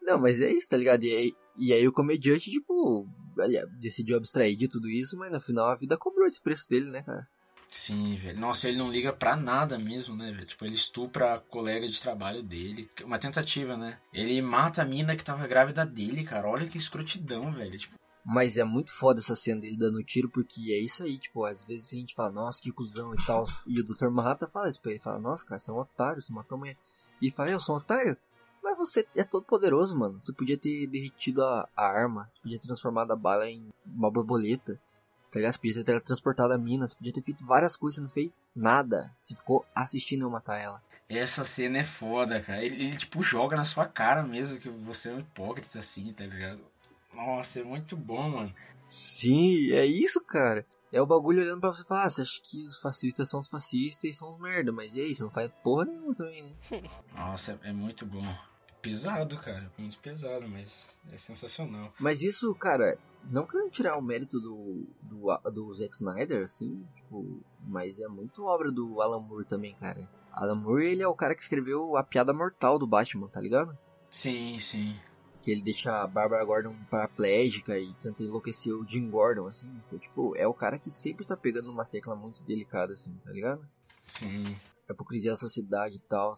Não, 0.03 0.19
mas 0.19 0.43
é 0.43 0.53
isso, 0.53 0.69
tá 0.69 0.77
ligado? 0.77 1.05
E 1.05 1.17
aí, 1.17 1.35
e 1.57 1.73
aí 1.73 1.89
o 1.89 1.93
comediante, 1.93 2.51
tipo, 2.51 3.09
olha, 3.39 3.67
decidiu 3.81 4.17
abstrair 4.17 4.57
de 4.57 4.69
tudo 4.69 4.91
isso, 4.91 5.17
mas 5.17 5.33
no 5.33 5.41
final 5.41 5.69
a 5.69 5.77
vida 5.77 5.97
cobrou 5.97 6.27
esse 6.27 6.43
preço 6.43 6.69
dele, 6.69 6.91
né, 6.91 7.03
cara? 7.03 7.27
Sim, 7.75 8.15
velho. 8.15 8.39
Nossa, 8.39 8.69
ele 8.69 8.79
não 8.79 8.89
liga 8.89 9.13
pra 9.13 9.35
nada 9.35 9.77
mesmo, 9.77 10.15
né, 10.15 10.31
velho? 10.31 10.47
Tipo, 10.47 10.65
ele 10.65 10.77
estupra 10.77 11.35
a 11.35 11.41
colega 11.41 11.89
de 11.89 12.01
trabalho 12.01 12.41
dele. 12.41 12.89
Uma 13.03 13.19
tentativa, 13.19 13.77
né? 13.77 13.99
Ele 14.13 14.41
mata 14.41 14.81
a 14.81 14.85
mina 14.85 15.17
que 15.17 15.25
tava 15.25 15.49
grávida 15.49 15.85
dele, 15.85 16.23
cara. 16.23 16.49
Olha 16.49 16.69
que 16.69 16.79
escrotidão, 16.79 17.53
velho. 17.53 17.77
Tipo, 17.77 17.97
Mas 18.25 18.57
é 18.57 18.63
muito 18.63 18.93
foda 18.93 19.19
essa 19.19 19.35
cena 19.35 19.61
dele 19.61 19.77
dando 19.77 20.05
tiro, 20.05 20.31
porque 20.31 20.73
é 20.73 20.79
isso 20.79 21.03
aí, 21.03 21.19
tipo, 21.19 21.45
às 21.45 21.65
vezes 21.65 21.93
a 21.93 21.97
gente 21.97 22.15
fala, 22.15 22.31
nossa, 22.31 22.63
que 22.63 22.71
cuzão 22.71 23.13
e 23.13 23.27
tal. 23.27 23.43
E 23.67 23.81
o 23.81 23.85
Dr. 23.85 24.09
Manhattan 24.09 24.47
fala 24.47 24.71
isso 24.71 24.81
pra 24.81 24.93
ele, 24.93 25.01
fala, 25.01 25.19
nossa, 25.19 25.45
cara, 25.45 25.59
você 25.59 25.71
é 25.73 25.75
um 25.75 25.79
otário, 25.79 26.23
você 26.23 26.33
matou 26.33 26.55
a 26.55 26.59
mulher. 26.61 26.77
E 27.21 27.29
fala, 27.29 27.51
eu 27.51 27.59
sou 27.59 27.75
um 27.75 27.79
otário? 27.79 28.17
Mas 28.63 28.79
você 28.79 29.05
é 29.17 29.25
todo 29.25 29.45
poderoso, 29.45 29.99
mano. 29.99 30.21
Você 30.21 30.33
podia 30.33 30.57
ter 30.57 30.87
derretido 30.87 31.43
a, 31.43 31.69
a 31.77 31.87
arma, 31.87 32.31
podia 32.41 32.59
ter 32.59 32.69
transformado 32.69 33.11
a 33.11 33.17
bala 33.17 33.51
em 33.51 33.69
uma 33.85 34.13
borboleta. 34.13 34.81
Tá 35.35 35.41
ligado? 35.41 35.55
Você 35.55 35.59
podia 35.59 35.75
ter 35.75 35.85
teletransportado 35.85 36.53
a 36.53 36.59
mina, 36.59 36.87
você 36.87 36.95
podia 36.95 37.13
ter 37.13 37.23
feito 37.23 37.45
várias 37.45 37.77
coisas, 37.77 37.97
você 37.97 38.03
não 38.03 38.09
fez 38.09 38.41
nada. 38.55 39.13
Você 39.21 39.35
ficou 39.35 39.67
assistindo 39.75 40.23
eu 40.23 40.31
matar 40.31 40.59
ela. 40.59 40.81
Essa 41.09 41.45
cena 41.45 41.79
é 41.79 41.85
foda, 41.85 42.41
cara. 42.41 42.65
Ele, 42.65 42.77
ele, 42.77 42.97
tipo 42.97 43.21
joga 43.21 43.57
na 43.57 43.65
sua 43.65 43.85
cara 43.85 44.23
mesmo 44.23 44.61
que 44.61 44.71
você 44.71 45.09
é 45.09 45.13
um 45.13 45.19
hipócrita 45.19 45.81
assim, 45.81 46.13
tá 46.13 46.25
ligado? 46.25 46.65
Nossa, 47.13 47.59
é 47.59 47.65
muito 47.65 47.97
bom, 47.97 48.31
mano. 48.31 48.55
Sim, 48.87 49.73
é 49.73 49.85
isso, 49.85 50.21
cara. 50.21 50.65
É 50.93 51.03
o 51.03 51.07
bagulho 51.07 51.43
olhando 51.43 51.61
pra 51.61 51.71
você 51.71 51.83
e 51.83 51.87
falar, 51.87 52.05
ah, 52.05 52.11
você 52.11 52.23
acha 52.23 52.41
que 52.41 52.65
os 52.65 52.79
fascistas 52.79 53.29
são 53.29 53.41
os 53.41 53.49
fascistas 53.49 54.09
e 54.09 54.15
são 54.15 54.35
os 54.35 54.41
merda, 54.41 54.71
mas 54.71 54.95
e 54.95 55.01
aí, 55.01 55.17
você 55.17 55.25
não 55.25 55.33
faz 55.33 55.51
porra 55.65 55.87
nenhuma 55.87 56.15
também, 56.15 56.45
né? 56.45 56.53
Nossa, 57.13 57.59
é, 57.65 57.71
é 57.71 57.73
muito 57.73 58.07
bom. 58.07 58.25
Pesado, 58.85 59.39
cara. 59.39 59.73
Muito 59.79 59.99
pesado, 59.99 60.47
mas 60.47 60.95
é 61.11 61.17
sensacional. 61.17 61.91
Mas 61.99 62.21
isso, 62.21 62.55
cara, 62.55 62.99
não 63.31 63.47
querendo 63.47 63.71
tirar 63.71 63.97
o 63.97 64.03
mérito 64.03 64.39
do, 64.39 64.87
do, 65.03 65.51
do 65.51 65.75
Zack 65.75 65.95
Snyder, 65.95 66.43
assim, 66.43 66.87
tipo, 66.95 67.41
mas 67.67 67.99
é 67.99 68.07
muito 68.09 68.45
obra 68.45 68.71
do 68.71 69.01
Alan 69.01 69.21
Moore 69.21 69.47
também, 69.47 69.75
cara. 69.75 70.07
Alan 70.31 70.57
Moore, 70.57 70.85
ele 70.85 71.03
é 71.03 71.09
o 71.09 71.15
cara 71.15 71.35
que 71.35 71.43
escreveu 71.43 71.97
a 71.97 72.03
piada 72.03 72.35
mortal 72.35 72.79
do 72.79 72.87
Batman, 72.87 73.29
tá 73.29 73.41
ligado? 73.41 73.77
Sim, 74.11 74.59
sim. 74.59 74.95
Que 75.41 75.51
ele 75.51 75.63
deixa 75.63 76.03
a 76.03 76.07
Barbara 76.07 76.45
Gordon 76.45 76.77
paraplégica 76.91 77.79
e 77.79 77.95
tenta 77.95 78.23
enlouquecer 78.23 78.75
o 78.75 78.87
Jim 78.87 79.09
Gordon, 79.09 79.47
assim. 79.47 79.71
Então, 79.87 79.99
tipo, 79.99 80.37
é 80.37 80.47
o 80.47 80.53
cara 80.53 80.79
que 80.79 80.91
sempre 80.91 81.25
tá 81.25 81.37
pegando 81.37 81.71
umas 81.71 81.89
teclas 81.89 82.19
muito 82.19 82.43
delicadas, 82.45 83.01
assim, 83.01 83.15
tá 83.25 83.31
ligado? 83.31 83.67
Sim. 84.07 84.45
A 84.89 84.93
hipocrisia 84.93 85.31
da 85.31 85.37
sociedade 85.37 85.97
e 85.97 86.01
tal. 86.01 86.35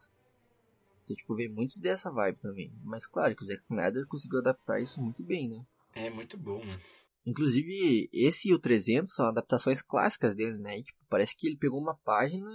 Então, 1.06 1.16
tipo, 1.16 1.36
vem 1.36 1.48
muito 1.48 1.78
dessa 1.78 2.10
vibe 2.10 2.38
também. 2.40 2.72
Mas 2.82 3.06
claro 3.06 3.34
que 3.36 3.44
o 3.44 3.46
Zack 3.46 3.62
Snyder 3.70 4.06
conseguiu 4.08 4.40
adaptar 4.40 4.80
isso 4.80 5.00
muito 5.00 5.24
bem, 5.24 5.48
né? 5.48 5.64
É 5.94 6.10
muito 6.10 6.36
bom, 6.36 6.58
mano. 6.64 6.80
Inclusive, 7.24 8.08
esse 8.12 8.50
e 8.50 8.54
o 8.54 8.58
300 8.58 9.14
são 9.14 9.26
adaptações 9.26 9.82
clássicas 9.82 10.34
dele, 10.34 10.58
né? 10.58 10.78
E, 10.78 10.82
tipo, 10.82 10.98
parece 11.08 11.36
que 11.36 11.46
ele 11.46 11.56
pegou 11.56 11.80
uma 11.80 11.96
página 11.96 12.50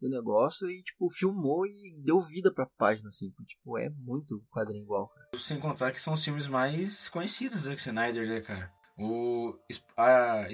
do 0.00 0.08
negócio 0.08 0.68
e, 0.68 0.82
tipo, 0.82 1.08
filmou 1.10 1.64
e 1.64 1.94
deu 2.04 2.18
vida 2.20 2.52
pra 2.52 2.68
página, 2.76 3.08
assim. 3.08 3.30
Tipo, 3.46 3.78
é 3.78 3.88
muito 3.90 4.44
quadrinho 4.50 4.82
igual, 4.82 5.08
cara. 5.08 5.28
Sem 5.38 5.58
contar 5.58 5.92
que 5.92 6.00
são 6.00 6.14
os 6.14 6.24
filmes 6.24 6.46
mais 6.46 7.08
conhecidos 7.08 7.62
do 7.62 7.70
Zack 7.70 7.80
Snyder, 7.80 8.28
né, 8.28 8.40
cara? 8.40 8.72
O, 8.98 9.54
a, 9.94 10.46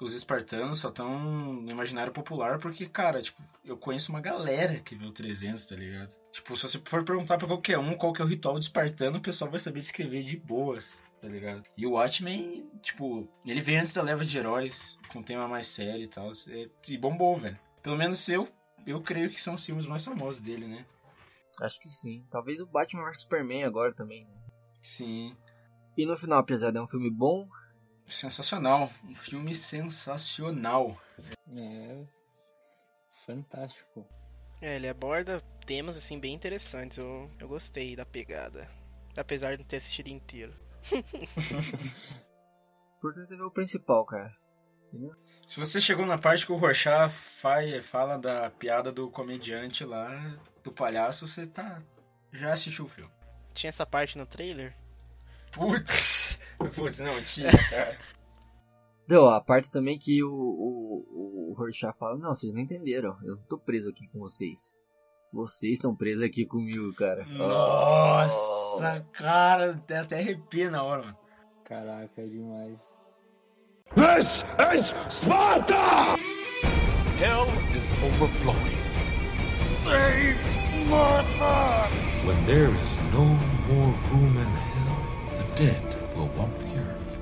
os 0.00 0.14
espartanos 0.14 0.78
só 0.78 0.88
estão 0.88 1.18
no 1.18 1.70
imaginário 1.70 2.12
popular 2.12 2.58
porque, 2.58 2.86
cara, 2.86 3.20
tipo, 3.20 3.42
eu 3.62 3.76
conheço 3.76 4.10
uma 4.10 4.22
galera 4.22 4.80
que 4.80 4.94
viu 4.94 5.12
300, 5.12 5.66
tá 5.66 5.76
ligado? 5.76 6.16
Tipo, 6.32 6.56
se 6.56 6.62
você 6.62 6.80
for 6.86 7.04
perguntar 7.04 7.36
pra 7.36 7.46
qualquer 7.46 7.78
um 7.78 7.94
qual 7.94 8.14
que 8.14 8.22
é 8.22 8.24
o 8.24 8.28
ritual 8.28 8.54
do 8.54 8.60
espartano, 8.62 9.18
o 9.18 9.22
pessoal 9.22 9.50
vai 9.50 9.60
saber 9.60 9.80
escrever 9.80 10.22
de 10.22 10.38
boas, 10.38 11.02
tá 11.20 11.28
ligado? 11.28 11.62
E 11.76 11.86
o 11.86 11.92
Watchmen, 11.92 12.70
tipo, 12.80 13.28
ele 13.44 13.60
veio 13.60 13.82
antes 13.82 13.92
da 13.92 14.02
leva 14.02 14.24
de 14.24 14.38
heróis, 14.38 14.98
com 15.12 15.22
tema 15.22 15.46
mais 15.46 15.66
sério 15.66 16.02
e 16.02 16.08
tal, 16.08 16.30
e 16.88 16.96
bombou, 16.96 17.38
velho. 17.38 17.58
Pelo 17.82 17.96
menos 17.96 18.26
eu, 18.30 18.48
eu 18.86 19.02
creio 19.02 19.28
que 19.28 19.40
são 19.40 19.54
os 19.54 19.66
filmes 19.66 19.84
mais 19.84 20.04
famosos 20.04 20.40
dele, 20.40 20.66
né? 20.66 20.86
Acho 21.60 21.78
que 21.78 21.90
sim. 21.90 22.24
Talvez 22.30 22.60
o 22.60 22.66
Batman 22.66 23.04
vs 23.04 23.20
Superman 23.20 23.64
agora 23.64 23.92
também, 23.92 24.24
né? 24.24 24.32
Sim. 24.80 25.36
E 25.96 26.06
no 26.06 26.16
final, 26.16 26.38
apesar 26.38 26.70
de 26.70 26.78
é 26.78 26.82
um 26.82 26.88
filme 26.88 27.10
bom, 27.10 27.46
sensacional. 28.14 28.90
Um 29.04 29.14
filme 29.14 29.54
sensacional. 29.54 31.00
É. 31.56 32.04
Fantástico. 33.26 34.06
É, 34.60 34.76
ele 34.76 34.88
aborda 34.88 35.40
temas 35.66 35.96
assim 35.96 36.18
bem 36.18 36.34
interessantes. 36.34 36.98
Eu, 36.98 37.30
eu 37.38 37.48
gostei 37.48 37.96
da 37.96 38.04
pegada. 38.04 38.68
Apesar 39.16 39.52
de 39.52 39.58
não 39.58 39.64
ter 39.64 39.76
assistido 39.78 40.08
inteiro. 40.08 40.54
Importante 42.98 43.36
ver 43.36 43.42
o 43.42 43.50
principal, 43.50 44.04
cara. 44.04 44.36
Entendeu? 44.88 45.14
Se 45.46 45.58
você 45.58 45.80
chegou 45.80 46.04
na 46.04 46.18
parte 46.18 46.44
que 46.46 46.52
o 46.52 46.56
Rorschach 46.56 47.12
fala 47.82 48.18
da 48.18 48.50
piada 48.50 48.92
do 48.92 49.10
comediante 49.10 49.84
lá, 49.84 50.36
do 50.62 50.70
palhaço, 50.70 51.26
você 51.26 51.46
tá. 51.46 51.82
Já 52.32 52.52
assistiu 52.52 52.84
o 52.84 52.88
filme. 52.88 53.10
Tinha 53.54 53.70
essa 53.70 53.86
parte 53.86 54.16
no 54.16 54.26
trailer? 54.26 54.76
Putz! 55.50 56.19
Putz, 56.74 57.00
não 57.00 57.22
tinha, 57.22 57.50
cara. 57.70 57.98
Não, 59.08 59.28
a 59.28 59.40
parte 59.40 59.72
também 59.72 59.98
que 59.98 60.22
o, 60.22 60.30
o, 60.30 61.50
o 61.50 61.54
Rorschach 61.54 61.96
fala, 61.98 62.16
não, 62.16 62.34
vocês 62.34 62.52
não 62.52 62.60
entenderam, 62.60 63.16
eu 63.24 63.36
não 63.36 63.42
tô 63.44 63.58
preso 63.58 63.88
aqui 63.88 64.06
com 64.08 64.20
vocês. 64.20 64.74
Vocês 65.32 65.74
estão 65.74 65.96
presos 65.96 66.22
aqui 66.22 66.44
comigo, 66.44 66.92
cara. 66.94 67.24
Nossa, 67.24 69.04
oh. 69.04 69.12
cara, 69.12 69.72
até, 69.72 69.98
até 69.98 70.18
arrepia 70.18 70.70
na 70.70 70.82
hora, 70.82 71.02
mano. 71.02 71.18
Caraca, 71.64 72.20
é 72.20 72.26
demais. 72.26 72.80
This 73.94 74.44
is 74.74 74.94
Sparta! 75.08 76.16
Hell 77.18 77.46
is 77.74 77.88
overflowing. 78.04 78.78
Save 79.84 80.36
Martha! 80.88 81.88
When 82.24 82.46
there 82.46 82.74
is 82.74 82.98
no 83.12 83.24
more 83.68 83.94
room 84.10 84.36
in 84.36 84.46
hell, 84.46 85.36
the 85.36 85.56
dead 85.56 85.99
will 86.20 86.28
walk 86.36 86.50
the 86.58 86.76
earth. 86.76 87.20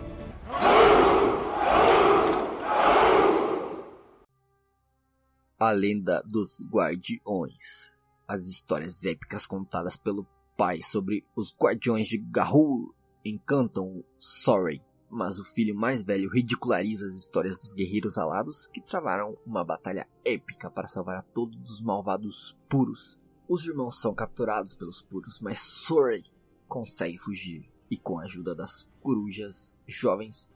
A 5.60 5.72
lenda 5.72 6.22
dos 6.26 6.60
Guardiões. 6.70 7.90
As 8.26 8.46
histórias 8.46 9.04
épicas 9.04 9.46
contadas 9.46 9.96
pelo 9.96 10.26
pai 10.56 10.82
sobre 10.82 11.24
os 11.36 11.54
Guardiões 11.54 12.06
de 12.06 12.18
Garou 12.18 12.94
encantam 13.24 14.04
Sorry, 14.18 14.82
mas 15.10 15.38
o 15.38 15.44
filho 15.44 15.74
mais 15.74 16.02
velho 16.02 16.30
ridiculariza 16.30 17.06
as 17.06 17.14
histórias 17.14 17.58
dos 17.58 17.72
guerreiros 17.72 18.18
alados 18.18 18.66
que 18.68 18.80
travaram 18.80 19.36
uma 19.46 19.64
batalha 19.64 20.06
épica 20.24 20.70
para 20.70 20.88
salvar 20.88 21.16
a 21.16 21.22
todos 21.22 21.58
os 21.70 21.80
malvados 21.80 22.56
puros. 22.68 23.16
Os 23.48 23.64
irmãos 23.66 24.00
são 24.00 24.14
capturados 24.14 24.74
pelos 24.74 25.02
puros, 25.02 25.40
mas 25.40 25.58
Sorry 25.60 26.22
consegue 26.68 27.18
fugir 27.18 27.68
e 27.90 27.96
com 27.96 28.18
a 28.18 28.24
ajuda 28.24 28.54
das 28.54 28.88
corujas 29.00 29.78
jovens 29.86 30.50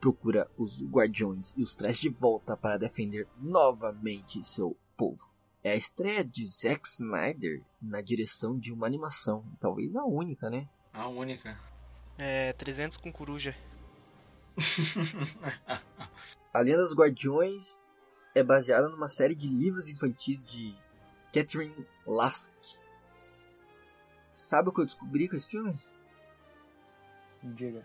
procura 0.00 0.50
os 0.56 0.82
guardiões 0.82 1.56
e 1.56 1.62
os 1.62 1.74
traz 1.74 1.98
de 1.98 2.08
volta 2.08 2.56
para 2.56 2.78
defender 2.78 3.28
novamente 3.38 4.42
seu 4.42 4.76
povo. 4.96 5.28
É 5.62 5.72
a 5.72 5.76
estreia 5.76 6.24
de 6.24 6.46
Zack 6.46 6.88
Snyder 6.88 7.62
na 7.80 8.00
direção 8.00 8.58
de 8.58 8.72
uma 8.72 8.86
animação, 8.86 9.44
talvez 9.60 9.94
a 9.94 10.04
única, 10.04 10.48
né? 10.48 10.66
A 10.92 11.06
única. 11.06 11.60
É, 12.16 12.54
300 12.54 12.96
com 12.96 13.12
coruja. 13.12 13.54
a 16.52 16.60
Lenda 16.60 16.82
dos 16.82 16.94
Guardiões 16.94 17.82
é 18.34 18.42
baseada 18.42 18.88
numa 18.88 19.08
série 19.08 19.34
de 19.34 19.48
livros 19.48 19.90
infantis 19.90 20.46
de 20.46 20.74
Catherine 21.32 21.86
Lask. 22.06 22.52
Sabe 24.34 24.70
o 24.70 24.72
que 24.72 24.80
eu 24.80 24.86
descobri 24.86 25.28
com 25.28 25.36
esse 25.36 25.48
filme? 25.48 25.78
Diga. 27.42 27.84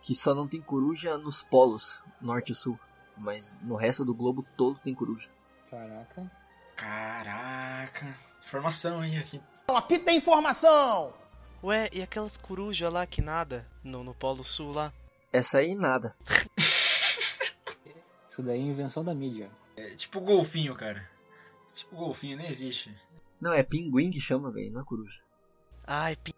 Que 0.00 0.14
só 0.14 0.34
não 0.34 0.48
tem 0.48 0.60
coruja 0.60 1.16
nos 1.16 1.42
polos, 1.42 2.00
norte 2.20 2.52
e 2.52 2.54
sul. 2.54 2.78
Mas 3.16 3.54
no 3.62 3.76
resto 3.76 4.04
do 4.04 4.14
globo 4.14 4.44
todo 4.56 4.78
tem 4.80 4.94
coruja. 4.94 5.28
Caraca. 5.70 6.30
Caraca. 6.76 8.16
Informação, 8.44 9.04
hein, 9.04 9.18
aqui. 9.18 9.40
Aqui 9.68 9.98
tem 9.98 10.18
informação! 10.18 11.14
Ué, 11.62 11.88
e 11.92 12.02
aquelas 12.02 12.36
corujas 12.36 12.92
lá 12.92 13.06
que 13.06 13.22
nada 13.22 13.64
no, 13.84 14.02
no 14.02 14.12
Polo 14.12 14.42
Sul 14.42 14.72
lá? 14.72 14.92
Essa 15.32 15.58
aí 15.58 15.76
nada. 15.76 16.16
Isso 18.28 18.42
daí 18.42 18.58
é 18.58 18.62
invenção 18.62 19.04
da 19.04 19.14
mídia. 19.14 19.48
É 19.76 19.94
tipo 19.94 20.20
golfinho, 20.20 20.74
cara. 20.74 21.08
Tipo 21.72 21.96
golfinho, 21.96 22.36
nem 22.36 22.48
existe. 22.48 22.94
Não, 23.40 23.52
é 23.52 23.62
pinguim 23.62 24.10
que 24.10 24.20
chama, 24.20 24.50
velho, 24.50 24.72
não 24.72 24.80
é 24.80 24.84
coruja. 24.84 25.20
Ai, 25.86 26.16
pinguim. 26.16 26.31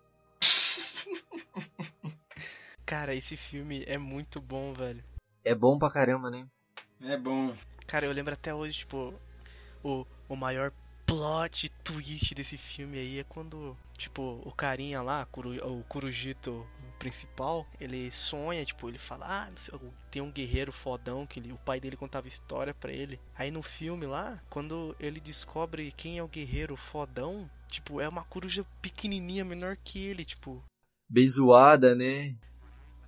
Cara, 2.94 3.12
esse 3.12 3.36
filme 3.36 3.82
é 3.88 3.98
muito 3.98 4.40
bom, 4.40 4.72
velho. 4.72 5.02
É 5.44 5.52
bom 5.52 5.76
pra 5.76 5.90
caramba, 5.90 6.30
né? 6.30 6.46
É 7.00 7.16
bom. 7.16 7.52
Cara, 7.88 8.06
eu 8.06 8.12
lembro 8.12 8.32
até 8.32 8.54
hoje, 8.54 8.78
tipo, 8.78 9.12
o, 9.82 10.06
o 10.28 10.36
maior 10.36 10.72
plot 11.04 11.68
twist 11.82 12.32
desse 12.36 12.56
filme 12.56 12.96
aí 12.96 13.18
é 13.18 13.24
quando, 13.24 13.76
tipo, 13.98 14.40
o 14.44 14.52
carinha 14.52 15.02
lá, 15.02 15.26
o 15.64 15.82
Kurujito 15.88 16.64
principal, 16.96 17.66
ele 17.80 18.12
sonha, 18.12 18.64
tipo, 18.64 18.88
ele 18.88 18.96
fala, 18.96 19.26
ah, 19.28 19.48
tem 20.08 20.22
um 20.22 20.30
guerreiro 20.30 20.70
fodão 20.70 21.26
que 21.26 21.40
ele, 21.40 21.52
o 21.52 21.58
pai 21.58 21.80
dele 21.80 21.96
contava 21.96 22.28
história 22.28 22.72
para 22.72 22.92
ele. 22.92 23.18
Aí 23.34 23.50
no 23.50 23.60
filme 23.60 24.06
lá, 24.06 24.40
quando 24.48 24.94
ele 25.00 25.18
descobre 25.18 25.90
quem 25.96 26.18
é 26.18 26.22
o 26.22 26.28
guerreiro 26.28 26.76
fodão, 26.76 27.50
tipo, 27.68 28.00
é 28.00 28.08
uma 28.08 28.22
coruja 28.22 28.64
pequenininha, 28.80 29.44
menor 29.44 29.76
que 29.76 29.98
ele, 29.98 30.24
tipo. 30.24 30.62
Bem 31.10 31.28
zoada, 31.28 31.92
né? 31.96 32.36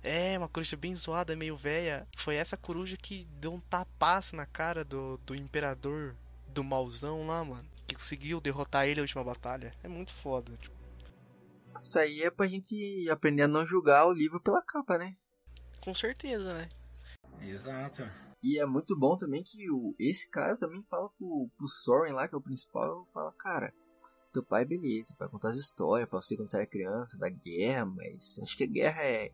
É, 0.07 0.37
uma 0.37 0.47
coruja 0.47 0.77
bem 0.77 0.95
zoada, 0.95 1.35
meio 1.35 1.57
velha. 1.57 2.07
Foi 2.17 2.35
essa 2.35 2.55
coruja 2.55 2.95
que 2.95 3.25
deu 3.41 3.53
um 3.53 3.59
tapaço 3.59 4.37
na 4.37 4.45
cara 4.45 4.85
do, 4.85 5.17
do 5.25 5.35
imperador 5.35 6.15
do 6.47 6.63
mauzão 6.63 7.27
lá, 7.27 7.43
mano. 7.43 7.67
Que 7.85 7.93
conseguiu 7.93 8.39
derrotar 8.39 8.85
ele 8.85 8.95
na 8.95 9.01
última 9.01 9.21
batalha. 9.21 9.73
É 9.83 9.87
muito 9.89 10.13
foda, 10.13 10.55
tipo. 10.55 10.77
Isso 11.81 11.99
aí 11.99 12.21
é 12.21 12.31
pra 12.31 12.47
gente 12.47 13.09
aprender 13.11 13.43
a 13.43 13.47
não 13.49 13.65
julgar 13.65 14.07
o 14.07 14.13
livro 14.13 14.39
pela 14.39 14.61
capa, 14.61 14.97
né? 14.97 15.13
Com 15.81 15.93
certeza, 15.93 16.53
né? 16.53 16.69
Exato. 17.41 18.03
E 18.41 18.59
é 18.59 18.65
muito 18.65 18.97
bom 18.97 19.17
também 19.17 19.43
que 19.43 19.69
o, 19.69 19.93
esse 19.99 20.29
cara 20.29 20.55
também 20.55 20.81
fala 20.89 21.09
pro, 21.17 21.49
pro 21.57 21.67
Soren 21.67 22.13
lá, 22.13 22.29
que 22.29 22.33
é 22.33 22.37
o 22.37 22.41
principal, 22.41 23.05
fala, 23.13 23.33
cara, 23.37 23.73
teu 24.31 24.41
pai 24.41 24.63
beleza, 24.63 25.13
vai 25.19 25.27
contar 25.27 25.49
as 25.49 25.57
histórias 25.57 26.07
pra 26.07 26.21
você 26.21 26.37
quando 26.37 26.49
você 26.49 26.57
era 26.57 26.65
criança, 26.65 27.17
da 27.17 27.29
guerra, 27.29 27.85
mas 27.85 28.39
acho 28.41 28.55
que 28.55 28.63
a 28.63 28.67
guerra 28.67 29.01
é 29.01 29.31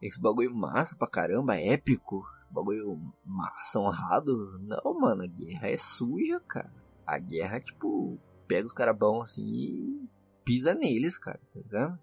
esse 0.00 0.20
bagulho 0.20 0.54
massa 0.54 0.96
pra 0.96 1.08
caramba, 1.08 1.56
épico, 1.56 2.24
bagulho 2.50 3.00
massa, 3.24 3.78
honrado. 3.80 4.58
Não, 4.60 5.00
mano, 5.00 5.22
a 5.22 5.26
guerra 5.26 5.68
é 5.68 5.76
suja, 5.76 6.40
cara. 6.40 6.72
A 7.06 7.18
guerra, 7.18 7.60
tipo, 7.60 8.18
pega 8.46 8.66
os 8.66 8.74
caras 8.74 8.96
bons 8.96 9.24
assim 9.24 9.42
e 9.44 10.08
pisa 10.44 10.74
neles, 10.74 11.18
cara, 11.18 11.40
tá 11.52 11.60
ligado? 11.60 11.98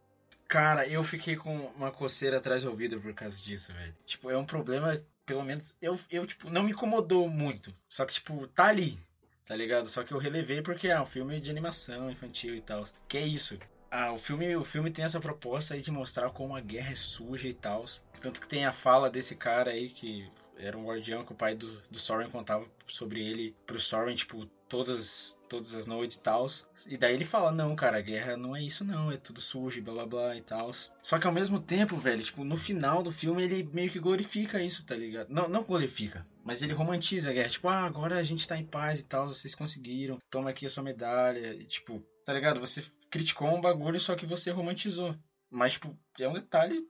Cara, 0.48 0.88
eu 0.88 1.04
fiquei 1.04 1.36
com 1.36 1.66
uma 1.76 1.92
coceira 1.92 2.38
atrás 2.38 2.64
do 2.64 2.70
ouvido 2.70 3.00
por 3.02 3.14
causa 3.14 3.38
disso, 3.38 3.74
velho. 3.74 3.96
Tipo, 4.06 4.30
é 4.30 4.38
um 4.38 4.46
problema, 4.46 5.02
pelo 5.26 5.44
menos, 5.44 5.78
eu, 5.82 5.98
eu 6.12 6.28
tipo, 6.28 6.50
não 6.50 6.64
me 6.64 6.72
incomodou 6.72 7.28
muito. 7.30 7.74
Só 7.90 8.06
que, 8.06 8.14
tipo, 8.14 8.48
tá 8.48 8.66
ali, 8.66 9.00
tá 9.46 9.56
ligado? 9.56 9.88
Só 9.88 10.04
que 10.04 10.14
eu 10.14 10.20
relevei 10.20 10.62
porque 10.62 10.90
é 10.90 11.02
um 11.02 11.06
filme 11.06 11.40
de 11.40 11.50
animação 11.50 12.10
infantil 12.10 12.54
e 12.54 12.62
tal. 12.62 12.84
Que 13.08 13.18
é 13.18 13.26
isso. 13.26 13.58
Ah, 13.96 14.12
o 14.12 14.18
filme, 14.18 14.56
o 14.56 14.64
filme 14.64 14.90
tem 14.90 15.06
essa 15.06 15.20
proposta 15.20 15.76
aí 15.76 15.82
de 15.82 15.92
mostrar 15.92 16.32
como 16.32 16.56
a 16.56 16.60
guerra 16.60 16.94
é 16.94 16.96
suja 16.96 17.48
e 17.48 17.54
tal. 17.54 17.86
Tanto 18.20 18.42
que 18.42 18.48
tem 18.48 18.66
a 18.66 18.72
fala 18.72 19.08
desse 19.08 19.36
cara 19.36 19.70
aí 19.70 19.88
que 19.88 20.28
era 20.58 20.76
um 20.76 20.86
guardião 20.86 21.24
que 21.24 21.32
o 21.32 21.36
pai 21.36 21.54
do, 21.54 21.80
do 21.92 22.00
Soren 22.00 22.28
contava 22.28 22.66
sobre 22.88 23.24
ele 23.24 23.56
pro 23.68 23.80
Soren, 23.80 24.16
tipo, 24.16 24.48
todas, 24.68 25.38
todas 25.48 25.76
as 25.76 25.86
noites 25.86 26.18
e 26.18 26.22
tal. 26.22 26.48
E 26.88 26.98
daí 26.98 27.14
ele 27.14 27.24
fala, 27.24 27.52
não, 27.52 27.76
cara, 27.76 28.00
a 28.00 28.02
guerra 28.02 28.36
não 28.36 28.56
é 28.56 28.64
isso 28.64 28.84
não, 28.84 29.12
é 29.12 29.18
tudo 29.18 29.40
sujo, 29.40 29.80
blá 29.84 30.08
blá 30.08 30.36
e 30.36 30.42
tal. 30.42 30.72
Só 31.04 31.20
que 31.20 31.28
ao 31.28 31.34
mesmo 31.34 31.60
tempo, 31.60 31.96
velho, 31.96 32.24
tipo, 32.24 32.44
no 32.44 32.58
final 32.58 33.04
do 33.04 33.12
filme 33.12 33.44
ele 33.44 33.70
meio 33.72 33.92
que 33.92 34.00
glorifica 34.00 34.60
isso, 34.60 34.84
tá 34.88 34.96
ligado? 34.96 35.30
Não, 35.30 35.48
não 35.48 35.62
glorifica, 35.62 36.26
mas 36.44 36.64
ele 36.64 36.74
romantiza 36.74 37.30
a 37.30 37.34
guerra. 37.34 37.50
Tipo, 37.50 37.68
ah, 37.68 37.86
agora 37.86 38.18
a 38.18 38.24
gente 38.24 38.48
tá 38.48 38.58
em 38.58 38.66
paz 38.66 39.02
e 39.02 39.06
tal, 39.06 39.28
vocês 39.28 39.54
conseguiram, 39.54 40.18
toma 40.32 40.50
aqui 40.50 40.66
a 40.66 40.70
sua 40.72 40.82
medalha. 40.82 41.54
E, 41.54 41.64
tipo, 41.66 42.04
tá 42.26 42.34
ligado? 42.34 42.60
Você 42.60 42.84
criticou 43.14 43.48
um 43.48 43.62
bagulho, 43.62 44.00
só 44.00 44.16
que 44.16 44.26
você 44.26 44.50
romantizou. 44.50 45.16
Mas, 45.52 45.74
tipo, 45.74 45.96
é 46.20 46.28
um 46.28 46.34
detalhe 46.34 46.84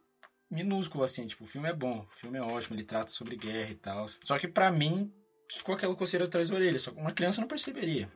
minúsculo, 0.49 1.03
assim. 1.03 1.28
Tipo, 1.28 1.43
o 1.43 1.47
filme 1.47 1.67
é 1.67 1.74
bom, 1.74 1.99
o 1.99 2.17
filme 2.17 2.38
é 2.38 2.41
ótimo, 2.41 2.78
ele 2.78 2.86
trata 2.86 3.09
sobre 3.09 3.36
guerra 3.36 3.71
e 3.71 3.76
tal. 3.76 4.07
Só 4.07 4.39
que 4.39 4.47
pra 4.47 4.71
mim, 4.71 5.13
ficou 5.51 5.76
aquela 5.76 5.93
coceira 5.93 6.24
atrás 6.24 6.49
da 6.49 6.55
orelha. 6.55 6.80
Só 6.80 6.91
que 6.91 6.97
uma 6.97 7.11
criança 7.11 7.41
não 7.41 7.47
perceberia. 7.49 8.09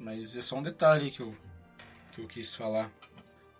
Mas 0.00 0.36
é 0.36 0.40
só 0.40 0.56
um 0.56 0.64
detalhe 0.64 1.12
que 1.12 1.20
eu, 1.20 1.32
que 2.10 2.22
eu 2.22 2.26
quis 2.26 2.56
falar. 2.56 2.90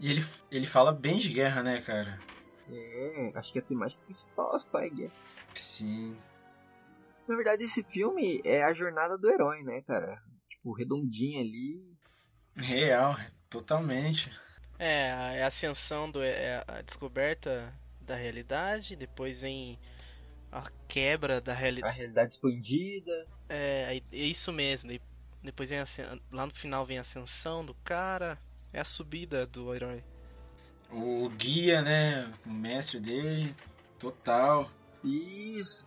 E 0.00 0.10
ele, 0.10 0.26
ele 0.50 0.66
fala 0.66 0.90
bem 0.90 1.16
de 1.16 1.28
guerra, 1.28 1.62
né, 1.62 1.80
cara? 1.80 2.20
É, 2.68 3.32
acho 3.36 3.52
que 3.52 3.60
a 3.60 3.62
temática 3.62 4.02
principal 4.06 4.56
é 4.74 4.88
guerra. 4.88 5.12
Sim. 5.54 6.18
Na 7.28 7.36
verdade, 7.36 7.62
esse 7.62 7.84
filme 7.84 8.42
é 8.44 8.64
a 8.64 8.72
jornada 8.72 9.16
do 9.16 9.30
herói, 9.30 9.62
né, 9.62 9.82
cara? 9.82 10.20
Tipo, 10.50 10.72
redondinho 10.72 11.40
ali. 11.40 11.94
Real, 12.56 13.14
totalmente. 13.58 14.30
É, 14.78 15.10
a 15.42 15.46
ascensão 15.46 16.10
do. 16.10 16.22
É 16.22 16.64
a 16.66 16.82
descoberta 16.82 17.72
da 18.00 18.16
realidade, 18.16 18.96
depois 18.96 19.40
vem 19.42 19.78
a 20.50 20.68
quebra 20.88 21.40
da 21.40 21.52
A 21.52 21.54
realidade. 21.54 21.96
realidade 21.96 22.32
expandida. 22.32 23.26
É, 23.48 24.00
é 24.12 24.16
isso 24.16 24.52
mesmo. 24.52 24.90
e 24.90 25.00
Depois 25.42 25.70
vem 25.70 25.78
a, 25.78 25.86
lá 26.32 26.46
no 26.46 26.54
final 26.54 26.84
vem 26.84 26.98
a 26.98 27.02
ascensão 27.02 27.64
do 27.64 27.74
cara. 27.84 28.38
É 28.72 28.80
a 28.80 28.84
subida 28.84 29.46
do 29.46 29.72
herói. 29.72 30.02
O 30.90 31.28
guia, 31.30 31.80
né? 31.80 32.32
O 32.44 32.50
mestre 32.50 32.98
dele, 32.98 33.54
total. 34.00 34.68
Isso. 35.04 35.86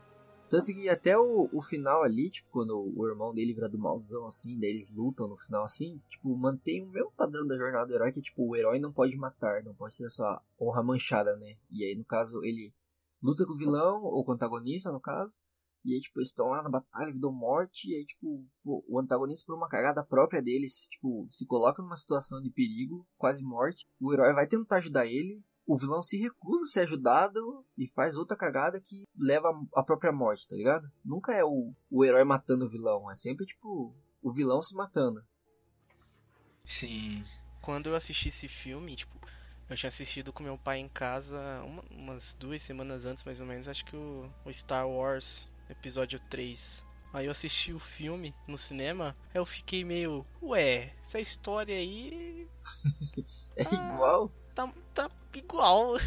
Tanto 0.49 0.67
que 0.67 0.87
até 0.87 1.17
o, 1.17 1.49
o 1.51 1.61
final 1.61 2.03
ali, 2.03 2.29
tipo, 2.29 2.49
quando 2.49 2.93
o 2.95 3.07
irmão 3.07 3.33
dele 3.33 3.53
vira 3.53 3.67
do 3.67 3.77
malzão 3.77 4.27
assim, 4.27 4.57
daí 4.59 4.69
eles 4.69 4.95
lutam 4.95 5.27
no 5.27 5.35
final 5.35 5.63
assim, 5.63 6.01
tipo, 6.09 6.35
mantém 6.37 6.83
o 6.83 6.89
mesmo 6.89 7.11
padrão 7.11 7.45
da 7.45 7.57
jornada 7.57 7.87
do 7.87 7.93
herói, 7.93 8.13
que 8.13 8.21
tipo, 8.21 8.47
o 8.47 8.55
herói 8.55 8.79
não 8.79 8.93
pode 8.93 9.15
matar, 9.17 9.61
não 9.63 9.75
pode 9.75 9.97
ter 9.97 10.09
sua 10.09 10.41
honra 10.59 10.81
manchada, 10.81 11.35
né? 11.35 11.57
E 11.69 11.83
aí, 11.83 11.95
no 11.95 12.05
caso, 12.05 12.41
ele 12.43 12.73
luta 13.21 13.45
com 13.45 13.53
o 13.53 13.57
vilão, 13.57 14.01
ou 14.03 14.23
com 14.23 14.31
o 14.31 14.35
antagonista, 14.35 14.91
no 14.91 15.01
caso, 15.01 15.35
e 15.83 15.93
aí, 15.93 16.01
tipo, 16.01 16.19
eles 16.19 16.29
estão 16.29 16.47
lá 16.47 16.61
na 16.61 16.69
batalha, 16.69 17.13
vida 17.13 17.27
ou 17.27 17.33
morte, 17.33 17.89
e 17.89 17.95
aí, 17.95 18.05
tipo, 18.05 18.45
o 18.63 18.99
antagonista, 18.99 19.45
por 19.45 19.55
uma 19.55 19.69
cagada 19.69 20.03
própria 20.03 20.41
deles, 20.41 20.87
tipo, 20.87 21.27
se 21.31 21.45
coloca 21.45 21.81
numa 21.81 21.95
situação 21.95 22.41
de 22.41 22.49
perigo, 22.49 23.07
quase 23.17 23.41
morte, 23.41 23.85
o 23.99 24.13
herói 24.13 24.33
vai 24.33 24.47
tentar 24.47 24.77
ajudar 24.77 25.05
ele, 25.05 25.41
o 25.67 25.77
vilão 25.77 26.01
se 26.01 26.17
recusa 26.17 26.63
a 26.63 26.67
ser 26.67 26.79
ajudado 26.81 27.65
e 27.77 27.87
faz 27.89 28.15
outra 28.17 28.37
cagada 28.37 28.79
que 28.79 29.03
leva 29.19 29.49
à 29.75 29.83
própria 29.83 30.11
morte, 30.13 30.47
tá 30.47 30.55
ligado? 30.55 30.89
Nunca 31.03 31.33
é 31.33 31.43
o, 31.43 31.73
o 31.91 32.05
herói 32.05 32.23
matando 32.23 32.65
o 32.65 32.69
vilão, 32.69 33.11
é 33.11 33.17
sempre 33.17 33.45
tipo 33.45 33.93
o 34.21 34.31
vilão 34.33 34.61
se 34.61 34.73
matando. 34.73 35.21
Sim. 36.65 37.23
Quando 37.61 37.87
eu 37.89 37.95
assisti 37.95 38.29
esse 38.29 38.47
filme, 38.47 38.95
tipo, 38.95 39.13
eu 39.69 39.75
tinha 39.75 39.89
assistido 39.89 40.31
com 40.31 40.41
meu 40.43 40.57
pai 40.57 40.79
em 40.79 40.87
casa 40.89 41.37
uma- 41.65 41.83
umas 41.91 42.35
duas 42.35 42.61
semanas 42.61 43.05
antes, 43.05 43.23
mais 43.23 43.39
ou 43.41 43.45
menos, 43.45 43.67
acho 43.67 43.83
que 43.85 43.95
o, 43.95 44.29
o 44.45 44.53
Star 44.53 44.87
Wars 44.87 45.47
Episódio 45.69 46.19
3. 46.29 46.81
Aí 47.13 47.25
eu 47.25 47.31
assisti 47.31 47.73
o 47.73 47.79
filme 47.79 48.33
no 48.47 48.57
cinema, 48.57 49.15
aí 49.33 49.39
eu 49.39 49.45
fiquei 49.45 49.83
meio, 49.83 50.25
ué, 50.41 50.93
essa 51.05 51.19
história 51.19 51.75
aí 51.75 52.47
É 53.55 53.63
Ah. 53.65 53.93
igual. 53.93 54.31
Tá, 54.57 54.73
tá 54.93 55.11
igual. 55.35 55.97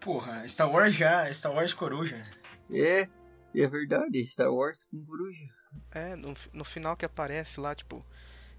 Porra, 0.00 0.48
Star 0.48 0.70
Wars 0.70 0.94
já, 0.94 1.30
Star 1.34 1.52
Wars 1.52 1.74
coruja. 1.74 2.22
É, 2.70 3.08
é 3.54 3.68
verdade, 3.68 4.26
Star 4.26 4.50
Wars 4.50 4.84
com 4.84 5.04
coruja. 5.04 5.44
É, 5.90 6.16
no, 6.16 6.34
no 6.52 6.64
final 6.64 6.96
que 6.96 7.04
aparece 7.04 7.60
lá, 7.60 7.74
tipo, 7.74 8.04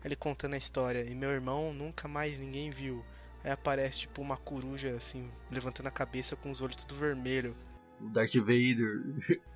ele 0.05 0.15
contando 0.15 0.53
a 0.53 0.57
história, 0.57 1.03
e 1.03 1.15
meu 1.15 1.31
irmão 1.31 1.73
nunca 1.73 2.07
mais 2.07 2.39
ninguém 2.39 2.69
viu. 2.69 3.03
Aí 3.43 3.51
aparece, 3.51 4.01
tipo, 4.01 4.21
uma 4.21 4.37
coruja, 4.37 4.95
assim, 4.95 5.31
levantando 5.49 5.87
a 5.87 5.91
cabeça 5.91 6.35
com 6.35 6.51
os 6.51 6.61
olhos 6.61 6.75
tudo 6.75 6.95
vermelho. 6.95 7.55
O 7.99 8.09
Darth 8.09 8.35
Vader. 8.35 9.01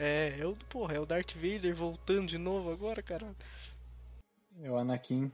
É, 0.00 0.36
eu, 0.38 0.56
porra, 0.68 0.94
é 0.94 1.00
o 1.00 1.04
Darth 1.04 1.34
Vader 1.34 1.74
voltando 1.74 2.28
de 2.28 2.38
novo 2.38 2.70
agora, 2.70 3.02
cara. 3.02 3.34
É 4.60 4.70
o 4.70 4.76
Anakin. 4.76 5.32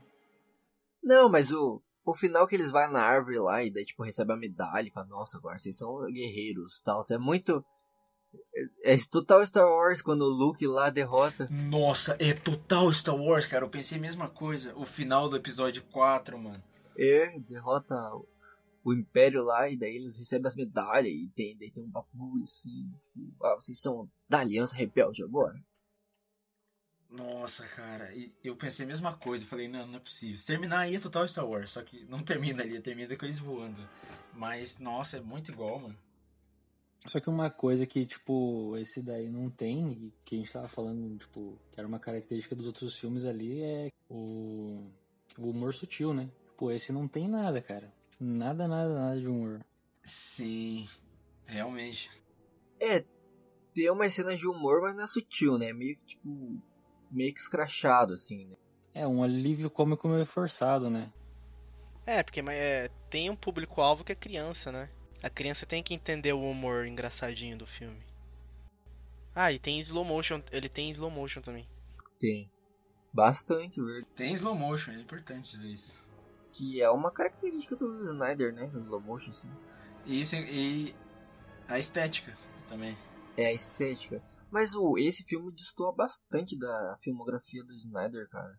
Não, 1.03 1.29
mas 1.29 1.51
o, 1.51 1.83
o 2.05 2.13
final 2.13 2.45
que 2.47 2.55
eles 2.55 2.71
vão 2.71 2.91
na 2.91 3.01
árvore 3.01 3.39
lá 3.39 3.63
e 3.63 3.71
daí 3.71 3.83
tipo 3.85 4.03
recebe 4.03 4.31
a 4.31 4.37
medalha 4.37 4.87
e 4.87 4.91
fala, 4.91 5.07
nossa, 5.07 5.37
agora 5.37 5.57
vocês 5.57 5.77
são 5.77 5.99
guerreiros 6.11 6.79
tal. 6.81 7.01
Isso 7.01 7.13
é 7.13 7.17
muito. 7.17 7.63
É, 8.83 8.93
é 8.93 8.97
total 9.09 9.45
Star 9.45 9.65
Wars 9.65 10.01
quando 10.01 10.21
o 10.21 10.29
Luke 10.29 10.65
lá 10.67 10.89
derrota. 10.89 11.47
Nossa, 11.49 12.15
é 12.19 12.33
total 12.33 12.91
Star 12.93 13.15
Wars, 13.15 13.47
cara. 13.47 13.65
Eu 13.65 13.69
pensei 13.69 13.97
a 13.97 14.01
mesma 14.01 14.29
coisa. 14.29 14.73
O 14.75 14.85
final 14.85 15.27
do 15.29 15.35
episódio 15.37 15.83
4, 15.91 16.37
mano. 16.37 16.61
É, 16.97 17.39
derrota 17.41 17.93
o- 18.15 18.93
Império 18.93 19.43
lá 19.43 19.67
e 19.67 19.75
daí 19.75 19.95
eles 19.95 20.15
recebem 20.17 20.47
as 20.47 20.55
medalhas 20.55 21.07
e 21.11 21.27
tem, 21.35 21.57
daí 21.57 21.71
tem 21.71 21.83
um 21.83 21.89
bagulho 21.89 22.43
assim. 22.43 22.87
Tipo, 23.13 23.45
ah, 23.45 23.55
vocês 23.55 23.79
são 23.81 24.07
da 24.29 24.39
Aliança 24.41 24.75
Rebelde 24.75 25.23
agora. 25.23 25.55
Nossa, 27.09 27.65
cara. 27.67 28.13
E 28.13 28.31
eu 28.43 28.55
pensei 28.55 28.85
a 28.85 28.87
mesma 28.87 29.15
coisa. 29.15 29.45
Falei, 29.45 29.67
não, 29.67 29.87
não 29.87 29.95
é 29.97 29.99
possível. 29.99 30.37
Se 30.37 30.47
terminar 30.47 30.79
aí 30.79 30.95
é 30.95 30.99
total 30.99 31.27
Star 31.27 31.47
Wars. 31.47 31.71
Só 31.71 31.81
que 31.81 32.05
não 32.05 32.23
termina 32.23 32.63
ali, 32.63 32.79
termina 32.81 33.15
com 33.15 33.25
eles 33.25 33.39
voando. 33.39 33.87
Mas, 34.33 34.79
nossa, 34.79 35.17
é 35.17 35.21
muito 35.21 35.51
igual, 35.51 35.79
mano. 35.79 35.97
Só 37.05 37.19
que 37.19 37.29
uma 37.29 37.51
coisa 37.51 37.85
que, 37.85 38.03
tipo, 38.05 38.75
esse 38.77 39.01
daí 39.03 39.29
não 39.29 39.49
tem, 39.49 39.91
e 39.91 40.13
que 40.25 40.35
a 40.35 40.39
gente 40.39 40.51
tava 40.51 40.67
falando, 40.67 41.17
tipo, 41.19 41.59
que 41.71 41.79
era 41.79 41.87
uma 41.87 41.99
característica 41.99 42.55
dos 42.55 42.65
outros 42.65 42.97
filmes 42.97 43.25
ali, 43.25 43.61
é 43.61 43.91
o, 44.09 44.89
o 45.37 45.49
humor 45.49 45.71
sutil, 45.71 46.15
né? 46.15 46.27
Pô, 46.57 46.71
esse 46.71 46.91
não 46.91 47.07
tem 47.07 47.27
nada, 47.27 47.61
cara. 47.61 47.93
Nada, 48.19 48.67
nada, 48.67 48.93
nada 48.93 49.19
de 49.19 49.27
humor. 49.27 49.63
Sim, 50.03 50.87
realmente. 51.45 52.09
É, 52.79 53.05
tem 53.73 53.89
umas 53.91 54.13
cenas 54.13 54.39
de 54.39 54.47
humor, 54.47 54.81
mas 54.81 54.95
não 54.95 55.03
é 55.03 55.07
sutil, 55.07 55.59
né? 55.59 55.71
Meio 55.73 55.95
que 55.95 56.05
tipo. 56.05 56.61
Meio 57.11 57.33
que 57.33 57.39
escrachado, 57.39 58.13
assim, 58.13 58.45
né? 58.49 58.55
É, 58.93 59.07
um 59.07 59.23
alívio 59.23 59.69
cômico 59.69 60.07
meio 60.07 60.25
forçado, 60.25 60.89
né? 60.89 61.11
É, 62.05 62.23
porque 62.23 62.39
é, 62.39 62.89
tem 63.09 63.29
um 63.29 63.35
público-alvo 63.35 64.03
que 64.03 64.11
é 64.11 64.15
criança, 64.15 64.71
né? 64.71 64.89
A 65.23 65.29
criança 65.29 65.65
tem 65.65 65.81
que 65.81 65.93
entender 65.93 66.33
o 66.33 66.49
humor 66.49 66.85
engraçadinho 66.85 67.57
do 67.57 67.65
filme. 67.65 68.01
Ah, 69.33 69.51
e 69.51 69.59
tem 69.59 69.79
slow 69.79 70.05
motion, 70.05 70.41
ele 70.51 70.69
tem 70.69 70.91
slow 70.91 71.09
motion 71.09 71.41
também. 71.41 71.67
Tem. 72.19 72.49
Bastante, 73.11 73.81
verdade. 73.81 74.07
Tem 74.15 74.33
slow 74.33 74.55
motion, 74.55 74.91
é 74.91 74.99
importante 75.01 75.51
dizer 75.51 75.69
isso. 75.69 76.05
Que 76.53 76.81
é 76.81 76.89
uma 76.89 77.11
característica 77.11 77.75
do 77.75 78.01
Snyder, 78.03 78.53
né? 78.53 78.69
O 78.73 78.79
slow 78.79 79.01
motion, 79.01 79.31
assim. 79.31 79.51
E, 80.05 80.19
isso, 80.19 80.35
e 80.35 80.95
a 81.67 81.79
estética 81.79 82.37
também. 82.69 82.97
É 83.35 83.47
a 83.47 83.53
estética. 83.53 84.21
Mas 84.55 84.73
o, 84.73 84.97
esse 84.97 85.21
filme 85.25 85.51
destoa 85.51 85.93
bastante 85.93 86.57
da 86.57 86.97
filmografia 87.03 87.61
do 87.65 87.73
Snyder, 87.73 88.29
cara. 88.29 88.57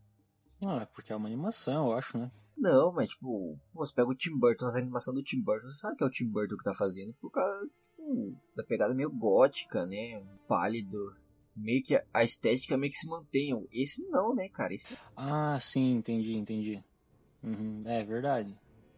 Não, 0.61 0.79
é 0.79 0.85
porque 0.85 1.11
é 1.11 1.17
uma 1.17 1.27
animação, 1.27 1.87
eu 1.87 1.97
acho, 1.97 2.19
né? 2.19 2.31
Não, 2.55 2.93
mas 2.93 3.09
tipo, 3.09 3.59
você 3.73 3.95
pega 3.95 4.11
o 4.11 4.15
Tim 4.15 4.39
Burton, 4.39 4.67
a 4.67 4.77
animação 4.77 5.15
do 5.15 5.23
Tim 5.23 5.41
Burton, 5.41 5.69
você 5.69 5.79
sabe 5.79 5.97
que 5.97 6.05
é 6.05 6.07
o 6.07 6.11
Tim 6.11 6.29
Burton 6.29 6.59
que 6.59 6.65
tá 6.65 6.75
fazendo 6.75 7.15
por 7.15 7.31
causa 7.31 7.67
tipo, 7.67 8.37
da 8.55 8.63
pegada 8.63 8.93
meio 8.93 9.11
gótica, 9.11 9.87
né? 9.87 10.23
Pálido. 10.47 11.17
Meio 11.57 11.83
que 11.83 11.99
a 12.13 12.23
estética 12.23 12.77
meio 12.77 12.93
que 12.93 12.99
se 12.99 13.09
mantém. 13.09 13.67
Esse 13.73 14.07
não, 14.11 14.35
né, 14.35 14.51
cara? 14.51 14.75
Esse... 14.75 14.99
Ah, 15.17 15.57
sim, 15.59 15.95
entendi, 15.95 16.35
entendi. 16.35 16.85
Uhum, 17.43 17.85
é 17.87 18.05
verdade. 18.05 18.55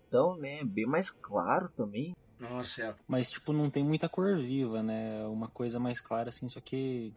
Então, 0.09 0.36
né, 0.36 0.64
bem 0.64 0.84
mais 0.84 1.12
claro 1.12 1.68
também. 1.76 2.16
Nossa, 2.41 2.82
é. 2.82 2.95
Mas, 3.07 3.30
tipo, 3.30 3.53
não 3.53 3.68
tem 3.68 3.82
muita 3.82 4.09
cor 4.09 4.36
viva, 4.39 4.82
né? 4.82 5.24
Uma 5.26 5.49
coisa 5.49 5.78
mais 5.78 6.01
clara, 6.01 6.28
assim, 6.28 6.49
só 6.49 6.61
que 6.61 7.12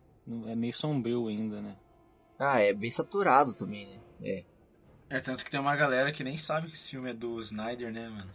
é 0.47 0.55
meio 0.55 0.73
sombrio 0.73 1.27
ainda, 1.27 1.61
né? 1.61 1.75
Ah, 2.39 2.59
é 2.59 2.73
bem 2.73 2.89
saturado 2.89 3.53
também, 3.53 3.87
né? 3.87 3.99
É. 4.21 4.43
É, 5.09 5.19
tanto 5.19 5.43
que 5.43 5.51
tem 5.51 5.59
uma 5.59 5.75
galera 5.75 6.11
que 6.11 6.23
nem 6.23 6.37
sabe 6.37 6.67
que 6.67 6.73
esse 6.73 6.89
filme 6.89 7.09
é 7.09 7.13
do 7.13 7.39
Snyder, 7.39 7.91
né, 7.91 8.07
mano? 8.09 8.31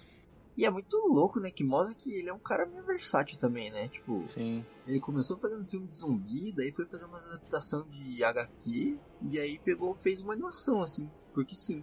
E 0.57 0.65
é 0.65 0.71
muito 0.71 0.97
louco, 1.09 1.39
né? 1.41 1.51
Que 1.51 1.65
mostra 1.65 1.95
que 1.95 2.13
ele 2.13 2.29
é 2.29 2.33
um 2.33 2.39
cara 2.39 2.65
meio 2.67 2.85
versátil 2.85 3.39
também, 3.39 3.71
né? 3.71 3.89
Tipo, 3.89 4.27
Sim. 4.29 4.65
ele 4.87 5.01
começou 5.01 5.39
fazendo 5.39 5.67
filme 5.67 5.87
de 5.87 5.97
zumbi, 5.97 6.53
daí 6.53 6.73
foi 6.73 6.87
fazer 6.87 7.05
uma 7.05 7.19
adaptação 7.19 7.83
de 7.89 8.25
HQ, 8.25 8.99
e 9.31 9.39
aí 9.39 9.59
pegou 9.59 9.95
fez 9.97 10.23
uma 10.23 10.33
animação, 10.33 10.81
assim, 10.81 11.11
porque 11.35 11.55
sim. 11.55 11.83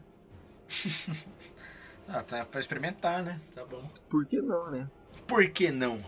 ah, 2.08 2.24
tá 2.24 2.45
pra 2.45 2.60
experimentar, 2.60 3.24
né? 3.24 3.39
Tá 3.54 3.66
bom. 3.66 3.89
Por 4.10 4.26
que 4.26 4.41
não, 4.41 4.72
né? 4.72 4.89
Por 5.28 5.49
que 5.51 5.72
não? 5.72 6.04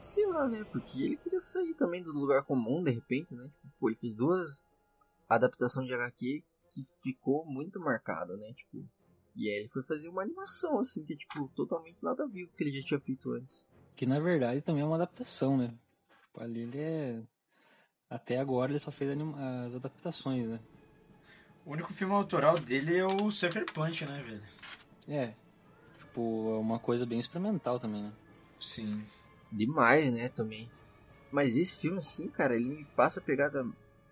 Sei 0.00 0.26
lá, 0.26 0.48
né? 0.48 0.64
Porque 0.70 1.02
ele 1.02 1.16
queria 1.16 1.40
sair 1.40 1.74
também 1.74 2.02
do 2.02 2.12
lugar 2.12 2.42
comum, 2.44 2.82
de 2.82 2.90
repente, 2.90 3.34
né? 3.34 3.44
Tipo, 3.44 3.74
pô, 3.78 3.88
ele 3.88 3.98
fez 4.00 4.14
duas 4.14 4.66
adaptações 5.28 5.86
de 5.86 5.94
HQ 5.94 6.44
que 6.70 6.86
ficou 7.02 7.44
muito 7.44 7.80
marcado, 7.80 8.36
né? 8.36 8.52
Tipo, 8.54 8.84
e 9.34 9.48
aí 9.48 9.60
ele 9.60 9.68
foi 9.68 9.82
fazer 9.84 10.08
uma 10.08 10.22
animação, 10.22 10.80
assim, 10.80 11.04
que 11.04 11.12
é, 11.12 11.16
tipo, 11.16 11.48
totalmente 11.54 12.02
nada 12.02 12.24
a 12.24 12.26
ver 12.26 12.46
com 12.46 12.52
o 12.52 12.56
que 12.56 12.64
ele 12.64 12.72
já 12.72 12.82
tinha 12.84 13.00
feito 13.00 13.30
antes. 13.32 13.66
Que 13.96 14.06
na 14.06 14.18
verdade 14.18 14.60
também 14.60 14.82
é 14.82 14.86
uma 14.86 14.96
adaptação, 14.96 15.56
né? 15.56 15.72
Tipo, 16.22 16.42
ali 16.42 16.60
ele 16.60 16.78
é. 16.80 17.22
Até 18.10 18.38
agora 18.38 18.72
ele 18.72 18.78
só 18.78 18.90
fez 18.90 19.10
as 19.10 19.74
adaptações, 19.74 20.48
né? 20.48 20.60
O 21.64 21.72
único 21.72 21.92
filme 21.92 22.14
autoral 22.14 22.58
dele 22.58 22.96
é 22.96 23.04
o 23.04 23.30
Sucker 23.30 23.66
Punch, 23.72 24.06
né, 24.06 24.22
velho? 24.22 24.57
É. 25.08 25.34
Tipo, 25.98 26.54
é 26.54 26.58
uma 26.58 26.78
coisa 26.78 27.06
bem 27.06 27.18
experimental 27.18 27.80
também, 27.80 28.02
né? 28.02 28.12
Sim. 28.60 29.04
Demais, 29.50 30.12
né, 30.12 30.28
também. 30.28 30.70
Mas 31.30 31.56
esse 31.56 31.74
filme, 31.74 31.98
assim, 31.98 32.28
cara, 32.28 32.54
ele 32.54 32.68
me 32.68 32.84
passa 32.84 33.20
a 33.20 33.22
pegada 33.22 33.66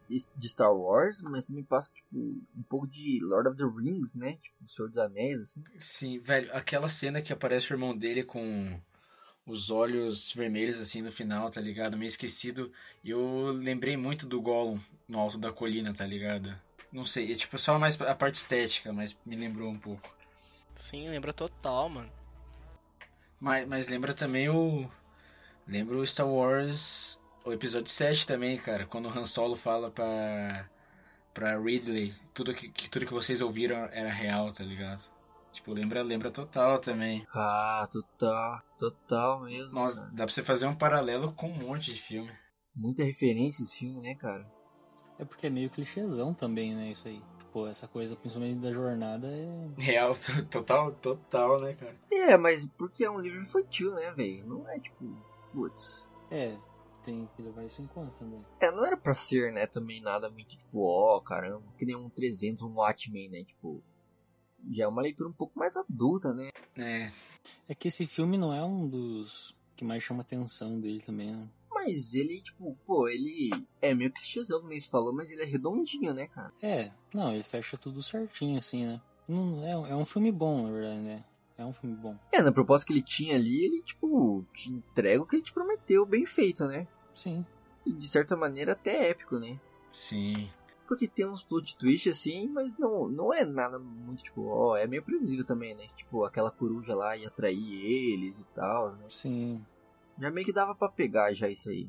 de 0.09 0.49
Star 0.49 0.73
Wars, 0.73 1.21
mas 1.23 1.47
também 1.47 1.65
passa, 1.65 1.95
tipo, 1.95 2.17
um 2.17 2.63
pouco 2.69 2.87
de 2.87 3.19
Lord 3.23 3.49
of 3.49 3.57
the 3.57 3.65
Rings, 3.65 4.15
né? 4.15 4.39
Tipo, 4.41 4.65
o 4.65 4.69
Senhor 4.69 4.89
dos 4.89 4.99
Anéis, 4.99 5.41
assim. 5.41 5.65
Sim, 5.79 6.19
velho, 6.21 6.55
aquela 6.55 6.89
cena 6.89 7.21
que 7.21 7.33
aparece 7.33 7.73
o 7.73 7.75
irmão 7.75 7.97
dele 7.97 8.23
com 8.23 8.81
os 9.47 9.71
olhos 9.71 10.33
vermelhos, 10.33 10.81
assim, 10.81 11.03
no 11.03 11.11
final, 11.11 11.51
tá 11.51 11.61
ligado? 11.61 11.97
Meio 11.97 12.09
esquecido. 12.09 12.71
E 13.03 13.11
eu 13.11 13.53
lembrei 13.53 13.97
muito 13.97 14.27
do 14.27 14.41
Gollum 14.41 14.79
no 15.09 15.19
alto 15.19 15.39
da 15.39 15.53
colina, 15.53 15.93
tá 15.93 16.07
ligado? 16.07 16.55
Não 16.93 17.05
sei, 17.05 17.33
é 17.33 17.35
tipo 17.35 17.59
só 17.59 17.79
mais 17.79 18.01
a 18.01 18.15
parte 18.15 18.37
estética, 18.37 18.93
mas 18.93 19.17
me 19.27 19.37
lembrou 19.37 19.71
um 19.71 19.79
pouco. 19.79 20.16
Sim, 20.77 21.09
lembra 21.09 21.33
total, 21.33 21.89
mano. 21.89 22.13
Mas, 23.41 23.67
mas 23.67 23.89
lembra 23.89 24.15
também 24.15 24.49
o. 24.49 24.89
Lembra 25.67 25.97
o 25.97 26.07
Star 26.07 26.29
Wars 26.29 27.19
o 27.47 27.53
episódio 27.53 27.89
7 27.91 28.27
também, 28.27 28.59
cara, 28.59 28.87
quando 28.87 29.07
o 29.07 29.09
Han 29.09 29.25
Solo 29.25 29.55
fala 29.55 29.89
pra, 29.89 30.69
pra 31.33 31.59
Ridley, 31.59 32.13
tudo 32.35 32.53
que, 32.53 32.69
que, 32.69 32.91
tudo 32.91 33.07
que 33.07 33.15
vocês 33.15 33.41
ouviram 33.41 33.77
era 33.93 34.11
real, 34.11 34.53
tá 34.53 34.65
ligado? 34.65 35.03
Tipo, 35.53 35.73
lembra, 35.73 36.03
lembra 36.03 36.31
total 36.31 36.79
também. 36.81 37.25
Ah, 37.33 37.89
total, 37.91 38.61
total 38.79 39.41
mesmo. 39.45 39.73
Nossa, 39.73 40.01
cara. 40.01 40.13
dá 40.13 40.25
pra 40.25 40.35
você 40.35 40.43
fazer 40.43 40.67
um 40.67 40.75
paralelo 40.75 41.33
com 41.33 41.49
um 41.49 41.57
monte 41.57 41.95
de 41.95 42.03
filme. 42.03 42.31
Muita 42.75 43.05
referência 43.05 43.63
esse 43.63 43.79
filme, 43.79 44.01
né, 44.01 44.17
cara? 44.17 44.45
É 45.19 45.25
porque 45.25 45.47
é 45.47 45.51
meio 45.51 45.71
clichêzão 45.71 46.35
também, 46.35 46.75
né, 46.75 46.91
isso 46.91 47.07
aí. 47.07 47.23
Tipo, 47.57 47.69
essa 47.69 47.89
coisa, 47.89 48.15
principalmente 48.15 48.61
da 48.61 48.71
jornada, 48.71 49.29
é... 49.29 49.71
Real, 49.79 50.13
total, 50.51 50.93
total, 50.93 51.59
né, 51.59 51.73
cara? 51.73 51.97
É, 52.11 52.37
mas 52.37 52.67
porque 52.77 53.03
é 53.03 53.11
um 53.11 53.19
livro 53.19 53.41
infantil, 53.41 53.95
né, 53.95 54.11
velho? 54.11 54.47
Não 54.47 54.69
é, 54.69 54.79
tipo, 54.79 55.17
putz... 55.55 56.07
É, 56.31 56.55
tem 57.03 57.27
que 57.35 57.41
levar 57.41 57.65
isso 57.65 57.81
em 57.81 57.87
conta 57.87 58.13
também. 58.19 58.45
É, 58.61 58.71
não 58.71 58.85
era 58.85 58.95
pra 58.95 59.15
ser, 59.15 59.55
né, 59.55 59.67
também 59.67 60.03
nada 60.03 60.29
muito 60.29 60.55
tipo, 60.55 60.83
ó, 60.83 61.17
oh, 61.17 61.21
caramba, 61.23 61.63
que 61.79 61.87
nem 61.87 61.97
um 61.97 62.11
300, 62.11 62.63
um 62.63 62.75
Watchmen, 62.75 63.31
né, 63.31 63.45
tipo... 63.45 63.83
Já 64.71 64.85
é 64.85 64.89
uma 64.89 65.01
leitura 65.01 65.31
um 65.31 65.35
pouco 65.35 65.59
mais 65.59 65.77
adulta, 65.79 66.35
né? 66.35 66.51
É. 66.77 67.11
É 67.69 67.75
que 67.75 67.89
esse 67.89 68.05
filme 68.05 68.37
não 68.37 68.53
é 68.53 68.63
um 68.63 68.87
dos 68.87 69.57
que 69.75 69.85
mais 69.85 70.03
chama 70.03 70.21
atenção 70.21 70.79
dele 70.79 71.01
também, 71.01 71.31
né? 71.31 71.49
Mas 71.87 72.13
ele, 72.15 72.43
tipo, 72.43 72.77
pô, 72.85 73.09
ele 73.09 73.51
é 73.81 73.95
meio 73.95 74.11
clichêzão, 74.11 74.61
como 74.61 74.73
você 74.73 74.89
falou, 74.89 75.15
mas 75.15 75.31
ele 75.31 75.43
é 75.43 75.45
redondinho, 75.45 76.13
né, 76.13 76.27
cara? 76.27 76.53
É, 76.61 76.91
não, 77.15 77.33
ele 77.33 77.45
fecha 77.45 77.77
tudo 77.77 78.03
certinho, 78.03 78.59
assim, 78.59 78.85
né? 78.85 79.01
Não, 79.29 79.65
é, 79.65 79.93
é 79.93 79.95
um 79.95 80.05
filme 80.05 80.33
bom, 80.33 80.65
na 80.65 80.73
verdade, 80.73 81.01
né? 81.01 81.25
É 81.57 81.65
um 81.65 81.73
filme 81.73 81.95
bom. 81.95 82.17
É, 82.33 82.43
na 82.43 82.51
proposta 82.51 82.85
que 82.85 82.93
ele 82.93 83.03
tinha 83.03 83.37
ali, 83.37 83.65
ele, 83.65 83.83
tipo, 83.83 84.45
te 84.53 84.69
entrega 84.69 85.23
o 85.23 85.27
que 85.27 85.37
ele 85.37 85.45
te 85.45 85.53
prometeu, 85.53 86.05
bem 86.05 86.27
feito, 86.27 86.65
né? 86.65 86.89
Sim. 87.15 87.47
E 87.87 87.93
de 87.93 88.09
certa 88.09 88.37
maneira 88.37 88.73
até 88.73 89.09
épico, 89.09 89.39
né? 89.39 89.59
Sim. 89.93 90.51
Porque 90.89 91.07
tem 91.07 91.25
uns 91.25 91.45
plot 91.45 91.77
twist 91.77 92.09
assim, 92.09 92.49
mas 92.49 92.77
não, 92.77 93.09
não 93.09 93.33
é 93.33 93.45
nada 93.45 93.79
muito 93.79 94.25
tipo, 94.25 94.45
ó, 94.49 94.77
é 94.77 94.89
meio 94.89 95.05
previsível 95.05 95.45
também, 95.45 95.75
né? 95.77 95.87
Tipo, 95.97 96.25
aquela 96.25 96.51
coruja 96.51 96.97
lá 96.97 97.17
ia 97.17 97.29
atrair 97.29 98.13
eles 98.13 98.41
e 98.41 98.45
tal, 98.55 98.93
né? 98.93 99.05
Sim. 99.09 99.65
Já 100.19 100.31
meio 100.31 100.47
que 100.47 100.53
dava 100.53 100.75
para 100.75 100.89
pegar 100.89 101.33
já 101.35 101.49
isso 101.49 101.69
aí. 101.69 101.89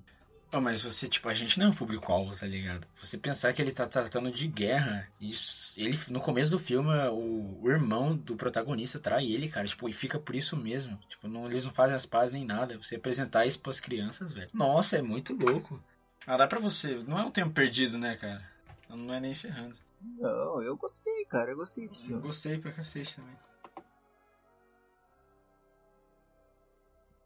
Oh, 0.53 0.61
mas 0.61 0.82
você, 0.82 1.09
tipo, 1.09 1.28
a 1.28 1.34
gente 1.34 1.59
não 1.59 1.65
é 1.67 1.69
um 1.69 1.73
público-alvo, 1.73 2.34
tá 2.34 2.45
ligado? 2.45 2.88
Você 3.01 3.17
pensar 3.17 3.51
que 3.51 3.61
ele 3.61 3.71
tá 3.71 3.86
tratando 3.86 4.32
de 4.32 4.47
guerra, 4.47 5.05
isso, 5.19 5.78
ele, 5.78 5.99
no 6.07 6.21
começo 6.21 6.51
do 6.51 6.59
filme, 6.59 6.89
o, 7.09 7.59
o, 7.61 7.69
irmão 7.69 8.15
do 8.15 8.36
protagonista 8.38 8.97
trai 8.97 9.30
ele, 9.30 9.49
cara, 9.49 9.67
tipo, 9.67 9.89
e 9.89 9.93
fica 9.93 10.17
por 10.17 10.36
isso 10.36 10.55
mesmo. 10.55 10.97
Tipo, 11.09 11.28
não, 11.28 11.47
eles 11.47 11.65
não 11.65 11.71
fazem 11.71 11.95
as 11.95 12.05
pazes 12.05 12.32
nem 12.34 12.45
nada. 12.45 12.78
Você 12.78 12.95
apresentar 12.95 13.45
isso 13.45 13.59
pras 13.59 13.82
crianças, 13.82 14.32
velho. 14.32 14.49
Nossa, 14.53 14.97
é 14.97 15.01
muito 15.01 15.34
louco. 15.34 15.84
Ah, 16.25 16.38
dá 16.38 16.47
pra 16.47 16.59
você, 16.59 16.97
não 17.05 17.20
é 17.20 17.24
um 17.24 17.32
tempo 17.32 17.51
perdido, 17.51 17.97
né, 17.97 18.16
cara? 18.16 18.41
Não 18.89 19.13
é 19.13 19.20
nem 19.20 19.36
ferrando. 19.36 19.75
Não, 20.01 20.62
eu 20.62 20.78
gostei, 20.78 21.25
cara, 21.25 21.51
eu 21.51 21.58
gostei 21.58 21.86
desse 21.86 21.99
filme. 21.99 22.16
Eu 22.16 22.21
gostei 22.21 22.58
pra 22.58 22.71
cacete 22.71 23.16
também. 23.16 23.36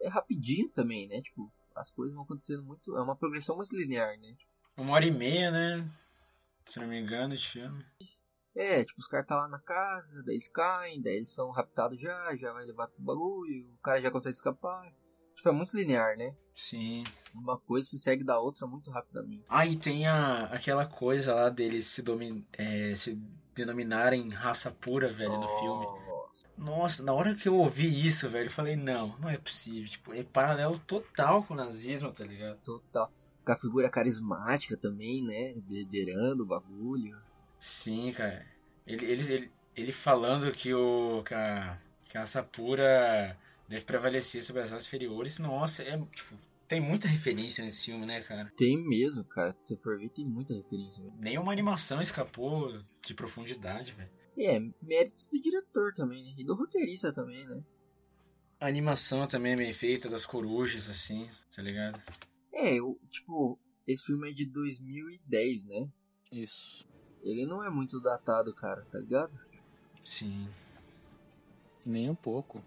É 0.01 0.09
rapidinho 0.09 0.69
também, 0.69 1.07
né, 1.07 1.21
tipo 1.21 1.51
as 1.75 1.89
coisas 1.91 2.13
vão 2.13 2.23
acontecendo 2.23 2.63
muito. 2.63 2.95
É 2.95 3.01
uma 3.01 3.15
progressão 3.15 3.55
muito 3.55 3.75
linear, 3.75 4.17
né? 4.19 4.35
Uma 4.77 4.93
hora 4.93 5.05
e 5.05 5.11
meia, 5.11 5.51
né? 5.51 5.89
Se 6.65 6.79
não 6.79 6.87
me 6.87 6.99
engano, 6.99 7.33
esse 7.33 7.47
filme. 7.47 7.83
É, 8.55 8.83
tipo, 8.83 8.99
os 8.99 9.07
caras 9.07 9.27
tá 9.27 9.35
lá 9.35 9.47
na 9.47 9.59
casa, 9.59 10.21
daí 10.23 10.35
eles 10.35 10.49
caem, 10.49 11.01
daí 11.01 11.15
eles 11.15 11.33
são 11.33 11.49
raptados 11.51 11.99
já, 11.99 12.35
já 12.35 12.51
vai 12.51 12.65
levar 12.65 12.87
pro 12.87 13.01
bagulho, 13.01 13.73
o 13.73 13.81
cara 13.81 14.01
já 14.01 14.11
consegue 14.11 14.35
escapar. 14.35 14.91
Tipo, 15.35 15.49
é 15.49 15.51
muito 15.53 15.75
linear, 15.75 16.17
né? 16.17 16.35
Sim. 16.53 17.03
Uma 17.33 17.57
coisa 17.57 17.87
se 17.87 17.97
segue 17.97 18.23
da 18.23 18.37
outra 18.39 18.67
muito 18.67 18.91
rapidamente. 18.91 19.45
Ah, 19.47 19.65
e 19.65 19.77
tem 19.77 20.05
a, 20.05 20.45
aquela 20.45 20.85
coisa 20.85 21.33
lá 21.33 21.49
deles 21.49 21.87
se, 21.87 22.01
domin, 22.01 22.45
é, 22.53 22.95
se 22.95 23.15
denominarem 23.55 24.29
raça 24.29 24.69
pura, 24.69 25.11
velho, 25.11 25.33
oh. 25.33 25.39
no 25.39 25.47
filme. 25.47 26.10
Nossa, 26.57 27.03
na 27.03 27.13
hora 27.13 27.33
que 27.33 27.47
eu 27.47 27.55
ouvi 27.55 28.05
isso, 28.05 28.29
velho, 28.29 28.47
eu 28.47 28.51
falei, 28.51 28.75
não, 28.75 29.17
não 29.17 29.29
é 29.29 29.37
possível. 29.37 29.89
Tipo, 29.89 30.13
é 30.13 30.23
paralelo 30.23 30.77
total 30.79 31.43
com 31.43 31.53
o 31.53 31.57
nazismo, 31.57 32.11
tá 32.11 32.23
ligado? 32.23 32.59
Total. 32.61 33.11
Com 33.43 33.51
a 33.51 33.57
figura 33.57 33.89
carismática 33.89 34.77
também, 34.77 35.23
né? 35.23 35.55
Liderando 35.67 36.43
o 36.43 36.45
bagulho. 36.45 37.17
Sim, 37.59 38.11
cara. 38.11 38.45
Ele, 38.85 39.05
ele, 39.05 39.33
ele, 39.33 39.51
ele 39.75 39.91
falando 39.91 40.51
que, 40.51 40.73
o, 40.73 41.23
que, 41.23 41.33
a, 41.33 41.79
que 42.03 42.17
a 42.17 42.21
raça 42.21 42.43
pura 42.43 43.35
deve 43.67 43.85
prevalecer 43.85 44.43
sobre 44.43 44.61
as 44.61 44.71
raças 44.71 44.85
inferiores. 44.85 45.39
Nossa, 45.39 45.81
é, 45.81 45.97
tipo, 45.97 46.35
tem 46.67 46.79
muita 46.79 47.07
referência 47.07 47.63
nesse 47.63 47.85
filme, 47.85 48.05
né, 48.05 48.21
cara? 48.21 48.51
Tem 48.55 48.77
mesmo, 48.87 49.23
cara. 49.23 49.55
Se 49.59 49.75
for 49.77 49.97
ver, 49.97 50.09
tem 50.09 50.25
muita 50.25 50.53
referência. 50.53 51.03
Nenhuma 51.17 51.51
animação 51.51 51.99
escapou 52.01 52.81
de 53.05 53.13
profundidade, 53.13 53.93
velho. 53.93 54.20
É, 54.37 54.59
méritos 54.81 55.27
do 55.27 55.41
diretor 55.41 55.93
também, 55.93 56.23
né? 56.23 56.33
E 56.37 56.43
do 56.43 56.55
roteirista 56.55 57.11
também, 57.11 57.45
né? 57.45 57.63
A 58.59 58.67
animação 58.67 59.25
também 59.25 59.53
é 59.53 59.57
bem 59.57 59.73
feita, 59.73 60.07
das 60.07 60.25
corujas, 60.25 60.89
assim, 60.89 61.29
tá 61.53 61.61
ligado? 61.61 62.01
É, 62.53 62.75
eu, 62.75 62.99
tipo, 63.09 63.59
esse 63.87 64.05
filme 64.05 64.29
é 64.29 64.33
de 64.33 64.45
2010, 64.45 65.65
né? 65.65 65.89
Isso. 66.31 66.87
Ele 67.23 67.45
não 67.45 67.63
é 67.63 67.69
muito 67.69 67.99
datado, 67.99 68.53
cara, 68.53 68.85
tá 68.91 68.99
ligado? 68.99 69.31
Sim. 70.03 70.47
Nem 71.85 72.09
um 72.09 72.15
pouco. 72.15 72.63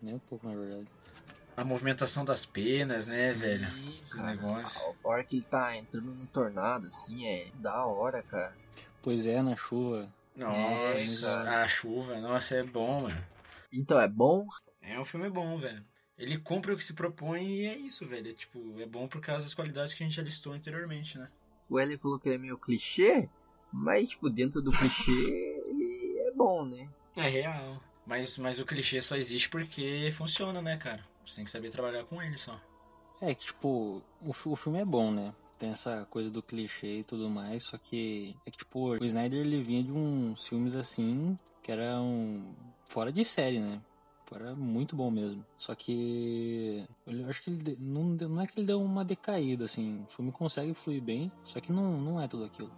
Nem 0.00 0.14
um 0.14 0.18
pouco, 0.18 0.46
na 0.46 0.54
verdade. 0.54 0.88
A 1.56 1.64
movimentação 1.64 2.24
das 2.24 2.46
penas, 2.46 3.08
né, 3.08 3.32
Sim, 3.32 3.38
velho? 3.38 3.68
Esses 3.68 4.12
cara, 4.14 4.34
negócios. 4.34 4.82
A 4.82 5.08
hora 5.08 5.24
que 5.24 5.36
ele 5.36 5.44
tá 5.44 5.76
entrando 5.76 6.14
no 6.14 6.26
tornado, 6.26 6.86
assim, 6.86 7.26
é 7.26 7.50
da 7.56 7.84
hora, 7.84 8.22
cara. 8.22 8.56
Pois 9.02 9.26
é, 9.26 9.42
na 9.42 9.54
chuva 9.54 10.08
Nossa, 10.34 10.92
Nossa, 10.92 11.42
a 11.50 11.68
chuva, 11.68 12.18
nossa, 12.18 12.56
é 12.56 12.62
bom, 12.62 13.02
mano. 13.02 13.24
Então 13.72 14.00
é 14.00 14.08
bom? 14.08 14.46
É 14.80 14.98
um 14.98 15.04
filme 15.04 15.28
bom, 15.28 15.58
velho. 15.58 15.84
Ele 16.16 16.38
cumpre 16.38 16.72
o 16.72 16.76
que 16.76 16.84
se 16.84 16.94
propõe 16.94 17.44
e 17.44 17.66
é 17.66 17.76
isso, 17.76 18.06
velho. 18.06 18.30
É, 18.30 18.32
tipo, 18.34 18.80
é 18.80 18.86
bom 18.86 19.08
por 19.08 19.20
causa 19.20 19.44
das 19.44 19.54
qualidades 19.54 19.94
que 19.94 20.02
a 20.02 20.06
gente 20.06 20.16
já 20.16 20.22
listou 20.22 20.52
anteriormente, 20.52 21.18
né? 21.18 21.28
O 21.68 21.78
L 21.78 21.96
falou 21.98 22.18
que 22.18 22.28
ele 22.28 22.36
é 22.36 22.38
meio 22.38 22.58
clichê, 22.58 23.28
mas 23.72 24.10
tipo, 24.10 24.28
dentro 24.28 24.60
do 24.60 24.70
clichê 24.70 25.10
ele 25.66 26.18
é 26.28 26.32
bom, 26.32 26.64
né? 26.64 26.88
É 27.16 27.28
real. 27.28 27.82
Mas, 28.06 28.36
mas 28.38 28.58
o 28.58 28.66
clichê 28.66 29.00
só 29.00 29.16
existe 29.16 29.48
porque 29.48 30.10
funciona, 30.12 30.60
né, 30.60 30.76
cara? 30.76 31.04
Você 31.24 31.36
tem 31.36 31.44
que 31.44 31.50
saber 31.50 31.70
trabalhar 31.70 32.04
com 32.04 32.20
ele 32.22 32.36
só. 32.36 32.60
É 33.20 33.34
que, 33.34 33.44
tipo, 33.46 34.02
o, 34.20 34.30
o 34.46 34.56
filme 34.56 34.80
é 34.80 34.84
bom, 34.84 35.12
né? 35.12 35.32
Tem 35.62 35.70
essa 35.70 36.04
coisa 36.10 36.28
do 36.28 36.42
clichê 36.42 36.98
e 36.98 37.04
tudo 37.04 37.30
mais, 37.30 37.62
só 37.62 37.78
que 37.78 38.34
é 38.44 38.50
que, 38.50 38.58
tipo, 38.58 38.96
o 38.98 39.04
Snyder 39.04 39.42
ele 39.42 39.62
vinha 39.62 39.80
de 39.80 39.92
uns 39.92 40.44
filmes 40.48 40.74
assim 40.74 41.36
que 41.62 41.70
eram 41.70 42.52
fora 42.88 43.12
de 43.12 43.24
série, 43.24 43.60
né? 43.60 43.80
Era 44.34 44.56
muito 44.56 44.96
bom 44.96 45.08
mesmo. 45.08 45.46
Só 45.56 45.72
que 45.76 46.84
eu 47.06 47.28
acho 47.28 47.42
que 47.44 47.50
ele 47.50 47.76
não, 47.78 48.02
não 48.02 48.40
é 48.40 48.46
que 48.48 48.58
ele 48.58 48.66
deu 48.66 48.82
uma 48.82 49.04
decaída, 49.04 49.66
assim. 49.66 50.02
O 50.02 50.08
filme 50.08 50.32
consegue 50.32 50.74
fluir 50.74 51.00
bem, 51.00 51.30
só 51.44 51.60
que 51.60 51.72
não, 51.72 52.00
não 52.00 52.20
é 52.20 52.26
tudo 52.26 52.44
aquilo. 52.44 52.72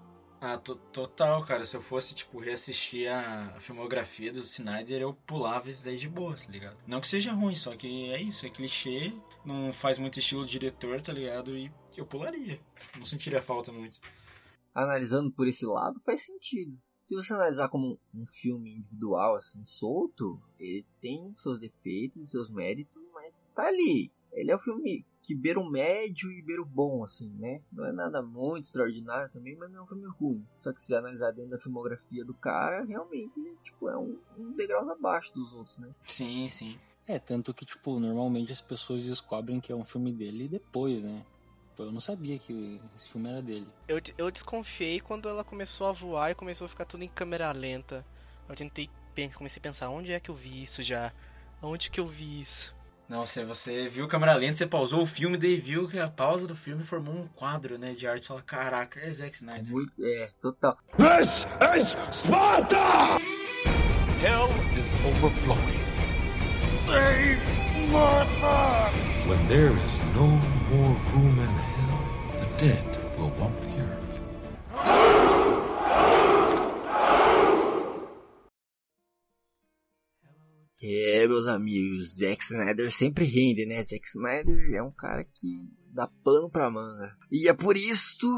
Ah, 0.47 0.59
to- 0.59 0.77
total, 0.93 1.43
cara. 1.47 1.65
Se 1.65 1.75
eu 1.75 1.81
fosse, 1.81 2.15
tipo, 2.15 2.39
reassistir 2.39 3.11
a, 3.11 3.59
filmografia 3.61 4.31
do 4.31 4.41
Snyder, 4.41 5.01
eu 5.01 5.15
pulava 5.27 5.71
isso 5.71 5.83
daí 5.83 5.97
de 5.97 6.07
boa, 6.07 6.37
tá 6.37 6.53
ligado? 6.53 6.77
Não 6.87 7.01
que 7.01 7.09
seja 7.09 7.33
ruim, 7.33 7.55
só 7.55 7.75
que 7.75 8.11
é 8.11 8.21
isso, 8.21 8.45
é 8.45 8.51
clichê, 8.51 9.11
não 9.43 9.73
faz 9.73 9.99
muito 9.99 10.19
estilo 10.19 10.45
diretor, 10.45 11.01
tá 11.01 11.15
ligado? 11.15 11.57
E 11.57 11.73
eu 11.97 12.05
pularia. 12.05 12.61
Não 12.99 13.07
sentiria 13.07 13.41
falta 13.41 13.73
muito. 13.73 13.99
Analisando 14.75 15.33
por 15.33 15.49
esse 15.49 15.65
lado, 15.65 15.99
faz 16.05 16.27
sentido. 16.27 16.79
Se 17.05 17.15
você 17.15 17.33
analisar 17.33 17.71
como 17.71 17.99
um 18.15 18.27
filme 18.27 18.77
individual, 18.77 19.37
assim, 19.37 19.65
solto, 19.65 20.39
ele 20.59 20.85
tem 21.01 21.35
seus 21.35 21.59
defeitos 21.59 22.31
seus 22.31 22.51
méritos, 22.51 23.03
mas 23.15 23.41
tá 23.55 23.67
ali. 23.67 24.13
Ele 24.35 24.51
é 24.51 24.57
um 24.57 24.61
filme 24.61 25.07
que 25.23 25.35
beira 25.35 25.59
o 25.59 25.71
médio 25.71 26.31
e 26.31 26.43
beira 26.43 26.61
o 26.61 26.67
bom, 26.67 27.03
assim, 27.03 27.31
né? 27.39 27.63
Não 27.73 27.87
é 27.87 27.93
nada 27.93 28.21
muito 28.21 28.65
extraordinário 28.65 29.31
também, 29.33 29.57
mas 29.57 29.71
não 29.71 29.81
é 29.81 29.83
um 29.83 29.87
filme 29.87 30.07
ruim. 30.21 30.45
Só 30.59 30.73
que 30.73 30.81
se 30.81 30.89
você 30.89 30.97
analisar 30.97 31.31
dentro 31.31 31.53
da 31.53 31.59
filmografia 31.59 32.25
do 32.25 32.35
cara, 32.35 32.85
realmente, 32.85 33.57
tipo, 33.63 33.89
é 33.89 33.97
um, 33.97 34.19
um 34.37 34.53
degrau 34.53 34.89
abaixo 34.91 35.33
dos 35.33 35.53
outros, 35.55 35.79
né? 35.79 35.91
Sim, 36.07 36.49
sim. 36.49 36.79
É, 37.07 37.19
tanto 37.19 37.55
que, 37.55 37.65
tipo, 37.65 37.99
normalmente 37.99 38.53
as 38.53 38.61
pessoas 38.61 39.05
descobrem 39.05 39.61
que 39.61 39.73
é 39.73 39.77
um 39.77 39.85
filme 39.85 40.13
dele 40.13 40.49
depois, 40.49 41.05
né? 41.05 41.25
Eu 41.79 41.91
não 41.91 42.01
sabia 42.01 42.39
que 42.39 42.81
esse 42.95 43.09
filme 43.11 43.29
era 43.29 43.43
dele. 43.43 43.67
Eu, 43.89 44.01
eu 44.17 44.31
desconfiei 44.31 45.01
quando 45.01 45.29
ela 45.29 45.43
começou 45.43 45.87
a 45.89 45.93
voar 45.93 46.31
e 46.31 46.35
começou 46.35 46.67
a 46.67 46.69
ficar 46.69 46.85
tudo 46.85 47.03
em 47.03 47.09
câmera 47.09 47.51
lenta. 47.53 48.05
Eu 48.49 48.55
tentei, 48.55 48.89
comecei 49.35 49.59
a 49.59 49.63
pensar, 49.63 49.91
onde 49.91 50.13
é 50.13 50.21
que 50.21 50.31
eu 50.31 50.35
vi 50.35 50.63
isso 50.63 50.83
já? 50.83 51.13
Onde 51.63 51.91
que 51.91 51.99
eu 51.99 52.07
vi 52.07 52.41
isso? 52.41 52.75
Não, 53.09 53.27
você, 53.27 53.45
você 53.45 53.87
viu 53.87 54.09
câmera 54.09 54.35
lenta, 54.35 54.57
você 54.57 54.67
pausou 54.67 55.03
o 55.03 55.07
filme, 55.07 55.37
daí 55.37 55.59
viu 55.59 55.87
que 55.87 55.99
a 55.99 56.09
pausa 56.09 56.47
do 56.47 56.57
filme 56.57 56.83
formou 56.83 57.15
um 57.15 57.29
quadro, 57.29 57.77
né, 57.77 57.93
de 57.93 58.07
arte. 58.07 58.25
Você 58.25 58.29
fala, 58.29 58.43
caraca, 58.43 58.99
é 59.01 59.11
Zack 59.11 59.35
Snyder. 59.35 59.71
Muito, 59.71 59.93
é, 60.03 60.31
total. 60.41 60.79
This 60.97 61.47
is 61.77 61.97
Sparta! 62.11 63.19
Hell 64.23 64.49
is 64.79 64.89
overflowing. 65.07 65.85
Save 66.87 67.41
Martha! 67.91 68.91
When 69.29 69.49
there 69.49 69.77
is 69.77 70.01
no 70.15 70.27
more 70.71 70.97
room 71.13 71.39
in 71.39 71.49
hell, 71.49 72.39
the 72.41 72.67
dead 72.67 72.94
É, 80.87 81.27
meus 81.27 81.49
amigos, 81.49 82.19
Zack 82.19 82.45
Snyder 82.45 82.93
sempre 82.93 83.25
rende, 83.25 83.65
né? 83.65 83.83
Zack 83.83 84.07
Snyder 84.07 84.75
é 84.75 84.83
um 84.83 84.91
cara 84.91 85.25
que 85.25 85.73
dá 85.91 86.07
pano 86.07 86.51
pra 86.51 86.71
manga. 86.71 87.17
E 87.33 87.49
é 87.49 87.55
por 87.55 87.75
isto 87.75 88.29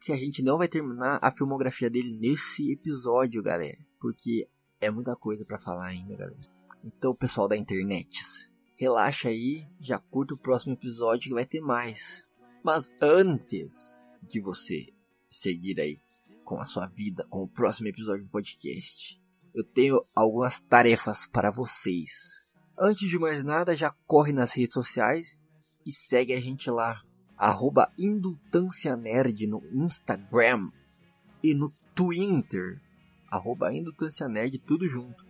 que 0.00 0.12
a 0.12 0.16
gente 0.16 0.44
não 0.44 0.58
vai 0.58 0.68
terminar 0.68 1.18
a 1.20 1.32
filmografia 1.32 1.90
dele 1.90 2.16
nesse 2.20 2.70
episódio, 2.70 3.42
galera. 3.42 3.84
Porque 4.00 4.48
é 4.80 4.92
muita 4.92 5.16
coisa 5.16 5.44
pra 5.44 5.58
falar 5.58 5.86
ainda, 5.86 6.16
galera. 6.16 6.48
Então, 6.84 7.16
pessoal 7.16 7.48
da 7.48 7.56
internet, 7.56 8.48
relaxa 8.76 9.30
aí, 9.30 9.66
já 9.80 9.98
curta 9.98 10.34
o 10.34 10.38
próximo 10.38 10.74
episódio 10.74 11.30
que 11.30 11.34
vai 11.34 11.44
ter 11.44 11.60
mais. 11.60 12.22
Mas 12.62 12.94
antes 13.02 14.00
de 14.22 14.40
você 14.40 14.86
seguir 15.28 15.80
aí 15.80 15.98
com 16.44 16.60
a 16.60 16.64
sua 16.64 16.86
vida, 16.86 17.26
com 17.28 17.42
o 17.42 17.48
próximo 17.48 17.88
episódio 17.88 18.22
do 18.22 18.30
podcast, 18.30 19.20
eu 19.54 19.64
tenho 19.64 20.04
algumas 20.14 20.60
tarefas 20.60 21.26
para 21.26 21.50
vocês. 21.50 22.40
Antes 22.78 23.08
de 23.08 23.18
mais 23.18 23.44
nada, 23.44 23.76
já 23.76 23.90
corre 24.06 24.32
nas 24.32 24.52
redes 24.52 24.74
sociais 24.74 25.38
e 25.86 25.92
segue 25.92 26.32
a 26.32 26.40
gente 26.40 26.70
lá. 26.70 27.02
Arroba 27.36 27.92
Nerd 28.98 29.46
no 29.46 29.62
Instagram 29.72 30.70
e 31.42 31.54
no 31.54 31.72
Twitter. 31.94 32.80
Arroba 33.30 33.70
Nerd, 33.70 34.58
tudo 34.58 34.86
junto. 34.88 35.24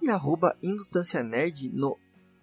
E 0.00 0.08
arroba 0.10 0.56
Nerd 1.24 1.68
no 1.70 1.98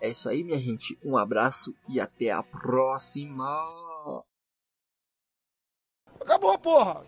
É 0.00 0.10
isso 0.10 0.28
aí, 0.28 0.42
minha 0.42 0.58
gente. 0.58 0.98
Um 1.04 1.16
abraço 1.16 1.74
e 1.88 2.00
até 2.00 2.30
a 2.30 2.42
próxima. 2.42 3.44
Acabou, 6.20 6.58
porra! 6.58 7.04